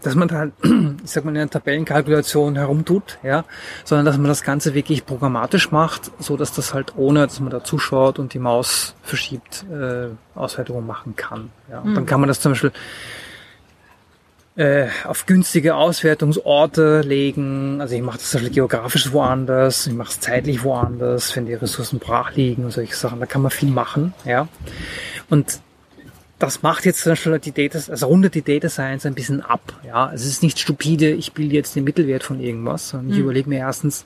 dass 0.01 0.15
man 0.15 0.31
halt, 0.31 0.53
ich 1.03 1.11
sag 1.11 1.25
mal, 1.25 1.31
in 1.31 1.35
der 1.35 1.49
Tabellenkalkulation 1.49 2.55
herumtut, 2.55 3.17
ja, 3.23 3.45
sondern 3.83 4.05
dass 4.05 4.17
man 4.17 4.27
das 4.27 4.43
Ganze 4.43 4.73
wirklich 4.73 5.05
programmatisch 5.05 5.71
macht, 5.71 6.11
so 6.19 6.37
dass 6.37 6.53
das 6.53 6.73
halt 6.73 6.93
ohne, 6.97 7.21
dass 7.21 7.39
man 7.39 7.49
da 7.49 7.63
zuschaut 7.63 8.19
und 8.19 8.33
die 8.33 8.39
Maus 8.39 8.95
verschiebt, 9.01 9.65
äh, 9.71 10.09
Auswertungen 10.35 10.85
machen 10.85 11.15
kann. 11.15 11.49
Ja. 11.69 11.79
Und 11.79 11.91
mhm. 11.91 11.95
dann 11.95 12.05
kann 12.05 12.19
man 12.19 12.27
das 12.27 12.39
zum 12.39 12.51
Beispiel 12.51 12.71
äh, 14.55 14.87
auf 15.03 15.25
günstige 15.25 15.75
Auswertungsorte 15.75 17.01
legen. 17.01 17.79
Also 17.79 17.95
ich 17.95 18.01
mache 18.01 18.17
das 18.17 18.31
zum 18.31 18.39
Beispiel 18.39 18.55
geografisch 18.55 19.11
woanders, 19.11 19.87
ich 19.87 19.93
mache 19.93 20.09
es 20.09 20.19
zeitlich 20.19 20.63
woanders, 20.63 21.35
wenn 21.35 21.45
die 21.45 21.53
Ressourcen 21.53 21.99
brach 21.99 22.33
liegen 22.33 22.65
und 22.65 22.71
solche 22.71 22.95
Sachen. 22.95 23.19
Da 23.19 23.25
kann 23.25 23.41
man 23.41 23.51
viel 23.51 23.69
machen, 23.69 24.13
ja. 24.25 24.47
Und 25.29 25.59
das 26.39 26.61
macht 26.61 26.85
jetzt 26.85 27.01
zum 27.01 27.13
Beispiel 27.13 27.39
die 27.39 27.51
Data, 27.51 27.79
also 27.91 28.07
rundet 28.07 28.35
die 28.35 28.43
Data 28.43 28.69
Science 28.69 29.05
ein 29.05 29.15
bisschen 29.15 29.41
ab. 29.41 29.73
Ja, 29.85 30.11
es 30.13 30.25
ist 30.25 30.43
nicht 30.43 30.59
stupide, 30.59 31.09
ich 31.09 31.33
bilde 31.33 31.55
jetzt 31.55 31.75
den 31.75 31.83
Mittelwert 31.83 32.23
von 32.23 32.39
irgendwas, 32.39 32.89
sondern 32.89 33.09
ich 33.09 33.17
mhm. 33.17 33.23
überlege 33.23 33.49
mir 33.49 33.59
erstens, 33.59 34.05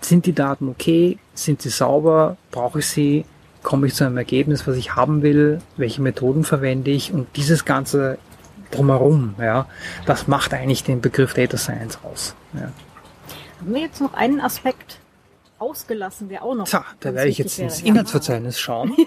sind 0.00 0.26
die 0.26 0.32
Daten 0.32 0.68
okay? 0.68 1.18
Sind 1.34 1.62
sie 1.62 1.70
sauber? 1.70 2.36
Brauche 2.50 2.78
ich 2.80 2.86
sie? 2.86 3.24
Komme 3.62 3.86
ich 3.86 3.94
zu 3.94 4.04
einem 4.04 4.16
Ergebnis, 4.16 4.66
was 4.66 4.76
ich 4.76 4.94
haben 4.94 5.22
will? 5.22 5.60
Welche 5.76 6.02
Methoden 6.02 6.44
verwende 6.44 6.90
ich? 6.90 7.12
Und 7.12 7.28
dieses 7.36 7.64
ganze 7.64 8.18
drumherum, 8.70 9.34
ja, 9.38 9.66
das 10.06 10.26
macht 10.26 10.54
eigentlich 10.54 10.82
den 10.82 11.00
Begriff 11.00 11.34
Data 11.34 11.56
Science 11.56 11.98
aus. 12.02 12.34
Ja. 12.54 12.72
Haben 13.60 13.74
wir 13.74 13.80
jetzt 13.80 14.00
noch 14.00 14.14
einen 14.14 14.40
Aspekt 14.40 14.98
ausgelassen, 15.58 16.28
der 16.28 16.42
auch 16.42 16.54
noch. 16.54 16.68
Tja, 16.68 16.84
da 17.00 17.14
werde 17.14 17.30
ich 17.30 17.38
jetzt 17.38 17.58
ins 17.58 17.80
Inhaltsverzeichnis 17.80 18.58
schauen. 18.58 18.96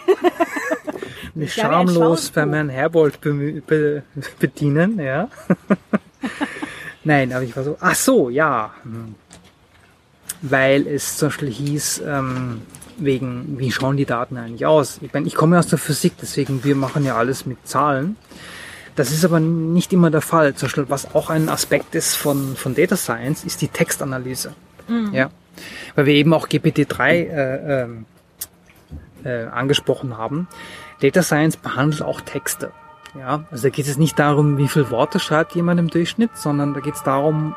Mich 1.36 1.54
schamlos 1.54 2.30
bei 2.30 2.50
Herrn 2.50 2.70
Herbold 2.70 3.20
be 3.20 3.62
be 3.66 4.04
bedienen, 4.40 5.00
ja. 5.00 5.30
Nein, 7.04 7.34
aber 7.34 7.44
ich 7.44 7.56
war 7.56 7.64
so, 7.64 7.78
ach 7.80 7.96
so, 7.96 8.30
ja. 8.30 8.74
Weil 10.42 10.88
es 10.88 11.18
zum 11.18 11.28
Beispiel 11.28 11.52
hieß, 11.52 12.04
ähm, 12.08 12.62
wegen, 12.98 13.60
wie 13.60 13.72
schauen 13.72 13.98
die 13.98 14.06
Daten 14.06 14.38
eigentlich 14.38 14.66
aus? 14.66 15.00
Ich 15.02 15.14
meine, 15.14 15.28
ich 15.28 15.36
komme 15.36 15.60
aus 15.60 15.68
der 15.68 15.78
Physik, 15.78 16.14
deswegen 16.22 16.64
wir 16.64 16.76
machen 16.76 17.04
ja 17.04 17.18
alles 17.18 17.46
mit 17.46 17.68
Zahlen. 17.68 18.16
Das 18.96 19.12
ist 19.12 19.26
aber 19.26 19.42
nicht 19.42 19.92
immer 19.92 20.10
der 20.10 20.22
Fall. 20.22 20.56
Zum 20.56 20.68
Beispiel, 20.68 20.86
was 20.88 21.14
auch 21.14 21.30
ein 21.30 21.50
Aspekt 21.50 21.96
ist 21.96 22.16
von, 22.16 22.56
von 22.56 22.76
Data 22.76 22.96
Science, 22.96 23.44
ist 23.44 23.62
die 23.62 23.68
Textanalyse. 23.68 24.54
Mhm. 24.88 25.14
Ja. 25.14 25.30
Weil 25.96 26.06
wir 26.06 26.14
eben 26.14 26.34
auch 26.34 26.48
GPT-3 26.48 27.10
äh, 27.10 27.84
äh, 27.84 27.88
äh, 29.26 29.48
angesprochen 29.48 30.18
haben. 30.18 30.48
Data 31.02 31.22
Science 31.22 31.58
behandelt 31.58 32.02
auch 32.02 32.22
Texte. 32.22 32.72
Ja, 33.18 33.46
also 33.50 33.64
da 33.64 33.70
geht 33.70 33.88
es 33.88 33.98
nicht 33.98 34.20
darum, 34.20 34.58
wie 34.58 34.68
viele 34.68 34.92
Worte 34.92 35.20
schreibt 35.20 35.56
jemand 35.56 35.80
im 35.80 35.90
Durchschnitt, 35.90 36.32
sondern 36.36 36.74
da 36.74 36.82
geht 36.82 36.96
es 36.96 37.04
darum, 37.04 37.56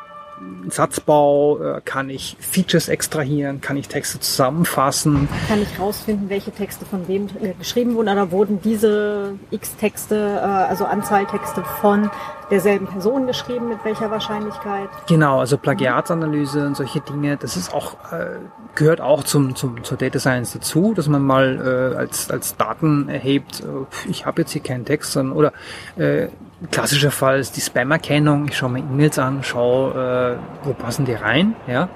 Satzbau, 0.69 1.59
äh, 1.59 1.81
kann 1.83 2.09
ich 2.09 2.37
Features 2.39 2.87
extrahieren, 2.87 3.59
kann 3.61 3.75
ich 3.77 3.87
Texte 3.87 4.19
zusammenfassen. 4.19 5.27
Kann 5.47 5.61
ich 5.61 5.79
rausfinden, 5.79 6.29
welche 6.29 6.51
Texte 6.51 6.85
von 6.85 7.07
wem 7.07 7.27
äh, 7.41 7.53
geschrieben 7.53 7.95
wurden 7.95 8.09
oder 8.09 8.31
wurden 8.31 8.61
diese 8.61 9.33
X-Texte, 9.51 10.15
äh, 10.15 10.45
also 10.45 10.85
Anzahl 10.85 11.25
Texte 11.25 11.63
von 11.81 12.09
derselben 12.49 12.87
Person 12.87 13.27
geschrieben, 13.27 13.69
mit 13.69 13.83
welcher 13.83 14.11
Wahrscheinlichkeit? 14.11 14.89
Genau, 15.07 15.39
also 15.39 15.57
Plagiatsanalyse 15.57 16.65
und 16.65 16.75
solche 16.75 17.01
Dinge, 17.01 17.37
das 17.37 17.55
ist 17.55 17.73
auch, 17.73 17.95
äh, 18.11 18.39
gehört 18.75 19.01
auch 19.01 19.23
zum, 19.23 19.55
zum, 19.55 19.83
zur 19.83 19.97
Data 19.97 20.19
Science 20.19 20.53
dazu, 20.53 20.93
dass 20.93 21.07
man 21.07 21.21
mal 21.21 21.93
äh, 21.93 21.97
als, 21.97 22.29
als 22.29 22.57
Daten 22.57 23.09
erhebt, 23.09 23.61
äh, 23.61 24.09
ich 24.09 24.25
habe 24.25 24.41
jetzt 24.41 24.51
hier 24.51 24.63
keinen 24.63 24.85
Text, 24.85 25.11
sondern, 25.11 25.37
oder 25.37 25.53
äh, 25.97 26.27
klassischer 26.71 27.11
Fall 27.11 27.39
ist 27.39 27.55
die 27.55 27.61
Spam-Erkennung. 27.61 28.47
Ich 28.49 28.57
schaue 28.57 28.71
mir 28.71 28.79
E-Mails 28.79 29.19
an, 29.19 29.43
schaue, 29.43 30.39
äh, 30.63 30.67
wo 30.67 30.73
passen 30.73 31.05
die 31.05 31.13
rein, 31.13 31.55
ja. 31.67 31.89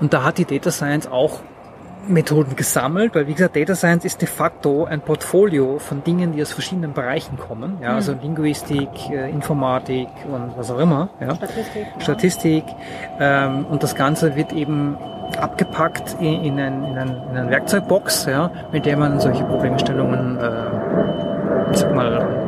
Und 0.00 0.14
da 0.14 0.24
hat 0.24 0.38
die 0.38 0.44
Data 0.44 0.70
Science 0.70 1.06
auch 1.06 1.40
Methoden 2.10 2.56
gesammelt, 2.56 3.14
weil 3.14 3.26
wie 3.26 3.34
gesagt, 3.34 3.56
Data 3.56 3.74
Science 3.74 4.04
ist 4.04 4.20
de 4.20 4.28
facto 4.28 4.84
ein 4.84 5.00
Portfolio 5.00 5.78
von 5.78 6.02
Dingen, 6.04 6.32
die 6.32 6.42
aus 6.42 6.52
verschiedenen 6.52 6.92
Bereichen 6.92 7.38
kommen, 7.38 7.78
ja, 7.80 7.94
also 7.94 8.12
mhm. 8.12 8.20
Linguistik, 8.22 8.88
äh, 9.10 9.30
Informatik 9.30 10.08
und 10.30 10.56
was 10.56 10.70
auch 10.70 10.78
immer, 10.78 11.08
ja. 11.20 11.34
Statistik. 11.34 11.86
Statistik. 11.98 12.64
Ähm, 13.18 13.66
und 13.66 13.82
das 13.82 13.94
Ganze 13.94 14.36
wird 14.36 14.52
eben 14.52 14.96
abgepackt 15.38 16.16
in, 16.20 16.42
in, 16.44 16.60
ein, 16.60 16.84
in, 16.84 16.98
ein, 16.98 17.08
in 17.30 17.36
eine 17.36 17.50
Werkzeugbox, 17.50 18.26
ja, 18.26 18.50
mit 18.72 18.86
der 18.86 18.96
man 18.96 19.20
solche 19.20 19.44
Problemstellungen, 19.44 20.38
äh, 20.38 21.72
ich 21.72 21.78
sag 21.78 21.94
mal. 21.94 22.39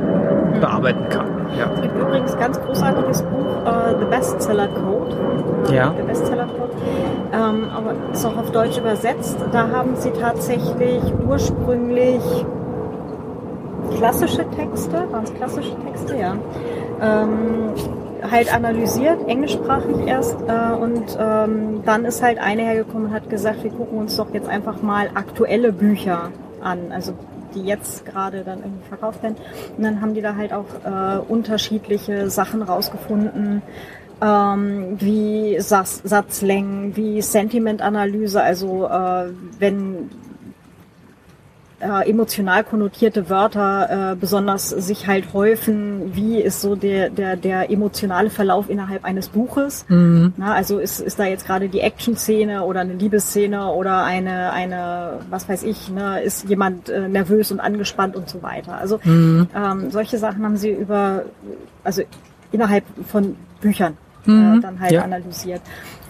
Bearbeiten 0.63 1.09
kann. 1.11 1.27
Ja. 1.59 1.71
Es 1.75 1.83
gibt 1.83 1.99
übrigens 1.99 2.39
ganz 2.39 2.59
großartiges 2.61 3.23
Buch, 3.23 3.67
uh, 3.67 3.99
The 3.99 4.05
Bestseller 4.07 4.69
Code. 4.69 5.17
Ja. 5.75 5.91
Der 5.91 6.05
Bestseller 6.05 6.47
Code. 6.47 6.73
Ähm, 7.33 7.69
aber 7.77 7.95
ist 8.13 8.25
auch 8.25 8.37
auf 8.37 8.51
Deutsch 8.53 8.79
übersetzt. 8.79 9.37
Da 9.51 9.69
haben 9.71 9.97
sie 9.97 10.11
tatsächlich 10.13 11.03
ursprünglich 11.27 12.23
klassische 13.97 14.49
Texte, 14.51 15.05
waren 15.11 15.25
es 15.25 15.35
klassische 15.35 15.75
Texte, 15.85 16.17
ja. 16.17 16.37
Ähm, 17.03 17.75
halt 18.31 18.55
analysiert, 18.55 19.19
englischsprachig 19.27 20.07
erst, 20.07 20.37
äh, 20.43 20.75
und 20.81 21.19
ähm, 21.19 21.83
dann 21.85 22.05
ist 22.05 22.23
halt 22.23 22.39
eine 22.39 22.63
hergekommen 22.63 23.09
und 23.09 23.13
hat 23.13 23.29
gesagt, 23.29 23.65
wir 23.65 23.73
gucken 23.73 23.99
uns 23.99 24.17
doch 24.17 24.33
jetzt 24.33 24.49
einfach 24.49 24.81
mal 24.81 25.09
aktuelle 25.15 25.73
Bücher 25.73 26.31
an, 26.63 26.93
also 26.93 27.15
die 27.55 27.63
jetzt 27.63 28.05
gerade 28.07 28.45
dann 28.45 28.61
irgendwie 28.61 28.89
verkauft 28.89 29.23
werden. 29.23 29.37
Und 29.77 29.83
dann 29.83 30.01
haben 30.01 30.15
die 30.15 30.21
da 30.21 30.37
halt 30.37 30.53
auch 30.53 30.67
äh, 30.85 31.19
unterschiedliche 31.19 32.31
Sachen 32.31 32.63
rausgefunden, 32.63 33.63
ähm, 34.23 34.97
wie 35.01 35.61
Satz, 35.61 36.01
Satzlängen, 36.05 36.97
wie 36.97 37.21
Sentimentanalyse, 37.23 38.43
also 38.43 38.87
äh, 38.87 39.31
wenn 39.59 40.11
äh, 41.83 42.09
emotional 42.09 42.65
konnotierte 42.65 43.29
Wörter 43.29 44.13
äh, 44.13 44.17
besonders 44.17 44.69
sich 44.71 45.07
halt 45.07 45.33
häufen, 45.33 46.15
wie 46.15 46.39
ist 46.41 46.61
so 46.61 46.77
der, 46.77 47.11
der, 47.11 47.37
der 47.37 47.71
emotionale 47.71 48.31
Verlauf 48.31 48.71
innerhalb 48.71 49.05
eines 49.05 49.29
Buches. 49.29 49.85
Mhm. 49.89 50.33
Na, 50.37 50.55
also 50.55 50.79
ist, 50.79 51.01
ist 51.01 51.19
da 51.19 51.25
jetzt 51.25 51.47
gerade 51.47 51.69
die 51.69 51.81
Action-Szene 51.81 52.65
oder 52.65 52.81
eine 52.81 52.95
Liebesszene 52.95 53.73
oder 53.73 54.05
eine, 54.05 54.53
eine, 54.53 55.21
was 55.29 55.49
weiß 55.49 55.65
ich, 55.65 55.91
ne, 55.91 56.21
ist 56.23 56.49
jemand 56.49 56.89
äh, 56.89 57.09
nervös 57.09 57.51
und 57.51 57.61
angespannt 57.61 58.17
und 58.17 58.29
so 58.29 58.43
weiter. 58.43 58.79
Also 58.79 59.01
mhm. 59.03 59.49
ähm, 59.55 59.91
solche 59.91 60.19
Sachen 60.19 60.45
haben 60.45 60.57
sie 60.57 60.71
über, 60.71 61.25
also 61.83 62.03
innerhalb 62.53 62.85
von 63.09 63.37
Büchern 63.61 63.97
äh, 64.27 64.31
mhm. 64.31 64.61
dann 64.61 64.81
halt 64.81 64.93
ja. 64.93 65.03
analysiert. 65.03 65.63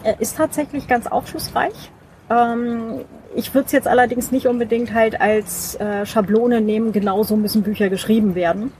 Äh, 0.03 0.15
ist 0.19 0.37
tatsächlich 0.37 0.87
ganz 0.87 1.07
aufschlussreich. 1.07 1.91
Ähm, 2.33 3.01
ich 3.35 3.53
würde 3.53 3.65
es 3.65 3.71
jetzt 3.71 3.87
allerdings 3.87 4.31
nicht 4.31 4.47
unbedingt 4.47 4.93
halt 4.93 5.19
als 5.19 5.75
äh, 5.75 6.05
Schablone 6.05 6.61
nehmen, 6.61 6.91
genauso 6.91 7.35
müssen 7.35 7.63
Bücher 7.63 7.89
geschrieben 7.89 8.35
werden. 8.35 8.71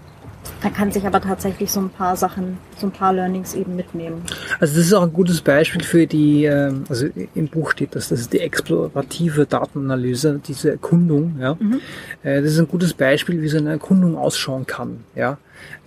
Da 0.62 0.70
kann 0.70 0.91
sich 0.91 1.06
aber 1.06 1.22
tatsächlich 1.22 1.72
so 1.72 1.80
ein 1.82 1.89
paar 1.89 2.16
Sachen, 2.16 2.58
so 2.78 2.88
ein 2.88 2.91
paar 2.91 3.14
Learnings 3.14 3.54
eben 3.54 3.76
mitnehmen. 3.76 4.24
Also 4.60 4.76
das 4.76 4.88
ist 4.88 4.93
auch 4.93 5.04
ein 5.04 5.14
gutes 5.14 5.41
Beispiel 5.41 5.84
für 5.84 6.08
die, 6.08 6.45
ähm, 6.45 6.84
also 6.89 7.08
im 7.36 7.47
Buch 7.47 7.72
steht 7.72 7.95
das, 7.95 8.10
das 8.10 8.22
ist 8.22 8.34
die 8.34 8.39
explorative 8.39 9.45
Datenanalyse, 9.45 10.39
diese 10.45 10.72
Erkundung, 10.72 11.38
ja. 11.39 11.56
Mhm. 11.60 11.80
Äh, 12.24 12.41
das 12.41 12.54
ist 12.54 12.60
ein 12.60 12.68
gutes 12.68 12.93
Beispiel, 12.93 13.41
wie 13.41 13.47
so 13.47 13.58
eine 13.58 13.72
Erkundung 13.72 14.18
ausschauen 14.18 14.66
kann, 14.66 15.04
ja. 15.16 15.38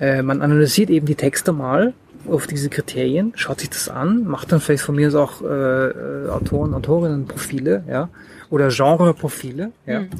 Äh, 0.00 0.22
man 0.22 0.42
analysiert 0.42 0.90
eben 0.90 1.06
die 1.06 1.14
Texte 1.14 1.52
mal 1.52 1.94
auf 2.28 2.46
diese 2.46 2.68
Kriterien, 2.68 3.32
schaut 3.36 3.60
sich 3.60 3.70
das 3.70 3.88
an, 3.88 4.24
macht 4.24 4.52
dann 4.52 4.60
vielleicht 4.60 4.82
von 4.82 4.94
mir 4.94 5.08
aus 5.08 5.14
auch 5.14 5.42
äh, 5.42 5.46
äh 5.46 6.28
Autoren, 6.28 6.74
Autorinnenprofile, 6.74 7.84
ja, 7.88 8.08
oder 8.50 8.68
Genreprofile, 8.68 9.72
ja. 9.86 10.00
Mhm. 10.00 10.10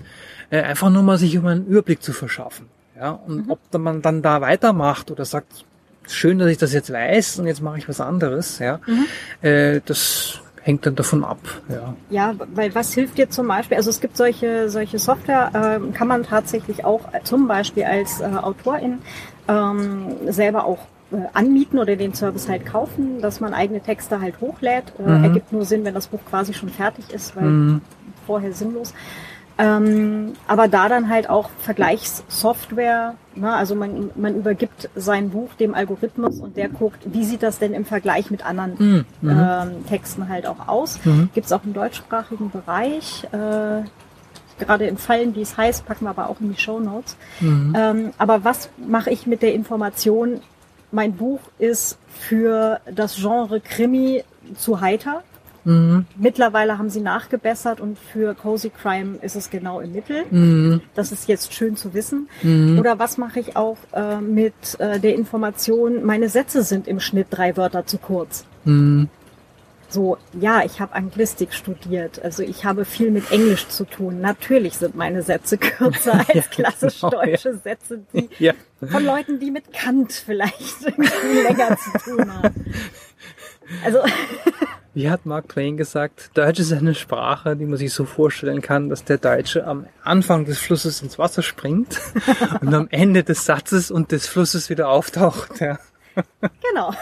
Äh, 0.48 0.62
einfach 0.62 0.90
nur 0.90 1.02
mal 1.02 1.18
sich 1.18 1.36
um 1.36 1.46
einen 1.46 1.66
Überblick 1.66 2.02
zu 2.02 2.12
verschaffen. 2.12 2.66
Ja, 2.96 3.10
und 3.10 3.46
mhm. 3.46 3.50
ob 3.50 3.58
man 3.78 4.00
dann 4.00 4.22
da 4.22 4.40
weitermacht 4.40 5.10
oder 5.10 5.24
sagt, 5.24 5.64
schön, 6.06 6.38
dass 6.38 6.48
ich 6.48 6.58
das 6.58 6.72
jetzt 6.72 6.92
weiß 6.92 7.40
und 7.40 7.46
jetzt 7.46 7.60
mache 7.60 7.78
ich 7.78 7.88
was 7.88 8.00
anderes, 8.00 8.58
ja, 8.58 8.80
mhm. 8.86 9.06
äh, 9.46 9.80
das 9.84 10.40
hängt 10.62 10.84
dann 10.84 10.96
davon 10.96 11.24
ab. 11.24 11.38
Ja. 11.68 11.94
ja, 12.10 12.34
weil 12.54 12.74
was 12.74 12.92
hilft 12.92 13.18
dir 13.18 13.30
zum 13.30 13.46
Beispiel? 13.46 13.76
Also 13.76 13.90
es 13.90 14.00
gibt 14.00 14.16
solche 14.16 14.68
solche 14.68 14.98
Software, 14.98 15.50
äh, 15.54 15.92
kann 15.92 16.08
man 16.08 16.24
tatsächlich 16.24 16.84
auch 16.84 17.02
zum 17.22 17.46
Beispiel 17.46 17.84
als 17.84 18.20
äh, 18.20 18.24
Autorin 18.24 18.98
ähm, 19.46 20.16
selber 20.26 20.64
auch 20.64 20.78
äh, 20.78 20.95
anmieten 21.32 21.78
oder 21.78 21.96
den 21.96 22.14
Service 22.14 22.48
halt 22.48 22.66
kaufen, 22.66 23.20
dass 23.20 23.40
man 23.40 23.54
eigene 23.54 23.80
Texte 23.80 24.20
halt 24.20 24.40
hochlädt. 24.40 24.92
Äh, 24.98 25.02
mhm. 25.02 25.24
Ergibt 25.24 25.52
nur 25.52 25.64
Sinn, 25.64 25.84
wenn 25.84 25.94
das 25.94 26.08
Buch 26.08 26.20
quasi 26.28 26.52
schon 26.52 26.68
fertig 26.68 27.10
ist, 27.10 27.36
weil 27.36 27.44
mhm. 27.44 27.80
vorher 28.26 28.52
sinnlos. 28.52 28.92
Ähm, 29.58 30.34
aber 30.46 30.68
da 30.68 30.88
dann 30.88 31.08
halt 31.08 31.30
auch 31.30 31.48
Vergleichssoftware, 31.60 33.14
ne? 33.34 33.54
also 33.54 33.74
man, 33.74 34.10
man 34.14 34.34
übergibt 34.34 34.90
sein 34.94 35.30
Buch 35.30 35.54
dem 35.54 35.74
Algorithmus 35.74 36.40
und 36.40 36.58
der 36.58 36.68
guckt, 36.68 36.98
wie 37.06 37.24
sieht 37.24 37.42
das 37.42 37.58
denn 37.58 37.72
im 37.72 37.86
Vergleich 37.86 38.30
mit 38.30 38.44
anderen 38.44 38.74
mhm. 38.78 39.04
mhm. 39.22 39.30
ähm, 39.30 39.86
Texten 39.88 40.28
halt 40.28 40.46
auch 40.46 40.68
aus. 40.68 40.98
Mhm. 41.04 41.30
Gibt 41.32 41.46
es 41.46 41.52
auch 41.52 41.64
im 41.64 41.72
deutschsprachigen 41.72 42.50
Bereich. 42.50 43.24
Äh, 43.32 43.84
gerade 44.58 44.86
in 44.86 44.98
Fallen, 44.98 45.34
wie 45.34 45.42
es 45.42 45.56
heißt, 45.56 45.86
packen 45.86 46.04
wir 46.04 46.10
aber 46.10 46.28
auch 46.28 46.40
in 46.40 46.52
die 46.52 46.60
Show 46.60 46.78
Notes. 46.78 47.16
Mhm. 47.40 47.74
Ähm, 47.78 48.10
aber 48.18 48.44
was 48.44 48.68
mache 48.76 49.10
ich 49.10 49.26
mit 49.26 49.40
der 49.40 49.54
Information? 49.54 50.40
Mein 50.92 51.14
Buch 51.14 51.40
ist 51.58 51.98
für 52.08 52.80
das 52.90 53.16
Genre 53.16 53.60
Krimi 53.60 54.24
zu 54.56 54.80
heiter. 54.80 55.22
Mhm. 55.64 56.06
Mittlerweile 56.16 56.78
haben 56.78 56.90
sie 56.90 57.00
nachgebessert 57.00 57.80
und 57.80 57.98
für 57.98 58.34
Cozy 58.34 58.70
Crime 58.70 59.18
ist 59.20 59.34
es 59.34 59.50
genau 59.50 59.80
im 59.80 59.92
Mittel. 59.92 60.24
Mhm. 60.30 60.80
Das 60.94 61.10
ist 61.10 61.28
jetzt 61.28 61.52
schön 61.52 61.76
zu 61.76 61.92
wissen. 61.92 62.28
Mhm. 62.42 62.78
Oder 62.78 63.00
was 63.00 63.18
mache 63.18 63.40
ich 63.40 63.56
auch 63.56 63.76
äh, 63.92 64.20
mit 64.20 64.54
äh, 64.78 65.00
der 65.00 65.16
Information, 65.16 66.04
meine 66.04 66.28
Sätze 66.28 66.62
sind 66.62 66.86
im 66.86 67.00
Schnitt 67.00 67.26
drei 67.30 67.56
Wörter 67.56 67.84
zu 67.84 67.98
kurz. 67.98 68.44
Mhm. 68.64 69.08
So, 69.96 70.18
ja, 70.38 70.62
ich 70.62 70.78
habe 70.78 70.92
Anglistik 70.92 71.54
studiert, 71.54 72.22
also 72.22 72.42
ich 72.42 72.66
habe 72.66 72.84
viel 72.84 73.10
mit 73.10 73.32
Englisch 73.32 73.66
zu 73.68 73.86
tun. 73.86 74.20
Natürlich 74.20 74.74
sind 74.74 74.94
meine 74.94 75.22
Sätze 75.22 75.56
kürzer 75.58 76.12
als 76.18 76.34
ja, 76.34 76.42
klassisch 76.42 77.00
genau, 77.00 77.12
deutsche 77.12 77.48
ja. 77.48 77.56
Sätze, 77.56 78.02
die 78.12 78.28
ja. 78.38 78.52
von 78.86 79.02
Leuten, 79.02 79.40
die 79.40 79.50
mit 79.50 79.72
Kant 79.72 80.12
vielleicht 80.12 80.82
länger 81.42 81.78
zu 81.78 82.10
tun 82.10 82.30
haben. 82.30 82.74
Also 83.86 84.00
Wie 84.92 85.08
hat 85.08 85.24
Mark 85.24 85.48
Twain 85.48 85.78
gesagt, 85.78 86.30
Deutsch 86.34 86.60
ist 86.60 86.74
eine 86.74 86.94
Sprache, 86.94 87.56
die 87.56 87.64
man 87.64 87.78
sich 87.78 87.94
so 87.94 88.04
vorstellen 88.04 88.60
kann, 88.60 88.90
dass 88.90 89.02
der 89.02 89.16
Deutsche 89.16 89.66
am 89.66 89.86
Anfang 90.04 90.44
des 90.44 90.58
Flusses 90.58 91.00
ins 91.00 91.18
Wasser 91.18 91.42
springt 91.42 91.98
und 92.60 92.74
am 92.74 92.88
Ende 92.90 93.24
des 93.24 93.46
Satzes 93.46 93.90
und 93.90 94.12
des 94.12 94.26
Flusses 94.26 94.68
wieder 94.68 94.90
auftaucht. 94.90 95.58
Ja. 95.58 95.78
Genau. 96.68 96.92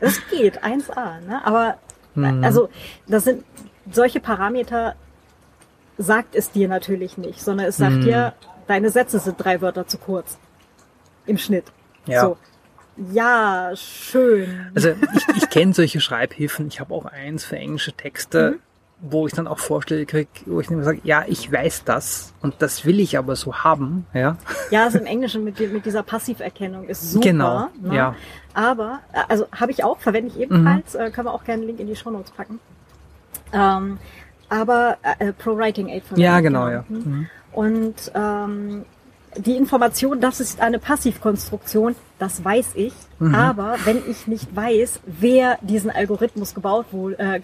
Das 0.00 0.20
geht, 0.30 0.62
1a, 0.62 1.20
ne? 1.26 1.44
Aber 1.44 1.78
mhm. 2.14 2.44
also 2.44 2.68
das 3.06 3.24
sind 3.24 3.44
solche 3.90 4.20
Parameter 4.20 4.94
sagt 5.98 6.34
es 6.34 6.50
dir 6.50 6.68
natürlich 6.68 7.18
nicht, 7.18 7.40
sondern 7.40 7.66
es 7.66 7.76
sagt 7.76 7.96
mhm. 7.96 8.02
dir, 8.02 8.34
deine 8.66 8.90
Sätze 8.90 9.18
sind 9.18 9.36
drei 9.42 9.60
Wörter 9.60 9.86
zu 9.86 9.98
kurz. 9.98 10.38
Im 11.26 11.36
Schnitt. 11.38 11.66
Ja. 12.06 12.22
So 12.22 12.38
Ja, 13.12 13.72
schön. 13.74 14.70
Also 14.74 14.90
ich, 14.90 15.36
ich 15.36 15.50
kenne 15.50 15.74
solche 15.74 16.00
Schreibhilfen. 16.00 16.68
Ich 16.68 16.80
habe 16.80 16.94
auch 16.94 17.04
eins 17.04 17.44
für 17.44 17.56
englische 17.56 17.92
Texte, 17.92 18.52
mhm. 18.52 18.60
Wo 19.02 19.26
ich 19.26 19.32
dann 19.32 19.46
auch 19.46 19.58
Vorschläge 19.58 20.06
kriege, 20.06 20.28
wo 20.46 20.60
ich 20.60 20.68
dann 20.68 20.82
sage, 20.84 21.00
ja, 21.04 21.24
ich 21.26 21.50
weiß 21.50 21.84
das 21.84 22.34
und 22.42 22.54
das 22.58 22.84
will 22.84 23.00
ich 23.00 23.16
aber 23.16 23.34
so 23.34 23.54
haben. 23.54 24.06
Ja, 24.12 24.36
ja 24.70 24.84
also 24.84 24.98
im 24.98 25.06
Englischen 25.06 25.42
mit, 25.42 25.58
mit 25.72 25.86
dieser 25.86 26.02
Passiverkennung 26.02 26.86
ist 26.86 27.12
super. 27.12 27.24
Genau, 27.24 27.68
ne? 27.80 27.94
ja. 27.94 28.14
Aber, 28.52 29.00
äh, 29.12 29.22
also 29.28 29.46
habe 29.52 29.72
ich 29.72 29.84
auch, 29.84 29.98
verwende 29.98 30.32
ich 30.34 30.40
ebenfalls, 30.40 30.94
mhm. 30.94 31.00
äh, 31.00 31.10
können 31.10 31.28
wir 31.28 31.34
auch 31.34 31.44
gerne 31.44 31.62
einen 31.62 31.68
Link 31.68 31.80
in 31.80 31.86
die 31.86 31.96
Show 31.96 32.10
Notes 32.10 32.30
packen. 32.30 32.60
Ähm, 33.52 33.98
aber 34.48 34.98
äh, 35.18 35.32
Pro 35.32 35.56
Writing 35.56 35.88
Aid 35.88 36.04
von 36.04 36.18
Ja, 36.18 36.40
genau, 36.40 36.66
genau, 36.66 36.72
ja. 36.72 36.84
Mhm. 36.88 37.28
Und 37.52 38.12
ähm, 38.14 38.84
die 39.36 39.56
Information, 39.56 40.20
das 40.20 40.40
ist 40.40 40.60
eine 40.60 40.78
Passivkonstruktion, 40.78 41.94
das 42.18 42.44
weiß 42.44 42.72
ich. 42.74 42.92
Mhm. 43.18 43.34
Aber 43.34 43.76
wenn 43.84 44.02
ich 44.08 44.26
nicht 44.26 44.54
weiß, 44.54 45.00
wer 45.06 45.58
diesen 45.62 45.90
Algorithmus 45.90 46.54
gebaut, 46.54 46.86
wohl, 46.90 47.14
äh, 47.18 47.40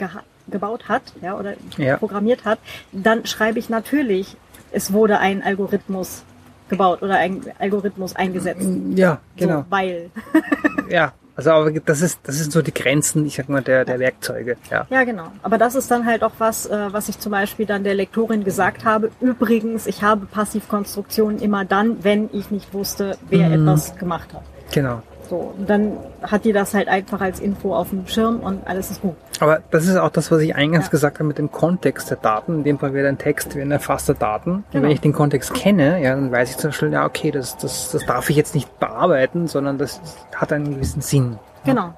gebaut 0.48 0.89
hat 0.89 1.02
ja, 1.23 1.39
oder 1.39 1.55
ja. 1.77 1.97
programmiert 1.97 2.44
hat, 2.44 2.59
dann 2.93 3.27
schreibe 3.27 3.59
ich 3.59 3.68
natürlich, 3.68 4.36
es 4.73 4.93
wurde 4.93 5.18
ein 5.18 5.43
Algorithmus 5.43 6.24
gebaut 6.68 7.02
oder 7.02 7.16
ein 7.16 7.43
Algorithmus 7.59 8.16
eingesetzt. 8.16 8.68
Ja, 8.94 9.20
genau. 9.36 9.60
So, 9.60 9.64
weil. 9.70 10.10
ja, 10.90 11.12
also 11.36 11.51
aber 11.51 11.70
das 11.70 12.01
ist 12.01 12.20
das 12.23 12.36
sind 12.36 12.51
so 12.51 12.62
die 12.62 12.73
Grenzen, 12.73 13.27
ich 13.27 13.36
sag 13.36 13.48
mal, 13.48 13.62
der, 13.62 13.85
der 13.85 13.98
Werkzeuge. 13.98 14.56
Ja. 14.70 14.86
ja, 14.89 15.05
genau. 15.05 15.31
Aber 15.43 15.59
das 15.59 15.74
ist 15.74 15.90
dann 15.90 16.06
halt 16.06 16.23
auch 16.23 16.32
was, 16.39 16.66
äh, 16.66 16.93
was 16.93 17.09
ich 17.09 17.18
zum 17.18 17.32
Beispiel 17.32 17.66
dann 17.66 17.85
der 17.85 17.94
Lektorin 17.94 18.43
gesagt 18.43 18.85
habe. 18.85 19.10
Übrigens, 19.20 19.86
ich 19.86 20.02
habe 20.02 20.27
Passivkonstruktionen 20.27 21.39
immer 21.39 21.64
dann, 21.64 22.02
wenn 22.02 22.31
ich 22.32 22.51
nicht 22.51 22.73
wusste, 22.73 23.18
wer 23.28 23.48
mhm. 23.48 23.68
etwas 23.68 23.97
gemacht 23.97 24.32
hat. 24.32 24.43
Genau. 24.73 25.02
So, 25.28 25.53
und 25.57 25.69
dann 25.69 25.98
hat 26.23 26.44
die 26.44 26.53
das 26.53 26.73
halt 26.73 26.86
einfach 26.89 27.20
als 27.20 27.40
Info 27.40 27.74
auf 27.74 27.90
dem 27.90 28.07
Schirm 28.07 28.40
und 28.40 28.65
alles 28.66 28.93
ist 28.93 29.03
gut. 29.03 29.16
Aber 29.40 29.61
das 29.70 29.86
ist 29.86 29.97
auch 29.97 30.11
das, 30.11 30.31
was 30.31 30.40
ich 30.40 30.55
eingangs 30.55 30.86
ja. 30.86 30.90
gesagt 30.90 31.19
habe 31.19 31.27
mit 31.27 31.39
dem 31.39 31.51
Kontext 31.51 32.11
der 32.11 32.16
Daten. 32.16 32.55
In 32.55 32.65
dem 32.65 32.78
Fall 32.78 32.94
wäre 32.94 33.09
ein 33.09 33.19
Text 33.19 33.57
wie 33.57 33.61
ein 33.61 33.73
erfasster 33.73 34.15
Daten. 34.15 34.44
Genau. 34.51 34.57
Und 34.57 34.73
wenn 34.73 34.82
genau. 34.82 34.94
ich 34.94 35.01
den 35.01 35.12
Kontext 35.12 35.53
kenne, 35.55 36.01
ja, 36.03 36.15
dann 36.15 36.31
weiß 36.31 36.51
ich 36.51 36.57
zum 36.59 36.70
Beispiel, 36.70 36.93
ja, 36.93 37.05
okay, 37.05 37.32
das, 37.32 37.57
das, 37.57 37.90
das 37.90 38.07
darf 38.07 38.31
ich 38.31 38.36
jetzt 38.36 38.55
nicht 38.55 38.78
bearbeiten, 38.78 39.48
sondern 39.48 39.78
das 39.78 40.01
hat 40.35 40.53
einen 40.53 40.74
gewissen 40.74 41.03
Sinn. 41.03 41.39
Genau. 41.65 41.93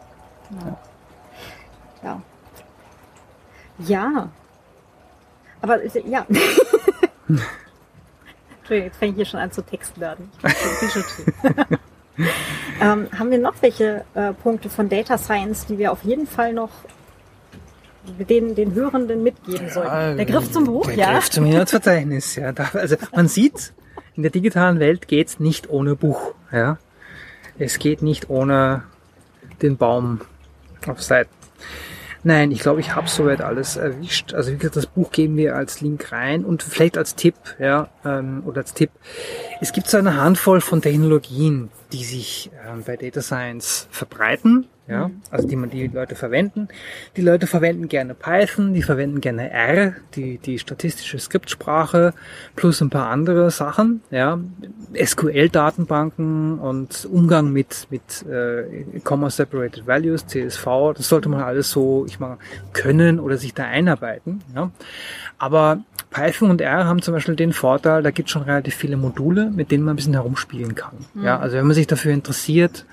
Ja. 0.50 0.78
Ja. 2.02 2.22
ja. 3.86 4.28
Aber 5.60 5.84
ja. 5.84 6.26
Entschuldigung, 8.58 8.86
jetzt 8.86 8.98
fange 8.98 9.10
ich 9.10 9.16
hier 9.16 9.24
schon 9.26 9.40
an 9.40 9.50
zu 9.52 9.62
texten 9.62 10.00
werden. 10.00 10.30
Ich 10.42 10.80
bin 10.80 10.90
schon 10.90 11.78
ähm, 12.80 13.08
haben 13.16 13.30
wir 13.30 13.38
noch 13.38 13.54
welche 13.60 14.04
äh, 14.14 14.32
Punkte 14.32 14.70
von 14.70 14.88
Data 14.88 15.18
Science, 15.18 15.66
die 15.66 15.78
wir 15.78 15.92
auf 15.92 16.04
jeden 16.04 16.26
Fall 16.26 16.52
noch 16.52 16.70
den, 18.28 18.54
den 18.54 18.74
Hörenden 18.74 19.22
mitgeben 19.22 19.68
sollten? 19.68 19.88
Ja, 19.88 20.14
der 20.14 20.24
Griff 20.24 20.50
zum 20.50 20.64
Buch, 20.64 20.86
der 20.86 20.96
ja? 20.96 21.06
Der 21.06 21.14
Griff 21.14 21.30
zum 21.30 21.46
Inhaltsverzeichnis, 21.46 22.36
ja. 22.36 22.52
Also 22.72 22.96
man 23.14 23.28
sieht, 23.28 23.72
in 24.16 24.22
der 24.22 24.32
digitalen 24.32 24.80
Welt 24.80 25.08
geht's 25.08 25.40
nicht 25.40 25.70
ohne 25.70 25.94
Buch, 25.94 26.34
ja. 26.52 26.78
Es 27.58 27.78
geht 27.78 28.02
nicht 28.02 28.30
ohne 28.30 28.84
den 29.62 29.76
Baum 29.76 30.20
auf 30.86 31.02
Seiten. 31.02 31.30
Nein, 32.24 32.50
ich 32.50 32.60
glaube, 32.60 32.80
ich 32.80 32.94
habe 32.94 33.08
soweit 33.08 33.40
alles 33.40 33.76
erwischt. 33.76 34.34
Also 34.34 34.52
wie 34.52 34.56
gesagt, 34.56 34.76
das 34.76 34.86
Buch 34.86 35.12
geben 35.12 35.36
wir 35.36 35.56
als 35.56 35.80
Link 35.80 36.10
rein 36.12 36.44
und 36.44 36.62
vielleicht 36.62 36.98
als 36.98 37.14
Tipp, 37.14 37.36
ja, 37.58 37.88
ähm, 38.04 38.42
oder 38.44 38.62
als 38.62 38.74
Tipp. 38.74 38.90
Es 39.60 39.72
gibt 39.72 39.88
so 39.88 39.98
eine 39.98 40.20
Handvoll 40.20 40.60
von 40.60 40.82
Technologien, 40.82 41.70
die 41.92 42.04
sich 42.04 42.50
ähm, 42.66 42.82
bei 42.86 42.96
Data 42.96 43.22
Science 43.22 43.88
verbreiten 43.90 44.68
ja, 44.88 45.08
mhm. 45.08 45.20
also 45.30 45.46
die 45.46 45.56
man 45.56 45.68
die 45.68 45.86
Leute 45.86 46.14
verwenden. 46.14 46.68
Die 47.16 47.20
Leute 47.20 47.46
verwenden 47.46 47.88
gerne 47.88 48.14
Python, 48.14 48.72
die 48.72 48.82
verwenden 48.82 49.20
gerne 49.20 49.50
R, 49.50 49.94
die 50.14 50.38
die 50.38 50.58
statistische 50.58 51.18
Skriptsprache 51.18 52.14
plus 52.56 52.80
ein 52.80 52.88
paar 52.88 53.10
andere 53.10 53.50
Sachen, 53.50 54.00
ja, 54.10 54.40
SQL-Datenbanken 54.94 56.58
und 56.58 57.06
Umgang 57.12 57.52
mit 57.52 57.86
mit 57.90 58.24
äh, 58.26 58.98
Comma 59.04 59.28
Separated 59.28 59.86
Values, 59.86 60.26
CSV, 60.26 60.94
das 60.96 61.08
sollte 61.08 61.28
man 61.28 61.42
alles 61.42 61.70
so, 61.70 62.06
ich 62.06 62.18
mal 62.18 62.38
können 62.72 63.20
oder 63.20 63.36
sich 63.36 63.52
da 63.52 63.64
einarbeiten, 63.64 64.42
ja. 64.54 64.70
Aber 65.38 65.82
Python 66.10 66.50
und 66.50 66.60
R 66.60 66.86
haben 66.86 67.02
zum 67.02 67.14
Beispiel 67.14 67.36
den 67.36 67.52
Vorteil, 67.52 68.02
da 68.02 68.10
gibt 68.10 68.28
es 68.28 68.32
schon 68.32 68.42
relativ 68.42 68.74
viele 68.74 68.96
Module, 68.96 69.50
mit 69.50 69.70
denen 69.70 69.84
man 69.84 69.94
ein 69.94 69.96
bisschen 69.96 70.14
herumspielen 70.14 70.74
kann. 70.74 70.94
Mhm. 71.14 71.24
Ja, 71.24 71.38
also 71.38 71.56
wenn 71.56 71.66
man 71.66 71.74
sich 71.74 71.86
dafür 71.86 72.12
interessiert, 72.12 72.86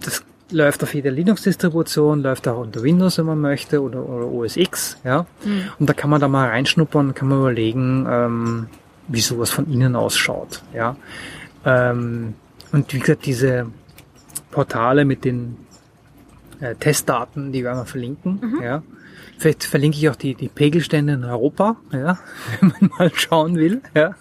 das 0.00 0.24
läuft 0.50 0.82
auf 0.82 0.94
jeder 0.94 1.10
Linux-Distribution, 1.10 2.22
läuft 2.22 2.48
auch 2.48 2.58
unter 2.58 2.82
Windows, 2.82 3.18
wenn 3.18 3.26
man 3.26 3.40
möchte, 3.40 3.80
oder, 3.80 4.04
oder 4.04 4.26
OS 4.26 4.56
X, 4.56 4.98
ja. 5.04 5.26
Mhm. 5.44 5.62
Und 5.78 5.88
da 5.88 5.92
kann 5.92 6.10
man 6.10 6.20
da 6.20 6.26
mal 6.28 6.48
reinschnuppern, 6.48 7.14
kann 7.14 7.28
man 7.28 7.38
überlegen, 7.38 8.06
ähm, 8.10 8.66
wie 9.06 9.20
sowas 9.20 9.50
von 9.50 9.72
innen 9.72 9.94
ausschaut, 9.94 10.62
ja. 10.74 10.96
Ähm, 11.64 12.34
und 12.72 12.92
wie 12.92 12.98
gesagt, 12.98 13.26
diese 13.26 13.66
Portale 14.50 15.04
mit 15.04 15.24
den 15.24 15.56
äh, 16.60 16.74
Testdaten, 16.74 17.52
die 17.52 17.62
werden 17.62 17.78
wir 17.78 17.86
verlinken, 17.86 18.40
mhm. 18.42 18.62
ja. 18.62 18.82
Vielleicht 19.40 19.64
verlinke 19.64 19.96
ich 19.96 20.06
auch 20.10 20.16
die, 20.16 20.34
die 20.34 20.48
Pegelstände 20.48 21.14
in 21.14 21.24
Europa, 21.24 21.76
ja, 21.92 22.18
wenn 22.60 22.74
man 22.78 22.90
mal 22.98 23.10
schauen 23.14 23.56
will, 23.56 23.80
ja. 23.94 24.14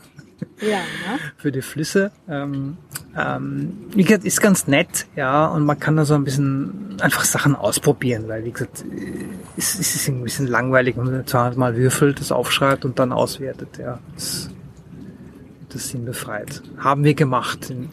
Ja, 0.62 0.78
ne? 0.78 1.20
Für 1.36 1.52
die 1.52 1.62
Flüsse. 1.62 2.12
Ähm, 2.30 2.78
ähm, 3.18 3.74
wie 3.94 4.06
gesagt, 4.06 4.24
ist 4.24 4.40
ganz 4.40 4.68
nett, 4.68 5.08
ja, 5.18 5.48
und 5.48 5.66
man 5.66 5.78
kann 5.78 5.98
da 5.98 6.06
so 6.06 6.16
ein 6.16 6.24
bisschen 6.24 6.96
einfach 7.02 7.26
Sachen 7.26 7.54
ausprobieren, 7.58 8.30
weil 8.30 8.46
wie 8.46 8.52
gesagt, 8.52 8.86
es, 9.58 9.78
es 9.78 9.96
ist 9.96 10.08
ein 10.08 10.24
bisschen 10.24 10.48
langweilig, 10.48 10.96
wenn 10.96 11.12
man 11.12 11.28
200 11.28 11.58
Mal 11.58 11.76
würfelt, 11.76 12.22
das 12.22 12.32
aufschreibt 12.32 12.86
und 12.86 12.98
dann 12.98 13.12
auswertet, 13.12 13.78
ja. 13.78 14.00
Das, 14.16 14.50
das 15.68 15.90
Sinn 15.90 16.06
befreit. 16.06 16.64
Haben 16.78 17.04
wir 17.04 17.14
gemacht 17.14 17.70
in 17.70 17.90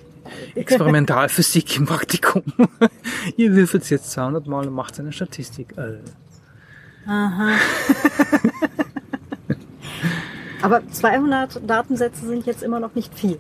Experimentalphysik 0.55 1.77
im 1.77 1.87
Praktikum. 1.87 2.45
Ihr 3.37 3.53
würfelt 3.57 3.83
es 3.83 3.91
jetzt 3.91 4.13
200 4.13 4.47
Mal 4.47 4.69
und 4.69 4.75
macht 4.75 5.01
eine 5.01 5.13
Statistik. 5.13 5.77
Äh. 5.77 5.99
Aha. 7.07 7.53
Aber 10.63 10.83
200 10.89 11.61
Datensätze 11.69 12.27
sind 12.27 12.47
jetzt 12.47 12.63
immer 12.63 12.81
noch 12.81 12.95
nicht 12.95 13.15
viel. 13.15 13.39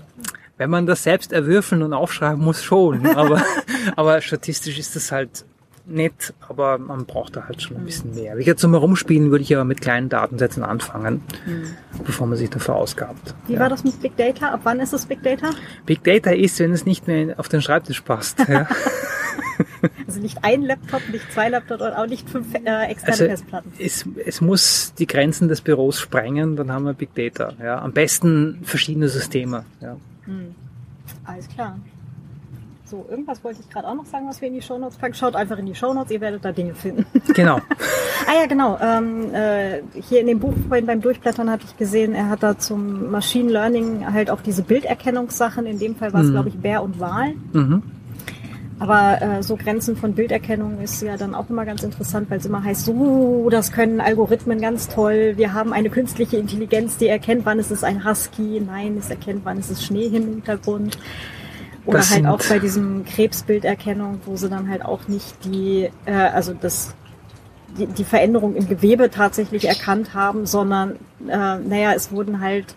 Wenn 0.58 0.70
man 0.70 0.86
das 0.86 1.02
selbst 1.02 1.32
erwürfeln 1.32 1.82
und 1.82 1.92
aufschreiben 1.92 2.42
muss, 2.42 2.62
schon. 2.62 3.06
Aber, 3.06 3.42
aber 3.96 4.20
statistisch 4.20 4.78
ist 4.78 4.94
das 4.96 5.10
halt 5.12 5.44
nett, 5.86 6.34
aber 6.48 6.78
man 6.78 7.06
braucht 7.06 7.36
da 7.36 7.46
halt 7.46 7.62
schon 7.62 7.76
ein 7.76 7.84
bisschen 7.84 8.14
mehr. 8.14 8.36
Wie 8.36 8.44
gesagt, 8.44 8.60
zum 8.60 8.72
Herumspielen 8.72 9.30
würde 9.30 9.42
ich 9.44 9.54
aber 9.54 9.64
mit 9.64 9.80
kleinen 9.80 10.08
Datensätzen 10.08 10.62
anfangen, 10.62 11.22
mhm. 11.46 11.68
bevor 12.04 12.26
man 12.26 12.36
sich 12.36 12.50
dafür 12.50 12.76
ausgabt. 12.76 13.34
Wie 13.46 13.54
ja. 13.54 13.60
war 13.60 13.68
das 13.68 13.84
mit 13.84 14.00
Big 14.00 14.16
Data? 14.16 14.50
Ab 14.50 14.60
wann 14.64 14.80
ist 14.80 14.92
es 14.92 15.06
Big 15.06 15.22
Data? 15.22 15.50
Big 15.84 16.02
Data 16.02 16.30
ist, 16.30 16.58
wenn 16.58 16.72
es 16.72 16.86
nicht 16.86 17.06
mehr 17.06 17.38
auf 17.38 17.48
den 17.48 17.62
Schreibtisch 17.62 18.00
passt. 18.00 18.38
Ja. 18.48 18.66
Also 20.06 20.20
nicht 20.20 20.38
ein 20.42 20.62
Laptop, 20.62 21.02
nicht 21.10 21.32
zwei 21.32 21.48
Laptops 21.48 21.82
und 21.82 21.92
auch 21.92 22.06
nicht 22.06 22.28
fünf 22.28 22.54
äh, 22.54 22.86
externe 22.86 23.12
also 23.12 23.24
Festplatten. 23.26 23.72
Es, 23.78 24.04
es 24.24 24.40
muss 24.40 24.92
die 24.98 25.06
Grenzen 25.06 25.48
des 25.48 25.60
Büros 25.60 25.98
sprengen, 25.98 26.56
dann 26.56 26.70
haben 26.72 26.84
wir 26.84 26.94
Big 26.94 27.14
Data. 27.14 27.52
Ja. 27.62 27.80
Am 27.80 27.92
besten 27.92 28.60
verschiedene 28.62 29.08
Systeme. 29.08 29.64
Ja. 29.80 29.96
Hm. 30.24 30.54
Alles 31.24 31.48
klar. 31.48 31.78
So, 32.88 33.04
irgendwas 33.10 33.42
wollte 33.42 33.58
ich 33.60 33.68
gerade 33.68 33.88
auch 33.88 33.96
noch 33.96 34.06
sagen, 34.06 34.28
was 34.28 34.40
wir 34.40 34.46
in 34.46 34.54
die 34.54 34.62
Shownotes 34.62 34.96
packen. 34.96 35.14
Schaut 35.14 35.34
einfach 35.34 35.58
in 35.58 35.66
die 35.66 35.74
Shownotes, 35.74 36.12
ihr 36.12 36.20
werdet 36.20 36.44
da 36.44 36.52
Dinge 36.52 36.74
finden. 36.74 37.04
Genau. 37.34 37.56
ah 37.56 38.40
ja, 38.40 38.46
genau. 38.46 38.78
Ähm, 38.80 39.34
äh, 39.34 39.82
hier 40.00 40.20
in 40.20 40.28
dem 40.28 40.38
Buch 40.38 40.54
beim 40.70 41.00
Durchblättern 41.00 41.50
hatte 41.50 41.64
ich 41.66 41.76
gesehen, 41.76 42.14
er 42.14 42.30
hat 42.30 42.42
da 42.42 42.56
zum 42.56 43.10
Machine 43.10 43.50
Learning 43.50 44.10
halt 44.10 44.30
auch 44.30 44.40
diese 44.40 44.62
Bilderkennungssachen. 44.62 45.66
In 45.66 45.78
dem 45.78 45.96
Fall 45.96 46.12
war 46.12 46.20
es, 46.20 46.28
mhm. 46.28 46.32
glaube 46.32 46.48
ich, 46.48 46.56
Bär 46.56 46.82
und 46.82 46.98
Wal. 46.98 47.34
Mhm. 47.52 47.82
Aber 48.78 49.20
äh, 49.20 49.42
so 49.42 49.56
Grenzen 49.56 49.96
von 49.96 50.14
Bilderkennung 50.14 50.80
ist 50.80 51.02
ja 51.02 51.16
dann 51.16 51.34
auch 51.34 51.50
immer 51.50 51.64
ganz 51.64 51.82
interessant, 51.82 52.30
weil 52.30 52.38
es 52.38 52.46
immer 52.46 52.62
heißt, 52.62 52.84
so, 52.84 53.48
das 53.50 53.72
können 53.72 54.00
Algorithmen 54.00 54.60
ganz 54.60 54.88
toll. 54.88 55.34
Wir 55.36 55.52
haben 55.54 55.72
eine 55.72 55.90
künstliche 55.90 56.36
Intelligenz, 56.36 56.98
die 56.98 57.08
erkennt, 57.08 57.44
wann 57.46 57.58
ist 57.58 57.70
es 57.70 57.84
ein 57.84 58.08
Husky. 58.08 58.62
Nein, 58.64 58.96
es 58.98 59.10
erkennt, 59.10 59.44
wann 59.44 59.58
ist 59.58 59.70
es 59.70 59.84
Schnee 59.84 60.06
im 60.06 60.12
Hintergrund. 60.12 60.98
Oder 61.86 61.98
das 61.98 62.10
halt 62.10 62.26
auch 62.26 62.42
bei 62.48 62.58
diesem 62.58 63.04
Krebsbilderkennung, 63.04 64.20
wo 64.26 64.36
sie 64.36 64.48
dann 64.48 64.68
halt 64.68 64.84
auch 64.84 65.08
nicht 65.08 65.44
die, 65.44 65.90
äh, 66.04 66.12
also 66.12 66.52
das 66.52 66.94
die, 67.78 67.86
die 67.86 68.04
Veränderung 68.04 68.54
im 68.56 68.68
Gewebe 68.68 69.10
tatsächlich 69.10 69.68
erkannt 69.68 70.14
haben, 70.14 70.46
sondern 70.46 70.96
äh, 71.28 71.58
naja, 71.58 71.92
es 71.94 72.10
wurden 72.10 72.40
halt 72.40 72.74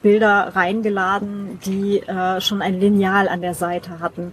Bilder 0.00 0.52
reingeladen, 0.54 1.58
die 1.64 2.00
äh, 2.00 2.40
schon 2.40 2.62
ein 2.62 2.78
Lineal 2.80 3.28
an 3.28 3.40
der 3.40 3.54
Seite 3.54 4.00
hatten 4.00 4.32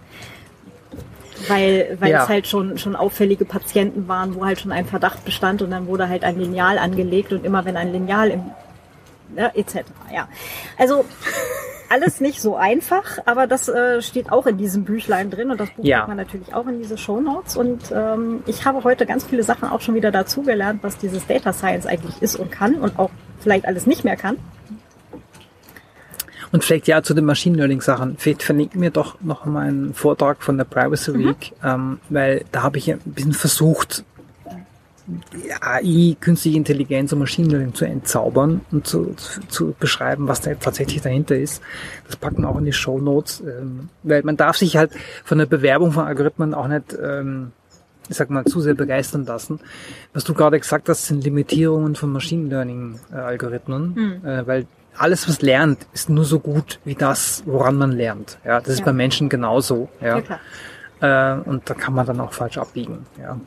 weil 1.48 1.96
weil 2.00 2.10
ja. 2.10 2.22
es 2.22 2.28
halt 2.28 2.46
schon 2.46 2.78
schon 2.78 2.96
auffällige 2.96 3.44
Patienten 3.44 4.08
waren, 4.08 4.34
wo 4.34 4.44
halt 4.44 4.60
schon 4.60 4.72
ein 4.72 4.86
Verdacht 4.86 5.24
bestand 5.24 5.62
und 5.62 5.70
dann 5.70 5.86
wurde 5.86 6.08
halt 6.08 6.24
ein 6.24 6.38
Lineal 6.38 6.78
angelegt 6.78 7.32
und 7.32 7.44
immer 7.44 7.64
wenn 7.64 7.76
ein 7.76 7.92
Lineal 7.92 8.30
im 8.30 8.50
ja, 9.36 9.50
etc. 9.54 9.84
Ja, 10.14 10.28
also 10.78 11.04
alles 11.90 12.20
nicht 12.20 12.40
so 12.40 12.56
einfach, 12.56 13.18
aber 13.26 13.46
das 13.46 13.68
äh, 13.68 14.02
steht 14.02 14.30
auch 14.32 14.46
in 14.46 14.58
diesem 14.58 14.84
Büchlein 14.84 15.30
drin 15.30 15.50
und 15.50 15.60
das 15.60 15.70
Buch 15.70 15.84
Ja. 15.84 16.06
man 16.06 16.16
natürlich 16.16 16.54
auch 16.54 16.66
in 16.66 16.78
diese 16.78 16.98
Show 16.98 17.20
Notes. 17.20 17.56
Und 17.56 17.92
ähm, 17.92 18.42
ich 18.46 18.64
habe 18.64 18.84
heute 18.84 19.06
ganz 19.06 19.24
viele 19.24 19.42
Sachen 19.42 19.68
auch 19.68 19.80
schon 19.80 19.94
wieder 19.94 20.10
dazugelernt, 20.10 20.82
was 20.82 20.98
dieses 20.98 21.26
Data 21.26 21.52
Science 21.52 21.86
eigentlich 21.86 22.20
ist 22.22 22.36
und 22.36 22.50
kann 22.50 22.76
und 22.76 22.98
auch 22.98 23.10
vielleicht 23.40 23.66
alles 23.66 23.86
nicht 23.86 24.04
mehr 24.04 24.16
kann. 24.16 24.36
Und 26.52 26.64
vielleicht 26.64 26.86
ja 26.86 27.02
zu 27.02 27.12
den 27.12 27.24
Machine 27.24 27.56
Learning 27.56 27.80
Sachen. 27.80 28.16
Vielleicht 28.18 28.42
verlinken 28.42 28.80
wir 28.80 28.90
doch 28.90 29.20
noch 29.20 29.44
mal 29.44 29.66
einen 29.68 29.94
Vortrag 29.94 30.42
von 30.42 30.56
der 30.56 30.64
Privacy 30.64 31.12
Week, 31.14 31.52
ähm, 31.64 31.98
weil 32.08 32.44
da 32.52 32.62
habe 32.62 32.78
ich 32.78 32.90
ein 32.90 33.00
bisschen 33.04 33.32
versucht, 33.32 34.04
AI, 35.60 36.16
künstliche 36.20 36.56
Intelligenz 36.56 37.12
und 37.12 37.20
Machine 37.20 37.48
Learning 37.48 37.74
zu 37.74 37.84
entzaubern 37.84 38.60
und 38.72 38.86
zu, 38.86 39.14
zu, 39.14 39.40
zu 39.48 39.74
beschreiben, 39.78 40.28
was 40.28 40.40
da 40.40 40.54
tatsächlich 40.54 41.02
dahinter 41.02 41.36
ist. 41.36 41.62
Das 42.06 42.16
packen 42.16 42.42
wir 42.42 42.48
auch 42.48 42.58
in 42.58 42.64
die 42.64 42.72
Show 42.72 42.98
Notes, 42.98 43.40
ähm, 43.40 43.88
weil 44.02 44.22
man 44.22 44.36
darf 44.36 44.56
sich 44.56 44.76
halt 44.76 44.92
von 45.24 45.38
der 45.38 45.46
Bewerbung 45.46 45.92
von 45.92 46.04
Algorithmen 46.06 46.54
auch 46.54 46.68
nicht, 46.68 46.96
ähm, 47.00 47.52
ich 48.08 48.16
sag 48.16 48.30
mal, 48.30 48.44
zu 48.44 48.60
sehr 48.60 48.74
begeistern 48.74 49.24
lassen. 49.26 49.60
Was 50.12 50.24
du 50.24 50.34
gerade 50.34 50.58
gesagt 50.58 50.88
hast, 50.88 51.06
sind 51.06 51.24
Limitierungen 51.24 51.94
von 51.96 52.10
Machine 52.12 52.48
Learning 52.48 52.98
äh, 53.12 53.16
Algorithmen, 53.16 54.24
äh, 54.24 54.46
weil 54.46 54.66
alles, 54.98 55.28
was 55.28 55.42
lernt, 55.42 55.86
ist 55.92 56.08
nur 56.08 56.24
so 56.24 56.40
gut 56.40 56.80
wie 56.84 56.94
das, 56.94 57.42
woran 57.46 57.76
man 57.76 57.92
lernt. 57.92 58.38
Ja, 58.44 58.60
das 58.60 58.70
ist 58.70 58.78
Ja. 58.80 58.86
bei 58.86 58.92
Menschen 58.92 59.28
genauso. 59.28 59.88
Ja, 60.00 60.18
Ja. 61.00 61.36
Äh, 61.36 61.40
und 61.42 61.68
da 61.68 61.74
kann 61.74 61.92
man 61.92 62.06
dann 62.06 62.18
auch 62.20 62.32
falsch 62.32 62.56
abbiegen. 62.56 63.04
Ja. 63.20 63.38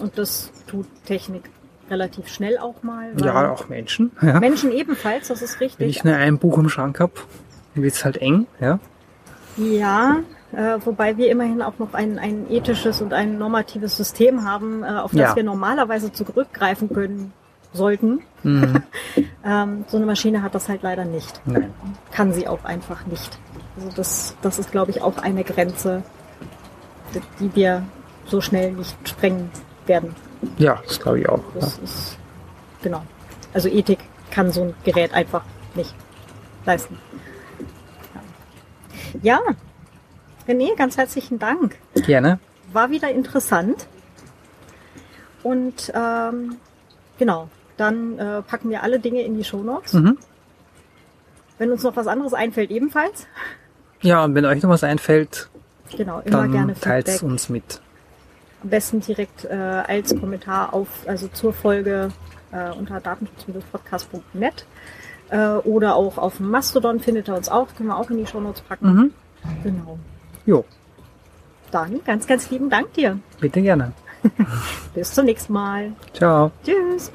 Und 0.00 0.16
das 0.18 0.50
tut 0.66 0.86
Technik 1.04 1.50
relativ 1.90 2.28
schnell 2.28 2.58
auch 2.58 2.82
mal. 2.82 3.12
ja 3.22 3.50
auch 3.52 3.68
Menschen. 3.68 4.12
Ja. 4.22 4.38
Menschen 4.40 4.70
ebenfalls, 4.72 5.28
das 5.28 5.42
ist 5.42 5.58
Wenn 5.60 5.66
richtig. 5.66 5.88
ich 5.88 6.04
nur 6.04 6.14
ein 6.14 6.38
Buch 6.38 6.56
im 6.58 6.68
Schrank 6.68 7.00
habe, 7.00 7.12
dann 7.74 7.82
wird's 7.84 8.04
halt 8.04 8.16
eng. 8.18 8.46
Ja, 8.60 8.78
Ja, 9.56 10.18
äh, 10.52 10.78
wobei 10.84 11.16
wir 11.16 11.30
immerhin 11.30 11.62
auch 11.62 11.78
noch 11.78 11.94
ein, 11.94 12.18
ein 12.18 12.50
ethisches 12.50 13.02
und 13.02 13.12
ein 13.12 13.38
normatives 13.38 13.96
System 13.96 14.44
haben, 14.44 14.84
äh, 14.84 14.86
auf 14.86 15.10
das 15.10 15.20
Ja. 15.20 15.36
wir 15.36 15.42
normalerweise 15.42 16.12
zurückgreifen 16.12 16.88
können 16.92 17.32
sollten. 17.72 18.20
Mhm. 18.42 18.82
Ähm, 19.42 19.86
so 19.88 19.96
eine 19.96 20.04
Maschine 20.04 20.42
hat 20.42 20.54
das 20.54 20.68
halt 20.68 20.82
leider 20.82 21.06
nicht. 21.06 21.40
Nein. 21.46 21.72
Kann 22.12 22.34
sie 22.34 22.46
auch 22.46 22.62
einfach 22.64 23.06
nicht. 23.06 23.38
Also 23.76 23.88
das, 23.96 24.36
das 24.42 24.58
ist, 24.58 24.70
glaube 24.70 24.90
ich, 24.90 25.00
auch 25.00 25.16
eine 25.16 25.44
Grenze, 25.44 26.02
die 27.40 27.54
wir 27.56 27.82
so 28.26 28.42
schnell 28.42 28.72
nicht 28.72 28.94
sprengen 29.08 29.50
werden. 29.90 30.14
Ja, 30.56 30.80
das 30.86 30.98
glaube 31.00 31.20
ich 31.20 31.28
auch. 31.28 31.42
Ja. 31.54 31.60
Das 31.60 31.78
ist, 31.78 32.16
genau. 32.82 33.02
Also 33.52 33.68
Ethik 33.68 33.98
kann 34.30 34.50
so 34.50 34.62
ein 34.62 34.74
Gerät 34.84 35.12
einfach 35.12 35.42
nicht 35.74 35.94
leisten. 36.64 36.96
Ja. 39.22 39.38
ja. 39.38 39.40
René, 40.48 40.74
ganz 40.76 40.96
herzlichen 40.96 41.38
Dank. 41.38 41.76
Gerne. 42.06 42.38
War 42.72 42.90
wieder 42.90 43.10
interessant. 43.10 43.86
Und 45.42 45.92
ähm, 45.94 46.56
genau, 47.18 47.48
dann 47.76 48.18
äh, 48.18 48.42
packen 48.42 48.70
wir 48.70 48.82
alle 48.82 48.98
Dinge 49.00 49.22
in 49.22 49.36
die 49.36 49.44
Shownotes. 49.44 49.92
Mhm. 49.94 50.18
Wenn 51.58 51.70
uns 51.72 51.82
noch 51.82 51.96
was 51.96 52.06
anderes 52.06 52.32
einfällt, 52.34 52.70
ebenfalls. 52.70 53.26
Ja, 54.00 54.24
und 54.24 54.34
wenn 54.34 54.44
euch 54.46 54.62
noch 54.62 54.70
was 54.70 54.82
einfällt, 54.84 55.50
Genau, 55.96 56.20
immer 56.20 56.48
gerne 56.48 56.72
dann 56.72 56.80
teilt 56.80 57.08
Feedback. 57.08 57.28
uns 57.28 57.48
mit. 57.48 57.80
Am 58.62 58.68
besten 58.68 59.00
direkt 59.00 59.44
äh, 59.44 59.54
als 59.54 60.18
Kommentar 60.18 60.74
auf, 60.74 60.88
also 61.06 61.28
zur 61.28 61.52
Folge 61.52 62.10
äh, 62.52 62.70
unter 62.72 63.00
datenschutz-podcast.net 63.00 64.66
äh, 65.30 65.46
oder 65.64 65.96
auch 65.96 66.18
auf 66.18 66.36
dem 66.38 66.50
Mastodon 66.50 67.00
findet 67.00 67.28
ihr 67.28 67.34
uns 67.36 67.48
auch, 67.48 67.68
können 67.76 67.88
wir 67.88 67.96
auch 67.96 68.10
in 68.10 68.18
die 68.18 68.26
Shownotes 68.26 68.60
packen. 68.62 68.92
Mhm. 68.94 69.14
Genau. 69.62 69.98
Jo, 70.46 70.64
Dann 71.70 72.00
ganz, 72.04 72.26
ganz 72.26 72.50
lieben 72.50 72.68
Dank 72.68 72.92
dir. 72.94 73.18
bitte 73.40 73.62
gerne. 73.62 73.92
Bis 74.94 75.12
zum 75.14 75.24
nächsten 75.24 75.52
Mal. 75.54 75.92
Ciao. 76.12 76.50
Tschüss. 76.64 77.10